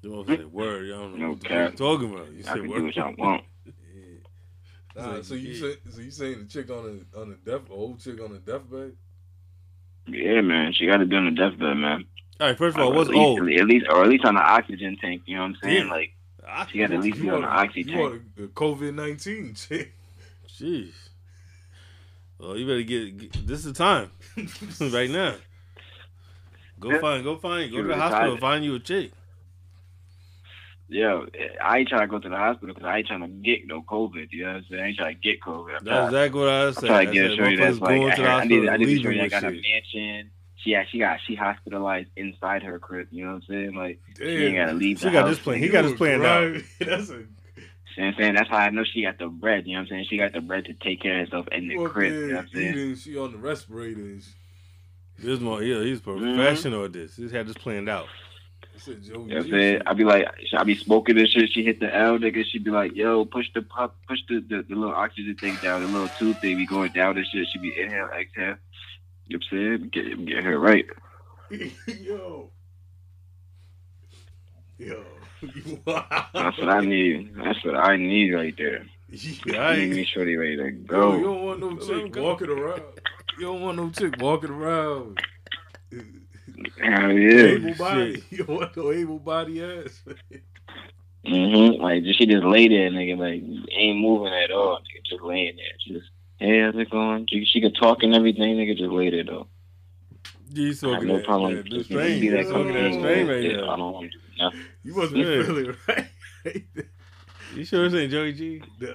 You 0.02 0.10
know 0.10 0.18
what 0.18 0.28
I'm 0.30 0.36
saying? 0.36 0.52
Word. 0.52 0.86
Y'all 0.86 0.98
don't 0.98 1.12
know 1.18 1.26
No 1.26 1.30
what 1.30 1.40
the 1.40 1.48
fuck 1.48 1.70
cap. 1.70 1.76
talking 1.76 2.12
about. 2.14 2.30
You 2.32 2.40
I 2.40 2.42
said 2.42 2.54
can 2.54 2.62
do 2.64 2.70
word. 2.70 2.82
what 2.84 2.96
y'all 2.96 3.14
want. 3.18 3.44
Yeah. 3.64 5.02
Nah, 5.02 5.22
so 5.22 5.34
you 5.34 5.54
say, 5.54 5.76
so 5.90 6.00
you 6.00 6.10
saying 6.10 6.38
the 6.40 6.44
chick 6.46 6.70
on 6.70 7.04
the 7.12 7.20
on 7.20 7.32
a 7.32 7.36
death 7.50 7.68
old 7.70 8.00
chick 8.00 8.20
on 8.20 8.32
a 8.32 8.38
deathbed? 8.38 8.92
Yeah, 10.06 10.40
man. 10.40 10.72
She 10.72 10.86
got 10.86 10.98
to 10.98 11.06
be 11.06 11.16
on 11.16 11.24
the 11.26 11.30
deathbed, 11.32 11.76
man. 11.76 12.04
All 12.40 12.48
right. 12.48 12.58
First 12.58 12.76
of 12.76 12.82
all, 12.82 12.92
Or 12.92 12.96
what's 12.96 13.08
at 13.10 13.14
least, 13.16 13.26
old? 13.26 13.50
At 13.50 13.66
least, 13.66 13.86
or 13.90 14.02
at 14.04 14.08
least 14.08 14.24
on 14.24 14.34
the 14.34 14.40
oxygen 14.40 14.96
tank. 15.00 15.22
You 15.26 15.36
know 15.36 15.42
what 15.42 15.48
I'm 15.48 15.56
saying? 15.62 15.76
Damn. 15.82 15.88
Like, 15.88 16.12
she 16.70 16.78
got 16.78 16.88
to 16.88 16.94
at 16.94 17.00
least 17.02 17.20
be 17.20 17.28
on 17.30 17.42
the 17.42 17.48
oxygen 17.48 17.88
you 17.88 17.96
tank. 17.96 18.10
want 18.10 18.22
a, 18.38 18.42
a 18.44 18.48
COVID 18.48 18.94
nineteen 18.94 19.54
chick? 19.56 19.92
Jeez. 20.48 20.92
Well, 22.38 22.56
you 22.56 22.66
better 22.66 22.82
get, 22.82 23.16
get 23.32 23.46
this 23.46 23.60
is 23.60 23.64
the 23.64 23.72
time 23.72 24.10
right 24.92 25.10
now. 25.10 25.34
Go 26.78 26.90
Yeah. 26.92 27.00
find, 27.00 27.24
go 27.24 27.36
find, 27.36 27.70
go 27.72 27.78
to 27.82 27.88
the 27.88 27.96
hospital, 27.96 28.36
find 28.36 28.64
you 28.64 28.74
a 28.74 28.78
chick. 28.78 29.12
Yo, 30.88 31.26
I 31.62 31.78
ain't 31.78 31.88
trying 31.88 32.02
to 32.02 32.06
go 32.06 32.20
to 32.20 32.28
the 32.28 32.36
hospital 32.36 32.72
because 32.72 32.86
I 32.86 32.98
ain't 32.98 33.08
trying 33.08 33.22
to 33.22 33.28
get 33.28 33.66
no 33.66 33.82
COVID. 33.82 34.28
You 34.30 34.44
know 34.44 34.52
what 34.52 34.56
I'm 34.56 34.64
saying? 34.70 34.82
I 34.82 34.86
ain't 34.86 34.96
trying 34.96 35.14
to 35.16 35.20
get 35.20 35.40
COVID. 35.40 35.78
I'm 35.78 35.84
That's 35.84 35.84
trying- 35.84 36.06
exactly 36.06 36.40
what 36.40 36.48
I 36.48 36.66
I'm 36.66 36.72
said. 36.74 36.86
trying 36.86 36.92
I 36.92 37.04
to 37.06 37.12
get 37.12 37.30
a 37.30 37.36
shorty 37.36 37.56
that's 37.56 37.80
like, 37.80 37.88
going 37.88 38.16
to 38.16 38.22
I, 38.22 38.26
I 38.26 38.30
hospital 38.30 38.60
need, 38.60 38.68
I 38.68 38.76
need 38.76 38.98
a 38.98 39.02
shorty 39.02 39.18
that 39.18 39.30
got 39.30 39.44
a 39.44 39.50
mansion. 39.50 40.30
She 40.56 40.72
got, 40.72 40.86
she 40.90 40.98
got, 40.98 41.20
she 41.26 41.34
hospitalized 41.34 42.08
inside 42.16 42.62
her 42.62 42.78
crib. 42.78 43.08
You 43.10 43.24
know 43.24 43.34
what 43.34 43.36
I'm 43.36 43.42
saying? 43.48 43.74
Like, 43.74 44.00
Damn. 44.14 44.26
she 44.26 44.44
ain't 44.46 44.56
got 44.56 44.66
to 44.66 44.72
leave 44.72 45.00
She 45.00 45.10
got 45.10 45.28
this 45.28 45.38
plan. 45.38 45.58
He 45.58 45.68
got 45.68 45.84
his 45.84 45.92
was 45.92 45.98
plan 45.98 46.24
out. 46.24 46.62
That's 46.78 47.10
a 47.10 47.14
You 47.14 47.18
know 47.18 47.26
what 47.96 48.06
I'm 48.06 48.14
saying? 48.18 48.34
That's 48.34 48.48
how 48.48 48.56
I 48.58 48.70
know 48.70 48.84
she 48.84 49.02
got 49.02 49.18
the 49.18 49.26
bread. 49.26 49.66
You 49.66 49.72
know 49.72 49.80
what 49.80 49.82
I'm 49.82 49.88
saying? 49.88 50.06
She 50.08 50.18
got 50.18 50.32
the 50.32 50.40
bread 50.40 50.66
to 50.66 50.74
take 50.74 51.02
care 51.02 51.20
of 51.20 51.28
herself 51.28 51.48
in 51.50 51.68
the 51.68 51.78
well, 51.78 51.88
crib. 51.88 52.12
You 52.12 52.26
know 52.28 52.36
what 52.36 52.44
I'm 52.44 52.50
saying? 52.54 52.68
eating. 52.68 52.96
She 52.96 53.18
on 53.18 53.32
the 53.32 53.38
respirators. 53.38 54.34
This 55.18 55.40
more, 55.40 55.62
yeah, 55.62 55.82
he's 55.82 56.00
mm-hmm. 56.00 56.36
professional 56.36 56.84
at 56.84 56.92
this. 56.92 57.16
He's 57.16 57.30
had 57.30 57.46
this 57.48 57.56
planned 57.56 57.88
out. 57.88 58.06
I 58.76 58.78
said, 58.78 59.02
Joe, 59.02 59.12
You 59.12 59.18
know 59.28 59.34
what 59.36 59.44
I'm 59.46 59.50
saying? 59.50 59.82
I 59.86 59.92
be 59.94 60.04
like, 60.04 60.26
I 60.56 60.64
be 60.64 60.74
smoking 60.76 61.16
this 61.16 61.30
shit. 61.30 61.50
She 61.52 61.64
hit 61.64 61.80
the 61.80 61.94
L, 61.94 62.18
nigga. 62.18 62.44
She 62.44 62.58
be 62.58 62.70
like, 62.70 62.94
yo, 62.94 63.24
push 63.24 63.46
the 63.54 63.62
pop, 63.62 63.96
push 64.08 64.18
the, 64.28 64.40
the, 64.40 64.64
the 64.68 64.74
little 64.74 64.94
oxygen 64.94 65.34
thing 65.36 65.56
down, 65.62 65.82
the 65.82 65.88
little 65.88 66.08
tube 66.18 66.38
thing 66.40 66.56
be 66.56 66.66
going 66.66 66.92
down 66.92 67.16
and 67.16 67.26
shit. 67.32 67.46
She 67.52 67.58
be 67.58 67.72
inhale, 67.80 68.08
exhale. 68.18 68.56
You 69.26 69.38
know 69.38 69.44
what 69.50 69.58
I'm 69.58 69.78
saying? 69.80 69.88
Get, 69.92 70.26
get 70.26 70.44
her 70.44 70.58
right. 70.58 70.84
yo, 71.50 72.50
yo, 74.78 75.04
you 75.42 75.80
That's 75.86 76.58
what 76.58 76.68
I 76.68 76.80
need. 76.80 77.32
That's 77.36 77.64
what 77.64 77.76
I 77.76 77.96
need 77.96 78.32
right 78.34 78.54
there. 78.58 78.84
Yeah, 79.08 79.60
I 79.62 79.64
I 79.64 79.74
ain't- 79.76 79.90
need 79.90 79.96
me 79.96 80.04
shorty 80.12 80.36
ready 80.36 80.56
to 80.56 80.64
Yo, 80.92 81.16
you 81.16 81.24
don't 81.24 81.42
want 81.44 81.60
no 81.60 81.76
chick 81.76 82.16
walking 82.16 82.50
around. 82.50 82.82
You 83.38 83.46
don't 83.46 83.60
want 83.62 83.76
no 83.76 83.90
chick 83.90 84.14
walking 84.20 84.50
around. 84.50 85.18
Hell 86.82 87.12
yeah. 87.12 87.42
Able 87.56 87.74
body. 87.74 88.24
You 88.30 88.44
don't 88.44 88.56
want 88.56 88.76
no 88.76 88.92
able 88.92 89.18
body 89.18 89.62
ass. 89.62 90.02
Mm-hmm. 91.26 91.82
Like 91.82 92.04
she 92.16 92.26
just 92.26 92.44
lay 92.44 92.68
there, 92.68 92.90
nigga. 92.90 93.18
Like 93.18 93.42
ain't 93.72 93.98
moving 93.98 94.32
at 94.32 94.50
all. 94.50 94.78
Nigga, 94.78 95.04
just 95.10 95.22
laying 95.22 95.56
there. 95.56 95.72
Just 95.86 96.10
hey, 96.38 96.60
how's 96.60 96.74
it 96.76 96.90
going? 96.90 97.26
She, 97.28 97.44
she 97.44 97.60
could 97.60 97.76
talk 97.80 98.02
and 98.02 98.14
everything. 98.14 98.56
Nigga, 98.56 98.76
just 98.76 98.90
lay 98.92 99.10
there 99.10 99.24
though. 99.24 99.48
You 100.54 100.66
I 100.66 100.68
have 100.68 100.76
smoking 100.78 101.08
no 101.08 101.16
that, 101.16 101.24
problem. 101.26 101.54
that, 101.56 101.64
that 101.64 101.70
Just 101.70 101.86
strain. 101.86 102.20
be 102.20 102.26
You 102.26 102.32
that 102.36 102.46
smoking 102.46 102.74
that 102.74 102.80
cocaine. 102.92 103.00
strain 103.00 103.26
right 103.26 103.42
Yeah, 103.42 103.50
I 103.62 103.66
now. 103.66 103.76
don't 103.76 103.92
want 103.92 104.12
to 104.12 104.18
do 104.18 104.24
nothing. 104.38 104.60
You 104.84 104.94
must 104.94 105.12
be 105.12 105.18
Yeah. 105.20 105.42
feeling 105.42 105.66
it, 105.66 105.76
right? 105.88 106.06
You 107.54 107.64
sure 107.64 107.88
this 107.88 108.00
ain't 108.00 108.12
Joey 108.12 108.32
G? 108.32 108.62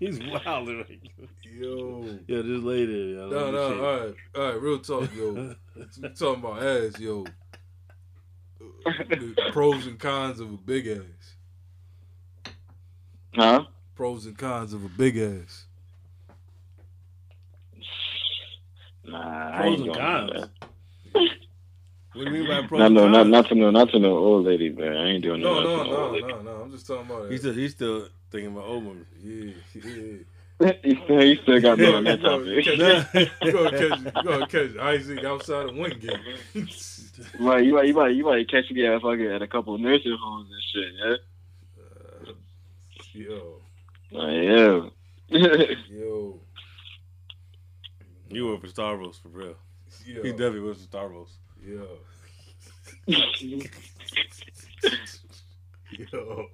He's 0.00 0.18
wild. 0.20 0.68
Right? 0.68 1.00
Yo. 1.42 2.18
Yo, 2.26 2.42
this 2.42 2.62
lady. 2.62 3.14
yo, 3.16 3.28
No, 3.28 3.50
no, 3.50 3.68
see. 3.70 3.80
all 3.80 4.00
right, 4.06 4.14
all 4.36 4.42
right, 4.52 4.60
real 4.60 4.78
talk, 4.80 5.14
yo. 5.14 5.54
we 5.76 6.08
talking 6.10 6.44
about 6.44 6.62
ass, 6.62 6.98
yo. 6.98 7.24
The 9.08 9.34
pros 9.52 9.86
and 9.86 9.98
cons 9.98 10.40
of 10.40 10.52
a 10.52 10.56
big 10.56 10.86
ass. 10.86 12.52
huh? 13.34 13.64
Pros 13.94 14.26
and 14.26 14.36
cons 14.36 14.72
of 14.72 14.84
a 14.84 14.88
big 14.88 15.16
ass. 15.16 15.66
Nah, 19.04 19.50
I 19.52 19.60
Pros 19.62 19.78
ain't 19.80 19.86
and 19.88 19.96
cons. 19.96 20.48
What 21.12 22.24
do 22.26 22.30
you 22.30 22.30
mean 22.30 22.46
by 22.46 22.66
pros 22.66 22.78
Not 22.78 22.86
and 22.86 22.94
no, 22.94 23.08
not 23.08 23.22
cons? 23.24 23.30
not 23.32 23.48
to 23.48 23.54
no, 23.54 23.70
not 23.70 23.88
to 23.90 23.98
no 23.98 24.16
old 24.18 24.46
lady, 24.46 24.70
man. 24.70 24.96
I 24.96 25.10
ain't 25.10 25.22
doing 25.22 25.40
No, 25.42 25.54
that. 25.56 25.62
no, 25.64 25.84
to 25.84 25.90
no, 26.20 26.28
no, 26.28 26.42
no. 26.42 26.50
I'm 26.62 26.70
just 26.70 26.86
talking 26.86 27.10
about 27.10 27.30
He's 27.30 27.40
still, 27.40 27.52
he's 27.54 27.72
still 27.72 28.08
thinking 28.34 28.52
about 28.52 28.64
old 28.66 28.84
women. 28.84 29.06
Yeah, 29.22 29.52
yeah. 30.60 30.72
he 30.82 30.94
still, 31.04 31.20
he 31.20 31.36
still 31.42 31.60
got 31.60 31.78
me 31.78 31.86
on 31.94 32.02
that 32.04 32.18
You 32.20 32.24
gonna 32.24 32.44
topic. 32.44 32.64
catch- 32.64 33.30
you 33.42 33.52
gonna 33.52 33.70
catch, 33.70 33.98
you 34.16 34.22
gonna 34.24 34.46
catch 34.48 34.76
Isaac 34.78 35.24
outside 35.24 35.68
of 35.68 35.76
Wingate. 35.76 36.18
Right, 37.38 37.64
you 37.64 37.74
might, 37.74 37.86
you 37.86 37.94
might, 37.94 38.14
you 38.14 38.24
might 38.24 38.48
catch 38.50 38.70
me 38.70 38.84
at 38.86 39.00
fucking 39.02 39.26
at 39.26 39.42
a 39.42 39.46
couple 39.46 39.74
of 39.76 39.80
nursing 39.80 40.16
homes 40.20 40.48
and 40.50 40.62
shit. 40.72 40.92
Yeah. 40.98 41.80
Uh, 41.80 42.32
yo, 43.12 43.60
Like, 44.10 44.32
yeah. 45.30 45.74
yo, 45.90 46.40
You 48.30 48.46
work 48.48 48.60
for 48.62 48.66
Starbucks 48.68 49.20
for 49.22 49.28
real. 49.28 49.54
yo, 50.06 50.22
He 50.22 50.30
definitely 50.30 50.60
works 50.60 50.80
for 50.84 50.88
Starbucks. 50.96 51.36
yo, 51.64 51.86
yo. 56.12 56.48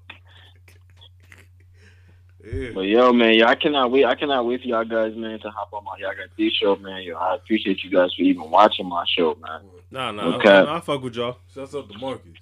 Yeah. 2.45 2.71
But 2.75 2.83
yo, 2.83 3.13
man, 3.13 3.35
yo, 3.35 3.47
I 3.47 3.55
cannot 3.55 3.91
wait. 3.91 4.05
I 4.05 4.15
cannot 4.15 4.47
wait 4.47 4.63
for 4.63 4.69
y'all 4.69 4.85
guys, 4.85 5.15
man, 5.15 5.39
to 5.41 5.51
hop 5.51 5.73
on 5.73 5.85
my 5.85 5.93
Y'all 5.99 6.15
Got 6.17 6.35
These 6.37 6.53
show, 6.55 6.77
man. 6.77 7.03
Yo, 7.03 7.17
I 7.17 7.35
appreciate 7.35 7.83
you 7.85 7.91
guys 7.91 8.15
for 8.17 8.23
even 8.23 8.51
watching 8.51 8.89
my 8.89 9.05
show, 9.17 9.37
man. 9.41 9.63
Nah, 9.91 10.11
nah. 10.13 10.37
Okay. 10.37 10.49
I, 10.49 10.77
I 10.77 10.81
fuck 10.81 11.03
with 11.03 11.17
y'all. 11.17 11.39
Shouts 11.53 11.75
up 11.75 11.89
to 11.91 11.99
Marcus. 11.99 12.33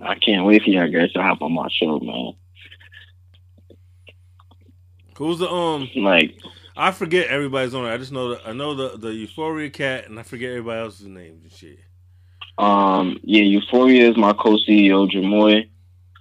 I 0.00 0.14
can't 0.14 0.46
wait 0.46 0.62
for 0.62 0.70
y'all 0.70 0.88
guys 0.90 1.12
to 1.12 1.22
hop 1.22 1.42
on 1.42 1.52
my 1.52 1.68
show, 1.70 1.98
man. 2.00 2.32
Who's 5.18 5.38
the 5.38 5.50
um? 5.50 5.90
Like, 5.96 6.38
I 6.76 6.92
forget 6.92 7.28
everybody's 7.28 7.74
on 7.74 7.84
it. 7.84 7.92
I 7.92 7.98
just 7.98 8.12
know 8.12 8.30
that 8.30 8.40
I 8.46 8.52
know 8.52 8.74
the 8.74 8.96
the 8.96 9.12
Euphoria 9.12 9.68
cat, 9.68 10.06
and 10.08 10.18
I 10.18 10.22
forget 10.22 10.50
everybody 10.50 10.80
else's 10.80 11.06
names 11.08 11.42
and 11.42 11.52
shit. 11.52 11.78
um, 12.56 13.20
yeah, 13.22 13.42
Euphoria 13.42 14.08
is 14.10 14.16
my 14.16 14.32
co-CEO, 14.32 15.10
Jamoy. 15.10 15.69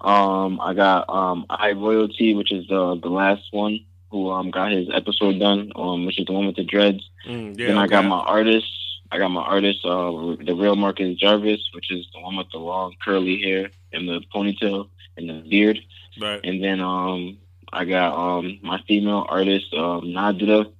Um, 0.01 0.59
I 0.61 0.73
got 0.73 1.09
um, 1.09 1.45
I 1.49 1.71
Royalty, 1.73 2.33
which 2.33 2.51
is 2.51 2.67
the 2.67 2.95
the 3.01 3.09
last 3.09 3.43
one 3.51 3.85
who 4.11 4.29
um 4.29 4.49
got 4.51 4.71
his 4.71 4.87
episode 4.93 5.39
done, 5.39 5.71
um, 5.75 6.05
which 6.05 6.19
is 6.19 6.25
the 6.25 6.33
one 6.33 6.47
with 6.47 6.55
the 6.55 6.63
dreads. 6.63 7.07
Mm, 7.27 7.59
yeah, 7.59 7.67
then 7.67 7.77
I 7.77 7.87
got 7.87 8.05
my 8.05 8.19
artist. 8.19 8.67
I 9.11 9.17
got 9.17 9.29
my 9.29 9.41
artist, 9.41 9.83
uh, 9.83 10.11
the 10.39 10.55
real 10.55 10.75
Marcus 10.75 11.17
Jarvis, 11.17 11.69
which 11.73 11.91
is 11.91 12.05
the 12.13 12.21
one 12.21 12.37
with 12.37 12.49
the 12.51 12.59
long 12.59 12.93
curly 13.03 13.41
hair 13.41 13.71
and 13.91 14.07
the 14.07 14.21
ponytail 14.33 14.89
and 15.17 15.29
the 15.29 15.49
beard. 15.49 15.79
right. 16.21 16.39
And 16.43 16.63
then 16.63 16.79
um, 16.79 17.37
I 17.73 17.85
got 17.85 18.13
um 18.13 18.59
my 18.61 18.81
female 18.87 19.25
artist, 19.27 19.73
um, 19.73 20.01
Nadra, 20.03 20.71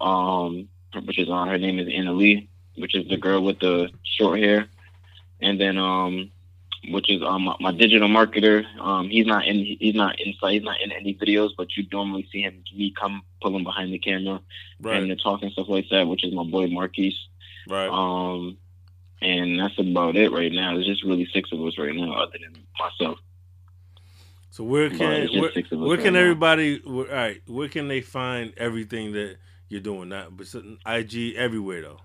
um, 0.00 0.68
which 1.04 1.18
is 1.18 1.28
on 1.28 1.48
her 1.48 1.58
name 1.58 1.78
is 1.78 1.88
Anna 1.92 2.12
Lee, 2.12 2.48
which 2.76 2.94
is 2.94 3.08
the 3.08 3.16
girl 3.16 3.42
with 3.42 3.58
the 3.58 3.90
short 4.04 4.38
hair. 4.38 4.68
And 5.40 5.60
then 5.60 5.78
um, 5.78 6.30
which 6.90 7.10
is 7.10 7.22
um 7.22 7.42
my, 7.44 7.56
my 7.60 7.72
digital 7.72 8.08
marketer. 8.08 8.64
Um, 8.80 9.08
he's 9.08 9.26
not 9.26 9.46
in 9.46 9.56
he's 9.64 9.94
not 9.94 10.18
inside 10.20 10.52
he's 10.52 10.62
not 10.62 10.80
in 10.80 10.92
any 10.92 11.14
videos, 11.14 11.50
but 11.56 11.76
you 11.76 11.86
normally 11.92 12.28
see 12.32 12.42
him 12.42 12.62
me 12.76 12.92
come 12.98 13.22
pulling 13.42 13.64
behind 13.64 13.92
the 13.92 13.98
camera 13.98 14.40
Right. 14.80 15.02
and 15.02 15.10
the 15.10 15.16
talk 15.16 15.42
and 15.42 15.50
stuff 15.52 15.66
like 15.68 15.86
that, 15.90 16.06
which 16.06 16.24
is 16.24 16.32
my 16.32 16.44
boy 16.44 16.68
Marquise. 16.68 17.16
right. 17.68 17.88
Um, 17.88 18.56
and 19.20 19.58
that's 19.58 19.76
about 19.78 20.14
it 20.14 20.30
right 20.30 20.52
now. 20.52 20.74
There's 20.74 20.86
just 20.86 21.02
really 21.02 21.26
six 21.32 21.50
of 21.50 21.60
us 21.64 21.76
right 21.78 21.92
now, 21.94 22.12
other 22.12 22.38
than 22.40 22.62
myself. 22.78 23.18
so 24.50 24.62
where 24.64 24.88
can 24.90 25.28
where, 25.40 25.52
six 25.52 25.72
of 25.72 25.82
us 25.82 25.88
where 25.88 25.96
right 25.96 26.04
can 26.04 26.14
now. 26.14 26.20
everybody? 26.20 26.80
Where, 26.84 27.08
all 27.10 27.14
right. 27.16 27.42
Where 27.46 27.68
can 27.68 27.88
they 27.88 28.00
find 28.00 28.52
everything 28.56 29.12
that 29.12 29.36
you're 29.68 29.80
doing? 29.80 30.10
Not 30.10 30.36
but 30.36 30.46
IG 30.86 31.34
everywhere 31.36 31.82
though. 31.82 32.00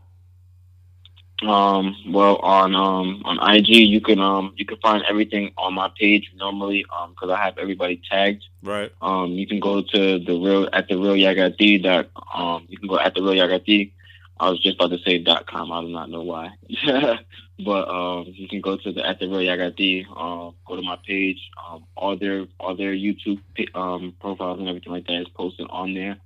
Um, 1.47 1.95
well, 2.07 2.37
on 2.37 2.75
um 2.75 3.21
on 3.25 3.55
IG, 3.55 3.69
you 3.69 4.01
can 4.01 4.19
um 4.19 4.53
you 4.55 4.65
can 4.65 4.77
find 4.77 5.03
everything 5.09 5.51
on 5.57 5.73
my 5.73 5.91
page 5.99 6.31
normally 6.35 6.85
um 6.95 7.11
because 7.11 7.29
I 7.29 7.43
have 7.43 7.57
everybody 7.57 8.01
tagged. 8.09 8.43
Right. 8.61 8.91
Um, 9.01 9.31
you 9.31 9.47
can 9.47 9.59
go 9.59 9.81
to 9.81 10.19
the 10.19 10.39
real 10.39 10.69
at 10.73 10.87
the 10.87 10.95
real 10.95 11.13
Yagati 11.15 11.81
dot 11.81 12.09
um 12.33 12.65
you 12.69 12.77
can 12.77 12.87
go 12.87 12.99
at 12.99 13.13
the 13.15 13.21
real 13.21 13.33
Yagati. 13.33 13.91
I 14.39 14.49
was 14.49 14.59
just 14.61 14.75
about 14.75 14.91
to 14.91 14.99
say 14.99 15.19
dot 15.19 15.47
com. 15.47 15.71
I 15.71 15.81
do 15.81 15.89
not 15.89 16.09
know 16.09 16.21
why, 16.23 16.51
but 17.65 17.87
um 17.87 18.25
you 18.27 18.47
can 18.47 18.61
go 18.61 18.77
to 18.77 18.91
the 18.91 19.05
at 19.05 19.19
the 19.19 19.27
real 19.27 19.39
Yagati. 19.39 20.05
Um, 20.09 20.55
go 20.65 20.75
to 20.75 20.81
my 20.81 20.97
page. 21.05 21.39
Um, 21.67 21.85
all 21.95 22.17
their 22.17 22.47
all 22.59 22.75
their 22.75 22.93
YouTube 22.93 23.39
um 23.75 24.15
profiles 24.19 24.59
and 24.59 24.67
everything 24.67 24.93
like 24.93 25.07
that 25.07 25.21
is 25.21 25.27
posted 25.29 25.67
on 25.69 25.93
there. 25.93 26.17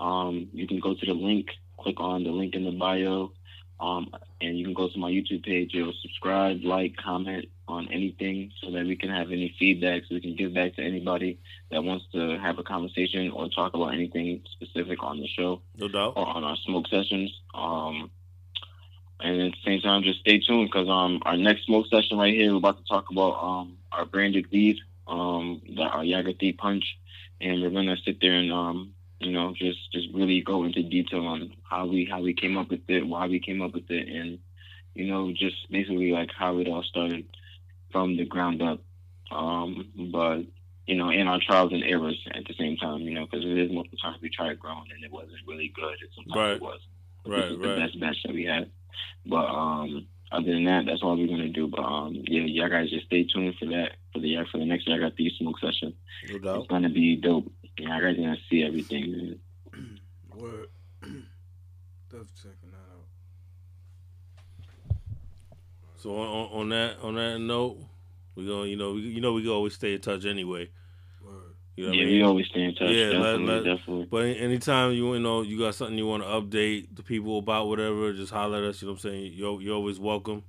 Um, 0.00 0.48
you 0.52 0.66
can 0.66 0.80
go 0.80 0.94
to 0.94 1.06
the 1.06 1.14
link. 1.14 1.50
Click 1.78 2.00
on 2.00 2.24
the 2.24 2.30
link 2.30 2.54
in 2.54 2.64
the 2.64 2.70
bio. 2.70 3.32
Um, 3.80 4.10
and 4.40 4.58
you 4.58 4.64
can 4.64 4.74
go 4.74 4.88
to 4.88 4.98
my 4.98 5.10
YouTube 5.10 5.44
page. 5.44 5.74
You'll 5.74 5.92
subscribe, 6.00 6.62
like, 6.64 6.96
comment 6.96 7.46
on 7.66 7.88
anything 7.90 8.52
so 8.62 8.70
that 8.70 8.84
we 8.86 8.94
can 8.96 9.08
have 9.10 9.28
any 9.32 9.54
feedback 9.58 10.02
so 10.08 10.14
we 10.14 10.20
can 10.20 10.36
give 10.36 10.52
back 10.54 10.74
to 10.76 10.82
anybody 10.82 11.38
that 11.70 11.82
wants 11.82 12.04
to 12.12 12.38
have 12.38 12.58
a 12.58 12.62
conversation 12.62 13.30
or 13.30 13.48
talk 13.48 13.74
about 13.74 13.94
anything 13.94 14.42
specific 14.52 15.02
on 15.02 15.18
the 15.18 15.26
show 15.26 15.60
No 15.76 15.88
doubt. 15.88 16.12
or 16.16 16.26
on 16.26 16.44
our 16.44 16.56
smoke 16.58 16.86
sessions. 16.88 17.32
Um, 17.54 18.10
and 19.20 19.40
at 19.40 19.52
the 19.52 19.58
same 19.64 19.80
time, 19.80 20.02
just 20.02 20.20
stay 20.20 20.38
tuned 20.38 20.68
because 20.70 20.88
um, 20.88 21.22
our 21.24 21.36
next 21.36 21.64
smoke 21.64 21.86
session 21.90 22.18
right 22.18 22.34
here, 22.34 22.50
we're 22.52 22.58
about 22.58 22.78
to 22.78 22.84
talk 22.84 23.10
about 23.10 23.42
um, 23.42 23.76
our 23.92 24.04
branded 24.04 24.50
weed, 24.52 24.76
um, 25.08 25.62
the, 25.68 25.82
our 25.82 26.02
Yagati 26.02 26.56
Punch, 26.56 26.84
and 27.40 27.62
we're 27.62 27.70
gonna 27.70 27.96
sit 28.04 28.20
there 28.20 28.32
and 28.34 28.52
um, 28.52 28.94
you 29.24 29.32
know 29.32 29.54
just 29.56 29.78
just 29.92 30.08
really 30.14 30.42
go 30.42 30.64
into 30.64 30.82
detail 30.82 31.26
on 31.26 31.52
how 31.68 31.86
we 31.86 32.06
how 32.10 32.20
we 32.22 32.34
came 32.34 32.56
up 32.56 32.70
with 32.70 32.80
it, 32.88 33.06
why 33.06 33.26
we 33.26 33.40
came 33.40 33.62
up 33.62 33.74
with 33.74 33.90
it, 33.90 34.08
and 34.08 34.38
you 34.94 35.06
know 35.06 35.32
just 35.32 35.56
basically 35.70 36.12
like 36.12 36.30
how 36.36 36.58
it 36.58 36.68
all 36.68 36.82
started 36.82 37.24
from 37.92 38.16
the 38.16 38.24
ground 38.24 38.62
up. 38.62 38.80
Um, 39.30 39.90
but 40.12 40.42
you 40.86 40.96
know, 40.96 41.08
in 41.10 41.26
our 41.28 41.40
trials 41.44 41.72
and 41.72 41.82
errors 41.82 42.22
at 42.34 42.44
the 42.46 42.54
same 42.58 42.76
time, 42.76 43.00
you 43.00 43.14
know, 43.14 43.24
because 43.24 43.44
it 43.44 43.56
is 43.56 43.72
multiple 43.72 43.98
times 44.02 44.18
we 44.20 44.28
tried 44.28 44.58
growing 44.58 44.84
and 44.94 45.02
it 45.02 45.10
wasn't 45.12 45.46
really 45.46 45.72
good, 45.74 45.94
and 46.00 46.10
sometimes 46.14 46.36
Right. 46.36 46.56
it 46.56 46.62
was. 46.62 46.80
this 47.24 47.32
Right. 47.32 47.48
the 47.58 47.68
Right. 47.68 47.76
best 47.76 48.00
batch 48.00 48.16
that 48.24 48.34
we 48.34 48.44
had. 48.44 48.70
But 49.24 49.46
um, 49.46 50.06
other 50.30 50.52
than 50.52 50.64
that, 50.64 50.84
that's 50.86 51.02
all 51.02 51.16
we're 51.16 51.26
gonna 51.26 51.48
do. 51.48 51.68
But 51.68 51.80
um, 51.82 52.14
yeah, 52.26 52.42
y'all 52.42 52.68
guys 52.68 52.90
just 52.90 53.06
stay 53.06 53.24
tuned 53.24 53.54
for 53.58 53.66
that 53.66 53.92
for 54.12 54.18
the 54.20 54.28
yeah 54.28 54.44
for 54.50 54.58
the 54.58 54.66
next 54.66 54.86
y'all 54.86 55.00
got 55.00 55.16
the 55.16 55.30
smoke 55.38 55.58
session. 55.58 55.94
No 56.42 56.60
It's 56.60 56.68
gonna 56.68 56.90
be 56.90 57.16
dope. 57.16 57.50
Y'all 57.78 58.00
guys 58.00 58.16
gonna 58.16 58.36
see 58.50 58.62
everything. 58.62 59.38
Man. 59.72 60.00
Word. 60.34 60.68
Definitely 61.02 62.28
checking 62.36 62.70
that 62.70 62.92
out. 62.92 63.06
So 65.96 66.10
on, 66.16 66.28
on, 66.28 66.60
on 66.60 66.68
that 66.68 66.96
on 67.02 67.14
that 67.14 67.38
note, 67.40 67.78
we 68.36 68.46
gonna 68.46 68.66
you 68.66 68.76
know 68.76 68.92
we, 68.94 69.00
you 69.02 69.20
know 69.20 69.32
we 69.32 69.42
can 69.42 69.50
always 69.50 69.74
stay 69.74 69.94
in 69.94 70.00
touch 70.00 70.24
anyway. 70.24 70.70
Word. 71.24 71.54
You 71.76 71.86
know 71.86 71.92
yeah, 71.92 72.02
I 72.02 72.06
we 72.06 72.22
always 72.22 72.46
stay 72.46 72.62
in 72.62 72.74
touch. 72.74 72.90
Yeah, 72.90 73.10
definitely, 73.10 73.46
let- 73.46 73.64
definitely. 73.64 74.06
But 74.10 74.24
anytime 74.36 74.92
you 74.92 75.14
you 75.14 75.20
know 75.20 75.42
you 75.42 75.58
got 75.58 75.74
something 75.74 75.98
you 75.98 76.06
want 76.06 76.22
to 76.22 76.28
update 76.28 76.94
the 76.94 77.02
people 77.02 77.38
about 77.38 77.66
whatever, 77.68 78.12
just 78.12 78.32
holler 78.32 78.58
at 78.58 78.64
us. 78.64 78.82
You 78.82 78.86
know 78.88 78.92
what 78.92 79.04
I'm 79.04 79.10
saying? 79.10 79.32
You're, 79.34 79.60
you're 79.60 79.74
always 79.74 79.98
welcome. 79.98 80.44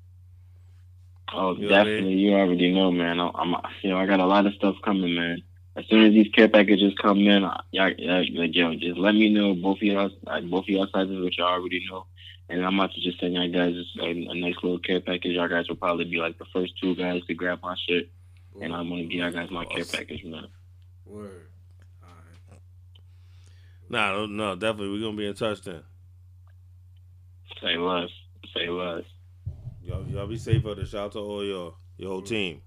Oh, 1.33 1.55
You 1.55 1.67
know 1.67 1.71
what 1.71 1.81
I 1.81 1.83
mean? 1.85 1.93
definitely. 1.95 2.13
You 2.17 2.33
already 2.35 2.73
know, 2.73 2.91
man. 2.91 3.19
I- 3.19 3.31
I'm, 3.33 3.55
you 3.81 3.89
know, 3.89 3.97
I 3.97 4.05
got 4.05 4.19
a 4.19 4.25
lot 4.25 4.45
of 4.45 4.53
stuff 4.53 4.75
coming, 4.83 5.15
man. 5.15 5.41
As 5.77 5.85
soon 5.89 6.05
as 6.05 6.13
these 6.13 6.31
care 6.31 6.47
packages 6.47 6.93
come 7.01 7.19
in, 7.19 7.43
I- 7.43 7.61
y'all, 7.71 7.91
y'all, 7.97 8.25
like, 8.33 8.55
yo, 8.55 8.73
just 8.75 8.97
let 8.97 9.13
me 9.13 9.29
know. 9.29 9.53
Both 9.53 9.77
of 9.77 9.83
y'all, 9.83 10.09
like, 10.25 10.49
both 10.49 10.63
of 10.65 10.69
y'all 10.69 10.87
sizes, 10.87 11.19
which 11.21 11.37
y'all 11.37 11.47
already 11.47 11.85
know. 11.89 12.05
And 12.47 12.63
I'm 12.65 12.79
about 12.79 12.93
to 12.93 13.01
just 13.01 13.19
send 13.19 13.33
y'all 13.33 13.51
guys 13.51 13.75
a, 13.99 14.05
a 14.05 14.33
nice 14.35 14.55
little 14.63 14.79
care 14.79 15.01
package. 15.01 15.33
Y'all 15.35 15.47
guys 15.49 15.67
will 15.67 15.75
probably 15.75 16.05
be 16.05 16.17
like 16.17 16.37
the 16.37 16.45
first 16.53 16.79
two 16.79 16.95
guys 16.95 17.23
to 17.25 17.33
grab 17.33 17.59
my 17.63 17.75
shit. 17.87 18.09
And 18.61 18.73
I'm 18.73 18.87
gonna 18.87 19.03
give 19.03 19.13
y'all 19.19 19.31
guys 19.31 19.49
my 19.51 19.65
care 19.65 19.83
package, 19.83 20.23
man. 20.23 20.47
Word. 21.05 21.47
Alright. 22.01 22.61
Nah, 23.89 24.11
no, 24.13 24.25
no, 24.27 24.55
definitely 24.55 24.91
we're 24.91 25.05
gonna 25.05 25.17
be 25.17 25.27
in 25.27 25.33
touch 25.33 25.61
then. 25.63 25.81
Say 27.61 27.77
less. 27.77 28.09
Say 28.55 28.69
less. 28.69 29.03
Y'all, 29.83 30.05
y'all 30.07 30.27
be 30.27 30.37
safe 30.37 30.65
out 30.65 30.77
there. 30.77 30.85
Shout 30.85 31.05
out 31.05 31.11
to 31.13 31.19
all 31.19 31.43
your 31.43 31.73
your 31.97 32.09
whole 32.09 32.21
team. 32.21 32.61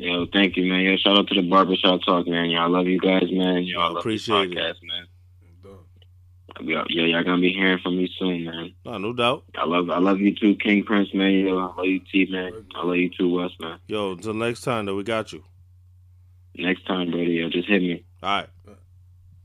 Yo, 0.00 0.26
thank 0.32 0.56
you, 0.56 0.64
man. 0.64 0.80
Yo, 0.82 0.96
shout 0.96 1.18
out 1.18 1.26
to 1.26 1.34
the 1.34 1.42
barbershop 1.48 2.00
talk, 2.06 2.28
man. 2.28 2.50
Y'all 2.50 2.70
love 2.70 2.86
you 2.86 3.00
guys, 3.00 3.24
man. 3.32 3.64
Yo, 3.64 3.80
I 3.80 3.88
love 3.88 3.96
Appreciate 3.96 4.50
this 4.50 4.56
it. 4.56 4.60
podcast, 4.60 4.86
man. 4.86 5.06
No. 5.64 5.78
Yo, 6.60 6.84
yo, 6.88 7.04
y'all 7.04 7.24
gonna 7.24 7.40
be 7.40 7.52
hearing 7.52 7.78
from 7.82 7.96
me 7.98 8.08
soon, 8.16 8.44
man. 8.44 8.74
Nah, 8.84 8.98
no 8.98 9.12
doubt. 9.12 9.42
I 9.56 9.64
love 9.66 9.90
I 9.90 9.98
love 9.98 10.20
you 10.20 10.36
too, 10.36 10.54
King 10.54 10.84
Prince, 10.84 11.12
man. 11.14 11.32
Yo, 11.32 11.58
I 11.58 11.74
love 11.74 11.84
you, 11.84 12.00
T, 12.12 12.28
man. 12.30 12.52
I 12.76 12.84
love 12.84 12.96
you 12.96 13.10
too, 13.10 13.28
West, 13.28 13.54
man. 13.60 13.80
Yo, 13.88 14.12
until 14.12 14.34
next 14.34 14.60
time 14.62 14.86
though, 14.86 14.94
we 14.94 15.02
got 15.02 15.32
you. 15.32 15.42
Next 16.54 16.86
time, 16.86 17.10
brother, 17.10 17.24
yo, 17.24 17.48
just 17.50 17.68
hit 17.68 17.82
me. 17.82 18.04
All 18.22 18.36
right. 18.40 18.48